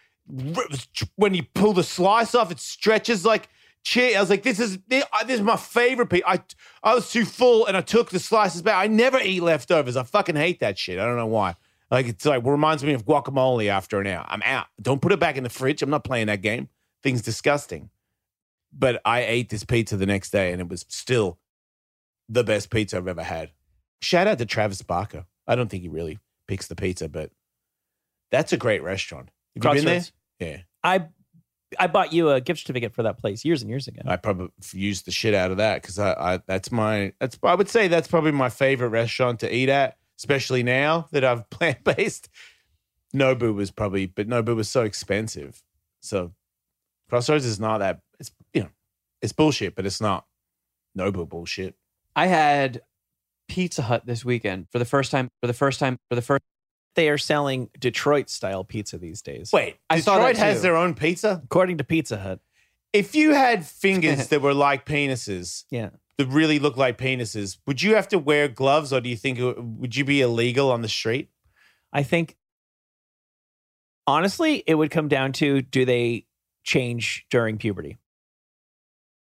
when 1.15 1.33
you 1.33 1.43
pull 1.53 1.73
the 1.73 1.83
slice 1.83 2.35
off, 2.35 2.51
it 2.51 2.59
stretches 2.59 3.25
like 3.25 3.49
cheese. 3.83 4.15
I 4.15 4.19
was 4.19 4.29
like, 4.29 4.43
this 4.43 4.59
is 4.59 4.79
this 4.87 5.05
is 5.27 5.41
my 5.41 5.57
favorite 5.57 6.07
piece. 6.07 6.23
I 6.25 6.41
I 6.83 6.95
was 6.95 7.11
too 7.11 7.25
full 7.25 7.65
and 7.65 7.75
I 7.75 7.81
took 7.81 8.09
the 8.09 8.19
slices 8.19 8.61
back. 8.61 8.75
I 8.75 8.87
never 8.87 9.19
eat 9.19 9.41
leftovers. 9.41 9.97
I 9.97 10.03
fucking 10.03 10.35
hate 10.35 10.59
that 10.59 10.77
shit. 10.77 10.99
I 10.99 11.05
don't 11.05 11.17
know 11.17 11.27
why. 11.27 11.55
Like 11.91 12.07
it's 12.07 12.25
like 12.25 12.45
reminds 12.45 12.83
me 12.83 12.93
of 12.93 13.05
guacamole 13.05 13.67
after 13.67 13.99
an 13.99 14.07
hour. 14.07 14.25
I'm 14.27 14.43
out. 14.43 14.67
Don't 14.81 15.01
put 15.01 15.11
it 15.11 15.19
back 15.19 15.37
in 15.37 15.43
the 15.43 15.49
fridge. 15.49 15.81
I'm 15.81 15.89
not 15.89 16.03
playing 16.03 16.27
that 16.27 16.41
game. 16.41 16.69
Thing's 17.03 17.21
disgusting. 17.21 17.89
But 18.71 19.01
I 19.03 19.21
ate 19.21 19.49
this 19.49 19.63
pizza 19.63 19.97
the 19.97 20.05
next 20.05 20.29
day 20.29 20.51
and 20.51 20.61
it 20.61 20.69
was 20.69 20.85
still 20.89 21.39
the 22.27 22.43
best 22.43 22.69
pizza 22.69 22.97
I've 22.97 23.07
ever 23.07 23.23
had. 23.23 23.51
Shout 24.01 24.27
out 24.27 24.37
to 24.37 24.45
Travis 24.45 24.81
Barker. 24.83 25.25
I 25.47 25.55
don't 25.55 25.69
think 25.69 25.81
he 25.81 25.89
really 25.89 26.19
picks 26.47 26.67
the 26.67 26.75
pizza, 26.75 27.09
but 27.09 27.31
that's 28.29 28.53
a 28.53 28.57
great 28.57 28.83
restaurant. 28.83 29.29
Have 29.55 29.63
you 29.63 29.81
been 29.81 29.85
there? 29.85 29.95
Crossroads. 29.95 30.13
Yeah. 30.39 30.57
I 30.83 31.07
I 31.77 31.87
bought 31.87 32.13
you 32.13 32.31
a 32.31 32.41
gift 32.41 32.61
certificate 32.61 32.93
for 32.93 33.03
that 33.03 33.17
place 33.17 33.45
years 33.45 33.61
and 33.61 33.69
years 33.69 33.87
ago. 33.87 34.01
I 34.05 34.15
probably 34.15 34.49
used 34.73 35.05
the 35.05 35.11
shit 35.11 35.33
out 35.33 35.51
of 35.51 35.57
that 35.57 35.81
because 35.81 35.99
I, 35.99 36.13
I 36.13 36.39
that's 36.47 36.71
my 36.71 37.13
that's 37.19 37.37
I 37.43 37.55
would 37.55 37.69
say 37.69 37.87
that's 37.87 38.07
probably 38.07 38.31
my 38.31 38.49
favorite 38.49 38.89
restaurant 38.89 39.39
to 39.41 39.55
eat 39.55 39.69
at, 39.69 39.97
especially 40.17 40.63
now 40.63 41.07
that 41.11 41.23
I've 41.23 41.49
plant 41.49 41.83
based. 41.83 42.29
Nobu 43.13 43.53
was 43.53 43.71
probably, 43.71 44.05
but 44.05 44.27
Nobu 44.27 44.55
was 44.55 44.69
so 44.69 44.83
expensive. 44.83 45.63
So 46.01 46.31
Crossroads 47.09 47.45
is 47.45 47.59
not 47.59 47.79
that. 47.79 48.01
It's 48.19 48.31
you 48.53 48.61
know, 48.61 48.69
it's 49.21 49.33
bullshit, 49.33 49.75
but 49.75 49.85
it's 49.85 50.01
not 50.01 50.25
Nobu 50.97 51.27
bullshit. 51.27 51.75
I 52.15 52.27
had 52.27 52.81
Pizza 53.47 53.81
Hut 53.83 54.05
this 54.05 54.23
weekend 54.23 54.67
for 54.71 54.79
the 54.79 54.85
first 54.85 55.11
time. 55.11 55.29
For 55.41 55.47
the 55.47 55.53
first 55.53 55.79
time. 55.79 55.97
For 56.09 56.15
the 56.15 56.21
first. 56.21 56.41
They 56.99 57.07
are 57.07 57.17
selling 57.17 57.69
Detroit 57.79 58.29
style 58.29 58.65
pizza 58.65 58.97
these 58.97 59.21
days. 59.21 59.51
Wait, 59.53 59.77
I 59.89 60.01
saw 60.01 60.17
Detroit 60.17 60.35
that 60.35 60.41
has 60.45 60.57
too. 60.57 60.61
their 60.63 60.75
own 60.75 60.93
pizza. 60.95 61.41
According 61.45 61.77
to 61.77 61.85
Pizza 61.85 62.17
Hut. 62.19 62.41
If 62.91 63.15
you 63.15 63.33
had 63.33 63.65
fingers 63.85 64.27
that 64.27 64.41
were 64.41 64.53
like 64.53 64.85
penises, 64.85 65.63
Yeah. 65.71 65.91
that 66.17 66.27
really 66.27 66.59
look 66.59 66.75
like 66.75 66.97
penises, 66.97 67.57
would 67.65 67.81
you 67.81 67.95
have 67.95 68.09
to 68.09 68.19
wear 68.19 68.49
gloves, 68.49 68.91
or 68.91 68.99
do 68.99 69.07
you 69.07 69.15
think 69.15 69.39
it, 69.39 69.63
would 69.63 69.95
you 69.95 70.03
be 70.03 70.19
illegal 70.19 70.69
on 70.71 70.81
the 70.81 70.89
street? 70.89 71.29
I 71.93 72.03
think 72.03 72.35
honestly, 74.05 74.63
it 74.67 74.75
would 74.75 74.91
come 74.91 75.07
down 75.07 75.31
to 75.33 75.61
do 75.61 75.85
they 75.85 76.25
change 76.63 77.25
during 77.29 77.57
puberty? 77.57 77.97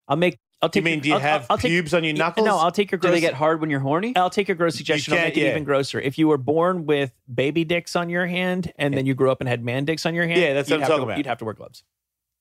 I'll 0.07 0.17
make 0.17 0.39
I'll 0.65 0.71
You 0.75 0.83
mean 0.83 0.95
your- 0.95 1.01
do 1.03 1.09
you 1.11 1.15
I'll- 1.15 1.21
have 1.21 1.47
I'll 1.51 1.59
take- 1.59 1.71
pubes 1.71 1.93
on 1.95 2.05
your 2.05 2.15
knuckles? 2.15 2.47
No, 2.47 2.59
I'll 2.59 2.71
take 2.73 2.91
your 2.91 2.99
Gross, 2.99 3.11
Do 3.11 3.15
they 3.15 3.21
get 3.21 3.35
hard 3.35 3.61
when 3.61 3.71
you're 3.71 3.81
horny? 3.81 4.15
I'll 4.17 4.31
take 4.31 4.49
your 4.49 4.57
gross 4.57 4.77
suggestion. 4.77 5.13
I'll 5.15 5.21
make 5.21 5.37
it 5.37 5.43
yeah. 5.43 5.51
even 5.51 5.65
grosser. 5.65 6.01
If 6.01 6.19
you 6.19 6.27
were 6.29 6.39
born 6.39 6.87
with 6.87 7.13
baby 7.33 7.65
dicks 7.65 7.95
on 7.97 8.09
your 8.09 8.27
hand 8.27 8.73
and 8.77 8.95
then 8.95 9.05
you 9.07 9.15
grew 9.15 9.31
up 9.31 9.41
and 9.41 9.49
had 9.49 9.63
man 9.65 9.85
dicks 9.85 10.07
on 10.07 10.15
your 10.15 10.27
hand, 10.27 10.41
Yeah, 10.41 10.55
that's 10.55 10.71
what 10.71 10.81
I'm 10.81 10.87
talking 10.87 10.97
to- 10.99 11.03
about. 11.05 11.17
You'd 11.19 11.27
have 11.27 11.39
to 11.39 11.45
wear 11.45 11.55
gloves. 11.55 11.85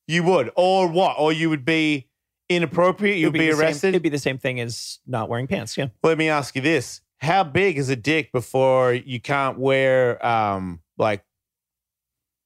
you 0.07 0.23
would, 0.23 0.51
or 0.55 0.87
what? 0.87 1.15
Or 1.19 1.31
you 1.33 1.49
would 1.49 1.65
be 1.65 2.07
inappropriate. 2.49 3.17
You'd 3.17 3.27
would 3.27 3.39
be, 3.39 3.45
the 3.47 3.51
same- 3.53 3.59
arrested. 3.61 3.87
it'd 3.89 4.01
be 4.03 4.09
the 4.09 4.17
same 4.19 4.37
thing 4.37 4.59
as 4.59 4.99
not 5.07 5.29
wearing 5.29 5.47
pants. 5.47 5.77
Yeah. 5.77 5.87
Let 6.03 6.17
me 6.17 6.29
ask 6.29 6.55
you 6.55 6.61
this: 6.61 7.01
How 7.19 7.43
big 7.43 7.77
is 7.77 7.89
a 7.89 7.95
dick 7.95 8.31
before 8.31 8.93
you 8.93 9.19
can't 9.19 9.57
wear 9.57 10.23
um 10.25 10.81
like 10.97 11.23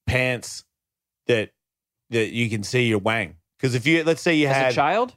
pants 0.05 0.63
that 1.28 1.51
that 2.09 2.30
you 2.32 2.49
can 2.49 2.63
see 2.63 2.88
your 2.88 2.99
wang? 2.99 3.36
Because 3.57 3.75
if 3.75 3.86
you 3.88 4.03
let's 4.03 4.21
say 4.21 4.36
you 4.36 4.47
As 4.47 4.55
had 4.55 4.71
a 4.71 4.75
child? 4.75 5.15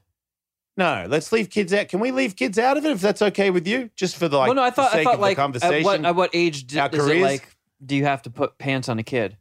No, 0.77 1.07
let's 1.09 1.33
leave 1.33 1.51
kids 1.51 1.73
out. 1.73 1.89
Can 1.89 2.01
we 2.01 2.11
leave 2.11 2.37
kids 2.37 2.59
out 2.59 2.77
of 2.77 2.85
it 2.85 2.91
if 2.93 3.01
that's 3.01 3.21
okay 3.23 3.51
with 3.51 3.67
you? 3.67 3.91
Just 3.97 4.17
for 4.17 4.29
the 4.29 4.39
like 4.39 4.47
well, 4.49 4.55
no, 4.57 4.63
I 4.63 4.71
thought 4.71 4.91
I 4.91 4.97
sake 4.99 5.05
thought 5.05 5.15
of 5.15 5.21
like 5.21 5.37
the 5.37 5.43
at 5.43 5.45
conversation. 5.45 5.85
what 5.85 6.05
at 6.05 6.15
what 6.15 6.31
age 6.33 6.67
d- 6.67 6.79
Our 6.79 6.89
is 6.93 7.07
it 7.07 7.21
like? 7.23 7.57
Do 7.85 7.97
you 7.97 8.05
have 8.05 8.23
to 8.23 8.31
put 8.31 8.57
pants 8.59 8.89
on 8.89 8.99
a 8.99 9.03
kid? 9.03 9.37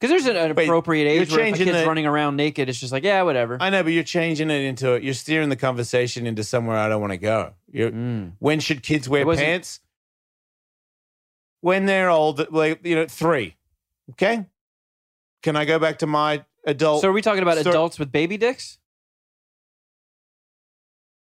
Because 0.00 0.10
there's 0.24 0.26
an, 0.36 0.36
an 0.50 0.54
Wait, 0.54 0.64
appropriate 0.64 1.06
age 1.08 1.30
where 1.32 1.40
if 1.46 1.54
a 1.54 1.58
kid's 1.58 1.72
the- 1.72 1.86
running 1.86 2.04
around 2.04 2.36
naked, 2.36 2.68
it's 2.68 2.78
just 2.78 2.92
like 2.92 3.04
yeah, 3.04 3.22
whatever. 3.22 3.56
I 3.60 3.70
know, 3.70 3.82
but 3.82 3.92
you're 3.92 4.02
changing 4.04 4.50
it 4.50 4.60
into 4.62 5.00
you're 5.02 5.14
steering 5.14 5.48
the 5.48 5.56
conversation 5.56 6.26
into 6.26 6.44
somewhere 6.44 6.76
I 6.76 6.88
don't 6.88 7.00
want 7.00 7.12
to 7.12 7.16
go. 7.18 7.54
You're, 7.72 7.90
Mm. 7.90 8.32
when 8.38 8.60
should 8.60 8.82
kids 8.82 9.08
wear 9.08 9.24
pants? 9.34 9.80
When 11.60 11.86
they're 11.86 12.10
old, 12.10 12.52
like 12.52 12.84
you 12.84 12.94
know, 12.96 13.06
three. 13.06 13.56
Okay. 14.10 14.44
Can 15.42 15.56
I 15.56 15.64
go 15.64 15.78
back 15.78 15.98
to 16.00 16.06
my 16.06 16.44
adult? 16.66 17.00
So 17.00 17.08
are 17.08 17.12
we 17.12 17.22
talking 17.22 17.42
about 17.42 17.58
So- 17.58 17.70
adults 17.70 17.98
with 17.98 18.12
baby 18.12 18.36
dicks? 18.36 18.78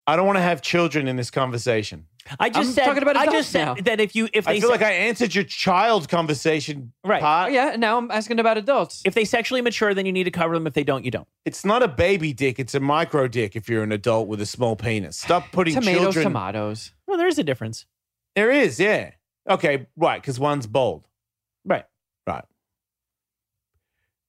I 0.07 0.17
don't 0.17 0.27
want 0.27 0.37
to 0.39 0.43
have 0.43 0.63
children 0.63 1.07
in 1.07 1.17
this 1.17 1.31
conversation. 1.31 2.07
I 2.39 2.49
just 2.51 2.69
I'm 2.69 2.75
said 2.75 2.85
talking 2.87 3.03
about 3.03 3.17
I 3.17 3.23
adults 3.23 3.39
just 3.39 3.51
said 3.51 3.65
now. 3.65 3.75
that 3.85 4.01
if 4.01 4.15
you 4.15 4.29
if 4.33 4.45
they 4.45 4.53
I 4.53 4.61
feel 4.61 4.69
se- 4.69 4.73
like 4.75 4.83
I 4.83 4.93
answered 4.93 5.35
your 5.35 5.43
child 5.45 6.09
conversation 6.09 6.93
Right. 7.05 7.19
Oh, 7.19 7.25
part. 7.25 7.53
yeah. 7.53 7.75
Now 7.77 7.99
I'm 7.99 8.11
asking 8.13 8.39
about 8.39 8.59
adults. 8.59 9.03
if 9.05 9.15
they 9.15 9.25
sexually 9.25 9.61
mature, 9.61 9.93
then 9.95 10.07
you 10.07 10.13
need 10.13 10.25
to 10.25 10.31
cover 10.31 10.55
them. 10.55 10.67
If 10.67 10.75
they 10.75 10.85
don't, 10.85 11.05
you 11.05 11.11
don't. 11.11 11.27
It's 11.45 11.65
not 11.65 11.83
a 11.83 11.89
baby 11.89 12.33
dick; 12.33 12.59
it's 12.61 12.75
a 12.77 12.81
micro 12.81 13.27
dick. 13.29 13.57
If 13.57 13.69
you're 13.69 13.83
an 13.83 13.91
adult 13.93 14.29
with 14.29 14.41
a 14.41 14.47
small 14.47 14.77
penis, 14.77 15.19
stop 15.19 15.51
putting 15.53 15.75
tomatoes, 15.75 16.01
children. 16.03 16.25
tomatoes. 16.25 16.93
Well, 17.09 17.19
there 17.19 17.27
is 17.29 17.39
a 17.39 17.45
difference. 17.45 17.87
There 18.37 18.51
is, 18.53 18.79
yeah. 18.79 19.11
Okay, 19.51 19.87
right, 19.97 20.21
because 20.23 20.39
one's 20.39 20.67
bold. 20.69 21.07
Right. 21.65 21.85
Right. 22.27 22.45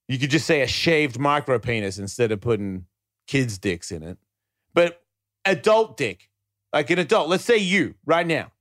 You 0.08 0.18
could 0.18 0.32
just 0.32 0.46
say 0.48 0.62
a 0.62 0.68
shaved 0.68 1.18
micro 1.20 1.60
penis 1.60 1.98
instead 2.00 2.32
of 2.32 2.42
putting 2.42 2.86
kids' 3.28 3.58
dicks 3.60 3.92
in 3.92 4.02
it. 4.04 4.18
But 4.74 5.03
adult 5.46 5.98
dick, 5.98 6.30
like 6.72 6.90
an 6.90 7.00
adult, 7.00 7.30
let's 7.30 7.44
say 7.46 7.58
you 7.58 7.96
right 8.06 8.26
now 8.28 8.52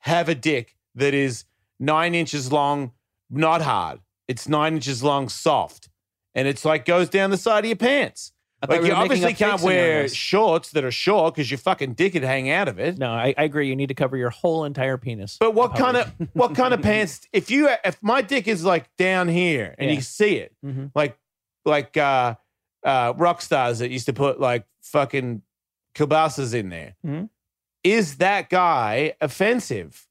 have 0.00 0.28
a 0.28 0.34
dick 0.34 0.76
that 0.94 1.14
is 1.14 1.44
nine 1.78 2.14
inches 2.14 2.52
long, 2.52 2.92
not 3.30 3.62
hard. 3.62 4.00
It's 4.28 4.48
nine 4.48 4.74
inches 4.74 5.02
long, 5.02 5.28
soft. 5.28 5.88
And 6.34 6.48
it's 6.48 6.64
like 6.64 6.84
goes 6.84 7.08
down 7.08 7.30
the 7.30 7.36
side 7.36 7.64
of 7.64 7.68
your 7.68 7.76
pants. 7.76 8.32
Like 8.68 8.84
you 8.84 8.92
obviously 8.92 9.34
can't 9.34 9.60
wear 9.60 10.06
shorts 10.08 10.70
that 10.70 10.84
are 10.84 10.92
short 10.92 11.34
because 11.34 11.50
your 11.50 11.58
fucking 11.58 11.94
dick 11.94 12.14
would 12.14 12.22
hang 12.22 12.48
out 12.48 12.68
of 12.68 12.78
it. 12.78 12.96
No, 12.96 13.10
I, 13.10 13.34
I 13.36 13.42
agree. 13.42 13.66
You 13.68 13.74
need 13.74 13.88
to 13.88 13.94
cover 13.94 14.16
your 14.16 14.30
whole 14.30 14.64
entire 14.64 14.96
penis. 14.96 15.36
But 15.40 15.52
what 15.54 15.74
kind 15.74 15.96
of 15.96 16.12
what 16.32 16.54
kind 16.54 16.72
of 16.72 16.80
pants? 16.80 17.26
If 17.32 17.50
you 17.50 17.68
if 17.84 18.00
my 18.02 18.22
dick 18.22 18.46
is 18.46 18.64
like 18.64 18.88
down 18.96 19.26
here 19.28 19.74
and 19.78 19.90
Yeah. 19.90 19.96
you 19.96 20.00
see 20.00 20.36
it, 20.36 20.54
Mhm. 20.64 20.92
like 20.94 21.18
like 21.64 21.96
uh 21.96 22.36
uh 22.84 23.14
rock 23.16 23.42
stars 23.42 23.80
that 23.80 23.90
used 23.90 24.06
to 24.06 24.12
put 24.12 24.38
like 24.38 24.64
fucking 24.82 25.42
kielbasa's 25.94 26.54
in 26.54 26.68
there, 26.70 26.96
is 27.84 28.14
Mhm. 28.14 28.18
that 28.18 28.50
guy 28.50 29.14
offensive? 29.20 30.06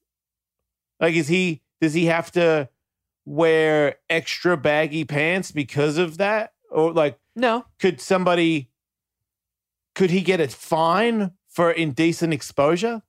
Like, 1.00 1.14
is 1.14 1.28
he 1.28 1.62
does 1.80 1.94
he 1.94 2.06
have 2.06 2.30
to 2.32 2.68
wear 3.24 3.96
extra 4.08 4.56
baggy 4.56 5.04
pants 5.04 5.50
because 5.50 5.98
of 5.98 6.18
that, 6.18 6.52
or 6.70 6.92
like 6.92 7.18
No. 7.34 7.66
could 7.78 8.00
somebody 8.00 8.70
could 9.94 10.10
he 10.10 10.22
get 10.22 10.40
a 10.40 10.48
fine 10.48 11.32
for 11.48 11.70
indecent 11.70 12.32
exposure? 12.32 13.02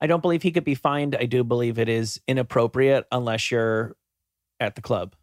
I 0.00 0.06
don't 0.06 0.22
believe 0.22 0.42
he 0.42 0.50
could 0.50 0.64
be 0.64 0.74
fined. 0.74 1.14
I 1.14 1.26
do 1.26 1.44
believe 1.44 1.78
it 1.78 1.88
is 1.88 2.20
inappropriate 2.26 3.06
unless 3.12 3.50
you're 3.50 3.96
at 4.58 4.74
the 4.74 4.82
club. 4.82 5.14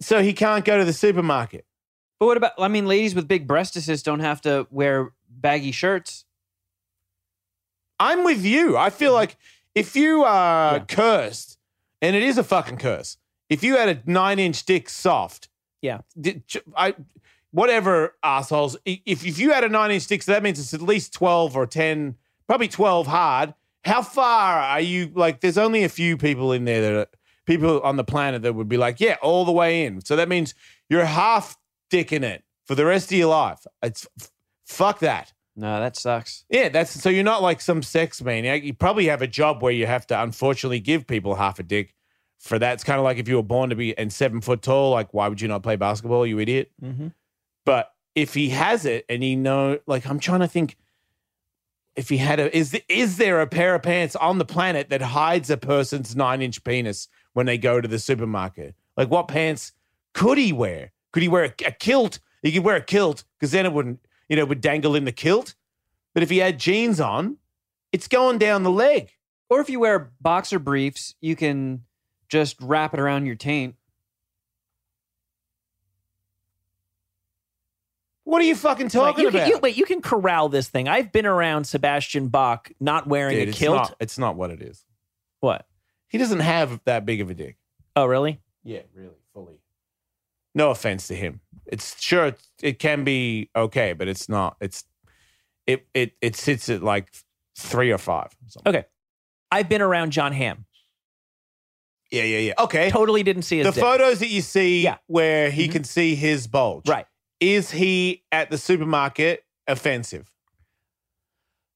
So 0.00 0.22
he 0.22 0.32
can't 0.32 0.64
go 0.64 0.78
to 0.78 0.84
the 0.84 0.92
supermarket. 0.92 1.64
But 2.20 2.26
what 2.26 2.36
about? 2.36 2.52
I 2.58 2.68
mean, 2.68 2.86
ladies 2.86 3.14
with 3.14 3.26
big 3.26 3.48
breastises 3.48 4.02
don't 4.04 4.20
have 4.20 4.40
to 4.42 4.66
wear 4.70 5.12
baggy 5.40 5.72
shirts. 5.72 6.24
I'm 7.98 8.24
with 8.24 8.44
you. 8.44 8.76
I 8.76 8.90
feel 8.90 9.12
like 9.12 9.36
if 9.74 9.94
you 9.96 10.24
are 10.24 10.74
Yeah. 10.78 10.84
cursed, 10.84 11.58
and 12.00 12.16
it 12.16 12.22
is 12.22 12.36
a 12.38 12.44
fucking 12.44 12.78
curse, 12.78 13.16
if 13.48 13.62
you 13.62 13.76
had 13.76 13.88
a 13.88 14.10
nine 14.10 14.38
inch 14.38 14.64
dick 14.64 14.88
soft, 14.88 15.48
Yeah. 15.80 16.00
I, 16.76 16.94
whatever 17.50 18.16
assholes, 18.22 18.76
if, 18.84 19.26
if 19.26 19.38
you 19.38 19.52
had 19.52 19.64
a 19.64 19.68
nine 19.68 19.90
inch 19.90 20.06
dick, 20.06 20.22
so 20.22 20.32
that 20.32 20.42
means 20.42 20.58
it's 20.58 20.74
at 20.74 20.80
least 20.82 21.12
12 21.12 21.56
or 21.56 21.66
10, 21.66 22.16
probably 22.46 22.68
12 22.68 23.06
hard. 23.06 23.54
How 23.84 24.02
far 24.02 24.60
are 24.60 24.80
you? 24.80 25.10
Like, 25.14 25.40
there's 25.40 25.58
only 25.58 25.82
a 25.84 25.88
few 25.88 26.16
people 26.16 26.52
in 26.52 26.64
there 26.64 26.80
that 26.82 26.92
are 26.94 27.06
people 27.46 27.80
on 27.82 27.96
the 27.96 28.04
planet 28.04 28.42
that 28.42 28.54
would 28.54 28.68
be 28.68 28.76
like, 28.76 29.00
yeah, 29.00 29.16
all 29.22 29.44
the 29.44 29.50
way 29.52 29.84
in. 29.84 30.04
So 30.04 30.14
that 30.16 30.28
means 30.28 30.54
you're 30.88 31.04
half 31.04 31.58
dick 31.90 32.12
in 32.12 32.22
it 32.22 32.44
for 32.64 32.76
the 32.76 32.84
rest 32.84 33.10
of 33.10 33.18
your 33.18 33.28
life. 33.30 33.66
It's 33.82 34.06
fuck 34.64 35.00
that. 35.00 35.32
No, 35.54 35.80
that 35.80 35.96
sucks. 35.96 36.44
Yeah, 36.48 36.70
that's 36.70 36.90
so 36.90 37.10
you're 37.10 37.24
not 37.24 37.42
like 37.42 37.60
some 37.60 37.82
sex 37.82 38.22
maniac. 38.22 38.62
You 38.62 38.72
probably 38.72 39.06
have 39.06 39.20
a 39.20 39.26
job 39.26 39.62
where 39.62 39.72
you 39.72 39.86
have 39.86 40.06
to 40.06 40.22
unfortunately 40.22 40.80
give 40.80 41.06
people 41.06 41.34
half 41.34 41.58
a 41.58 41.62
dick 41.62 41.94
for 42.38 42.58
that. 42.58 42.74
It's 42.74 42.84
kind 42.84 42.98
of 42.98 43.04
like 43.04 43.18
if 43.18 43.28
you 43.28 43.36
were 43.36 43.42
born 43.42 43.70
to 43.70 43.76
be 43.76 43.96
and 43.98 44.12
seven 44.12 44.40
foot 44.40 44.62
tall, 44.62 44.90
like 44.90 45.12
why 45.12 45.28
would 45.28 45.40
you 45.40 45.48
not 45.48 45.62
play 45.62 45.76
basketball, 45.76 46.26
you 46.26 46.38
idiot? 46.38 46.70
Mm-hmm. 46.82 47.08
But 47.66 47.92
if 48.14 48.34
he 48.34 48.48
has 48.50 48.86
it 48.86 49.04
and 49.08 49.22
he 49.22 49.36
know, 49.36 49.78
like 49.86 50.06
I'm 50.06 50.18
trying 50.18 50.40
to 50.40 50.48
think, 50.48 50.76
if 51.96 52.08
he 52.08 52.16
had 52.16 52.40
a, 52.40 52.56
is 52.56 52.78
is 52.88 53.18
there 53.18 53.42
a 53.42 53.46
pair 53.46 53.74
of 53.74 53.82
pants 53.82 54.16
on 54.16 54.38
the 54.38 54.46
planet 54.46 54.88
that 54.88 55.02
hides 55.02 55.50
a 55.50 55.58
person's 55.58 56.16
nine 56.16 56.40
inch 56.40 56.64
penis 56.64 57.08
when 57.34 57.44
they 57.44 57.58
go 57.58 57.80
to 57.80 57.88
the 57.88 57.98
supermarket? 57.98 58.74
Like 58.96 59.10
what 59.10 59.28
pants 59.28 59.72
could 60.14 60.38
he 60.38 60.52
wear? 60.52 60.92
Could 61.12 61.22
he 61.22 61.28
wear 61.28 61.44
a, 61.44 61.66
a 61.66 61.72
kilt? 61.72 62.18
He 62.42 62.52
could 62.52 62.64
wear 62.64 62.76
a 62.76 62.82
kilt 62.82 63.24
because 63.38 63.52
then 63.52 63.66
it 63.66 63.72
wouldn't, 63.72 64.00
you 64.28 64.36
know, 64.36 64.44
would 64.44 64.60
dangle 64.60 64.94
in 64.94 65.04
the 65.04 65.12
kilt. 65.12 65.54
But 66.14 66.22
if 66.22 66.30
he 66.30 66.38
had 66.38 66.58
jeans 66.58 67.00
on, 67.00 67.38
it's 67.92 68.08
going 68.08 68.38
down 68.38 68.62
the 68.62 68.70
leg. 68.70 69.10
Or 69.48 69.60
if 69.60 69.68
you 69.68 69.80
wear 69.80 70.12
boxer 70.20 70.58
briefs, 70.58 71.14
you 71.20 71.36
can 71.36 71.84
just 72.28 72.56
wrap 72.60 72.94
it 72.94 73.00
around 73.00 73.26
your 73.26 73.34
taint. 73.34 73.74
What 78.24 78.40
are 78.40 78.44
you 78.44 78.54
fucking 78.54 78.88
talking 78.88 79.24
you 79.24 79.28
about? 79.28 79.40
Can, 79.40 79.48
you, 79.48 79.58
wait, 79.58 79.76
you 79.76 79.84
can 79.84 80.00
corral 80.00 80.48
this 80.48 80.68
thing. 80.68 80.88
I've 80.88 81.12
been 81.12 81.26
around 81.26 81.64
Sebastian 81.64 82.28
Bach 82.28 82.70
not 82.80 83.06
wearing 83.06 83.36
Dude, 83.36 83.48
a 83.48 83.50
it's 83.50 83.58
kilt. 83.58 83.76
not, 83.76 83.96
it's 84.00 84.18
not 84.18 84.36
what 84.36 84.50
it 84.50 84.62
is. 84.62 84.84
What? 85.40 85.66
He 86.08 86.18
doesn't 86.18 86.40
have 86.40 86.80
that 86.84 87.04
big 87.04 87.20
of 87.20 87.28
a 87.30 87.34
dick. 87.34 87.56
Oh, 87.96 88.06
really? 88.06 88.40
Yeah, 88.64 88.82
really, 88.94 89.08
fully. 89.08 89.21
No 90.54 90.70
offense 90.70 91.06
to 91.08 91.14
him. 91.14 91.40
It's 91.66 92.00
sure 92.00 92.26
it, 92.26 92.40
it 92.62 92.78
can 92.78 93.04
be 93.04 93.48
okay, 93.56 93.92
but 93.94 94.08
it's 94.08 94.28
not. 94.28 94.56
It's 94.60 94.84
it 95.66 95.86
it 95.94 96.12
it 96.20 96.36
sits 96.36 96.68
at 96.68 96.82
like 96.82 97.10
three 97.58 97.90
or 97.92 97.98
five. 97.98 98.28
or. 98.48 98.62
Okay. 98.66 98.84
I've 99.50 99.68
been 99.68 99.82
around 99.82 100.10
Jon 100.12 100.32
Hamm. 100.32 100.64
Yeah, 102.10 102.24
yeah, 102.24 102.38
yeah. 102.38 102.52
Okay. 102.58 102.90
Totally 102.90 103.22
didn't 103.22 103.42
see 103.42 103.58
his 103.58 103.66
the 103.66 103.72
dick. 103.72 103.82
photos 103.82 104.18
that 104.18 104.28
you 104.28 104.42
see 104.42 104.82
Yeah. 104.82 104.98
where 105.06 105.50
he 105.50 105.68
Mhm. 105.68 105.72
can 105.72 105.84
see 105.84 106.14
his 106.14 106.46
bulge. 106.46 106.86
Right. 106.88 107.06
Is 107.40 107.70
he 107.70 108.24
at 108.30 108.50
the 108.50 108.58
supermarket 108.58 109.44
offensive? 109.66 110.30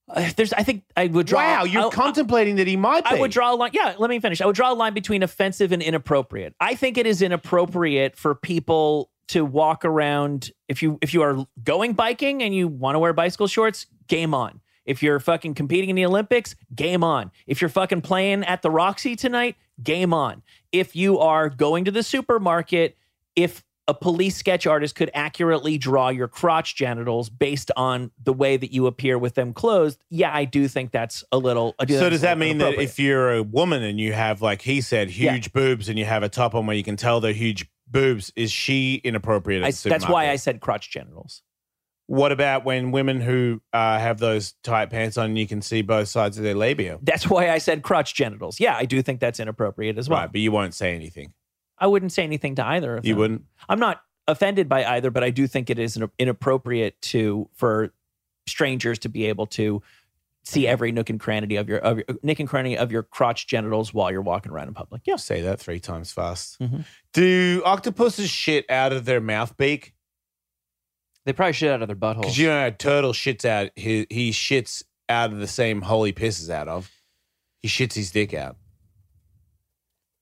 Uh, 0.09 0.29
there's, 0.37 0.53
I 0.53 0.63
think 0.63 0.83
I 0.95 1.07
would 1.07 1.27
draw. 1.27 1.39
wow, 1.41 1.63
you're 1.65 1.87
I- 1.87 1.89
contemplating 1.89 2.55
that 2.57 2.67
he 2.67 2.77
might 2.77 3.03
be. 3.03 3.11
I 3.11 3.19
would 3.19 3.31
draw 3.31 3.53
a 3.53 3.55
line. 3.55 3.71
Yeah, 3.73 3.95
let 3.97 4.09
me 4.09 4.19
finish. 4.19 4.39
I 4.41 4.45
would 4.45 4.55
draw 4.55 4.71
a 4.71 4.75
line 4.75 4.93
between 4.93 5.21
offensive 5.23 5.71
and 5.71 5.81
inappropriate. 5.81 6.55
I 6.59 6.75
think 6.75 6.97
it 6.97 7.05
is 7.05 7.21
inappropriate 7.21 8.15
for 8.17 8.33
people 8.35 9.11
to 9.29 9.43
walk 9.43 9.83
around 9.83 10.51
if 10.69 10.81
you 10.81 10.97
if 11.01 11.13
you 11.13 11.21
are 11.21 11.45
going 11.61 11.91
biking 11.93 12.41
and 12.41 12.55
you 12.55 12.67
want 12.69 12.95
to 12.95 12.99
wear 12.99 13.11
bicycle 13.11 13.47
shorts, 13.47 13.85
game 14.07 14.33
on. 14.33 14.61
If 14.85 15.03
you're 15.03 15.19
fucking 15.19 15.55
competing 15.55 15.89
in 15.89 15.97
the 15.97 16.05
Olympics, 16.05 16.55
game 16.73 17.03
on. 17.03 17.31
If 17.45 17.59
you're 17.59 17.69
fucking 17.69 17.99
playing 18.01 18.45
at 18.45 18.61
the 18.61 18.71
Roxy 18.71 19.17
tonight, 19.17 19.57
game 19.83 20.13
on. 20.13 20.41
If 20.71 20.95
you 20.95 21.19
are 21.19 21.49
going 21.49 21.83
to 21.83 21.91
the 21.91 22.03
supermarket, 22.03 22.95
if 23.35 23.65
a 23.87 23.93
police 23.93 24.35
sketch 24.35 24.67
artist 24.67 24.95
could 24.95 25.09
accurately 25.13 25.77
draw 25.77 26.09
your 26.09 26.27
crotch 26.27 26.75
genitals 26.75 27.29
based 27.29 27.71
on 27.77 28.11
the 28.21 28.33
way 28.33 28.57
that 28.57 28.73
you 28.73 28.85
appear 28.85 29.17
with 29.17 29.35
them 29.35 29.53
closed, 29.53 30.03
yeah, 30.09 30.33
I 30.33 30.45
do 30.45 30.67
think 30.67 30.91
that's 30.91 31.23
a 31.31 31.37
little. 31.37 31.73
Do 31.85 31.97
So 31.97 32.09
does 32.09 32.21
that 32.21 32.37
mean 32.37 32.57
that 32.57 32.75
if 32.75 32.99
you're 32.99 33.33
a 33.33 33.43
woman 33.43 33.83
and 33.83 33.99
you 33.99 34.13
have, 34.13 34.41
like 34.41 34.61
he 34.61 34.81
said, 34.81 35.09
Yeah. 35.09 35.33
huge 35.33 35.53
boobs 35.53 35.87
and 35.87 35.97
you 35.97 36.05
have 36.05 36.23
a 36.23 36.29
top 36.29 36.53
on 36.53 36.65
where 36.65 36.75
you 36.75 36.83
can 36.83 36.97
tell 36.97 37.21
they're 37.21 37.33
huge 37.33 37.69
boobs, 37.87 38.33
is 38.35 38.51
she 38.51 38.95
inappropriate? 39.03 39.63
At 39.63 39.67
I, 39.67 39.89
that's 39.89 40.09
why 40.09 40.29
I 40.29 40.35
said 40.35 40.59
crotch 40.59 40.91
genitals. 40.91 41.41
What 42.07 42.31
about 42.31 42.63
when 42.63 42.91
women 42.91 43.19
who 43.19 43.61
uh, 43.73 43.99
have 43.99 44.17
those 44.17 44.53
tight 44.63 44.89
pants 44.89 45.17
on, 45.17 45.35
you 45.35 45.45
can 45.45 45.61
see 45.61 45.81
both 45.81 46.07
sides 46.07 46.37
of 46.37 46.43
their 46.43 46.55
labia? 46.55 46.99
That's 47.01 47.29
why 47.29 47.49
I 47.49 47.57
said 47.57 47.83
crotch 47.83 48.15
genitals. 48.15 48.61
Yeah, 48.61 48.75
I 48.77 48.85
do 48.85 49.01
think 49.01 49.19
that's 49.19 49.41
inappropriate 49.41 49.97
as 49.97 50.07
well. 50.07 50.19
Right, 50.19 50.31
but 50.31 50.39
you 50.39 50.51
won't 50.51 50.73
say 50.73 50.95
anything. 50.95 51.33
I 51.79 51.87
wouldn't 51.87 52.11
say 52.11 52.23
anything 52.23 52.55
to 52.55 52.65
either 52.65 52.97
of 52.97 53.05
You 53.05 53.13
them. 53.13 53.17
You 53.17 53.21
wouldn't. 53.21 53.45
I'm 53.69 53.79
not 53.79 54.01
offended 54.27 54.67
by 54.67 54.83
either, 54.85 55.11
but 55.11 55.23
I 55.23 55.29
do 55.29 55.47
think 55.47 55.69
it 55.69 55.79
is 55.79 55.95
in- 55.97 56.09
inappropriate 56.19 56.99
to 57.03 57.49
for 57.53 57.93
strangers 58.47 58.99
to 58.99 59.09
be 59.09 59.25
able 59.25 59.45
to 59.47 59.81
see 60.43 60.65
every 60.65 60.91
nook 60.93 61.09
and 61.09 61.19
cranny 61.19 61.57
of 61.57 61.67
your 61.67 61.79
of 61.79 61.97
your 61.97 62.05
nook 62.23 62.39
and 62.39 62.47
cranny 62.47 62.77
of 62.77 62.91
your 62.91 63.03
crotch 63.03 63.47
genitals 63.47 63.93
while 63.93 64.09
you're 64.11 64.21
walking 64.21 64.51
around 64.51 64.69
in 64.69 64.73
public. 64.73 65.01
Yeah. 65.05 65.17
Say 65.17 65.41
that 65.41 65.59
three 65.59 65.79
times 65.79 66.11
fast. 66.11 66.57
Mhm. 66.59 66.85
Do 67.13 67.61
octopuses 67.65 68.29
shit 68.29 68.69
out 68.69 68.93
of 68.93 69.05
their 69.05 69.19
mouth 69.21 69.57
beak? 69.57 69.93
They 71.25 71.33
probably 71.33 71.51
shit 71.53 71.69
out 71.71 71.81
of 71.81 71.87
their 71.89 71.97
butthole. 71.97 72.21
Because 72.21 72.37
you 72.37 72.47
know, 72.47 72.67
a 72.67 72.71
turtle 72.71 73.11
shits 73.11 73.43
out. 73.43 73.71
He, 73.75 74.07
he 74.09 74.31
shits 74.31 74.83
out 75.09 75.33
of 75.33 75.39
the 75.39 75.47
same 75.47 75.81
hole 75.81 76.05
he 76.05 76.13
pisses 76.13 76.49
out 76.49 76.69
of. 76.69 76.89
He 77.61 77.67
shits 77.67 77.95
his 77.95 78.11
dick 78.11 78.33
out. 78.33 78.55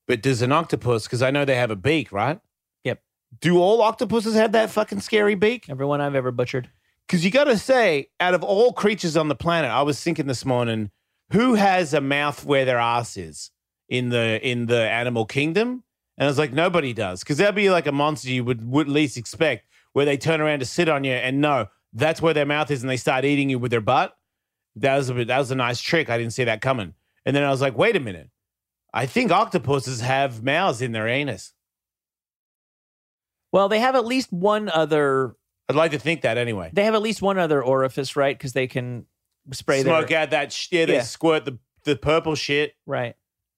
But 0.06 0.22
does 0.22 0.42
an 0.42 0.52
octopus? 0.52 1.04
Because 1.04 1.22
I 1.22 1.30
know 1.30 1.44
they 1.44 1.56
have 1.56 1.70
a 1.70 1.76
beak, 1.76 2.12
right? 2.12 2.40
Yep. 2.84 3.02
Do 3.40 3.58
all 3.58 3.82
octopuses 3.82 4.34
have 4.34 4.52
that 4.52 4.70
fucking 4.70 5.00
scary 5.00 5.34
beak? 5.34 5.68
Everyone 5.68 6.00
I've 6.00 6.14
ever 6.14 6.30
butchered. 6.30 6.70
Because 7.06 7.24
you 7.24 7.30
got 7.30 7.44
to 7.44 7.58
say, 7.58 8.08
out 8.18 8.34
of 8.34 8.42
all 8.42 8.72
creatures 8.72 9.16
on 9.16 9.28
the 9.28 9.34
planet, 9.34 9.70
I 9.70 9.82
was 9.82 10.02
thinking 10.02 10.26
this 10.26 10.44
morning, 10.44 10.90
who 11.32 11.54
has 11.54 11.94
a 11.94 12.00
mouth 12.00 12.44
where 12.44 12.64
their 12.64 12.78
ass 12.78 13.16
is 13.16 13.50
in 13.88 14.08
the 14.08 14.40
in 14.46 14.66
the 14.66 14.88
animal 14.88 15.24
kingdom? 15.24 15.84
And 16.18 16.26
I 16.26 16.28
was 16.28 16.38
like, 16.38 16.52
nobody 16.52 16.92
does, 16.92 17.20
because 17.20 17.36
that'd 17.36 17.54
be 17.54 17.68
like 17.68 17.86
a 17.86 17.92
monster 17.92 18.30
you 18.30 18.42
would, 18.42 18.66
would 18.68 18.88
least 18.88 19.18
expect, 19.18 19.66
where 19.92 20.06
they 20.06 20.16
turn 20.16 20.40
around 20.40 20.60
to 20.60 20.64
sit 20.64 20.88
on 20.88 21.04
you, 21.04 21.12
and 21.12 21.40
no, 21.40 21.68
that's 21.92 22.22
where 22.22 22.32
their 22.32 22.46
mouth 22.46 22.70
is, 22.70 22.82
and 22.82 22.88
they 22.88 22.96
start 22.96 23.24
eating 23.24 23.50
you 23.50 23.58
with 23.58 23.70
their 23.70 23.80
butt. 23.80 24.16
That 24.76 24.96
was 24.96 25.10
a 25.10 25.24
that 25.24 25.38
was 25.38 25.50
a 25.50 25.54
nice 25.54 25.80
trick. 25.80 26.08
I 26.08 26.18
didn't 26.18 26.32
see 26.32 26.44
that 26.44 26.60
coming. 26.60 26.94
And 27.24 27.36
then 27.36 27.42
I 27.42 27.50
was 27.50 27.60
like, 27.60 27.76
wait 27.76 27.96
a 27.96 28.00
minute, 28.00 28.30
I 28.96 29.04
think 29.06 29.30
octopuses 29.30 30.00
have 30.00 30.42
mouths 30.42 30.80
in 30.80 30.92
their 30.92 31.06
anus. 31.06 31.52
Well, 33.52 33.68
they 33.68 33.78
have 33.80 33.94
at 33.94 34.04
least 34.06 34.32
one 34.32 34.68
other 34.68 35.36
I'd 35.68 35.76
like 35.76 35.90
to 35.92 35.98
think 35.98 36.22
that 36.22 36.38
anyway. 36.38 36.70
they 36.72 36.84
have 36.84 36.94
at 36.94 37.02
least 37.02 37.20
one 37.22 37.38
other 37.38 37.62
orifice, 37.62 38.16
right? 38.16 38.36
Because 38.36 38.52
they 38.52 38.66
can 38.66 39.06
spray 39.52 39.82
Smoke 39.82 40.08
their 40.08 40.20
out 40.22 40.30
that 40.30 40.52
shit. 40.52 40.88
They 40.88 40.94
Yeah. 40.94 41.02
squirt 41.02 41.44
the 41.44 41.58
the 41.84 41.94
purple 41.96 42.34
shit. 42.34 42.74
right. 42.86 43.14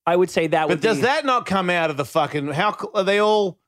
I 0.07 0.16
would 0.16 0.30
say 0.30 0.47
that 0.49 0.68
would 0.68 0.80
But 0.80 0.82
does 0.82 0.99
be, 0.99 1.03
that 1.03 1.24
not 1.26 1.45
come 1.47 1.68
out 1.70 1.91
of 1.91 1.97
the 1.99 2.05
fucking? 2.05 2.49
How 2.49 2.74
are 2.95 3.05
they 3.05 3.18
all 3.20 3.59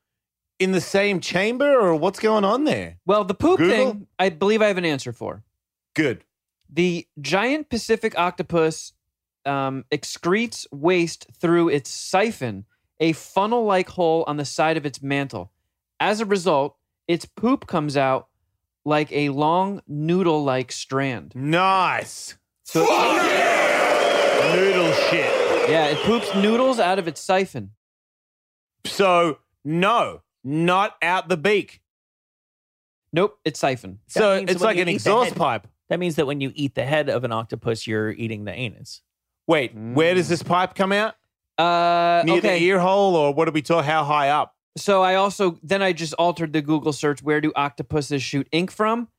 in 0.59 0.71
the 0.71 0.81
same 0.81 1.19
chamber, 1.19 1.79
or 1.79 1.95
what's 1.95 2.19
going 2.19 2.43
on 2.43 2.63
there? 2.65 2.97
well, 3.05 3.23
the 3.23 3.33
poop 3.35 3.57
Google? 3.59 3.91
thing, 3.93 4.07
I 4.19 4.29
believe 4.29 4.61
I 4.61 4.67
have 4.67 4.77
an 4.77 4.85
answer 4.85 5.13
for. 5.13 5.43
Good. 5.95 6.25
The 6.69 7.07
giant 7.19 7.69
Pacific 7.69 8.17
octopus 8.17 8.93
um, 9.45 9.85
excretes 9.91 10.65
waste 10.71 11.27
through 11.39 11.69
its 11.69 11.89
siphon, 11.89 12.65
a 12.99 13.13
funnel 13.13 13.63
like 13.65 13.89
hole 13.89 14.23
on 14.27 14.37
the 14.37 14.45
side 14.45 14.77
of 14.77 14.85
its 14.85 15.01
mantle. 15.01 15.51
As 15.99 16.19
a 16.19 16.25
result, 16.25 16.75
its 17.07 17.25
poop 17.25 17.67
comes 17.67 17.95
out 17.97 18.27
like 18.85 19.11
a 19.11 19.29
long 19.29 19.81
noodle 19.87 20.43
like 20.43 20.71
strand. 20.71 21.33
Nice. 21.35 22.35
So, 22.63 22.81
Noodle 24.55 24.91
shit. 25.09 25.69
yeah, 25.69 25.85
it 25.87 25.97
poops 25.99 26.33
noodles 26.35 26.79
out 26.79 26.99
of 26.99 27.07
its 27.07 27.21
siphon. 27.21 27.71
So 28.85 29.37
no, 29.63 30.21
not 30.43 30.95
out 31.01 31.29
the 31.29 31.37
beak. 31.37 31.81
Nope, 33.13 33.37
it's 33.45 33.59
siphon. 33.59 33.99
That 34.13 34.19
So 34.19 34.37
means 34.37 34.51
it's 34.51 34.59
when 34.61 34.67
like 34.67 34.75
you 34.77 34.81
an 34.83 34.87
eat 34.89 34.91
the 34.93 34.95
exhaust 34.95 35.29
head- 35.31 35.37
pipe. 35.37 35.67
that 35.89 35.99
means 35.99 36.15
that 36.15 36.25
when 36.27 36.41
you 36.41 36.51
eat 36.55 36.75
the 36.75 36.85
head 36.85 37.09
of 37.09 37.23
an 37.23 37.31
octopus, 37.31 37.85
you're 37.87 38.11
eating 38.11 38.45
the 38.45 38.53
anus. 38.53 39.01
Wait, 39.47 39.73
where 39.75 40.13
does 40.13 40.29
this 40.29 40.43
pipe 40.43 40.75
come 40.75 40.91
out? 40.91 41.15
Uh, 41.57 42.23
Near 42.25 42.37
okay. 42.37 42.59
the 42.59 42.63
ear 42.65 42.79
hole, 42.79 43.15
or 43.15 43.33
what 43.33 43.45
do 43.45 43.51
we 43.51 43.61
talk? 43.61 43.85
How 43.85 44.03
high 44.03 44.29
up? 44.29 44.55
So 44.77 45.01
I 45.01 45.15
also 45.15 45.59
then 45.61 45.81
I 45.81 45.91
just 45.93 46.13
altered 46.13 46.53
the 46.53 46.61
Google 46.61 46.93
search. 46.93 47.21
Where 47.21 47.41
do 47.41 47.51
octopuses 47.55 48.23
shoot 48.23 48.47
ink 48.51 48.71
from? 48.71 49.09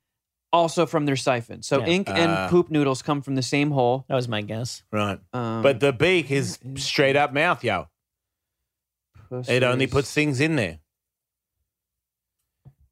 Also 0.53 0.87
from 0.87 1.07
their 1.07 1.17
siphon. 1.17 1.63
So 1.63 1.81
Yeah. 1.81 1.87
ink 1.87 2.09
Ah. 2.11 2.15
and 2.15 2.51
poop 2.51 2.71
noodles 2.71 3.03
come 3.03 3.21
from 3.23 3.35
the 3.35 3.43
same 3.43 3.71
hole. 3.71 4.05
That 4.09 4.15
was 4.15 4.29
my 4.29 4.41
guess. 4.43 4.83
Right. 4.91 5.19
Um, 5.33 5.63
But 5.63 5.81
the 5.81 5.93
beak 5.93 6.31
is 6.31 6.59
straight 6.77 7.17
up 7.17 7.33
mouth, 7.33 7.63
yo. 7.65 7.89
It 9.49 9.63
only 9.63 9.87
puts 9.87 10.13
things 10.13 10.41
in 10.41 10.57
there. 10.57 10.81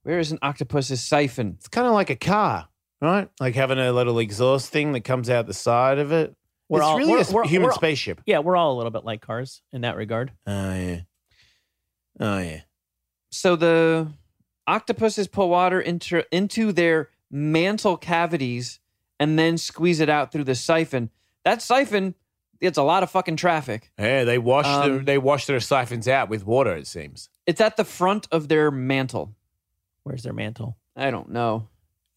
Where 0.02 0.18
is 0.18 0.32
an 0.32 0.38
octopus's 0.42 1.02
siphon? 1.02 1.56
It's 1.58 1.68
kind 1.68 1.86
of 1.86 1.92
like 1.92 2.08
a 2.08 2.16
car, 2.16 2.68
right? 3.02 3.28
Like 3.38 3.54
having 3.54 3.78
a 3.78 3.92
little 3.92 4.18
exhaust 4.18 4.70
thing 4.70 4.92
that 4.92 5.02
comes 5.02 5.28
out 5.28 5.46
the 5.46 5.52
side 5.54 5.98
of 5.98 6.12
it. 6.12 6.34
We're 6.70 6.78
it's 6.78 6.86
all- 6.86 6.96
really 6.98 7.10
we're- 7.10 7.20
a 7.20 7.24
sp- 7.26 7.34
we're- 7.34 7.48
human 7.48 7.66
we're- 7.66 7.74
spaceship. 7.74 8.22
Yeah, 8.24 8.38
we're 8.38 8.56
all 8.56 8.72
a 8.74 8.76
little 8.78 8.90
bit 8.92 9.04
like 9.04 9.20
cars 9.20 9.60
in 9.72 9.82
that 9.82 9.96
regard. 9.96 10.32
Oh 10.46 10.74
yeah. 10.74 11.00
Oh 12.18 12.38
yeah. 12.38 12.60
So 13.30 13.56
the 13.56 14.08
octopuses 14.66 15.28
pull 15.28 15.48
water 15.50 15.80
into 15.80 16.24
into 16.34 16.72
their 16.72 17.08
mantle 17.30 17.96
cavities 17.96 18.80
and 19.18 19.38
then 19.38 19.58
squeeze 19.58 20.00
it 20.00 20.08
out 20.08 20.32
through 20.32 20.44
the 20.44 20.54
siphon. 20.54 21.10
That 21.44 21.60
siphon, 21.62 22.14
it's 22.60 22.78
a 22.78 22.82
lot 22.82 23.02
of 23.02 23.10
fucking 23.10 23.36
traffic. 23.36 23.90
Yeah, 23.98 24.24
they 24.24 24.38
wash 24.38 24.66
their, 24.66 24.96
Um, 24.98 25.04
they 25.04 25.18
wash 25.18 25.46
their 25.46 25.60
siphons 25.60 26.06
out 26.08 26.28
with 26.28 26.44
water. 26.46 26.74
It 26.76 26.86
seems. 26.86 27.28
It's 27.46 27.60
at 27.60 27.76
the 27.76 27.84
front 27.84 28.28
of 28.30 28.48
their 28.48 28.70
mantle. 28.70 29.34
Where's 30.04 30.22
their 30.22 30.32
mantle? 30.32 30.76
I 30.96 31.10
don't 31.10 31.30
know. 31.30 31.68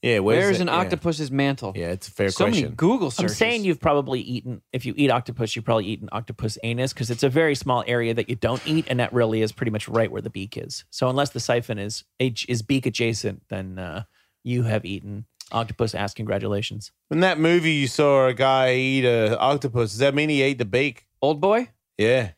Yeah, 0.03 0.19
where's 0.19 0.37
Where's 0.43 0.57
it? 0.59 0.63
an 0.63 0.67
Yeah. 0.67 0.73
octopus's 0.75 1.31
mantle? 1.31 1.71
Yeah, 1.77 1.91
it's 1.91 2.09
a 2.09 2.11
fair 2.11 2.29
so 2.29 2.43
question. 2.43 2.63
many 2.65 2.75
Google 2.75 3.09
searches. 3.09 3.31
I'm 3.31 3.35
saying 3.37 3.63
you've 3.63 3.79
probably 3.79 4.19
eaten. 4.19 4.61
If 4.73 4.85
you 4.85 4.93
eat 4.97 5.09
octopus, 5.09 5.55
you've 5.55 5.63
probably 5.63 5.85
eaten 5.85 6.09
octopus 6.11 6.57
anus 6.61 6.91
because 6.91 7.09
it's 7.09 7.23
a 7.23 7.29
very 7.29 7.55
small 7.55 7.85
area 7.87 8.13
that 8.13 8.27
you 8.29 8.35
don't 8.35 8.61
eat, 8.67 8.85
and 8.89 8.99
that 8.99 9.13
really 9.13 9.41
is 9.41 9.53
pretty 9.53 9.71
much 9.71 9.87
right 9.87 10.11
where 10.11 10.21
the 10.21 10.29
beak 10.29 10.57
is. 10.57 10.83
So 10.89 11.07
unless 11.09 11.29
the 11.29 11.39
siphon 11.39 11.79
is 11.79 12.03
is 12.19 12.61
beak 12.61 12.85
adjacent, 12.85 13.43
then 13.47 13.79
uh, 13.79 14.03
you 14.43 14.63
have 14.63 14.83
eaten 14.83 15.23
octopus 15.53 15.95
ass. 15.95 16.13
Congratulations. 16.13 16.91
In 17.09 17.21
that 17.21 17.39
movie, 17.39 17.71
you 17.71 17.87
saw 17.87 18.27
a 18.27 18.33
guy 18.33 18.73
eat 18.75 19.05
an 19.05 19.37
octopus. 19.39 19.91
Does 19.91 19.99
that 19.99 20.13
mean 20.13 20.27
he 20.27 20.41
ate 20.41 20.57
the 20.57 20.65
beak? 20.65 21.05
old 21.21 21.39
boy. 21.39 21.69
Yeah. 21.97 22.31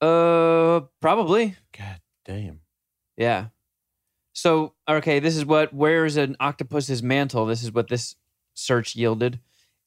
Uh, 0.00 0.82
probably. 1.00 1.56
God 1.76 2.00
damn. 2.24 2.60
Yeah. 3.16 3.46
So, 4.32 4.74
okay, 4.88 5.18
this 5.18 5.36
is 5.36 5.44
what, 5.44 5.74
where 5.74 6.06
is 6.06 6.16
an 6.16 6.36
octopus's 6.40 7.02
mantle? 7.02 7.46
This 7.46 7.62
is 7.62 7.72
what 7.72 7.88
this 7.88 8.16
search 8.54 8.94
yielded. 8.94 9.40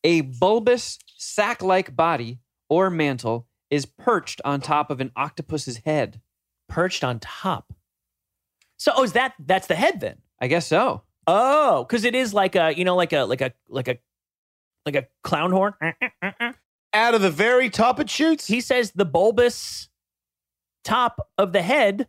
A 0.04 0.22
bulbous 0.22 1.00
sac 1.18 1.62
like 1.62 1.96
body 1.96 2.40
or 2.70 2.90
mantle 2.90 3.48
is 3.70 3.86
perched 3.86 4.42
on 4.44 4.62
top 4.62 4.92
of 4.92 5.00
an 5.00 5.12
octopus's 5.16 5.78
head. 5.78 6.22
Perched 6.68 7.04
on 7.04 7.20
top. 7.20 7.74
So 8.78 8.92
oh, 8.96 9.04
is 9.04 9.14
that 9.14 9.34
that's 9.40 9.68
the 9.68 9.76
head 9.76 10.00
then? 10.00 10.18
I 10.42 10.48
guess 10.48 10.68
so. 10.68 11.04
Oh, 11.26 11.84
because 11.84 12.04
it 12.04 12.16
is 12.16 12.34
like 12.34 12.56
a 12.56 12.74
you 12.76 12.84
know 12.84 12.96
like 12.96 13.14
a 13.14 13.24
like 13.24 13.42
a 13.42 13.54
like 13.70 13.88
a 13.88 13.98
like 14.86 14.96
a 14.96 15.08
clown 15.24 15.52
horn. 15.52 15.74
Out 16.94 17.16
of 17.16 17.22
the 17.22 17.32
very 17.32 17.70
top 17.70 18.00
it 18.00 18.10
shoots. 18.10 18.48
He 18.48 18.60
says 18.60 18.92
the 18.92 19.06
bulbous 19.06 19.90
top 20.84 21.30
of 21.38 21.54
the 21.54 21.62
head. 21.62 22.08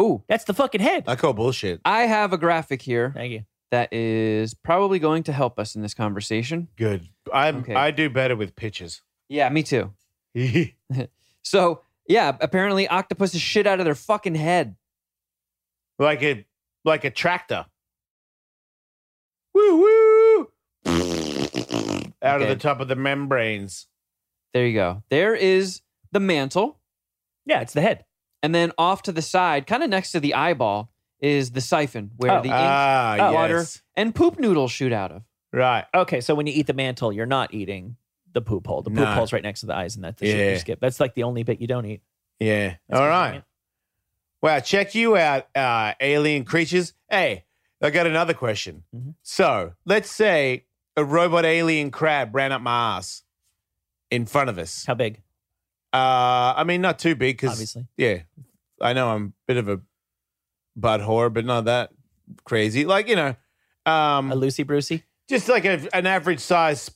Ooh, 0.00 0.22
That's 0.28 0.44
the 0.44 0.54
fucking 0.54 0.80
head. 0.80 1.04
I 1.06 1.16
call 1.16 1.32
bullshit. 1.32 1.80
I 1.84 2.02
have 2.02 2.32
a 2.32 2.38
graphic 2.38 2.82
here 2.82 3.12
Thank 3.14 3.32
you. 3.32 3.44
that 3.70 3.92
is 3.92 4.54
probably 4.54 4.98
going 4.98 5.22
to 5.24 5.32
help 5.32 5.58
us 5.58 5.74
in 5.76 5.82
this 5.82 5.94
conversation. 5.94 6.68
Good. 6.76 7.08
I 7.32 7.48
Okay. 7.50 7.74
I 7.74 7.90
do 7.90 8.08
better 8.10 8.34
with 8.36 8.56
pictures. 8.56 9.02
Yeah, 9.28 9.48
me 9.48 9.62
too. 9.62 9.92
So, 11.44 11.82
yeah, 12.08 12.36
apparently 12.40 12.86
octopuses 12.86 13.40
shit 13.40 13.66
out 13.66 13.80
of 13.80 13.84
their 13.84 13.96
fucking 13.96 14.36
head. 14.36 14.76
like 15.98 16.22
a 16.22 16.46
like 16.84 17.04
a 17.04 17.10
tractor. 17.10 17.66
Woo 19.54 19.80
woo. 19.82 20.48
Out 22.22 22.36
of 22.36 22.42
Okay. 22.42 22.54
the 22.54 22.56
top 22.60 22.80
of 22.80 22.88
the 22.88 22.94
membranes. 22.96 23.88
There 24.54 24.66
you 24.66 24.74
go. 24.74 25.02
There 25.10 25.34
is 25.34 25.82
the 26.12 26.20
mantle. 26.20 26.78
Yeah, 27.46 27.60
it's 27.60 27.72
the 27.72 27.80
head. 27.80 28.04
And 28.42 28.54
then 28.54 28.72
off 28.78 29.02
to 29.02 29.12
the 29.12 29.22
side, 29.22 29.66
kind 29.66 29.82
of 29.82 29.90
next 29.90 30.12
to 30.12 30.20
the 30.20 30.34
eyeball, 30.34 30.90
is 31.20 31.52
the 31.52 31.60
siphon 31.60 32.10
where 32.16 32.32
Oh. 32.32 32.42
the 32.42 32.48
ink 32.48 32.54
ah, 32.56 33.30
water 33.32 33.58
yes. 33.58 33.80
and 33.96 34.12
poop 34.14 34.40
noodles 34.40 34.72
shoot 34.72 34.92
out 34.92 35.12
of. 35.12 35.22
Right. 35.52 35.84
Okay, 35.94 36.20
so 36.20 36.34
when 36.34 36.46
you 36.48 36.52
eat 36.54 36.66
the 36.66 36.72
mantle, 36.74 37.12
you're 37.12 37.26
not 37.26 37.54
eating 37.54 37.96
the 38.32 38.40
poop 38.40 38.66
hole. 38.66 38.82
The 38.82 38.90
poop 38.90 38.98
No. 39.00 39.04
hole's 39.14 39.32
right 39.32 39.42
next 39.42 39.60
to 39.60 39.66
the 39.66 39.74
eyes, 39.76 39.94
and 39.94 40.04
that's 40.04 40.18
the 40.20 40.26
shit 40.26 40.36
you 40.38 40.44
Yeah. 40.52 40.58
skip. 40.58 40.80
That's 40.80 40.98
like 40.98 41.14
the 41.14 41.22
only 41.22 41.42
bit 41.44 41.60
you 41.60 41.66
don't 41.68 41.84
eat. 41.86 42.02
Yeah. 42.40 42.76
That's 42.88 43.00
All 43.00 43.06
right. 43.08 43.22
convenient. 43.24 43.44
Wow. 44.42 44.58
Check 44.60 44.94
you 44.96 45.16
out, 45.16 45.46
uh, 45.56 45.94
alien 46.00 46.44
creatures. 46.44 46.94
Hey, 47.08 47.44
I 47.80 47.90
got 47.90 48.06
another 48.08 48.34
question. 48.34 48.82
Mhm. 48.96 49.14
So 49.22 49.74
let's 49.84 50.10
say 50.10 50.64
a 50.96 51.04
robot 51.04 51.44
alien 51.44 51.90
crab 51.92 52.34
ran 52.34 52.50
up 52.50 52.62
my 52.62 52.96
ass 52.96 53.22
in 54.10 54.26
front 54.26 54.50
of 54.50 54.58
us. 54.58 54.84
How 54.86 54.94
big? 54.94 55.20
Uh, 55.92 56.54
I 56.56 56.64
mean, 56.64 56.80
not 56.80 56.98
too 56.98 57.14
big 57.14 57.36
because, 57.36 57.50
Obviously. 57.52 57.86
yeah, 57.96 58.20
I 58.80 58.92
know 58.94 59.08
I'm 59.10 59.26
a 59.26 59.32
bit 59.46 59.56
of 59.58 59.68
a 59.68 59.80
butt 60.74 61.00
whore, 61.00 61.32
but 61.32 61.44
not 61.44 61.66
that 61.66 61.90
crazy. 62.44 62.84
Like, 62.86 63.08
you 63.08 63.16
know, 63.16 63.36
um, 63.84 64.32
A 64.32 64.34
Lucy 64.34 64.62
Brucey? 64.62 65.04
just 65.28 65.48
like 65.48 65.64
a, 65.64 65.86
an 65.94 66.06
average 66.06 66.40
size 66.40 66.90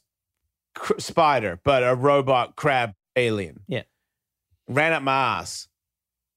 cr- 0.75 0.99
spider, 0.99 1.61
but 1.63 1.83
a 1.83 1.95
robot 1.95 2.57
crab 2.57 2.95
alien. 3.17 3.61
Yeah. 3.69 3.83
Ran 4.69 4.93
up 4.95 5.03
my 5.03 5.13
ass. 5.41 5.69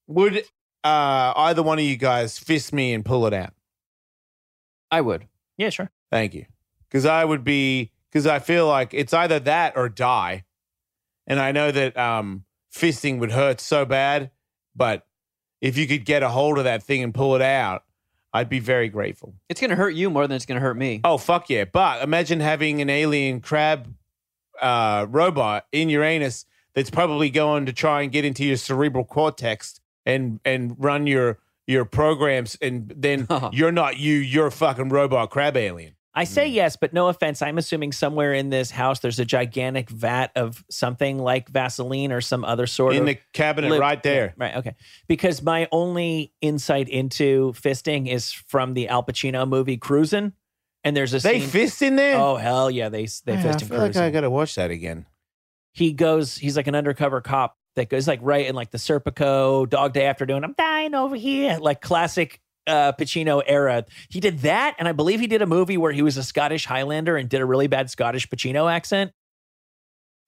Would 0.08 0.44
uh, 0.84 1.34
either 1.36 1.64
one 1.64 1.80
of 1.80 1.86
you 1.86 1.98
guys 1.98 2.38
fist 2.38 2.74
me 2.74 2.94
and 2.94 3.06
pull 3.06 3.26
it 3.26 3.34
out? 3.34 3.54
I 4.92 5.02
would. 5.02 5.28
Yeah, 5.58 5.70
sure. 5.70 5.90
Thank 6.12 6.34
you. 6.34 6.46
Because 6.90 7.06
I 7.06 7.24
would 7.24 7.44
be, 7.44 7.92
because 8.12 8.26
I 8.28 8.40
feel 8.40 8.68
like 8.68 8.94
it's 8.94 9.14
either 9.14 9.40
that 9.42 9.78
or 9.78 9.88
die. 9.90 10.44
And 11.28 11.40
I 11.40 11.52
know 11.52 11.72
that 11.72 11.96
um, 11.98 12.44
fisting 12.80 13.20
would 13.20 13.32
hurt 13.32 13.60
so 13.60 13.86
bad, 13.86 14.32
but 14.76 15.06
if 15.62 15.78
you 15.78 15.88
could 15.88 16.06
get 16.06 16.24
a 16.24 16.30
hold 16.30 16.58
of 16.58 16.64
that 16.64 16.84
thing 16.84 17.04
and 17.04 17.14
pull 17.14 17.36
it 17.36 17.42
out, 17.42 17.84
I'd 18.32 18.50
be 18.50 18.60
very 18.60 18.90
grateful. 18.90 19.34
It's 19.50 19.60
gonna 19.60 19.76
hurt 19.76 19.96
you 19.96 20.10
more 20.10 20.28
than 20.28 20.36
it's 20.36 20.46
gonna 20.46 20.60
hurt 20.60 20.78
me. 20.78 21.02
Oh 21.04 21.18
fuck 21.18 21.50
yeah! 21.50 21.66
But 21.66 22.04
imagine 22.04 22.40
having 22.40 22.82
an 22.82 22.90
alien 22.90 23.42
crab 23.42 23.94
uh, 24.62 25.08
robot 25.10 25.66
in 25.72 25.90
your 25.90 26.04
anus 26.04 26.46
that's 26.74 26.90
probably 26.90 27.30
going 27.30 27.66
to 27.66 27.74
try 27.74 28.02
and 28.02 28.12
get 28.12 28.26
into 28.26 28.46
your 28.46 28.58
cerebral 28.58 29.04
cortex 29.04 29.80
and 30.06 30.40
and 30.46 30.76
run 30.78 31.08
your 31.08 31.40
your 31.68 31.86
programs, 31.86 32.58
and 32.62 32.94
then 32.96 33.28
you're 33.52 33.72
not 33.72 33.98
you, 33.98 34.16
you're 34.16 34.48
a 34.48 34.52
fucking 34.52 34.90
robot 34.90 35.30
crab 35.30 35.58
alien. 35.58 35.94
I 36.16 36.24
say 36.24 36.48
hmm. 36.50 36.56
yes, 36.56 36.76
but 36.76 36.92
no 36.92 37.08
offense. 37.08 37.42
I'm 37.42 37.58
assuming 37.58 37.92
somewhere 37.92 38.34
in 38.34 38.50
this 38.50 38.72
house 38.72 39.00
there's 39.00 39.20
a 39.20 39.26
gigantic 39.26 39.90
vat 39.90 40.32
of 40.36 40.64
something 40.70 41.20
like 41.20 41.50
Vaseline 41.50 42.12
or 42.12 42.20
some 42.20 42.44
other 42.44 42.66
sort 42.68 42.94
in 42.96 43.02
of 43.02 43.06
the 43.06 43.20
cabinet 43.34 43.70
lip- 43.70 43.80
right 43.80 44.02
there. 44.02 44.34
Yeah, 44.38 44.44
right. 44.46 44.56
Okay. 44.58 44.76
Because 45.08 45.42
my 45.44 45.68
only 45.72 46.34
insight 46.42 46.90
into 46.90 47.54
fisting 47.54 48.08
is 48.08 48.32
from 48.34 48.74
the 48.74 48.88
Al 48.88 49.04
Pacino 49.04 49.48
movie 49.48 49.78
Cruising, 49.78 50.34
and 50.84 50.98
there's 50.98 51.14
a 51.14 51.20
They 51.20 51.40
scene. 51.42 51.50
fist 51.50 51.82
in 51.84 51.96
there. 51.96 52.18
oh 52.18 52.36
hell 52.38 52.72
yeah, 52.72 52.90
they 52.90 53.06
they 53.26 53.34
Yeah, 53.34 53.40
I 53.40 53.44
fist 53.44 53.62
in 53.62 53.68
feel 53.68 53.78
like 53.78 53.88
Cruising. 53.92 54.02
I 54.04 54.10
gotta 54.10 54.30
watch 54.32 54.56
that 54.56 54.72
again. 54.72 55.06
he 55.74 55.94
goes. 55.94 56.36
He's 56.36 56.58
like 56.58 56.68
an 56.68 56.76
undercover 56.76 57.22
cop 57.22 57.56
that 57.76 57.88
goes 57.88 58.08
like 58.08 58.20
right 58.24 58.48
in 58.48 58.56
like 58.56 58.72
the 58.72 58.80
Serpico 58.80 59.70
Dog 59.70 59.94
Day 59.94 60.08
Afternoon. 60.08 60.44
I'm 60.44 60.56
dying 60.58 60.96
over 60.96 61.16
here, 61.16 61.60
like 61.62 61.82
classic. 61.82 62.42
Uh, 62.70 62.92
Pacino 62.94 63.42
era. 63.46 63.86
He 64.10 64.20
did 64.20 64.40
that, 64.40 64.76
and 64.80 64.88
I 64.88 64.92
believe 64.92 65.20
he 65.20 65.28
did 65.28 65.42
a 65.42 65.48
movie 65.48 65.78
where 65.78 65.92
he 65.92 66.02
was 66.02 66.16
a 66.18 66.24
Scottish 66.24 66.66
Highlander 66.66 67.18
and 67.18 67.28
did 67.28 67.42
a 67.42 67.46
really 67.46 67.68
bad 67.68 67.90
Scottish 67.90 68.30
Pacino 68.30 68.72
accent. 68.72 69.12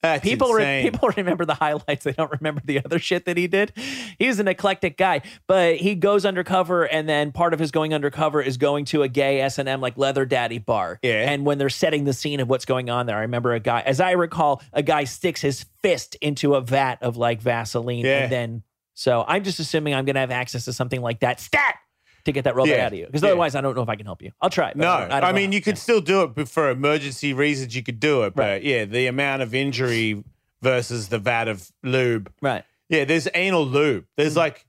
That's 0.02 0.24
people 0.24 0.52
re- 0.52 0.82
people 0.82 1.10
remember 1.16 1.46
the 1.46 1.54
highlights 1.54 2.04
they 2.06 2.14
don't 2.14 2.32
remember 2.32 2.60
the 2.66 2.84
other 2.84 2.98
shit 2.98 3.26
that 3.26 3.38
he 3.38 3.46
did 3.46 3.72
he's 4.18 4.39
an 4.39 4.48
eclectic 4.48 4.98
guy 4.98 5.22
but 5.46 5.76
he 5.76 5.94
goes 5.94 6.26
undercover 6.26 6.86
and 6.86 7.08
then 7.08 7.32
part 7.32 7.54
of 7.54 7.60
his 7.60 7.70
going 7.70 7.94
undercover 7.94 8.42
is 8.42 8.58
going 8.58 8.86
to 8.86 9.04
a 9.04 9.08
gay 9.08 9.42
s&m 9.42 9.80
like 9.80 10.00
leather 10.00 10.26
daddy 10.26 10.58
bar 10.58 10.98
Yeah. 11.04 11.30
and 11.32 11.46
when 11.46 11.60
they're 11.60 11.70
setting 11.70 12.06
the 12.06 12.14
scene 12.14 12.39
of 12.39 12.50
what's 12.50 12.66
going 12.66 12.89
on 12.89 13.06
there 13.06 13.16
i 13.16 13.22
remember 13.22 13.54
a 13.54 13.60
guy 13.60 13.82
as 13.82 14.00
i 14.02 14.14
recall 14.14 14.64
a 14.74 14.82
guy 14.82 15.04
sticks 15.04 15.39
his 15.42 15.68
fist 15.84 16.16
into 16.16 16.56
a 16.56 16.62
vat 16.62 16.98
of 17.04 17.16
like 17.16 17.39
vaseline 17.39 18.04
Yeah. 18.04 18.24
and 18.24 18.32
then 18.32 18.64
so 18.96 19.24
i'm 19.28 19.44
just 19.44 19.60
assuming 19.60 19.94
i'm 19.94 20.06
gonna 20.06 20.20
have 20.20 20.32
access 20.32 20.66
to 20.66 20.74
something 20.74 21.02
like 21.04 21.20
that 21.20 21.39
stat 21.39 21.76
to 22.26 22.32
get 22.32 22.43
that 22.45 22.55
robot 22.55 22.76
Yeah. 22.76 22.86
out 22.86 22.93
of 22.93 22.99
you 22.99 23.05
because 23.07 23.22
Yeah. 23.24 23.30
otherwise 23.30 23.55
i 23.55 23.61
don't 23.61 23.76
know 23.76 23.82
if 23.84 23.89
i 23.89 23.95
can 23.95 24.05
help 24.05 24.22
you 24.22 24.32
i'll 24.41 24.49
try 24.49 24.72
No, 24.76 24.88
I, 24.88 24.89
I 24.89 25.17
I, 25.17 25.19
don't 25.19 25.22
know 25.22 25.34
mean 25.34 25.51
you 25.51 25.61
could 25.61 25.76
Yeah. 25.78 25.82
still 25.82 26.01
do 26.01 26.24
it, 26.24 26.36
but 26.36 26.47
for 26.49 26.69
emergency 26.69 27.34
reasons 27.34 27.76
you 27.76 27.84
could 27.84 27.99
do 27.99 28.24
it. 28.24 28.36
But 28.36 28.43
Right. 28.43 28.63
yeah, 28.63 28.86
the 28.86 29.07
amount 29.07 29.41
of 29.41 29.53
injury 29.55 30.24
versus 30.61 31.09
the 31.09 31.19
vat 31.19 31.47
of 31.47 31.72
lube. 31.84 32.32
right 32.41 32.63
Yeah, 32.89 33.05
there's 33.05 33.28
anal 33.34 33.65
lube. 33.65 34.03
Mm. 34.03 34.07
There's 34.17 34.36
like 34.38 34.65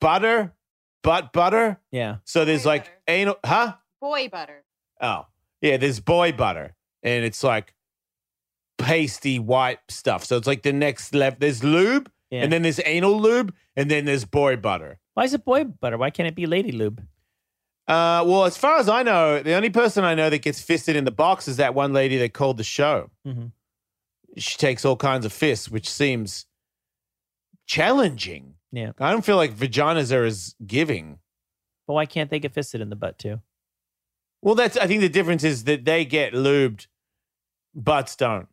butter, 0.00 0.52
butt 1.02 1.32
butter. 1.32 1.78
yeah 1.90 2.16
So 2.24 2.44
there's 2.44 2.64
Boy 2.64 2.68
like 2.70 2.84
butter. 2.84 2.98
anal, 3.08 3.36
huh? 3.44 3.74
Boy 4.00 4.28
butter. 4.28 4.64
Oh, 5.00 5.26
yeah. 5.60 5.76
There's 5.76 6.00
boy 6.00 6.32
butter, 6.32 6.74
and 7.02 7.24
it's 7.24 7.42
like 7.44 7.74
pasty 8.78 9.38
white 9.38 9.78
stuff. 9.88 10.24
So 10.24 10.36
it's 10.36 10.46
like 10.46 10.62
the 10.62 10.72
next 10.72 11.14
level. 11.14 11.36
There's 11.40 11.62
lube, 11.62 12.10
yeah 12.30 12.42
and 12.42 12.52
then 12.52 12.62
there's 12.62 12.80
anal 12.84 13.20
lube, 13.20 13.54
and 13.76 13.90
then 13.90 14.04
there's 14.06 14.24
boy 14.24 14.56
butter. 14.56 14.98
Why 15.14 15.24
is 15.24 15.34
it 15.34 15.44
boy 15.44 15.64
butter 15.64 15.98
why 15.98 16.10
can't 16.10 16.28
it 16.28 16.34
be 16.34 16.46
lady 16.46 16.72
lube 16.72 17.00
Uh, 17.88 18.22
well, 18.24 18.44
as 18.44 18.56
far 18.56 18.78
as 18.78 18.88
I 18.88 19.02
know, 19.02 19.42
the 19.42 19.54
only 19.54 19.68
person 19.70 20.04
I 20.04 20.14
know 20.14 20.30
that 20.30 20.40
gets 20.42 20.60
fisted 20.62 20.94
in 20.94 21.04
the 21.04 21.10
box 21.10 21.48
is 21.48 21.56
that 21.56 21.74
one 21.74 21.92
lady 21.92 22.16
that 22.18 22.32
called 22.32 22.56
the 22.56 22.64
show. 22.64 23.10
Mhm. 23.26 23.50
She 24.38 24.56
takes 24.56 24.84
all 24.84 24.96
kinds 24.96 25.26
of 25.26 25.32
fists, 25.32 25.68
which 25.68 25.88
seems 25.90 26.46
challenging. 27.66 28.54
Yeah. 28.70 28.92
I 28.98 29.10
don't 29.10 29.24
feel 29.24 29.36
like 29.36 29.52
vaginas 29.54 30.12
are 30.14 30.24
as 30.24 30.54
giving. 30.66 31.18
But 31.86 31.94
why 31.94 32.06
can't 32.06 32.30
they 32.30 32.38
get 32.38 32.52
fisted 32.54 32.80
in 32.80 32.88
the 32.88 32.96
butt 32.96 33.18
too? 33.18 33.40
Well, 34.40 34.54
that's 34.54 34.76
I 34.76 34.86
think 34.86 35.00
the 35.00 35.08
difference 35.08 35.44
is 35.44 35.64
that 35.64 35.84
they 35.84 36.04
get 36.04 36.32
lubed, 36.32 36.86
butts 37.74 38.16
don't. 38.16 38.48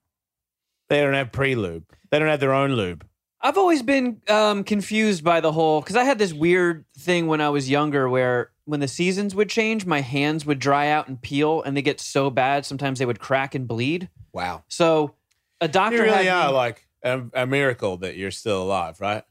They 0.90 1.02
don't 1.02 1.14
have 1.14 1.32
pre-lube. 1.32 1.86
They 2.10 2.18
don't 2.20 2.28
have 2.30 2.40
their 2.40 2.54
own 2.54 2.72
lube. 2.74 3.06
I've 3.42 3.58
always 3.58 3.82
been 3.82 4.22
um, 4.28 4.64
confused 4.64 5.24
by 5.24 5.40
the 5.40 5.52
whole 5.52 5.80
because 5.82 5.96
I 5.96 6.04
had 6.04 6.18
this 6.20 6.34
weird 6.34 6.86
thing 6.98 7.28
when 7.28 7.40
I 7.42 7.50
was 7.50 7.70
younger 7.70 8.10
where 8.10 8.52
when 8.66 8.82
the 8.82 8.88
seasons 8.88 9.34
would 9.34 9.50
change, 9.50 9.86
my 9.86 10.02
hands 10.02 10.46
would 10.46 10.60
dry 10.60 10.90
out 10.90 11.08
and 11.08 11.22
peel, 11.22 11.62
and 11.64 11.76
they 11.76 11.82
get 11.82 12.00
so 12.02 12.30
bad 12.30 12.66
sometimes 12.66 13.00
they 13.00 13.06
would 13.06 13.20
crack 13.20 13.56
and 13.56 13.68
bleed. 13.68 14.10
Wow. 14.34 14.64
So 14.68 15.16
a 15.62 15.68
doctor 15.68 15.98
You 15.98 16.04
really 16.04 16.26
had 16.26 16.46
are 16.46 16.48
me- 16.50 16.54
like 16.56 16.88
a, 17.04 17.22
a 17.34 17.48
miracle 17.48 17.98
that 17.98 18.16
you're 18.18 18.32
still 18.32 18.62
alive, 18.64 19.00
right? 19.02 19.24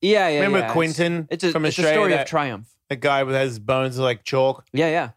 yeah, 0.00 0.28
yeah. 0.28 0.36
Remember 0.36 0.58
yeah. 0.58 0.64
It's- 0.64 0.72
Quentin 0.72 1.28
It's, 1.30 1.44
a, 1.44 1.50
from 1.52 1.64
it's 1.66 1.78
a 1.78 1.82
story 1.82 2.10
that, 2.12 2.22
of 2.22 2.26
triumph. 2.28 2.68
the 2.88 2.96
guy 2.96 3.22
with 3.24 3.34
his 3.34 3.58
bones 3.58 3.98
like 3.98 4.22
chalk. 4.24 4.64
Yeah, 4.72 4.88
yeah. 4.88 5.10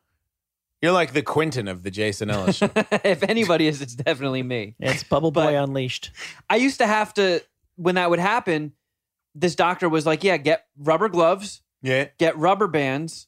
You're 0.82 0.92
like 0.92 1.14
the 1.14 1.22
Quentin 1.22 1.70
of 1.70 1.84
the 1.84 1.92
Jason 1.92 2.30
Ellis 2.30 2.58
show. 2.58 2.70
if 2.76 3.24
anybody 3.24 3.68
is, 3.68 3.82
it's 3.82 3.96
definitely 3.96 4.44
me. 4.44 4.76
It's 4.80 5.04
Bubble 5.04 5.32
Boy 5.32 5.54
But- 5.54 5.64
Unleashed. 5.64 6.12
I 6.50 6.58
used 6.58 6.80
to 6.80 6.88
have 6.88 7.14
to 7.14 7.42
when 7.76 7.96
that 7.96 8.10
would 8.10 8.20
happen. 8.20 8.74
This 9.36 9.56
doctor 9.56 9.90
was 9.90 10.06
like, 10.06 10.24
"Yeah, 10.24 10.38
get 10.38 10.66
rubber 10.78 11.10
gloves, 11.10 11.62
yeah. 11.82 12.10
get 12.20 12.38
rubber 12.38 12.68
bands, 12.68 13.28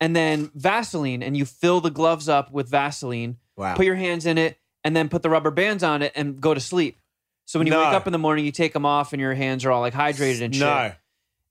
and 0.00 0.14
then 0.14 0.50
Vaseline, 0.54 1.22
and 1.22 1.36
you 1.36 1.44
fill 1.46 1.80
the 1.80 1.90
gloves 1.90 2.28
up 2.28 2.52
with 2.52 2.68
Vaseline. 2.68 3.38
Wow. 3.56 3.74
Put 3.74 3.86
your 3.86 3.94
hands 3.94 4.26
in 4.26 4.36
it, 4.36 4.58
and 4.84 4.94
then 4.94 5.08
put 5.08 5.22
the 5.22 5.30
rubber 5.30 5.50
bands 5.50 5.82
on 5.82 6.02
it, 6.02 6.12
and 6.14 6.40
go 6.40 6.52
to 6.52 6.60
sleep. 6.60 6.98
So 7.46 7.58
when 7.58 7.66
you 7.66 7.72
No. 7.72 7.84
wake 7.84 7.94
up 7.94 8.06
in 8.06 8.12
the 8.12 8.18
morning, 8.18 8.44
you 8.44 8.52
take 8.52 8.72
them 8.74 8.84
off, 8.84 9.12
and 9.14 9.20
your 9.20 9.32
hands 9.34 9.64
are 9.64 9.70
all 9.72 9.80
like 9.80 9.94
hydrated 9.94 10.42
and 10.42 10.54
shit. 10.54 10.60
no. 10.60 10.92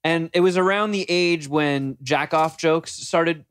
And 0.04 0.30
it 0.34 0.42
was 0.42 0.56
around 0.56 0.92
the 0.92 1.04
age 1.10 1.48
when 1.48 1.98
jack 2.04 2.32
off 2.32 2.60
jokes 2.60 2.92
started 2.94 3.44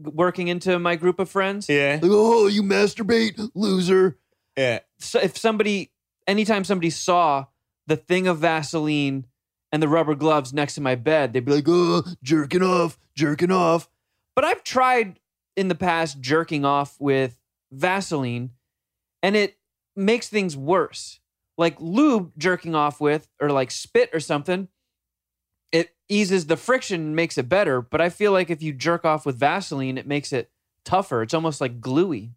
working 0.00 0.48
into 0.48 0.78
my 0.78 0.96
group 0.96 1.18
of 1.18 1.28
friends. 1.28 1.68
Yeah. 1.68 1.98
Like, 2.00 2.10
oh, 2.14 2.46
you 2.46 2.62
masturbate, 2.62 3.50
loser. 3.54 4.16
Yeah. 4.56 4.78
so 4.98 5.20
if 5.20 5.36
somebody 5.36 5.90
anytime 6.26 6.64
somebody 6.64 6.88
saw 6.90 7.44
the 7.88 7.96
thing 7.96 8.28
of 8.28 8.38
Vaseline 8.38 9.26
and 9.72 9.82
the 9.82 9.88
rubber 9.88 10.14
gloves 10.14 10.52
next 10.52 10.74
to 10.76 10.80
my 10.80 10.94
bed, 10.94 11.32
they'd 11.32 11.44
be 11.44 11.52
like, 11.52 11.66
"Oh, 11.66 12.04
jerking 12.22 12.62
off, 12.62 12.98
jerking 13.14 13.50
off." 13.50 13.88
But 14.36 14.44
I've 14.44 14.62
tried 14.62 15.18
in 15.56 15.68
the 15.68 15.74
past 15.74 16.20
jerking 16.20 16.64
off 16.64 16.96
with 17.00 17.40
Vaseline, 17.72 18.50
and 19.22 19.34
it 19.34 19.58
makes 19.96 20.28
things 20.28 20.56
worse. 20.56 21.18
Like 21.56 21.76
lube 21.80 22.32
jerking 22.38 22.74
off 22.74 23.00
with, 23.00 23.28
or 23.40 23.50
like 23.50 23.70
spit 23.70 24.10
or 24.12 24.20
something, 24.20 24.68
it 25.72 25.96
eases 26.08 26.46
the 26.46 26.56
friction 26.56 27.14
makes 27.14 27.36
it 27.36 27.48
better. 27.48 27.80
But 27.80 28.00
I 28.00 28.10
feel 28.10 28.32
like 28.32 28.50
if 28.50 28.62
you 28.62 28.72
jerk 28.72 29.04
off 29.04 29.26
with 29.26 29.36
Vaseline, 29.36 29.98
it 29.98 30.06
makes 30.06 30.32
it 30.32 30.50
tougher. 30.84 31.22
It's 31.22 31.34
almost 31.34 31.60
like 31.60 31.80
gluey. 31.80 32.34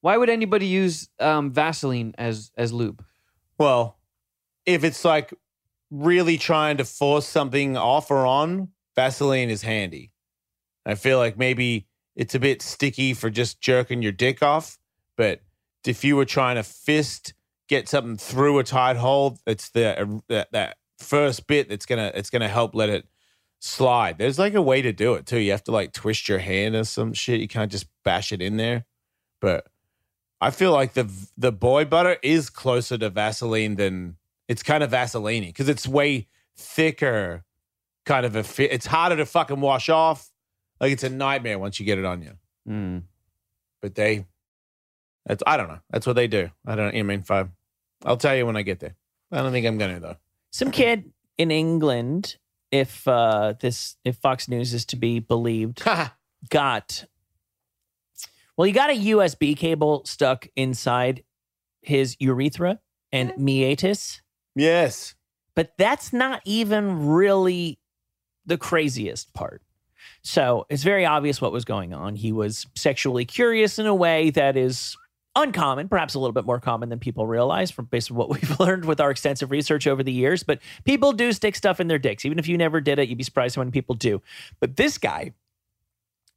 Why 0.00 0.16
would 0.16 0.30
anybody 0.30 0.66
use 0.66 1.08
um, 1.18 1.50
Vaseline 1.50 2.14
as 2.16 2.52
as 2.56 2.72
lube? 2.72 3.04
Well, 3.58 3.97
if 4.68 4.84
it's 4.84 5.02
like 5.02 5.32
really 5.90 6.36
trying 6.36 6.76
to 6.76 6.84
force 6.84 7.26
something 7.26 7.76
off 7.76 8.10
or 8.10 8.26
on, 8.26 8.68
Vaseline 8.94 9.48
is 9.48 9.62
handy. 9.62 10.12
I 10.84 10.94
feel 10.94 11.16
like 11.18 11.38
maybe 11.38 11.86
it's 12.14 12.34
a 12.34 12.38
bit 12.38 12.60
sticky 12.60 13.14
for 13.14 13.30
just 13.30 13.62
jerking 13.62 14.02
your 14.02 14.12
dick 14.12 14.42
off, 14.42 14.78
but 15.16 15.40
if 15.86 16.04
you 16.04 16.16
were 16.16 16.26
trying 16.26 16.56
to 16.56 16.62
fist 16.62 17.32
get 17.66 17.88
something 17.88 18.18
through 18.18 18.58
a 18.58 18.64
tight 18.64 18.96
hole, 18.96 19.38
it's 19.46 19.70
the 19.70 20.02
uh, 20.02 20.06
that, 20.28 20.52
that 20.52 20.76
first 20.98 21.46
bit 21.46 21.70
that's 21.70 21.86
gonna 21.86 22.12
it's 22.14 22.28
gonna 22.28 22.48
help 22.48 22.74
let 22.74 22.90
it 22.90 23.06
slide. 23.60 24.18
There's 24.18 24.38
like 24.38 24.54
a 24.54 24.62
way 24.62 24.82
to 24.82 24.92
do 24.92 25.14
it 25.14 25.24
too. 25.24 25.38
You 25.38 25.52
have 25.52 25.64
to 25.64 25.72
like 25.72 25.92
twist 25.94 26.28
your 26.28 26.40
hand 26.40 26.74
or 26.74 26.84
some 26.84 27.14
shit. 27.14 27.40
You 27.40 27.48
can't 27.48 27.72
just 27.72 27.86
bash 28.04 28.32
it 28.32 28.42
in 28.42 28.58
there. 28.58 28.84
But 29.40 29.66
I 30.42 30.50
feel 30.50 30.72
like 30.72 30.92
the 30.92 31.10
the 31.38 31.52
boy 31.52 31.86
butter 31.86 32.18
is 32.22 32.50
closer 32.50 32.98
to 32.98 33.08
Vaseline 33.08 33.76
than 33.76 34.16
it's 34.48 34.62
kind 34.62 34.82
of 34.82 34.90
Vaseline 34.90 35.44
because 35.44 35.68
it's 35.68 35.86
way 35.86 36.26
thicker. 36.56 37.44
Kind 38.04 38.24
of 38.24 38.34
a 38.36 38.42
fit. 38.42 38.72
It's 38.72 38.86
harder 38.86 39.16
to 39.16 39.26
fucking 39.26 39.60
wash 39.60 39.88
off. 39.88 40.30
Like 40.80 40.92
it's 40.92 41.04
a 41.04 41.10
nightmare 41.10 41.58
once 41.58 41.78
you 41.78 41.86
get 41.86 41.98
it 41.98 42.04
on 42.04 42.22
you. 42.22 42.32
Mm. 42.68 43.02
But 43.82 43.94
they, 43.94 44.24
that's 45.26 45.42
I 45.46 45.56
don't 45.56 45.68
know. 45.68 45.80
That's 45.90 46.06
what 46.06 46.16
they 46.16 46.26
do. 46.26 46.50
I 46.66 46.74
don't. 46.74 46.96
I 46.96 47.02
mean, 47.02 47.22
five. 47.22 47.50
I'll 48.04 48.16
tell 48.16 48.34
you 48.34 48.46
when 48.46 48.56
I 48.56 48.62
get 48.62 48.80
there. 48.80 48.94
I 49.30 49.42
don't 49.42 49.52
think 49.52 49.66
I'm 49.66 49.76
gonna 49.76 50.00
though. 50.00 50.16
Some 50.50 50.70
kid 50.70 51.12
in 51.36 51.50
England, 51.50 52.36
if 52.70 53.06
uh, 53.06 53.54
this 53.60 53.96
if 54.04 54.16
Fox 54.16 54.48
News 54.48 54.72
is 54.72 54.86
to 54.86 54.96
be 54.96 55.18
believed, 55.18 55.82
got 56.50 57.04
well, 58.58 58.66
he 58.66 58.72
got 58.72 58.90
a 58.90 58.94
USB 58.94 59.56
cable 59.56 60.02
stuck 60.04 60.48
inside 60.56 61.22
his 61.80 62.16
urethra 62.18 62.80
and 63.12 63.32
meatus, 63.38 64.20
yes. 64.58 65.14
but 65.54 65.72
that's 65.78 66.12
not 66.12 66.40
even 66.44 67.06
really 67.06 67.78
the 68.46 68.58
craziest 68.58 69.32
part. 69.34 69.62
So 70.22 70.66
it's 70.68 70.82
very 70.82 71.06
obvious 71.06 71.40
what 71.40 71.52
was 71.52 71.64
going 71.64 71.92
on. 71.94 72.16
He 72.16 72.32
was 72.32 72.66
sexually 72.74 73.24
curious 73.24 73.78
in 73.78 73.86
a 73.86 73.94
way 73.94 74.30
that 74.30 74.56
is 74.56 74.96
uncommon, 75.36 75.88
perhaps 75.88 76.14
a 76.14 76.18
little 76.18 76.32
bit 76.32 76.44
more 76.44 76.58
common 76.60 76.88
than 76.88 76.98
people 76.98 77.26
realize 77.26 77.70
from 77.70 77.84
based 77.86 78.10
on 78.10 78.16
what 78.16 78.28
we've 78.34 78.58
learned 78.60 78.84
with 78.84 79.00
our 79.00 79.10
extensive 79.10 79.50
research 79.50 79.86
over 79.86 80.02
the 80.02 80.12
years. 80.12 80.42
But 80.42 80.60
people 80.84 81.12
do 81.12 81.32
stick 81.32 81.54
stuff 81.56 81.78
in 81.80 81.86
their 81.88 81.98
dicks. 81.98 82.24
Even 82.24 82.38
if 82.38 82.48
you 82.48 82.58
never 82.58 82.80
did 82.80 82.98
it, 82.98 83.08
you'd 83.08 83.18
be 83.18 83.24
surprised 83.24 83.54
how 83.56 83.60
many 83.60 83.70
people 83.70 83.94
do. 83.94 84.20
But 84.60 84.76
this 84.76 84.98
guy 84.98 85.32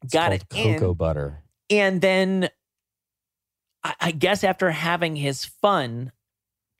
It's 0.03 0.13
got 0.13 0.31
it 0.33 0.47
called 0.49 0.65
in 0.65 0.73
cocoa 0.79 0.93
butter. 0.93 1.43
and 1.69 2.01
then 2.01 2.49
I, 3.83 3.95
I 3.99 4.11
guess 4.11 4.43
after 4.43 4.69
having 4.71 5.15
his 5.15 5.45
fun, 5.45 6.11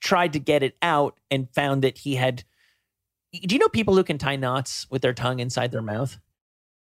tried 0.01 0.33
to 0.33 0.39
get 0.39 0.63
it 0.63 0.75
out 0.81 1.17
and 1.29 1.49
found 1.53 1.83
that 1.83 1.99
he 1.99 2.15
had. 2.15 2.43
Do 3.33 3.55
you 3.55 3.59
know 3.59 3.69
people 3.69 3.95
who 3.95 4.03
can 4.03 4.17
tie 4.17 4.35
knots 4.35 4.87
with 4.89 5.01
their 5.01 5.13
tongue 5.13 5.39
inside 5.39 5.71
their 5.71 5.81
mouth? 5.81 6.19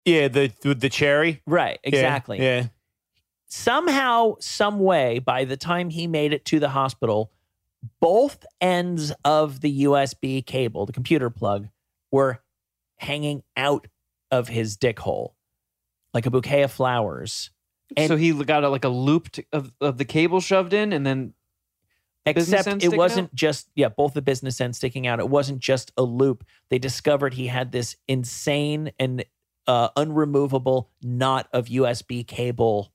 Yeah. 0.05 0.29
The 0.29 0.51
with 0.63 0.79
the 0.79 0.89
cherry. 0.89 1.41
Right, 1.45 1.79
exactly. 1.83 2.39
Yeah. 2.39 2.67
Somehow, 3.47 4.35
some 4.39 4.79
way, 4.79 5.19
by 5.19 5.43
the 5.43 5.57
time 5.57 5.89
he 5.89 6.05
made 6.07 6.33
it 6.33 6.45
to 6.45 6.59
the 6.59 6.69
hospital, 6.69 7.31
both 7.99 8.45
ends 8.61 9.11
of 9.25 9.61
the 9.61 9.83
USB 9.83 10.45
cable, 10.45 10.85
the 10.85 10.93
computer 10.93 11.29
plug, 11.29 11.67
were 12.11 12.41
hanging 12.97 13.41
out 13.57 13.87
of 14.31 14.47
his 14.49 14.77
dick 14.77 14.99
hole 14.99 15.35
like 16.13 16.25
a 16.25 16.31
bouquet 16.31 16.63
of 16.63 16.71
flowers. 16.71 17.49
And- 17.97 18.07
so 18.07 18.15
he 18.15 18.31
got 18.43 18.63
a, 18.63 18.69
like 18.69 18.85
a 18.85 18.89
loop 18.89 19.29
to, 19.31 19.43
of, 19.51 19.73
of 19.81 19.97
the 19.97 20.05
cable 20.05 20.41
shoved 20.41 20.73
in, 20.73 20.93
and 20.93 21.05
then 21.05 21.33
business 21.33 21.38
Except 22.37 22.83
it 22.83 22.95
wasn't 22.95 23.29
out? 23.29 23.35
just 23.35 23.69
yeah, 23.75 23.89
both 23.89 24.13
the 24.13 24.21
business 24.21 24.59
end 24.61 24.75
sticking 24.75 25.07
out. 25.07 25.19
It 25.19 25.29
wasn't 25.29 25.59
just 25.59 25.91
a 25.97 26.03
loop. 26.03 26.43
They 26.69 26.79
discovered 26.79 27.33
he 27.33 27.47
had 27.47 27.71
this 27.71 27.95
insane 28.07 28.91
and 28.99 29.23
uh, 29.67 29.89
unremovable 29.97 30.87
knot 31.03 31.47
of 31.53 31.67
USB 31.67 32.25
cable 32.25 32.91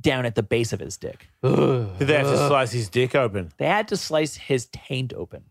down 0.00 0.26
at 0.26 0.34
the 0.34 0.42
base 0.42 0.72
of 0.72 0.80
his 0.80 0.96
dick. 0.96 1.28
Did 1.42 1.98
they 1.98 2.14
have 2.16 2.26
to 2.26 2.46
slice 2.48 2.72
his 2.72 2.88
dick 2.88 3.14
open? 3.14 3.52
They 3.58 3.66
had 3.66 3.88
to 3.88 3.96
slice 3.96 4.34
his 4.36 4.66
taint 4.72 5.12
open. 5.12 5.44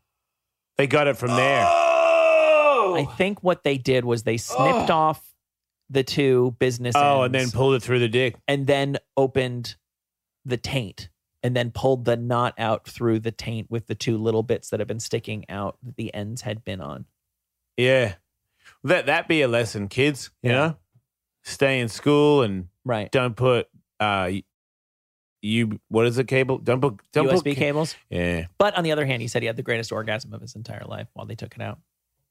They 0.78 0.88
got 0.88 1.08
it 1.08 1.16
from 1.18 1.30
there. 1.30 1.64
I 1.66 3.06
think 3.18 3.44
what 3.44 3.64
they 3.64 3.78
did 3.78 4.04
was 4.04 4.24
they 4.24 4.38
snipped 4.38 4.90
off 4.90 5.24
the 5.90 6.04
two 6.04 6.56
business 6.60 6.96
Oh, 6.98 7.22
ends 7.22 7.26
and 7.26 7.36
then 7.36 7.52
pulled 7.52 7.76
it 7.76 7.84
through 7.84 8.00
the 8.00 8.08
dick. 8.10 8.36
and 8.48 8.66
then 8.66 8.98
opened 9.16 9.76
the 10.46 10.58
taint 10.58 11.10
and 11.44 11.56
then 11.56 11.72
pulled 11.72 12.06
the 12.06 12.16
knot 12.18 12.54
out 12.58 12.88
through 12.88 13.20
the 13.20 13.32
taint 13.32 13.70
with 13.72 13.88
the 13.88 13.96
two 13.96 14.18
little 14.18 14.44
bits 14.44 14.70
that 14.70 14.80
have 14.80 14.88
been 14.88 15.00
sticking 15.00 15.44
out 15.50 15.78
that 15.84 15.96
the 15.96 16.14
ends 16.14 16.42
had 16.42 16.64
been 16.64 16.82
on. 16.82 17.06
Yeah. 17.78 18.16
That 18.84 19.06
that 19.08 19.28
be 19.28 19.42
a 19.42 19.48
lesson, 19.48 19.88
kids. 19.88 20.30
You 20.44 20.52
Yeah. 20.52 20.56
know, 20.58 20.78
stay 21.44 21.80
in 21.80 21.88
school 21.90 22.42
and 22.44 22.68
Right. 22.86 23.12
don't 23.12 23.36
put 23.36 23.68
uh 24.00 24.32
you 25.42 25.80
what 25.88 26.06
is 26.06 26.18
it 26.20 26.28
cable? 26.28 26.58
Don't 26.60 26.82
put 26.82 27.00
don't 27.12 27.28
USB 27.28 27.52
put 27.52 27.58
cables. 27.58 27.96
Yeah, 28.10 28.46
But 28.60 28.78
on 28.78 28.84
the 28.84 28.92
other 28.92 29.06
hand, 29.06 29.22
he 29.22 29.28
said 29.28 29.42
he 29.42 29.48
had 29.48 29.56
the 29.58 29.64
greatest 29.64 29.92
orgasm 29.92 30.34
of 30.34 30.42
his 30.42 30.56
entire 30.56 30.84
life 30.86 31.08
while 31.14 31.26
they 31.26 31.36
took 31.36 31.56
it 31.56 31.62
out. 31.62 31.80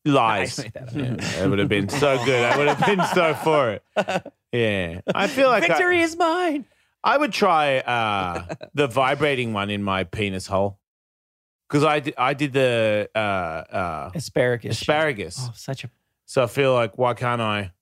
lies. 0.04 0.58
I 0.60 0.68
that. 0.68 0.94
Yeah, 0.94 1.14
that 1.16 1.50
would 1.50 1.58
have 1.58 1.68
been 1.68 1.88
so 1.88 2.24
good. 2.24 2.44
I 2.44 2.56
would 2.56 2.68
have 2.68 2.86
been 2.86 3.04
so 3.14 3.34
for 3.34 3.70
it. 3.72 3.82
Yeah, 4.52 5.00
I 5.14 5.28
feel 5.28 5.48
like 5.48 5.62
I, 5.62 5.68
Victory 5.68 6.00
is 6.00 6.16
mine. 6.16 6.64
I 7.02 7.16
would 7.16 7.32
try 7.32 7.78
uh 7.78 8.54
the 8.74 8.86
vibrating 8.86 9.52
one 9.52 9.70
in 9.70 9.82
my 9.82 10.04
penis 10.04 10.46
hole 10.46 10.78
because 11.68 11.84
I 11.84 12.00
did, 12.00 12.14
I 12.18 12.34
did 12.34 12.52
the 12.52 13.08
uh 13.14 13.18
uh 13.18 14.10
Asparagus. 14.14 14.76
shit. 14.76 14.82
asparagus. 14.88 15.36
Oh, 15.40 15.52
such 15.54 15.84
a 15.84 15.90
So 16.26 16.42
I 16.42 16.46
feel 16.46 16.74
like 16.74 16.98
why 16.98 17.14
can't 17.14 17.40
I 17.40 17.72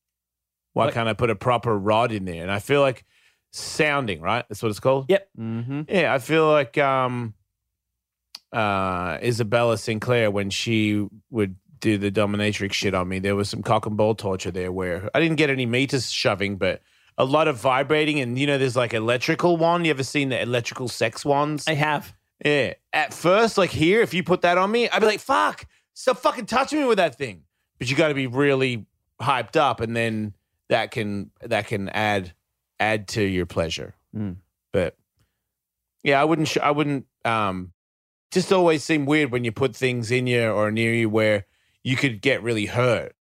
why 0.73 0.87
What- 0.87 0.95
can't 0.95 1.09
I 1.09 1.15
put 1.15 1.31
a 1.31 1.35
proper 1.37 1.77
rod 1.77 2.13
in 2.13 2.25
there? 2.25 2.43
And 2.43 2.51
I 2.53 2.59
feel 2.61 2.81
like 2.81 3.05
sounding, 3.51 4.21
right? 4.21 4.45
That's 4.49 4.63
what 4.63 4.69
it's 4.71 4.79
called? 4.81 5.07
Yep. 5.09 5.29
mm-hmm. 5.39 5.83
Yeah, 5.89 6.15
I 6.15 6.19
feel 6.19 6.49
like 6.49 6.79
um 6.79 7.35
uh 8.53 9.19
Isabella 9.23 9.77
Sinclair 9.79 10.31
when 10.31 10.51
she 10.51 11.07
would 11.31 11.57
do 11.81 11.97
the 11.99 12.11
dominatrix 12.11 12.73
shit 12.73 12.95
on 12.95 13.09
me, 13.09 13.19
there 13.19 13.37
was 13.37 13.49
some 13.49 13.63
cock 13.63 13.87
and 13.87 13.97
ball 13.97 14.15
torture 14.15 14.51
there 14.51 14.73
where 14.73 15.11
I 15.15 15.21
didn't 15.21 15.37
get 15.37 15.49
any 15.51 15.67
meters 15.67 16.11
shoving, 16.11 16.57
but 16.57 16.83
a 17.19 17.25
lot 17.25 17.49
of 17.49 17.57
vibrating 17.57 18.21
and 18.21 18.39
you 18.39 18.47
know 18.47 18.57
there's 18.57 18.77
like 18.77 18.95
electrical 18.95 19.57
one. 19.57 19.85
You 19.85 19.91
ever 19.91 20.05
seen 20.05 20.31
the 20.31 20.41
electrical 20.41 20.89
sex 20.89 21.25
ones? 21.25 21.65
I 21.67 21.75
have. 21.75 22.15
Yeah. 22.45 22.75
At 22.93 23.13
first, 23.13 23.59
like 23.59 23.71
here, 23.71 24.01
if 24.01 24.15
you 24.15 24.23
put 24.23 24.43
that 24.43 24.57
on 24.57 24.71
me, 24.71 24.89
I'd 24.89 25.01
be 25.01 25.07
like, 25.07 25.21
fuck, 25.21 25.67
stop 25.95 26.19
fucking 26.19 26.47
touching 26.47 26.79
me 26.79 26.87
with 26.87 26.99
that 26.99 27.17
thing. 27.17 27.43
But 27.79 27.91
you 27.91 27.97
got 27.97 28.09
to 28.09 28.15
be 28.15 28.27
really 28.27 28.87
hyped 29.21 29.57
up, 29.57 29.81
and 29.81 29.95
then 29.95 30.35
that 30.69 30.91
can 30.91 31.31
that 31.43 31.67
can 31.67 31.89
add 31.91 32.33
add 32.81 33.09
to 33.09 33.23
your 33.23 33.47
pleasure. 33.47 33.95
Mm. 34.17 34.37
But 34.73 34.97
yeah, 36.03 36.21
I 36.21 36.25
wouldn't. 36.25 36.49
Sh- 36.49 36.59
I 36.63 36.71
wouldn't. 36.71 37.07
Um, 37.25 37.73
just 38.31 38.53
always 38.53 38.85
seem 38.85 39.07
weird 39.07 39.33
when 39.33 39.45
you 39.45 39.53
put 39.53 39.75
things 39.75 40.11
in 40.11 40.27
you 40.27 40.51
or 40.51 40.71
near 40.71 40.93
you 40.93 41.09
where 41.09 41.47
you 41.83 41.97
could 41.97 42.21
get 42.21 42.43
really 42.43 42.67
hurt. 42.67 43.15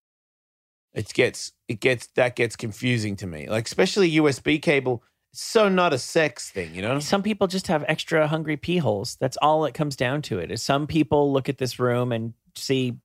It 0.96 1.12
gets 1.12 1.52
it 1.68 1.80
gets 1.80 2.06
that 2.16 2.36
gets 2.36 2.56
confusing 2.56 3.16
to 3.16 3.26
me. 3.26 3.48
Like 3.48 3.66
especially 3.66 4.10
USB 4.12 4.60
cable. 4.60 5.04
So 5.34 5.68
not 5.68 5.92
a 5.92 5.98
sex 5.98 6.50
thing, 6.50 6.74
you 6.74 6.80
know. 6.80 6.98
Some 6.98 7.22
people 7.22 7.46
just 7.46 7.66
have 7.66 7.84
extra 7.86 8.26
hungry 8.26 8.56
pee 8.56 8.78
holes. 8.78 9.16
That's 9.20 9.36
all 9.36 9.66
it 9.66 9.74
comes 9.74 9.94
down 9.94 10.22
to. 10.22 10.38
It 10.38 10.50
is 10.50 10.62
some 10.62 10.86
people 10.86 11.30
look 11.30 11.50
at 11.50 11.58
this 11.58 11.78
room 11.78 12.10
and 12.10 12.32
see 12.54 12.96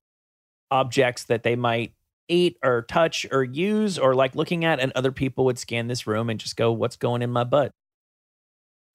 objects 0.71 1.25
that 1.25 1.43
they 1.43 1.57
might 1.57 1.93
eat 2.29 2.57
or 2.63 2.83
touch 2.83 3.25
or 3.29 3.43
use 3.43 3.99
or 3.99 4.15
like 4.15 4.35
looking 4.35 4.63
at, 4.63 4.79
and 4.79 4.93
other 4.95 5.11
people 5.11 5.43
would 5.43 5.59
scan 5.59 5.87
this 5.87 6.07
room 6.07 6.29
and 6.29 6.39
just 6.39 6.55
go, 6.55 6.71
"What's 6.71 6.95
going 6.95 7.21
in 7.21 7.29
my 7.29 7.43
butt?" 7.43 7.73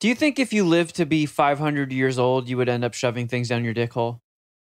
Do 0.01 0.09
you 0.09 0.15
think 0.15 0.39
if 0.39 0.55
you 0.55 0.65
live 0.65 0.95
to 0.95 1.05
be 1.05 1.27
500 1.27 1.93
years 1.93 2.19
old, 2.19 2.49
you 2.49 2.57
would 2.57 2.71
end 2.71 2.85
up 2.85 2.95
shoving 2.95 3.29
things 3.29 3.51
down 3.51 3.63
your 3.63 3.75
dick 3.75 3.93
hole? 3.93 4.23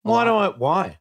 Why 0.02 0.24
don't 0.24 0.40
I? 0.40 0.48
Why? 0.48 0.98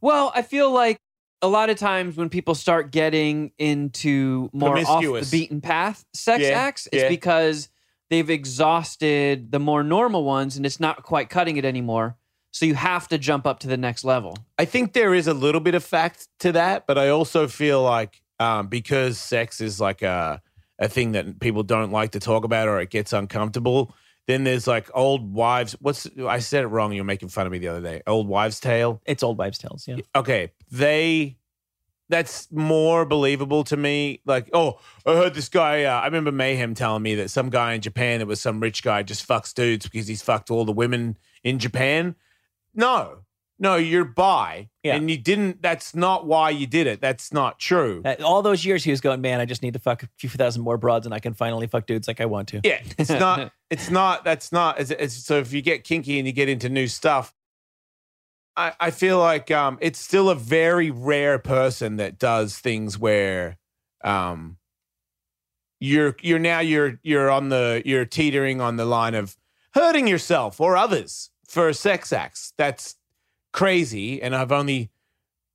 Well, 0.00 0.32
I 0.34 0.42
feel 0.42 0.72
like 0.72 1.00
a 1.42 1.48
lot 1.48 1.70
of 1.70 1.76
times 1.76 2.16
when 2.16 2.28
people 2.28 2.54
start 2.54 2.90
getting 2.90 3.52
into 3.58 4.50
more 4.52 4.78
off 4.78 5.02
the 5.02 5.28
beaten 5.30 5.60
path 5.60 6.04
sex 6.12 6.42
Yeah, 6.42 6.50
acts, 6.50 6.88
it's 6.92 7.02
yeah. 7.04 7.08
because 7.08 7.68
they've 8.10 8.28
exhausted 8.28 9.52
the 9.52 9.58
more 9.58 9.82
normal 9.82 10.24
ones 10.24 10.56
and 10.56 10.66
it's 10.66 10.80
not 10.80 11.02
quite 11.02 11.30
cutting 11.30 11.56
it 11.56 11.64
anymore. 11.64 12.16
So 12.50 12.66
you 12.66 12.74
have 12.74 13.06
to 13.08 13.18
jump 13.18 13.46
up 13.46 13.60
to 13.60 13.68
the 13.68 13.76
next 13.76 14.04
level. 14.04 14.36
I 14.58 14.64
think 14.64 14.94
there 14.94 15.14
is 15.14 15.26
a 15.26 15.34
little 15.34 15.60
bit 15.60 15.74
of 15.74 15.84
fact 15.84 16.28
to 16.40 16.52
that, 16.52 16.86
but 16.86 16.98
I 16.98 17.10
also 17.10 17.46
feel 17.46 17.82
like 17.82 18.22
um, 18.40 18.68
because 18.68 19.18
sex 19.18 19.60
is 19.60 19.80
like 19.80 20.02
a 20.02 20.40
a 20.80 20.88
thing 20.88 21.12
that 21.12 21.40
people 21.40 21.64
don't 21.64 21.90
like 21.90 22.12
to 22.12 22.20
talk 22.20 22.44
about 22.44 22.68
or 22.68 22.80
it 22.80 22.90
gets 22.90 23.12
uncomfortable. 23.12 23.94
Then 24.28 24.44
there's 24.44 24.66
like 24.66 24.90
old 24.92 25.32
wives. 25.32 25.74
What's 25.80 26.06
I 26.20 26.38
said 26.40 26.62
it 26.62 26.66
wrong? 26.66 26.92
You're 26.92 27.02
making 27.02 27.30
fun 27.30 27.46
of 27.46 27.52
me 27.52 27.58
the 27.58 27.68
other 27.68 27.80
day. 27.80 28.02
Old 28.06 28.28
wives' 28.28 28.60
tale. 28.60 29.00
It's 29.06 29.22
old 29.22 29.38
wives' 29.38 29.56
tales. 29.58 29.88
Yeah. 29.88 29.96
Okay, 30.14 30.52
they. 30.70 31.38
That's 32.10 32.50
more 32.52 33.04
believable 33.04 33.64
to 33.64 33.76
me. 33.76 34.20
Like, 34.24 34.48
oh, 34.54 34.80
I 35.04 35.14
heard 35.14 35.34
this 35.34 35.48
guy. 35.48 35.84
Uh, 35.84 36.00
I 36.00 36.04
remember 36.06 36.32
Mayhem 36.32 36.74
telling 36.74 37.02
me 37.02 37.14
that 37.16 37.30
some 37.30 37.50
guy 37.50 37.72
in 37.74 37.82
Japan, 37.82 38.20
it 38.20 38.26
was 38.26 38.40
some 38.40 38.60
rich 38.60 38.82
guy, 38.82 39.02
just 39.02 39.26
fucks 39.26 39.52
dudes 39.52 39.88
because 39.88 40.06
he's 40.06 40.22
fucked 40.22 40.50
all 40.50 40.64
the 40.64 40.72
women 40.72 41.18
in 41.42 41.58
Japan. 41.58 42.14
No, 42.74 43.24
no, 43.58 43.76
you're 43.76 44.04
bi, 44.04 44.68
Yeah. 44.84 44.94
and 44.96 45.10
you 45.10 45.18
didn't. 45.18 45.60
That's 45.62 45.94
not 45.94 46.26
why 46.26 46.50
you 46.50 46.66
did 46.66 46.86
it. 46.86 47.00
That's 47.00 47.32
not 47.32 47.58
true. 47.58 48.02
Uh, 48.04 48.14
All 48.24 48.40
those 48.42 48.64
years 48.64 48.84
he 48.84 48.90
was 48.90 49.00
going, 49.00 49.20
man, 49.20 49.40
I 49.40 49.44
just 49.46 49.62
need 49.62 49.72
to 49.72 49.78
fuck 49.80 50.02
a 50.04 50.08
few 50.16 50.28
thousand 50.30 50.62
more 50.62 50.78
broads 50.78 51.06
and 51.06 51.14
I 51.14 51.18
can 51.18 51.34
finally 51.34 51.66
fuck 51.66 51.86
dudes 51.86 52.06
like 52.06 52.20
I 52.20 52.26
want 52.26 52.48
to. 52.48 52.60
Yeah, 52.64 52.80
it's 52.98 53.10
not. 53.10 53.52
It's 53.70 53.90
not. 53.90 54.24
That's 54.24 54.50
not. 54.50 54.80
It's, 54.80 54.90
it's, 54.90 55.14
so 55.14 55.36
if 55.40 55.52
you 55.52 55.60
get 55.60 55.84
kinky 55.84 56.18
and 56.18 56.26
you 56.26 56.32
get 56.32 56.48
into 56.48 56.70
new 56.70 56.86
stuff, 56.86 57.34
I, 58.56 58.72
I 58.80 58.90
feel 58.90 59.18
like 59.18 59.50
um, 59.50 59.76
it's 59.82 59.98
still 59.98 60.30
a 60.30 60.34
very 60.34 60.90
rare 60.90 61.38
person 61.38 61.96
that 61.96 62.18
does 62.18 62.58
things 62.58 62.98
where, 62.98 63.58
um, 64.02 64.56
you're 65.80 66.16
you're 66.22 66.38
now 66.38 66.60
you're 66.60 66.98
you're 67.02 67.30
on 67.30 67.50
the 67.50 67.82
you're 67.84 68.04
teetering 68.04 68.60
on 68.60 68.76
the 68.76 68.84
line 68.84 69.14
of 69.14 69.36
hurting 69.74 70.08
yourself 70.08 70.60
or 70.60 70.76
others 70.76 71.30
for 71.46 71.72
sex 71.72 72.12
acts. 72.12 72.52
That's 72.56 72.96
crazy. 73.52 74.20
And 74.22 74.34
I've 74.34 74.52
only 74.52 74.90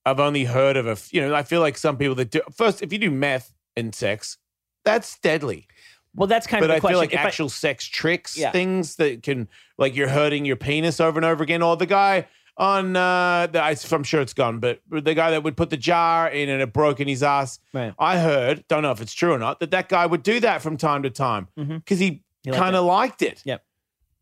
I've 0.05 0.19
only 0.19 0.45
heard 0.45 0.77
of 0.77 0.87
a 0.87 0.97
you 1.11 1.21
know 1.21 1.33
I 1.33 1.43
feel 1.43 1.61
like 1.61 1.77
some 1.77 1.97
people 1.97 2.15
that 2.15 2.31
do 2.31 2.41
first 2.55 2.81
if 2.81 2.91
you 2.91 2.99
do 2.99 3.11
meth 3.11 3.53
and 3.75 3.93
sex, 3.93 4.37
that's 4.85 5.17
deadly. 5.19 5.67
Well, 6.15 6.27
that's 6.27 6.45
kind 6.45 6.61
but 6.61 6.65
of 6.65 6.73
the 6.73 6.75
I 6.75 6.79
question. 6.79 6.93
feel 6.93 6.99
like 6.99 7.13
If 7.13 7.19
I- 7.19 7.23
actual 7.23 7.49
sex 7.49 7.85
tricks, 7.85 8.37
Yeah. 8.37 8.51
things 8.51 8.97
that 8.97 9.23
can 9.23 9.47
like 9.77 9.95
you're 9.95 10.09
hurting 10.09 10.45
your 10.45 10.55
penis 10.57 10.99
over 10.99 11.17
and 11.17 11.25
over 11.25 11.43
again. 11.43 11.61
Or 11.63 11.75
the 11.75 11.87
guy 11.87 12.27
on 12.55 12.95
uh, 12.95 13.47
the, 13.51 13.59
I- 13.63 13.75
I'm 13.91 14.03
sure 14.03 14.21
it's 14.21 14.33
gone, 14.35 14.59
but 14.59 14.79
the 14.91 15.15
guy 15.15 15.31
that 15.31 15.41
would 15.41 15.57
put 15.57 15.71
the 15.71 15.77
jar 15.77 16.29
in 16.29 16.49
and 16.49 16.61
it 16.61 16.71
broke 16.71 16.99
in 16.99 17.07
his 17.07 17.23
ass. 17.23 17.57
Right. 17.73 17.95
I 17.97 18.19
heard, 18.19 18.63
don't 18.67 18.83
know 18.83 18.91
if 18.91 19.01
it's 19.01 19.13
true 19.15 19.33
or 19.33 19.39
not, 19.39 19.59
that 19.59 19.71
that 19.71 19.89
guy 19.89 20.05
would 20.05 20.21
do 20.21 20.39
that 20.41 20.61
from 20.61 20.77
time 20.77 21.01
to 21.01 21.09
time 21.09 21.47
Mhm. 21.57 21.77
because 21.79 21.97
he, 21.97 22.21
He 22.43 22.51
kind 22.51 22.75
of 22.75 22.85
liked 22.85 23.23
it. 23.23 23.41
Yep. 23.43 23.63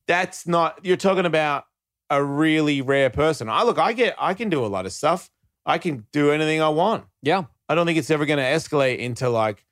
That's 0.07 0.47
not. 0.47 0.79
You're 0.85 0.95
talking 0.95 1.25
about 1.25 1.65
a 2.11 2.23
really 2.23 2.81
rare 2.81 3.09
person. 3.09 3.49
I 3.49 3.63
look. 3.63 3.79
I 3.79 3.93
get. 3.93 4.15
I 4.19 4.35
can 4.35 4.49
do 4.49 4.63
a 4.63 4.67
lot 4.67 4.85
of 4.85 4.91
stuff. 4.91 5.29
I 5.65 5.77
can 5.77 6.05
do 6.11 6.31
anything 6.31 6.61
I 6.61 6.69
want. 6.69 7.05
Yeah. 7.23 7.45
I 7.69 7.75
don't 7.75 7.85
think 7.85 7.97
it's 7.97 8.11
ever 8.11 8.25
going 8.25 8.37
to 8.37 8.43
escalate 8.43 8.97
into 8.97 9.29
like, 9.29 9.65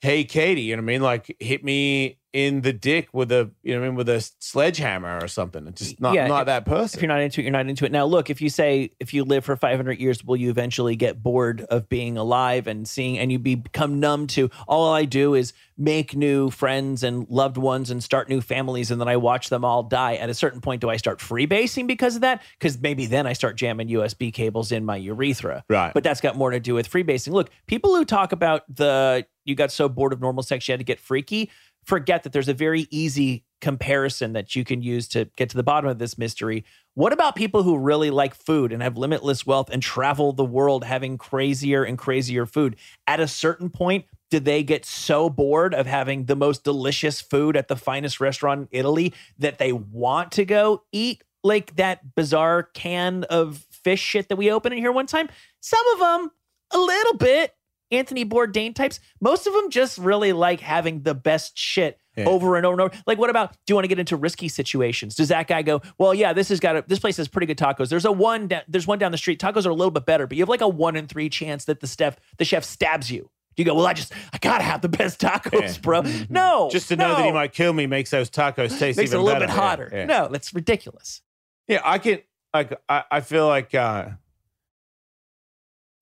hey, 0.00 0.24
Katie, 0.24 0.62
you 0.62 0.76
know 0.76 0.82
what 0.82 0.90
I 0.90 0.92
mean? 0.92 1.02
Like, 1.02 1.36
hit 1.38 1.62
me 1.62 2.18
in 2.46 2.60
the 2.60 2.72
dick 2.72 3.08
with 3.12 3.32
a, 3.32 3.50
you 3.64 3.74
know 3.74 3.82
I 3.82 3.86
mean, 3.88 3.96
with 3.96 4.08
a 4.08 4.20
sledgehammer 4.38 5.18
or 5.20 5.26
something. 5.26 5.66
It's 5.66 5.80
just 5.80 6.00
not, 6.00 6.14
Yeah, 6.14 6.28
not 6.28 6.42
if- 6.42 6.46
that 6.46 6.64
person. 6.64 6.96
if 6.98 7.02
you're 7.02 7.08
not 7.08 7.20
into 7.20 7.40
it, 7.40 7.44
you're 7.44 7.52
not 7.52 7.68
into 7.68 7.84
it. 7.84 7.90
Now, 7.90 8.04
look, 8.04 8.30
if 8.30 8.40
you 8.40 8.48
say 8.48 8.92
if 9.00 9.12
you 9.12 9.24
live 9.24 9.44
for 9.44 9.56
500 9.56 9.98
years, 9.98 10.24
will 10.24 10.36
you 10.36 10.48
eventually 10.50 10.94
get 10.94 11.20
bored 11.22 11.62
of 11.62 11.88
being 11.88 12.16
alive 12.16 12.66
and 12.68 12.86
seeing, 12.86 13.18
and 13.18 13.32
you 13.32 13.38
become 13.40 13.98
numb 13.98 14.28
to 14.28 14.50
all 14.68 14.92
I 14.92 15.04
do 15.04 15.34
is 15.34 15.52
make 15.76 16.14
new 16.16 16.50
friends 16.50 17.02
and 17.02 17.26
loved 17.28 17.56
ones 17.56 17.90
and 17.90 18.02
start 18.02 18.28
new 18.28 18.40
families, 18.40 18.90
and 18.90 19.00
then 19.00 19.08
I 19.08 19.16
watch 19.16 19.48
them 19.48 19.64
all 19.64 19.82
die. 19.82 20.14
At 20.14 20.28
a 20.30 20.34
certain 20.34 20.60
point, 20.60 20.80
do 20.80 20.88
I 20.90 20.96
start 20.96 21.18
freebasing 21.18 21.86
because 21.86 22.14
of 22.16 22.20
that? 22.22 22.42
Because 22.58 22.80
maybe 22.80 23.06
then 23.06 23.26
I 23.26 23.32
start 23.32 23.56
jamming 23.56 23.88
USB 23.88 24.32
cables 24.32 24.72
in 24.72 24.84
my 24.84 24.96
urethra. 24.96 25.64
Right. 25.68 25.92
But 25.94 26.04
that's 26.04 26.20
got 26.20 26.36
more 26.36 26.50
to 26.50 26.60
do 26.60 26.74
with 26.74 26.88
freebasing. 26.90 27.32
Look, 27.32 27.50
people 27.66 27.94
who 27.94 28.04
talk 28.04 28.32
about 28.32 28.62
the 28.74 29.26
you 29.44 29.54
got 29.54 29.72
so 29.72 29.88
bored 29.88 30.12
of 30.12 30.20
normal 30.20 30.42
sex 30.42 30.68
you 30.68 30.72
had 30.72 30.80
to 30.80 30.84
get 30.84 31.00
freaky 31.00 31.50
forget 31.88 32.22
that 32.22 32.34
there's 32.34 32.48
a 32.48 32.54
very 32.54 32.86
easy 32.90 33.44
comparison 33.62 34.34
that 34.34 34.54
you 34.54 34.62
can 34.62 34.82
use 34.82 35.08
to 35.08 35.24
get 35.36 35.48
to 35.48 35.56
the 35.56 35.62
bottom 35.62 35.88
of 35.88 35.98
this 35.98 36.18
mystery. 36.18 36.64
What 36.94 37.14
about 37.14 37.34
people 37.34 37.62
who 37.62 37.78
really 37.78 38.10
like 38.10 38.34
food 38.34 38.72
and 38.72 38.82
have 38.82 38.98
limitless 38.98 39.46
wealth 39.46 39.70
and 39.70 39.82
travel 39.82 40.34
the 40.34 40.44
world 40.44 40.84
having 40.84 41.16
crazier 41.16 41.82
and 41.82 41.96
crazier 41.96 42.44
food? 42.44 42.76
At 43.06 43.20
a 43.20 43.26
certain 43.26 43.70
point, 43.70 44.04
do 44.30 44.38
they 44.38 44.62
get 44.62 44.84
so 44.84 45.30
bored 45.30 45.74
of 45.74 45.86
having 45.86 46.26
the 46.26 46.36
most 46.36 46.62
delicious 46.62 47.22
food 47.22 47.56
at 47.56 47.68
the 47.68 47.76
finest 47.76 48.20
restaurant 48.20 48.68
in 48.70 48.78
Italy 48.78 49.14
that 49.38 49.58
they 49.58 49.72
want 49.72 50.32
to 50.32 50.44
go 50.44 50.82
eat 50.92 51.24
like 51.42 51.74
that 51.76 52.14
bizarre 52.14 52.64
can 52.64 53.24
of 53.24 53.66
fish 53.70 54.00
shit 54.00 54.28
that 54.28 54.36
we 54.36 54.52
opened 54.52 54.74
in 54.74 54.80
here 54.80 54.92
one 54.92 55.06
time? 55.06 55.30
Some 55.60 55.86
of 55.94 56.00
them, 56.00 56.30
a 56.70 56.78
little 56.78 57.14
bit. 57.14 57.54
Anthony 57.90 58.24
Bourdain 58.24 58.74
types, 58.74 59.00
most 59.20 59.46
of 59.46 59.52
them 59.54 59.70
just 59.70 59.98
really 59.98 60.32
like 60.32 60.60
having 60.60 61.02
the 61.02 61.14
best 61.14 61.56
shit 61.58 61.98
Yeah. 62.16 62.24
over 62.26 62.56
and 62.56 62.66
over 62.66 62.74
and 62.74 62.80
over. 62.82 63.02
Like, 63.06 63.18
what 63.18 63.30
about? 63.30 63.52
Do 63.52 63.70
you 63.70 63.74
want 63.74 63.84
to 63.84 63.88
get 63.88 63.98
into 63.98 64.16
risky 64.16 64.48
situations? 64.48 65.14
Does 65.14 65.28
that 65.28 65.46
guy 65.46 65.62
go? 65.62 65.80
Well, 65.98 66.12
yeah, 66.14 66.32
this 66.32 66.48
has 66.50 66.60
got 66.60 66.76
a, 66.76 66.84
this 66.86 66.98
place 66.98 67.16
has 67.16 67.28
pretty 67.28 67.46
good 67.46 67.58
tacos. 67.58 67.88
There's 67.88 68.04
a 68.04 68.12
one, 68.12 68.48
da- 68.48 68.62
there's 68.68 68.86
one 68.86 68.98
down 68.98 69.12
the 69.12 69.18
street. 69.18 69.40
Tacos 69.40 69.64
are 69.66 69.70
a 69.70 69.74
little 69.74 69.90
bit 69.90 70.04
better, 70.06 70.26
but 70.26 70.36
you 70.36 70.42
have 70.42 70.48
like 70.48 70.60
a 70.60 70.68
one 70.68 70.96
in 70.96 71.06
three 71.06 71.28
chance 71.30 71.64
that 71.66 71.80
the 71.80 71.86
chef 71.86 72.16
the 72.36 72.44
chef 72.44 72.64
stabs 72.64 73.10
you. 73.10 73.30
You 73.56 73.64
go, 73.64 73.74
well, 73.74 73.86
I 73.86 73.92
just 73.92 74.12
I 74.32 74.38
gotta 74.38 74.62
have 74.62 74.82
the 74.82 74.88
best 74.88 75.20
tacos, 75.20 75.60
Yeah. 75.60 75.74
bro. 75.82 76.02
No, 76.28 76.68
just 76.70 76.88
to 76.88 76.96
know 76.96 77.16
that 77.16 77.24
he 77.24 77.32
might 77.32 77.52
kill 77.52 77.72
me 77.72 77.86
makes 77.86 78.10
those 78.10 78.30
tacos 78.30 78.78
taste 78.78 78.98
makes 78.98 79.10
it 79.12 79.16
a 79.16 79.20
little 79.20 79.40
better. 79.40 79.46
bit 79.46 79.56
hotter. 79.56 79.90
Yeah, 79.92 80.04
No, 80.04 80.28
that's 80.28 80.54
ridiculous. 80.54 81.22
Yeah, 81.66 81.80
I 81.84 81.98
can, 81.98 82.20
like, 82.54 82.78
I, 82.88 83.02
I 83.10 83.20
feel 83.20 83.46
like, 83.48 83.74
uh, 83.74 84.10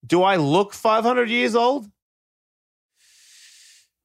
do 0.07 0.23
I 0.23 0.37
look 0.37 0.73
500 0.73 1.29
years 1.29 1.55
old? 1.55 1.87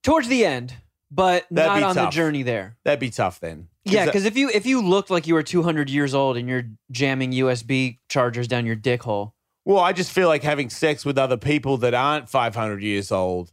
Towards 0.02 0.26
the 0.28 0.44
end, 0.44 0.74
but 1.10 1.46
That'd 1.50 1.70
not 1.70 1.78
be 1.78 1.82
on 1.84 1.94
tough. 1.94 2.10
the 2.10 2.16
journey 2.16 2.42
there. 2.42 2.76
That'd 2.84 2.98
be 3.00 3.10
tough 3.10 3.38
then. 3.38 3.68
Yeah, 3.84 4.04
because 4.06 4.24
if 4.24 4.36
you 4.36 4.48
if 4.48 4.66
you 4.66 4.80
looked 4.82 5.10
like 5.10 5.26
you 5.26 5.34
were 5.34 5.42
200 5.42 5.88
years 5.90 6.14
old 6.14 6.36
and 6.36 6.48
you're 6.48 6.64
jamming 6.90 7.32
USB 7.32 7.98
chargers 8.08 8.48
down 8.48 8.66
your 8.66 8.76
dick 8.76 9.02
hole, 9.02 9.34
Well, 9.64 9.78
I 9.78 9.92
just 9.92 10.10
feel 10.10 10.28
like 10.28 10.42
having 10.42 10.70
sex 10.70 11.04
with 11.04 11.18
other 11.18 11.36
people 11.36 11.76
that 11.78 11.94
aren't 11.94 12.28
500 12.28 12.82
years 12.82 13.12
old. 13.12 13.52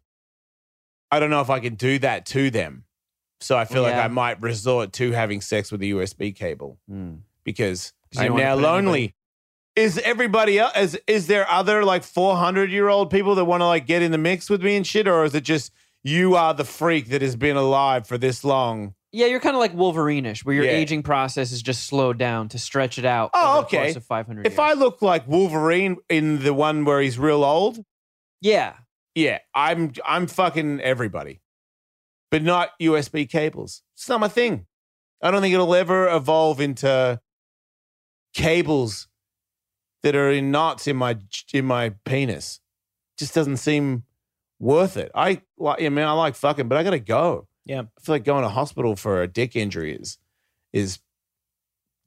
I 1.12 1.20
don't 1.20 1.30
know 1.32 1.42
if 1.42 1.50
I 1.50 1.60
can 1.60 1.76
do 1.76 1.98
that 2.00 2.26
to 2.28 2.50
them. 2.52 2.86
So 3.42 3.58
I 3.58 3.66
feel 3.66 3.82
like 3.84 3.94
Yeah. 3.94 4.06
I 4.06 4.08
might 4.08 4.42
resort 4.42 4.92
to 4.94 5.12
having 5.12 5.42
sex 5.42 5.72
with 5.72 5.82
a 5.82 5.86
USB 5.86 6.36
cable 6.36 6.78
hmm. 6.88 7.16
because 7.44 7.94
'Cause 8.12 8.22
you 8.22 8.22
I'm 8.22 8.28
don't 8.28 8.34
wanna 8.34 8.44
now 8.46 8.56
put 8.56 8.64
lonely. 8.64 9.16
Is 9.80 9.98
everybody 10.00 10.60
else, 10.60 10.76
is, 10.76 11.00
is 11.08 11.28
there 11.28 11.50
other 11.50 11.86
like 11.86 12.04
400 12.04 12.70
year 12.70 12.90
old 12.90 13.10
people 13.10 13.36
that 13.36 13.46
want 13.46 13.62
to 13.62 13.66
like 13.66 13.86
get 13.88 14.02
in 14.02 14.12
the 14.12 14.18
mix 14.18 14.50
with 14.50 14.62
me 14.62 14.76
and 14.76 14.86
shit? 14.86 15.08
Or 15.08 15.24
is 15.24 15.34
it 15.34 15.42
just 15.46 15.72
you 16.04 16.36
are 16.36 16.54
the 16.54 16.66
freak 16.66 17.10
that 17.10 17.22
has 17.22 17.36
been 17.36 17.56
alive 17.58 18.06
for 18.08 18.18
this 18.18 18.44
long? 18.44 18.94
yeah, 19.12 19.26
you're 19.26 19.40
kind 19.40 19.56
of 19.56 19.60
like 19.60 19.74
Wolverine-ish, 19.74 20.46
where 20.46 20.54
your 20.54 20.66
Yeah. 20.66 20.72
aging 20.74 21.02
process 21.02 21.52
is 21.52 21.64
just 21.64 21.88
slowed 21.88 22.20
down 22.20 22.48
to 22.50 22.60
stretch 22.60 23.00
it 23.00 23.06
out. 23.06 23.32
Oh, 23.34 23.62
okay. 23.62 23.78
course 23.86 23.96
of 23.96 24.06
500 24.06 24.46
If 24.46 24.54
years. 24.54 24.60
I 24.60 24.74
look 24.74 25.02
like 25.02 25.28
Wolverine 25.28 25.98
in 26.10 26.44
the 26.44 26.54
one 26.54 26.86
where 26.86 27.02
he's 27.02 27.18
real 27.18 27.44
old, 27.44 27.80
yeah, 28.40 28.74
Yeah, 29.16 29.40
I'm 29.56 29.94
I'm 30.06 30.28
fucking 30.28 30.82
everybody, 30.82 31.42
but 32.30 32.44
not 32.44 32.70
USB 32.80 33.28
cables. 33.28 33.82
It's 33.96 34.08
not 34.08 34.20
my 34.20 34.28
thing. 34.28 34.68
I 35.24 35.32
don't 35.32 35.42
think 35.42 35.54
it'll 35.56 35.74
ever 35.74 36.08
evolve 36.08 36.62
into 36.62 37.20
cables 38.34 39.08
that 40.04 40.16
are 40.16 40.32
in 40.32 40.52
knots 40.52 40.88
in 40.88 40.96
my 40.96 41.18
in 41.54 41.66
my 41.66 41.90
penis. 42.06 42.60
Just 43.18 43.34
doesn't 43.34 43.58
seem 43.58 44.04
worth 44.60 44.98
it. 44.98 45.12
I 45.14 45.42
like. 45.58 45.82
I 45.82 45.90
mean, 45.90 46.06
I 46.06 46.12
like 46.14 46.36
fucking, 46.36 46.68
but 46.68 46.78
I 46.78 46.84
gotta 46.84 47.00
go. 47.00 47.48
Yeah. 47.66 47.82
I 47.82 48.02
feel 48.02 48.16
like 48.16 48.24
going 48.24 48.44
to 48.44 48.50
hospital 48.50 48.96
for 48.96 49.22
a 49.22 49.28
dick 49.28 49.56
injury 49.56 49.94
is 49.96 50.18
is 50.74 51.00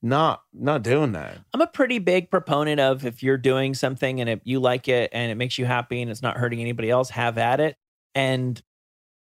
not 0.02 0.42
not 0.52 0.82
doing 0.82 1.12
that. 1.12 1.38
I'm 1.54 1.60
a 1.60 1.66
pretty 1.66 1.98
big 1.98 2.30
proponent 2.30 2.80
of 2.80 3.06
if 3.06 3.22
you're 3.22 3.38
doing 3.38 3.74
something 3.74 4.20
and 4.20 4.28
if 4.28 4.40
you 4.44 4.58
like 4.58 4.88
it 4.88 5.10
and 5.12 5.30
it 5.30 5.36
makes 5.36 5.58
you 5.58 5.64
happy 5.64 6.02
and 6.02 6.10
it's 6.10 6.22
not 6.22 6.36
hurting 6.36 6.60
anybody 6.60 6.90
else, 6.90 7.10
have 7.10 7.38
at 7.38 7.60
it. 7.60 7.76
And 8.14 8.60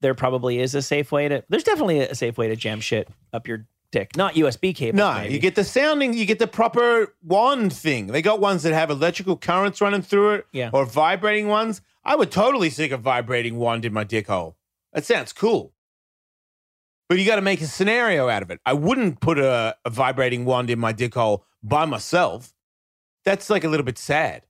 there 0.01 0.15
probably 0.15 0.59
is 0.59 0.73
a 0.73 0.81
safe 0.81 1.11
way 1.11 1.27
to. 1.27 1.43
There's 1.49 1.63
definitely 1.63 1.99
a 1.99 2.15
safe 2.15 2.37
way 2.37 2.47
to 2.47 2.55
jam 2.55 2.79
shit 2.79 3.07
up 3.31 3.47
your 3.47 3.67
dick, 3.91 4.15
not 4.17 4.33
USB 4.35 4.75
cable. 4.75 4.97
No, 4.97 5.21
you 5.21 5.39
get 5.39 5.55
the 5.55 5.63
sounding, 5.63 6.13
you 6.13 6.25
get 6.25 6.39
the 6.39 6.47
proper 6.47 7.13
wand 7.23 7.71
thing. 7.73 8.07
They 8.07 8.21
got 8.21 8.39
ones 8.39 8.63
that 8.63 8.73
have 8.73 8.89
electrical 8.89 9.37
currents 9.37 9.81
running 9.81 10.01
through 10.01 10.33
it 10.35 10.47
Yeah. 10.51 10.69
or 10.73 10.85
vibrating 10.85 11.47
ones. 11.47 11.81
I 12.03 12.15
would 12.15 12.31
totally 12.31 12.69
stick 12.69 12.91
a 12.91 12.97
vibrating 12.97 13.57
wand 13.57 13.85
in 13.85 13.93
my 13.93 14.03
dick 14.03 14.27
hole. 14.27 14.57
That 14.93 15.05
sounds 15.05 15.33
cool. 15.33 15.73
But 17.07 17.19
you 17.19 17.25
got 17.25 17.35
to 17.35 17.41
make 17.41 17.61
a 17.61 17.67
scenario 17.67 18.29
out 18.29 18.41
of 18.41 18.49
it. 18.49 18.59
I 18.65 18.73
wouldn't 18.73 19.19
put 19.19 19.37
a, 19.37 19.75
a 19.85 19.89
vibrating 19.89 20.43
wand 20.45 20.69
in 20.69 20.79
my 20.79 20.91
dick 20.91 21.13
hole 21.13 21.45
by 21.61 21.85
myself. 21.85 22.53
That's 23.23 23.49
like 23.49 23.63
a 23.63 23.67
little 23.69 23.85
bit 23.85 23.97
sad. 23.97 24.43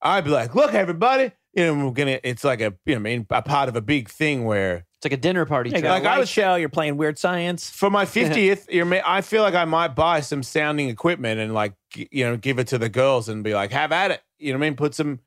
I'd 0.00 0.24
be 0.24 0.30
like, 0.30 0.54
look, 0.54 0.72
everybody, 0.74 1.32
you 1.54 1.64
know, 1.66 1.86
we're 1.86 1.92
gonna. 1.92 2.20
It's 2.22 2.44
like 2.44 2.60
a, 2.60 2.74
you 2.86 2.94
know, 2.94 2.96
I 2.96 2.98
mean, 2.98 3.26
a 3.30 3.42
part 3.42 3.68
of 3.68 3.76
a 3.76 3.80
big 3.82 4.08
thing 4.08 4.44
where 4.44 4.86
it's 4.98 5.04
like 5.04 5.12
a 5.12 5.16
dinner 5.16 5.46
party. 5.46 5.70
You 5.70 5.74
trick. 5.74 5.84
got 5.84 6.02
Like, 6.02 6.04
I 6.04 6.18
was 6.18 6.22
would- 6.22 6.28
show. 6.28 6.54
You're 6.56 6.68
playing 6.68 6.96
weird 6.96 7.18
science. 7.18 7.70
for 7.70 7.88
my 7.88 8.04
50th, 8.06 9.02
I 9.04 9.20
feel 9.20 9.42
like 9.42 9.54
I 9.54 9.64
might 9.64 9.94
buy 9.94 10.20
some 10.20 10.42
sounding 10.42 10.88
equipment 10.88 11.38
and 11.40 11.54
like, 11.54 11.74
you 11.94 12.24
know, 12.24 12.36
give 12.36 12.58
it 12.58 12.66
to 12.68 12.78
the 12.78 12.88
girls 12.88 13.28
and 13.28 13.44
be 13.44 13.54
like, 13.54 13.70
have 13.70 13.92
at 13.92 14.10
it. 14.10 14.20
You 14.38 14.52
know 14.52 14.58
what 14.58 14.66
I 14.66 14.68
mean? 14.70 14.76
Put 14.76 14.94
some, 14.96 15.20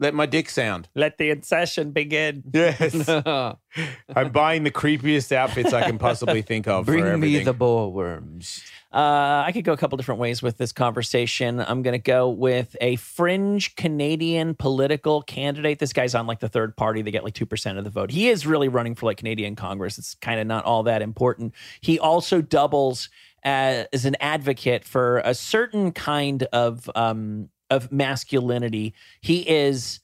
let 0.00 0.14
my 0.14 0.24
dick 0.26 0.48
sound. 0.48 0.88
Let 0.94 1.18
the 1.18 1.28
incession 1.30 1.90
begin. 1.92 2.42
Yes. 2.52 3.06
I'm 4.16 4.30
buying 4.32 4.64
the 4.64 4.70
creepiest 4.70 5.30
outfits 5.32 5.72
I 5.74 5.82
can 5.82 5.98
possibly 5.98 6.40
think 6.42 6.66
of. 6.66 6.86
for 6.86 6.92
Bring 6.92 7.20
me 7.20 7.42
the 7.44 7.52
boar 7.52 7.92
worms. 7.92 8.62
Uh, 8.92 9.44
I 9.46 9.52
could 9.52 9.64
go 9.64 9.72
a 9.72 9.76
couple 9.76 9.96
different 9.96 10.20
ways 10.20 10.42
with 10.42 10.58
this 10.58 10.70
conversation. 10.70 11.60
I'm 11.60 11.80
going 11.82 11.92
to 11.92 11.98
go 11.98 12.28
with 12.28 12.76
a 12.80 12.96
fringe 12.96 13.74
Canadian 13.74 14.54
political 14.54 15.22
candidate. 15.22 15.78
This 15.78 15.94
guy's 15.94 16.14
on 16.14 16.26
like 16.26 16.40
the 16.40 16.48
third 16.48 16.76
party. 16.76 17.00
They 17.00 17.10
get 17.10 17.24
like 17.24 17.34
2% 17.34 17.78
of 17.78 17.84
the 17.84 17.90
vote. 17.90 18.10
He 18.10 18.28
is 18.28 18.46
really 18.46 18.68
running 18.68 18.94
for 18.94 19.06
like 19.06 19.16
Canadian 19.16 19.56
Congress. 19.56 19.96
It's 19.96 20.14
kind 20.16 20.38
of 20.40 20.46
not 20.46 20.64
all 20.66 20.82
that 20.82 21.00
important. 21.00 21.54
He 21.80 21.98
also 21.98 22.42
doubles 22.42 23.08
as, 23.44 23.86
as 23.94 24.04
an 24.04 24.16
advocate 24.20 24.84
for 24.84 25.18
a 25.24 25.34
certain 25.34 25.92
kind 25.92 26.42
of, 26.52 26.90
um, 26.94 27.48
of 27.70 27.90
masculinity. 27.90 28.92
He 29.22 29.48
is 29.48 30.00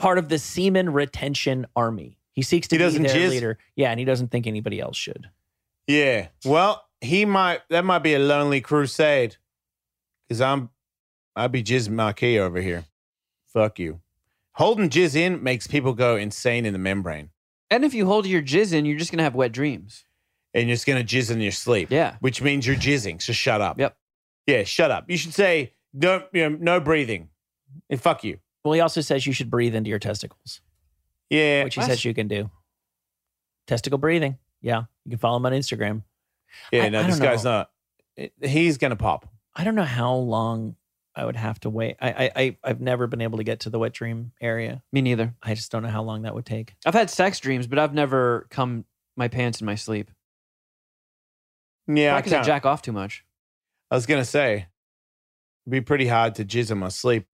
part 0.00 0.18
of 0.18 0.28
the 0.28 0.38
Semen 0.40 0.92
Retention 0.92 1.64
Army. 1.76 2.18
He 2.32 2.42
seeks 2.42 2.66
to 2.68 2.76
He 2.76 2.84
be 2.84 2.98
their 3.06 3.14
jizz? 3.14 3.30
leader. 3.30 3.58
Yeah, 3.76 3.90
and 3.90 4.00
he 4.00 4.04
doesn't 4.04 4.32
think 4.32 4.48
anybody 4.48 4.80
else 4.80 4.96
should. 4.96 5.28
Yeah. 5.86 6.28
Well, 6.44 6.84
he 7.00 7.24
might, 7.24 7.60
that 7.70 7.84
might 7.84 8.00
be 8.00 8.14
a 8.14 8.18
lonely 8.18 8.60
crusade 8.60 9.36
because 10.28 10.40
I'm, 10.40 10.70
I'd 11.36 11.52
be 11.52 11.62
Jizz 11.62 11.88
Marquis 11.88 12.38
over 12.38 12.60
here. 12.60 12.84
Fuck 13.52 13.78
you. 13.78 14.00
Holding 14.54 14.90
Jizz 14.90 15.16
in 15.16 15.42
makes 15.42 15.66
people 15.66 15.92
go 15.94 16.16
insane 16.16 16.66
in 16.66 16.72
the 16.72 16.78
membrane. 16.78 17.30
And 17.70 17.84
if 17.84 17.94
you 17.94 18.04
hold 18.06 18.26
your 18.26 18.42
jizz 18.42 18.72
in, 18.72 18.84
you're 18.84 18.98
just 18.98 19.12
gonna 19.12 19.22
have 19.22 19.34
wet 19.36 19.52
dreams. 19.52 20.04
and 20.52 20.66
you're 20.66 20.74
just 20.74 20.86
gonna 20.86 21.04
jizz 21.04 21.30
in 21.30 21.40
your 21.40 21.52
sleep. 21.52 21.88
Yeah. 21.90 22.16
which 22.20 22.42
means 22.42 22.66
you're 22.66 22.74
jizzing. 22.76 23.22
So 23.22 23.32
shut 23.32 23.60
up. 23.60 23.78
Yep. 23.78 23.96
Yeah, 24.48 24.64
shut 24.64 24.90
up. 24.90 25.08
You 25.08 25.16
should 25.16 25.32
say 25.34 25.74
no. 25.92 26.24
You 26.32 26.50
know, 26.50 26.56
no 26.60 26.80
breathing. 26.80 27.28
And 27.88 28.00
fuck 28.02 28.24
you. 28.24 28.38
Well, 28.64 28.72
he 28.74 28.80
also 28.80 29.00
says 29.00 29.24
you 29.26 29.32
should 29.32 29.48
breathe 29.50 29.76
into 29.76 29.88
your 29.88 30.00
testicles, 30.00 30.60
Yeah. 31.30 31.62
which 31.64 31.74
he 31.76 31.80
what? 31.80 31.86
says 31.88 32.04
you 32.04 32.12
can 32.12 32.26
do. 32.26 32.50
Testicle 33.68 33.98
breathing. 33.98 34.36
Yeah. 34.60 34.82
You 35.04 35.10
can 35.10 35.18
follow 35.18 35.36
him 35.36 35.46
on 35.46 35.52
Instagram. 35.52 36.02
Yeah. 36.72 36.84
I- 36.84 36.88
no, 36.88 37.00
I 37.00 37.02
this 37.04 37.18
don't 37.18 37.26
guy's 37.28 37.44
not. 37.44 37.70
He's 38.42 38.76
gonna 38.78 38.96
pop. 38.96 39.28
I 39.54 39.64
don't 39.64 39.74
know 39.74 39.82
how 39.84 40.14
long 40.14 40.76
I 41.14 41.24
would 41.24 41.36
have 41.36 41.58
to 41.60 41.70
wait. 41.70 41.96
I, 42.00 42.10
I, 42.10 42.30
I 42.36 42.56
I've 42.62 42.80
never 42.80 43.06
been 43.06 43.20
able 43.20 43.38
to 43.38 43.44
get 43.44 43.60
to 43.60 43.70
the 43.70 43.78
wet 43.78 43.92
dream 43.92 44.32
area. 44.40 44.82
Me 44.92 45.00
neither. 45.02 45.34
I 45.42 45.54
just 45.54 45.72
don't 45.72 45.82
know 45.82 45.88
how 45.88 46.02
long 46.02 46.22
that 46.22 46.34
would 46.34 46.46
take. 46.46 46.74
I've 46.86 46.94
had 46.94 47.10
sex 47.10 47.40
dreams, 47.40 47.66
but 47.66 47.78
I've 47.78 47.94
never 47.94 48.46
come 48.50 48.84
my 49.16 49.28
pants 49.28 49.60
in 49.60 49.66
my 49.66 49.74
sleep. 49.74 50.10
Yeah, 51.88 52.14
I 52.14 52.18
Because 52.18 52.32
I 52.32 52.36
can't. 52.36 52.46
jack 52.46 52.66
off 52.66 52.82
too 52.82 52.92
much. 52.92 53.24
I 53.90 53.96
was 53.96 54.06
gonna 54.06 54.24
say, 54.24 54.54
it'd 54.54 55.70
be 55.70 55.80
pretty 55.80 56.06
hard 56.06 56.36
to 56.36 56.44
jizz 56.44 56.70
in 56.70 56.78
my 56.78 56.88
sleep. 56.88 57.26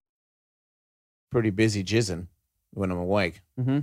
Pretty 1.30 1.50
busy 1.50 1.84
jizzing 1.84 2.28
when 2.72 2.90
I'm 2.90 2.98
awake. 2.98 3.42
hmm 3.58 3.80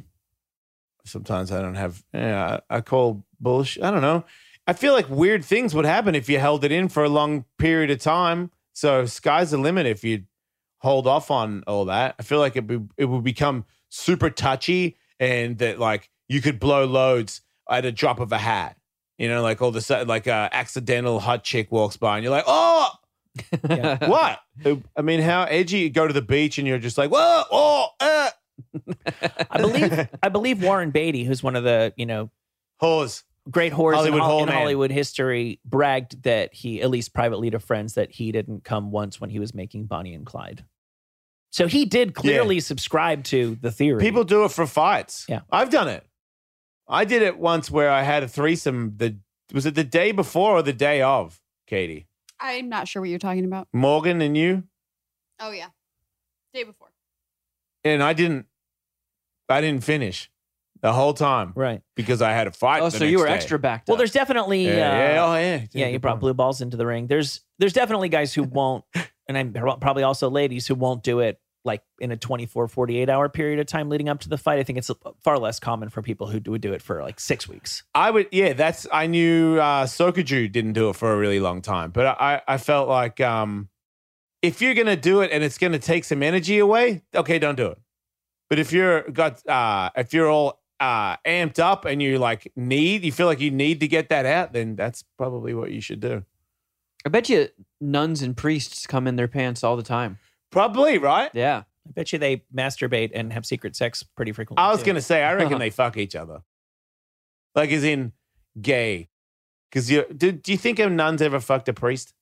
Sometimes 1.06 1.52
I 1.52 1.62
don't 1.62 1.76
have. 1.76 2.02
Yeah, 2.14 2.60
I 2.70 2.78
I 2.78 2.82
call 2.82 3.26
bullshit. 3.40 3.84
I 3.84 3.92
don't 3.92 4.02
know. 4.02 4.24
I 4.66 4.74
feel 4.74 4.93
like 4.93 5.09
weird 5.09 5.43
things 5.43 5.76
would 5.76 5.86
happen 5.86 6.16
if 6.16 6.30
you 6.30 6.39
held 6.39 6.64
it 6.64 6.72
in 6.72 6.89
for 6.89 7.03
a 7.03 7.09
long 7.09 7.45
period 7.57 7.91
of 7.91 7.99
time. 7.99 8.51
So 8.74 9.05
sky's 9.05 9.51
the 9.51 9.57
limit 9.57 9.86
if 9.86 10.03
you 10.03 10.24
hold 10.80 11.07
off 11.07 11.30
on 11.30 11.64
all 11.68 11.86
that. 11.86 12.16
I 12.20 12.24
feel 12.24 12.39
like 12.39 12.55
it 12.55 12.66
be, 12.68 12.80
it 12.97 13.05
would 13.05 13.24
become 13.24 13.66
super 13.89 14.30
touchy 14.30 14.97
and 15.20 15.57
that 15.59 15.80
like 15.80 16.09
you 16.28 16.41
could 16.41 16.59
blow 16.59 16.86
loads 16.86 17.41
at 17.70 17.86
a 17.86 17.91
drop 17.91 18.20
of 18.20 18.32
a 18.32 18.38
hat. 18.38 18.78
You 19.18 19.30
know, 19.30 19.41
like 19.43 19.61
all 19.61 19.70
of 19.70 19.76
a 19.76 19.82
sudden, 19.82 20.07
like 20.07 20.28
a 20.28 20.49
accidental 20.51 21.20
hot 21.20 21.43
chick 21.43 21.72
walks 21.72 21.97
by 21.97 22.18
and 22.18 22.24
you're 22.24 22.32
like, 22.32 22.45
oh, 22.47 22.89
Yeah. 23.70 24.07
what? 24.07 24.39
I 24.95 25.01
mean, 25.01 25.22
how 25.22 25.43
edgy? 25.43 25.80
You 25.80 25.89
go 25.89 26.07
to 26.07 26.14
the 26.14 26.22
beach 26.22 26.57
and 26.57 26.68
you're 26.68 26.80
just 26.80 26.97
like, 26.97 27.11
whoa, 27.11 27.43
oh, 27.51 27.88
uh. 27.99 28.30
I 29.49 29.57
believe 29.59 30.07
I 30.22 30.30
believe 30.30 30.61
Warren 30.61 30.91
Beatty, 30.91 31.24
who's 31.24 31.41
one 31.41 31.55
of 31.55 31.64
the 31.64 31.91
you 31.97 32.05
know 32.05 32.30
Whores. 32.82 33.24
Great 33.50 33.74
whores 33.74 33.96
Hollywood 33.96 34.20
in, 34.20 34.26
Hol- 34.26 34.44
in. 34.44 34.50
Hollywood 34.50 34.91
history, 34.91 35.60
bragged 35.66 36.24
that 36.24 36.54
he, 36.54 36.82
at 36.82 36.89
least 36.89 37.14
privately 37.14 37.50
to 37.52 37.60
friends, 37.60 37.94
that 37.96 38.12
he 38.12 38.32
didn't 38.32 38.64
come 38.64 38.91
once 38.91 39.20
when 39.20 39.30
he 39.30 39.39
was 39.39 39.54
making 39.54 39.86
Bonnie 39.86 40.14
and 40.14 40.26
Clyde. 40.26 40.64
So 41.52 41.68
he 41.68 41.86
did 41.86 42.16
clearly 42.16 42.60
subscribe 42.60 43.24
to 43.26 43.56
the 43.62 43.72
theory. 43.72 44.02
People 44.02 44.24
do 44.24 44.44
it 44.44 44.52
for 44.52 44.66
fights. 44.66 45.26
Yeah. 45.30 45.41
I've 45.52 45.70
done 45.70 45.88
it. 45.88 46.04
I 46.88 47.06
did 47.06 47.22
it 47.22 47.38
once 47.38 47.70
where 47.70 47.91
I 47.91 48.02
had 48.02 48.24
a 48.24 48.28
threesome. 48.28 48.94
The 48.98 49.18
was 49.54 49.66
it 49.66 49.76
the 49.76 49.84
day 49.84 50.12
before 50.12 50.54
or 50.54 50.62
the 50.64 50.74
day 50.74 51.02
of, 51.02 51.39
Katie? 51.68 52.08
I'm 52.39 52.70
not 52.70 52.88
sure 52.88 53.02
what 53.02 53.10
you're 53.10 53.20
talking 53.20 53.46
about. 53.46 53.68
Morgan 53.72 54.22
and 54.22 54.36
you? 54.36 54.64
Oh 55.39 55.52
yeah, 55.52 55.68
day 56.54 56.64
before. 56.64 56.89
And 57.84 58.02
I 58.02 58.14
didn't 58.14 58.48
I 59.48 59.62
didn't 59.62 59.84
finish 59.84 60.30
the 60.84 60.94
whole 60.94 61.14
time 61.14 61.54
right? 61.56 61.82
because 61.96 62.22
I 62.22 62.34
had 62.34 62.46
a 62.46 62.52
fight. 62.52 62.82
oh, 62.82 62.90
the 62.90 63.00
so 63.00 63.06
you 63.06 63.18
were 63.18 63.26
day. 63.26 63.34
extra 63.34 63.58
backed 63.58 63.86
up. 63.86 63.88
Well, 63.88 63.96
up. 63.96 64.00
there's 64.00 64.12
definitely 64.12 64.68
Yeah, 64.68 64.72
uh, 64.72 64.76
yeah, 64.76 65.26
oh 65.26 65.36
yeah. 65.36 65.66
yeah, 65.72 65.88
you 65.88 65.98
brought 65.98 66.16
point. 66.16 66.22
blue 66.22 66.34
balls 66.34 66.62
into 66.62 66.78
the 66.78 66.86
ring. 66.86 67.08
There's 67.08 67.42
there's 67.58 67.74
definitely 67.74 68.10
guys 68.10 68.34
who 68.34 68.44
won't, 68.44 68.84
and 69.28 69.38
I'm 69.38 69.54
probably 69.54 70.04
also 70.04 70.30
ladies 70.30 70.68
who 70.68 70.76
won't 70.76 71.02
do 71.02 71.22
it 71.22 71.40
like 71.66 71.82
in 72.00 72.12
a 72.12 72.18
24, 72.18 72.68
48 72.68 73.10
hour 73.10 73.30
period 73.30 73.60
of 73.60 73.66
time 73.66 73.90
leading 73.90 74.10
up 74.10 74.20
to 74.20 74.30
the 74.30 74.38
fight. 74.38 74.60
I 74.60 74.64
think 74.64 74.78
it's 74.78 74.92
far 75.24 75.40
less 75.40 75.60
common 75.60 75.88
for 75.88 76.02
people 76.02 76.28
who 76.28 76.42
would 76.52 76.60
do 76.60 76.74
it 76.74 76.82
for 76.82 77.02
like 77.02 77.20
six 77.20 77.48
weeks. 77.48 77.84
I 77.96 78.12
would, 78.12 78.28
yeah. 78.34 78.52
That's 78.52 78.86
I 78.92 79.08
knew 79.08 79.58
uh, 79.60 79.86
Sokoudjou 79.86 80.52
didn't 80.52 80.74
do 80.74 80.90
it 80.90 80.98
for 80.98 81.14
a 81.14 81.18
really 81.18 81.40
long 81.40 81.62
time, 81.62 81.92
but 81.92 82.06
I, 82.06 82.42
I 82.46 82.58
felt 82.58 82.90
like 82.90 83.22
um, 83.22 83.70
if 84.42 84.62
you're 84.62 84.74
gonna 84.74 84.98
do 84.98 85.22
it 85.22 85.32
and 85.32 85.44
it's 85.46 85.58
gonna 85.58 85.80
take 85.80 86.04
some 86.04 86.22
energy 86.22 86.60
away, 86.60 87.04
okay, 87.16 87.40
don't 87.40 87.56
do 87.56 87.68
it. 87.68 87.78
But 88.50 88.60
if 88.60 88.74
you're 88.74 89.04
got 89.10 89.48
uh, 89.48 89.90
if 89.96 90.14
you're 90.14 90.30
all 90.30 90.62
uh, 90.84 91.16
amped 91.26 91.60
up 91.60 91.86
and 91.86 92.02
you 92.02 92.20
like 92.20 92.52
need, 92.58 93.06
you 93.06 93.12
feel 93.14 93.26
like 93.26 93.40
you 93.40 93.52
need 93.52 93.80
to 93.80 93.88
get 93.88 94.10
that 94.10 94.26
out, 94.26 94.52
then 94.52 94.76
that's 94.76 95.06
probably 95.18 95.54
what 95.54 95.72
you 95.72 95.80
should 95.80 96.02
do. 96.02 96.26
I 97.06 97.10
bet 97.10 97.30
you 97.30 97.48
nuns 97.80 98.22
and 98.22 98.36
priests 98.36 98.86
come 98.86 99.08
in 99.08 99.16
their 99.16 99.30
pants 99.30 99.64
all 99.64 99.78
the 99.78 99.84
time. 99.84 100.20
Probably 100.52 100.98
right. 100.98 101.32
Yeah. 101.34 101.64
I 101.88 101.92
bet 101.92 102.12
you 102.12 102.20
they 102.20 102.44
masturbate 102.54 103.12
and 103.14 103.32
have 103.32 103.46
secret 103.46 103.78
sex 103.78 104.04
pretty 104.04 104.34
frequently. 104.34 104.62
I 104.62 104.72
was 104.72 104.82
too. 104.82 104.88
gonna 104.88 105.02
say, 105.02 105.24
I 105.24 105.34
reckon 105.36 105.58
they 105.58 105.70
fuck 105.82 105.96
each 105.96 106.16
other, 106.16 106.42
like 107.56 107.72
as 107.72 107.86
in 107.86 108.12
gay. 108.62 109.10
Because 109.70 109.90
you, 109.90 110.06
do, 110.16 110.34
do 110.34 110.52
you 110.52 110.58
think 110.58 110.80
a 110.80 110.90
nun's 110.90 111.22
ever 111.22 111.40
fucked 111.40 111.70
a 111.70 111.74
priest? 111.74 112.14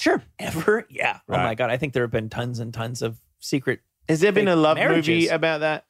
Sure. 0.00 0.22
Ever? 0.38 0.86
Yeah. 0.90 1.20
Oh 1.28 1.36
my 1.36 1.54
God. 1.54 1.70
I 1.70 1.76
think 1.76 1.92
there 1.92 2.02
have 2.02 2.10
been 2.10 2.30
tons 2.30 2.60
and 2.60 2.72
tons 2.72 3.02
of 3.02 3.18
secret. 3.40 3.80
Has 4.08 4.20
there 4.20 4.32
been 4.32 4.48
a 4.48 4.56
love 4.56 4.76
marriages. 4.76 5.08
movie 5.08 5.28
about 5.28 5.60
that? 5.60 5.84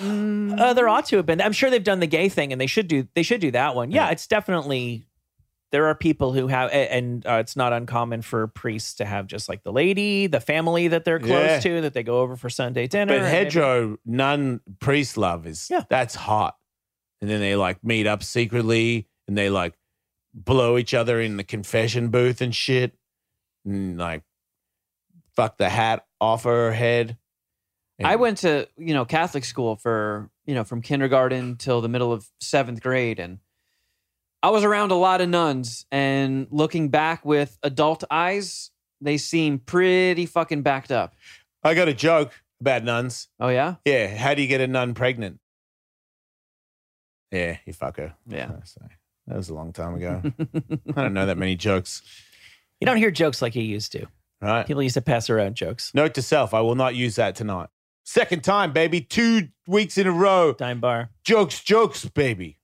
Uh, 0.00 0.72
there 0.74 0.88
ought 0.88 1.06
to 1.06 1.16
have 1.16 1.26
been. 1.26 1.40
I'm 1.40 1.52
sure 1.52 1.70
they've 1.70 1.82
done 1.82 2.00
the 2.00 2.06
gay 2.06 2.28
thing 2.28 2.52
and 2.52 2.60
they 2.60 2.66
should 2.66 2.88
do, 2.88 3.06
they 3.14 3.22
should 3.22 3.40
do 3.40 3.50
that 3.52 3.74
one. 3.74 3.90
Yeah. 3.90 4.06
Yeah. 4.06 4.10
It's 4.12 4.26
definitely, 4.26 5.04
there 5.72 5.86
are 5.86 5.94
people 5.94 6.32
who 6.32 6.46
have, 6.48 6.70
and 6.70 7.26
uh, 7.26 7.34
it's 7.34 7.56
not 7.56 7.72
uncommon 7.72 8.22
for 8.22 8.46
priests 8.46 8.94
to 8.94 9.04
have 9.04 9.26
just 9.26 9.48
like 9.48 9.62
the 9.64 9.72
lady, 9.72 10.26
the 10.26 10.40
family 10.40 10.88
that 10.88 11.04
they're 11.04 11.18
close 11.18 11.30
Yeah. 11.30 11.60
to, 11.60 11.80
that 11.82 11.94
they 11.94 12.02
go 12.02 12.20
over 12.20 12.36
for 12.36 12.48
Sunday 12.48 12.86
dinner. 12.86 13.18
But 13.18 13.28
hedgerow 13.28 13.98
nun 14.06 14.60
priest 14.80 15.16
love 15.16 15.46
is 15.46 15.68
Yeah. 15.70 15.82
that's 15.90 16.14
hot. 16.14 16.56
And 17.20 17.28
then 17.28 17.40
they 17.40 17.56
like 17.56 17.82
meet 17.84 18.06
up 18.06 18.22
secretly 18.22 19.08
and 19.26 19.36
they 19.36 19.50
like 19.50 19.74
blow 20.32 20.78
each 20.78 20.94
other 20.94 21.20
in 21.20 21.36
the 21.36 21.44
confession 21.44 22.08
booth 22.08 22.40
and 22.40 22.54
shit. 22.54 22.96
And 23.64 23.98
like 23.98 24.22
fuck 25.34 25.58
the 25.58 25.68
hat 25.68 26.06
off 26.20 26.44
her 26.44 26.72
head. 26.72 27.16
I 28.06 28.16
went 28.16 28.38
to, 28.38 28.68
you 28.76 28.94
know, 28.94 29.04
Catholic 29.04 29.44
school 29.44 29.76
for, 29.76 30.30
you 30.46 30.54
know, 30.54 30.64
from 30.64 30.82
kindergarten 30.82 31.56
till 31.56 31.80
the 31.80 31.88
middle 31.88 32.12
of 32.12 32.28
seventh 32.40 32.80
grade. 32.80 33.18
And 33.18 33.38
I 34.42 34.50
was 34.50 34.62
around 34.62 34.92
a 34.92 34.94
lot 34.94 35.20
of 35.20 35.28
nuns. 35.28 35.84
And 35.90 36.46
looking 36.50 36.90
back 36.90 37.24
with 37.24 37.58
adult 37.62 38.04
eyes, 38.10 38.70
they 39.00 39.16
seem 39.16 39.58
pretty 39.58 40.26
fucking 40.26 40.62
backed 40.62 40.92
up. 40.92 41.14
I 41.64 41.74
got 41.74 41.88
a 41.88 41.94
joke 41.94 42.32
about 42.60 42.84
nuns. 42.84 43.28
Oh, 43.40 43.48
yeah? 43.48 43.76
Yeah. 43.84 44.16
How 44.16 44.34
do 44.34 44.42
you 44.42 44.48
get 44.48 44.60
a 44.60 44.68
nun 44.68 44.94
pregnant? 44.94 45.40
Yeah, 47.32 47.58
you 47.66 47.72
fuck 47.72 47.96
her. 47.96 48.14
Yeah. 48.26 48.50
That 49.26 49.36
was 49.36 49.50
a 49.50 49.54
long 49.54 49.74
time 49.74 49.94
ago. 49.94 50.22
I 50.96 51.02
don't 51.02 51.12
know 51.12 51.26
that 51.26 51.36
many 51.36 51.54
jokes. 51.54 52.00
You 52.80 52.86
don't 52.86 52.96
hear 52.96 53.10
jokes 53.10 53.42
like 53.42 53.54
you 53.54 53.62
used 53.62 53.92
to. 53.92 54.06
Right. 54.40 54.66
People 54.66 54.82
used 54.82 54.94
to 54.94 55.02
pass 55.02 55.28
around 55.28 55.54
jokes. 55.54 55.92
Note 55.92 56.14
to 56.14 56.22
self, 56.22 56.54
I 56.54 56.62
will 56.62 56.76
not 56.76 56.94
use 56.94 57.16
that 57.16 57.34
tonight. 57.34 57.68
Second 58.08 58.42
time, 58.42 58.72
baby. 58.72 59.02
Two 59.02 59.48
weeks 59.66 59.98
in 59.98 60.06
a 60.06 60.10
row. 60.10 60.54
Dime 60.54 60.80
bar. 60.80 61.10
Jokes, 61.24 61.62
jokes, 61.62 62.06
baby. 62.06 62.58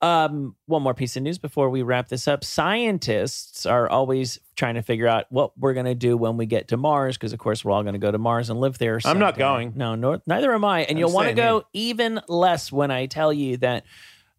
Um, 0.00 0.54
one 0.66 0.80
more 0.80 0.94
piece 0.94 1.16
of 1.16 1.24
news 1.24 1.38
before 1.38 1.70
we 1.70 1.82
wrap 1.82 2.06
this 2.06 2.28
up. 2.28 2.44
Scientists 2.44 3.66
are 3.66 3.88
always 3.88 4.38
trying 4.54 4.76
to 4.76 4.82
figure 4.82 5.08
out 5.08 5.26
what 5.30 5.58
we're 5.58 5.74
going 5.74 5.86
to 5.86 5.96
do 5.96 6.16
when 6.16 6.36
we 6.36 6.46
get 6.46 6.68
to 6.68 6.76
Mars, 6.76 7.16
because 7.16 7.32
of 7.32 7.40
course 7.40 7.64
we're 7.64 7.72
all 7.72 7.82
going 7.82 7.94
to 7.94 7.98
go 7.98 8.12
to 8.12 8.18
Mars 8.18 8.48
and 8.48 8.60
live 8.60 8.78
there. 8.78 9.00
I'm 9.04 9.18
not 9.18 9.36
going. 9.36 9.72
No, 9.74 9.96
nor, 9.96 10.22
neither 10.24 10.54
am 10.54 10.64
I. 10.64 10.82
And 10.82 10.92
I'm 10.92 10.98
you'll 10.98 11.12
want 11.12 11.26
to 11.26 11.34
go 11.34 11.64
even 11.72 12.20
less 12.28 12.70
when 12.70 12.92
I 12.92 13.06
tell 13.06 13.32
you 13.32 13.56
that 13.56 13.82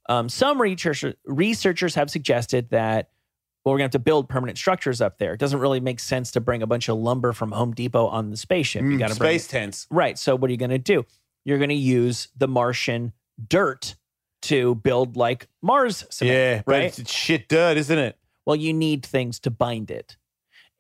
um, 0.07 0.29
some 0.29 0.61
researchers 0.61 1.13
researchers 1.25 1.95
have 1.95 2.09
suggested 2.09 2.69
that 2.69 3.09
well, 3.65 3.73
we're 3.73 3.79
going 3.79 3.89
to 3.89 3.95
have 3.95 4.03
to 4.03 4.05
build 4.05 4.29
permanent 4.29 4.57
structures 4.59 5.01
up 5.01 5.17
there. 5.17 5.33
It 5.33 5.39
doesn't 5.39 5.59
really 5.59 5.79
make 5.79 5.99
sense 5.99 6.31
to 6.31 6.39
bring 6.39 6.61
a 6.61 6.67
bunch 6.67 6.87
of 6.87 6.97
lumber 6.97 7.33
from 7.33 7.51
Home 7.51 7.73
Depot 7.73 8.05
on 8.07 8.29
the 8.29 8.37
spaceship. 8.37 8.83
You 8.83 8.89
Mm, 8.91 8.99
got 8.99 9.09
to 9.11 9.15
bring 9.15 9.29
space 9.31 9.47
tents. 9.47 9.87
Right. 9.89 10.17
So 10.19 10.35
what 10.35 10.49
are 10.49 10.51
you 10.51 10.57
going 10.57 10.69
to 10.69 10.77
do? 10.77 11.03
You're 11.45 11.57
going 11.57 11.69
to 11.69 11.75
use 11.75 12.27
the 12.37 12.47
Martian 12.47 13.11
dirt 13.47 13.95
to 14.43 14.75
build 14.75 15.17
like 15.17 15.47
Mars 15.63 16.05
cement, 16.11 16.35
yeah, 16.35 16.61
but 16.65 16.71
right? 16.71 16.99
it's 16.99 17.11
shit 17.11 17.49
dirt, 17.49 17.77
isn't 17.77 17.97
it? 17.97 18.17
Well, 18.45 18.55
you 18.55 18.73
need 18.73 19.03
things 19.03 19.39
to 19.41 19.49
bind 19.49 19.89
it. 19.89 20.15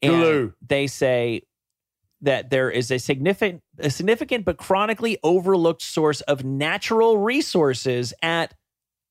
And 0.03 0.13
Glue. 0.21 0.53
they 0.67 0.85
say 0.85 1.41
that 2.21 2.51
there 2.51 2.69
is 2.69 2.91
a 2.91 2.99
significant 2.99 3.61
a 3.79 3.89
significant 3.89 4.45
but 4.45 4.57
chronically 4.57 5.17
overlooked 5.23 5.81
source 5.81 6.21
of 6.21 6.43
natural 6.43 7.17
resources 7.17 8.13
at 8.21 8.53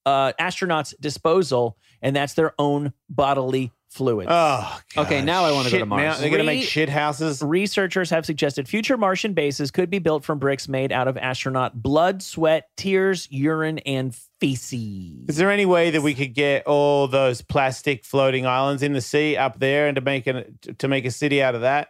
uh, 0.06 0.32
astronauts' 0.40 0.94
disposal, 1.00 1.76
and 2.04 2.14
that's 2.14 2.34
their 2.34 2.52
own 2.58 2.92
bodily 3.08 3.72
fluids. 3.88 4.28
Oh, 4.30 4.80
Okay, 4.96 5.22
now 5.22 5.44
I 5.44 5.52
wanna 5.52 5.70
go 5.70 5.78
to 5.78 5.86
Mars. 5.86 6.02
now 6.02 6.20
They're 6.20 6.28
going 6.28 6.40
to 6.40 6.44
make 6.46 6.64
shit 6.64 6.88
houses. 6.88 7.40
Researchers 7.42 8.10
have 8.10 8.26
suggested 8.26 8.68
future 8.68 8.96
Martian 8.96 9.34
bases 9.34 9.70
could 9.70 9.88
be 9.88 10.00
built 10.00 10.24
from 10.24 10.38
bricks 10.38 10.68
made 10.68 10.92
out 10.92 11.08
of 11.08 11.16
astronaut 11.16 11.80
blood, 11.80 12.22
sweat, 12.22 12.68
tears, 12.76 13.26
urine, 13.30 13.78
and 13.80 14.14
feces. 14.40 15.28
Is 15.28 15.36
there 15.36 15.50
any 15.50 15.64
way 15.64 15.90
that 15.90 16.02
we 16.02 16.12
could 16.12 16.34
get 16.34 16.66
all 16.66 17.08
those 17.08 17.40
plastic 17.40 18.04
floating 18.04 18.46
islands 18.46 18.82
in 18.82 18.92
the 18.92 19.00
sea 19.00 19.36
up 19.36 19.58
there 19.58 19.86
and 19.86 19.94
to 19.94 20.00
make 20.00 20.26
an, 20.26 20.58
to 20.78 20.88
make 20.88 21.04
a 21.04 21.10
city 21.10 21.42
out 21.42 21.54
of 21.54 21.62
that? 21.62 21.88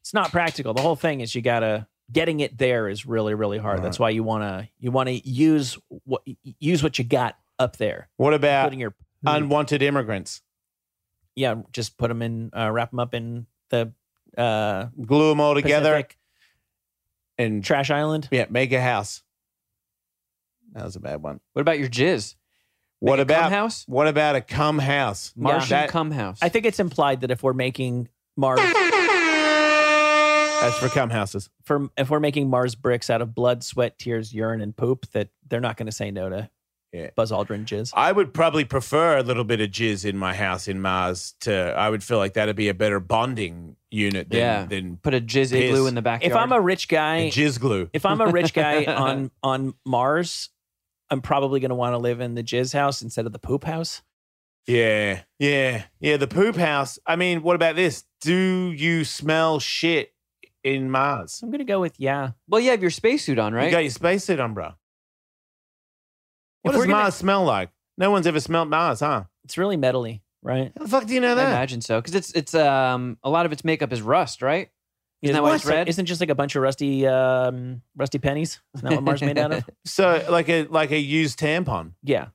It's 0.00 0.14
not 0.14 0.30
practical. 0.30 0.74
The 0.74 0.82
whole 0.82 0.96
thing 0.96 1.20
is 1.20 1.34
you 1.34 1.42
got 1.42 1.60
to 1.60 1.86
getting 2.10 2.40
it 2.40 2.56
there 2.58 2.88
is 2.88 3.04
really 3.04 3.34
really 3.34 3.58
hard. 3.58 3.82
That's 3.82 3.98
why 3.98 4.10
you 4.10 4.22
want 4.22 4.42
to 4.44 4.68
you 4.78 4.90
want 4.90 5.08
to 5.08 5.28
use 5.28 5.76
what 6.04 6.22
use 6.58 6.82
what 6.82 6.98
you 6.98 7.04
got 7.04 7.36
up 7.58 7.76
there, 7.76 8.08
What 8.16 8.34
about 8.34 8.64
including 8.64 8.80
your 8.80 8.94
unwanted 9.26 9.82
immigrants? 9.82 10.42
yeah, 11.34 11.54
just 11.72 11.96
put 11.96 12.08
them 12.08 12.20
in, 12.20 12.50
uh, 12.54 12.70
wrap 12.70 12.90
them 12.90 12.98
up 13.00 13.14
in 13.14 13.46
the 13.70 13.90
uh, 14.36 14.86
Glue 15.04 15.30
them 15.30 15.40
all 15.40 15.54
together 15.54 15.92
Pacific 15.92 16.18
and 17.38 17.64
trash 17.64 17.90
island. 17.90 18.28
yeah, 18.30 18.44
make 18.50 18.70
a 18.72 18.80
house. 18.80 19.22
That 20.74 20.84
was 20.84 20.96
a 20.96 21.00
bad 21.00 21.22
one. 21.22 21.40
What 21.54 21.60
about 21.62 21.78
your 21.78 21.88
jizz? 21.88 22.34
What 23.00 23.18
Make 23.18 23.24
a 23.30 23.34
cum 23.34 23.38
about 23.44 23.52
house? 23.52 23.84
what 23.88 24.06
about 24.08 24.36
a 24.36 24.40
cum 24.42 24.78
house? 24.78 25.32
Martian 25.36 25.68
That- 25.70 25.88
cum 25.90 26.10
house. 26.10 26.38
I 26.42 26.48
think 26.50 26.66
it's 26.66 26.78
implied 26.80 27.22
that 27.22 27.30
if 27.30 27.42
we're 27.42 27.52
making 27.54 28.08
Mars 28.36 28.60
That's 30.60 30.78
for 30.78 30.88
cum 30.88 31.10
houses. 31.10 31.50
for 31.64 31.88
if 31.98 32.08
we're 32.10 32.20
making 32.20 32.48
Mars 32.48 32.74
bricks 32.76 33.10
out 33.10 33.20
of 33.20 33.34
blood, 33.34 33.64
sweat, 33.64 33.98
tears, 33.98 34.32
urine, 34.32 34.60
and 34.60 34.76
poop, 34.76 35.06
that 35.12 35.28
they're 35.48 35.60
not 35.60 35.76
going 35.76 35.86
to 35.86 35.92
say 35.92 36.10
no 36.12 36.28
to 36.28 36.48
Yeah. 36.92 37.08
Buzz 37.16 37.32
Aldrin 37.32 37.64
jizz. 37.64 37.90
I 37.94 38.12
would 38.12 38.34
probably 38.34 38.64
prefer 38.66 39.16
a 39.16 39.22
little 39.22 39.44
bit 39.44 39.60
of 39.62 39.70
jizz 39.70 40.04
in 40.04 40.16
my 40.18 40.34
house 40.34 40.68
in 40.68 40.80
Mars 40.82 41.34
to 41.40 41.74
I 41.74 41.88
would 41.88 42.04
feel 42.04 42.18
like 42.18 42.34
that'd 42.34 42.54
be 42.54 42.68
a 42.68 42.74
better 42.74 43.00
bonding 43.00 43.76
unit 43.90 44.28
than, 44.28 44.38
Yeah. 44.38 44.64
than 44.66 44.98
Put 44.98 45.14
a 45.14 45.20
jizz 45.20 45.52
Piss. 45.52 45.70
igloo 45.70 45.86
in 45.86 45.94
the 45.94 46.02
backyard. 46.02 46.30
If 46.32 46.36
I'm 46.36 46.52
a 46.52 46.60
rich 46.60 46.88
guy, 46.88 47.30
jizz 47.32 47.58
glue. 47.58 47.88
if 47.94 48.04
I'm 48.04 48.20
a 48.20 48.26
rich 48.26 48.52
guy 48.62 48.84
on 48.84 49.30
on 49.42 49.72
Mars, 49.86 50.50
I'm 51.10 51.22
probably 51.22 51.60
going 51.60 51.70
to 51.70 51.74
want 51.74 51.94
to 51.94 51.98
live 51.98 52.20
in 52.20 52.34
the 52.34 52.42
jizz 52.42 52.74
house 52.74 53.00
instead 53.00 53.24
of 53.26 53.32
the 53.32 53.38
poop 53.38 53.64
house. 53.64 54.02
Yeah, 54.66 55.22
yeah, 55.38 55.84
yeah. 55.98 56.16
The 56.18 56.28
poop 56.28 56.56
house. 56.56 56.98
I 57.06 57.16
mean, 57.16 57.42
what 57.42 57.56
about 57.56 57.74
this? 57.74 58.04
Do 58.20 58.70
you 58.76 59.04
smell 59.04 59.58
shit 59.60 60.12
in 60.62 60.90
Mars? 60.90 61.40
I'm 61.42 61.48
going 61.50 61.58
to 61.58 61.64
go 61.64 61.80
with 61.80 61.94
yeah. 61.98 62.32
well, 62.48 62.60
you 62.60 62.70
have 62.70 62.80
your 62.82 62.90
spacesuit 62.90 63.38
on, 63.38 63.54
right? 63.54 63.64
You 63.64 63.70
got 63.70 63.78
your 63.82 63.90
spacesuit 63.90 64.38
on, 64.40 64.54
bro. 64.54 64.72
What 66.62 66.72
does 66.72 66.82
gonna- 66.82 66.92
Mars 66.92 67.14
smell 67.14 67.44
like? 67.44 67.70
No 67.98 68.10
one's 68.10 68.26
ever 68.26 68.40
smelled 68.40 68.70
Mars, 68.70 69.00
huh? 69.00 69.24
It's 69.44 69.58
really 69.58 69.76
metally, 69.76 70.20
right? 70.42 70.72
How 70.76 70.84
the 70.84 70.88
fuck 70.88 71.06
do 71.06 71.14
you 71.14 71.20
know 71.20 71.34
that? 71.34 71.42
I 71.46 71.50
that? 71.50 71.56
imagine 71.56 71.80
so, 71.80 72.00
because 72.00 72.14
it's 72.14 72.32
it's 72.32 72.54
um 72.54 73.18
a 73.22 73.30
lot 73.30 73.46
of 73.46 73.52
its 73.52 73.64
makeup 73.64 73.92
is 73.92 74.00
rust, 74.02 74.42
right? 74.42 74.70
Isn't 75.20 75.34
that 75.34 75.42
why 75.42 75.54
it's 75.54 75.64
red? 75.64 75.88
Isn't 75.88 76.06
just 76.06 76.20
like 76.20 76.30
a 76.30 76.34
bunch 76.34 76.56
of 76.56 76.62
rusty 76.62 77.06
um, 77.06 77.82
rusty 77.96 78.18
pennies? 78.18 78.60
Isn't 78.74 78.88
that 78.88 78.94
what 78.96 79.04
Mars 79.04 79.20
made 79.22 79.38
out 79.38 79.52
of? 79.52 79.64
So, 79.84 80.24
like 80.28 80.48
a 80.48 80.64
like 80.64 80.90
a 80.90 80.98
used 80.98 81.38
tampon. 81.38 81.92
Yeah, 82.02 82.28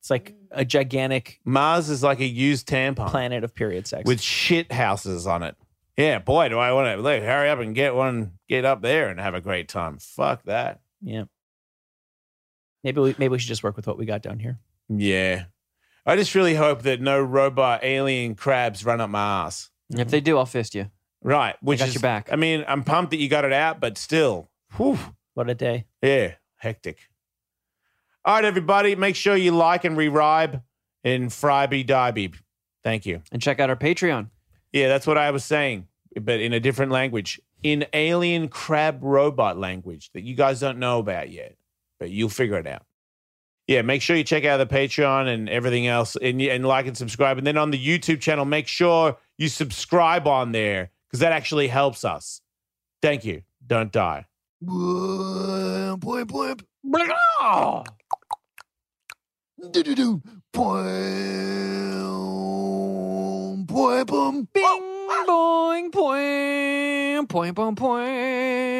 it's 0.00 0.08
like 0.08 0.34
a 0.50 0.64
gigantic 0.64 1.40
Mars 1.44 1.90
is 1.90 2.02
like 2.02 2.20
a 2.20 2.26
used 2.26 2.66
tampon 2.66 3.08
planet 3.08 3.44
of 3.44 3.54
period 3.54 3.86
sex. 3.86 4.06
with 4.06 4.20
shit 4.22 4.72
houses 4.72 5.26
on 5.26 5.42
it. 5.42 5.56
Yeah, 5.98 6.20
boy, 6.20 6.48
do 6.48 6.58
I 6.58 6.72
want 6.72 6.96
to 6.96 7.02
like 7.02 7.22
hurry 7.22 7.50
up 7.50 7.58
and 7.58 7.74
get 7.74 7.94
one, 7.94 8.38
get 8.48 8.64
up 8.64 8.80
there 8.80 9.08
and 9.10 9.20
have 9.20 9.34
a 9.34 9.40
great 9.42 9.68
time. 9.68 9.98
Fuck 9.98 10.44
that. 10.44 10.80
yeah, 11.02 11.24
maybe 12.84 13.00
we 13.00 13.14
maybe 13.18 13.32
we 13.32 13.38
should 13.38 13.48
just 13.48 13.62
work 13.62 13.76
with 13.76 13.86
what 13.86 13.98
we 13.98 14.06
got 14.06 14.22
down 14.22 14.38
here. 14.38 14.58
Yeah. 14.88 15.44
I 16.04 16.16
just 16.16 16.34
really 16.34 16.54
hope 16.54 16.82
that 16.82 17.00
no 17.00 17.20
robot 17.20 17.84
alien 17.84 18.34
crabs 18.34 18.84
run 18.84 19.00
up 19.00 19.10
my 19.10 19.44
ass. 19.46 19.70
if 19.90 20.10
they 20.10 20.20
do, 20.20 20.36
I'll 20.36 20.46
fist 20.46 20.74
you. 20.74 20.90
Right. 21.22 21.54
Which 21.62 21.78
got 21.78 21.88
is, 21.88 21.94
your 21.94 22.00
back. 22.02 22.32
I 22.32 22.36
mean, 22.36 22.64
I'm 22.66 22.82
pumped 22.82 23.12
that 23.12 23.18
you 23.18 23.28
got 23.28 23.44
it 23.44 23.52
out, 23.52 23.78
but 23.78 23.96
still, 23.96 24.50
whew, 24.76 24.98
What 25.34 25.48
a 25.48 25.54
day! 25.54 25.86
yeah, 26.02 26.34
hectic. 26.56 27.08
All 28.24 28.34
right, 28.34 28.44
everybody, 28.44 28.96
make 28.96 29.16
sure 29.16 29.36
you 29.36 29.52
like 29.52 29.84
and 29.84 29.96
re-ribe 29.96 30.62
in 31.04 31.28
Fryby 31.28 31.86
Diebeep. 31.86 32.34
Thank 32.82 33.06
you. 33.06 33.22
And 33.30 33.40
check 33.40 33.60
out 33.60 33.70
our 33.70 33.76
Patreon. 33.76 34.28
Yeah, 34.72 34.88
that's 34.88 35.06
what 35.06 35.18
I 35.18 35.30
was 35.30 35.44
saying, 35.44 35.86
but 36.20 36.40
in 36.40 36.52
a 36.52 36.60
different 36.60 36.90
language, 36.92 37.40
in 37.62 37.86
alien 37.92 38.48
crab 38.48 38.98
robot 39.02 39.58
language 39.58 40.10
that 40.14 40.22
you 40.22 40.34
guys 40.34 40.60
don't 40.60 40.78
know 40.78 40.98
about 40.98 41.30
yet, 41.30 41.56
but 42.02 42.10
you'll 42.10 42.28
figure 42.28 42.58
it 42.58 42.66
out. 42.66 42.82
Yeah, 43.68 43.82
make 43.82 44.02
sure 44.02 44.16
you 44.16 44.24
check 44.24 44.44
out 44.44 44.56
the 44.56 44.66
Patreon 44.66 45.32
and 45.32 45.48
everything 45.48 45.86
else, 45.86 46.16
and 46.16 46.42
and 46.42 46.66
like 46.66 46.88
and 46.88 46.96
subscribe. 46.98 47.38
And 47.38 47.46
then 47.46 47.56
on 47.56 47.70
the 47.70 47.78
YouTube 47.78 48.20
channel, 48.20 48.44
make 48.44 48.66
sure 48.66 49.16
you 49.38 49.48
subscribe 49.48 50.26
on 50.26 50.50
there 50.50 50.90
because 51.06 51.20
that 51.20 51.30
actually 51.30 51.68
helps 51.68 52.04
us. 52.04 52.40
Thank 53.02 53.24
you. 53.24 53.42
Don't 53.64 53.92
die. 53.92 54.26
Boimp, 54.64 56.00
boimp, 56.00 56.64
boimp. 56.84 57.86
Do 59.70 59.82
do 59.84 59.94
do. 59.94 60.20
Boing, 60.52 62.02
boing, 63.64 64.06
boom, 64.08 64.48
bing, 64.52 64.64
oh. 64.66 65.24
boing, 65.28 65.88
boing, 65.92 67.28
boing, 67.28 67.52
boing, 67.52 67.76
boing. 67.76 68.72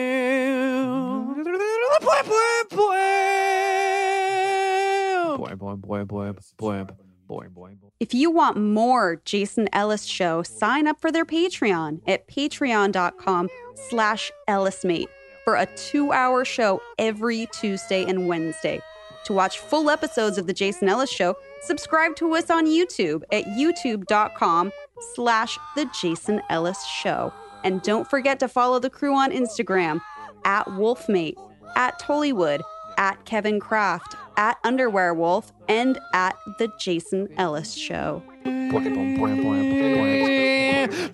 If 8.00 8.14
you 8.14 8.30
want 8.30 8.56
more 8.56 9.20
Jason 9.24 9.68
Ellis 9.72 10.04
show, 10.04 10.42
sign 10.42 10.86
up 10.86 11.00
for 11.00 11.10
their 11.10 11.24
Patreon 11.24 12.00
at 12.06 12.28
patreon.com 12.28 13.48
slash 13.88 14.30
ellismate 14.48 15.08
for 15.44 15.56
a 15.56 15.66
two-hour 15.76 16.44
show 16.44 16.80
every 16.98 17.48
Tuesday 17.52 18.04
and 18.04 18.28
Wednesday. 18.28 18.80
To 19.24 19.32
watch 19.32 19.58
full 19.58 19.88
episodes 19.88 20.36
of 20.36 20.46
the 20.46 20.52
Jason 20.52 20.88
Ellis 20.88 21.10
show, 21.10 21.36
subscribe 21.62 22.16
to 22.16 22.34
us 22.34 22.50
on 22.50 22.66
YouTube 22.66 23.22
at 23.32 23.44
youtube.com 23.44 24.72
slash 25.14 25.58
the 25.76 25.88
Jason 26.00 26.42
Ellis 26.50 26.84
show. 26.84 27.32
And 27.64 27.82
don't 27.82 28.08
forget 28.10 28.40
to 28.40 28.48
follow 28.48 28.78
the 28.78 28.90
crew 28.90 29.14
on 29.14 29.30
Instagram 29.30 30.00
at 30.44 30.66
Wolfmate, 30.66 31.36
at 31.76 32.00
Tullywood, 32.00 32.62
at 32.96 33.24
Kevin 33.24 33.60
Kraft, 33.60 34.14
at 34.36 34.58
Underwear 34.64 35.14
Wolf, 35.14 35.52
and 35.68 35.98
at 36.12 36.36
the 36.58 36.70
Jason 36.78 37.28
Ellis 37.36 37.74
Show. 37.74 38.22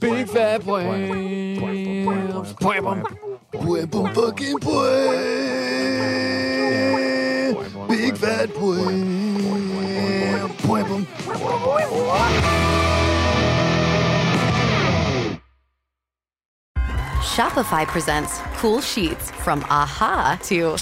Big 0.00 0.28
fat 0.28 0.64
Big 7.88 8.16
fat 8.16 8.52
Shopify 17.38 17.86
presents 17.86 18.40
cool 18.56 18.80
sheets 18.80 19.30
from 19.30 19.62
aha 19.70 20.40
to 20.46 20.76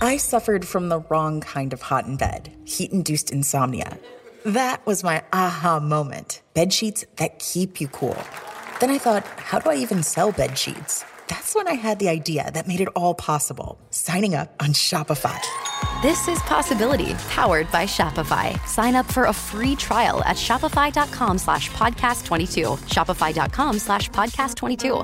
I 0.00 0.18
suffered 0.18 0.64
from 0.64 0.88
the 0.88 1.00
wrong 1.10 1.40
kind 1.40 1.72
of 1.72 1.82
hot 1.82 2.06
in 2.06 2.16
bed, 2.16 2.56
heat 2.64 2.92
induced 2.92 3.32
insomnia. 3.32 3.98
That 4.44 4.86
was 4.86 5.02
my 5.02 5.24
aha 5.32 5.80
moment. 5.80 6.42
Bed 6.54 6.72
sheets 6.72 7.04
that 7.16 7.40
keep 7.40 7.80
you 7.80 7.88
cool. 7.88 8.16
Then 8.78 8.90
I 8.90 8.98
thought, 8.98 9.26
how 9.36 9.58
do 9.58 9.68
I 9.68 9.74
even 9.74 10.04
sell 10.04 10.30
bed 10.30 10.56
sheets? 10.56 11.04
That's 11.26 11.56
when 11.56 11.66
I 11.66 11.74
had 11.74 11.98
the 11.98 12.08
idea 12.08 12.52
that 12.52 12.68
made 12.68 12.80
it 12.80 12.88
all 12.94 13.14
possible 13.14 13.80
signing 13.90 14.36
up 14.36 14.54
on 14.62 14.74
Shopify. 14.74 15.40
this 16.02 16.28
is 16.28 16.38
possibility 16.42 17.14
powered 17.30 17.68
by 17.72 17.84
Shopify. 17.84 18.64
Sign 18.68 18.94
up 18.94 19.06
for 19.06 19.24
a 19.24 19.32
free 19.32 19.74
trial 19.74 20.22
at 20.22 20.36
shopify.com 20.36 21.38
slash 21.38 21.68
podcast 21.70 22.26
22. 22.26 22.60
Shopify.com 22.94 23.78
slash 23.80 24.08
podcast 24.10 24.54
22. 24.54 25.02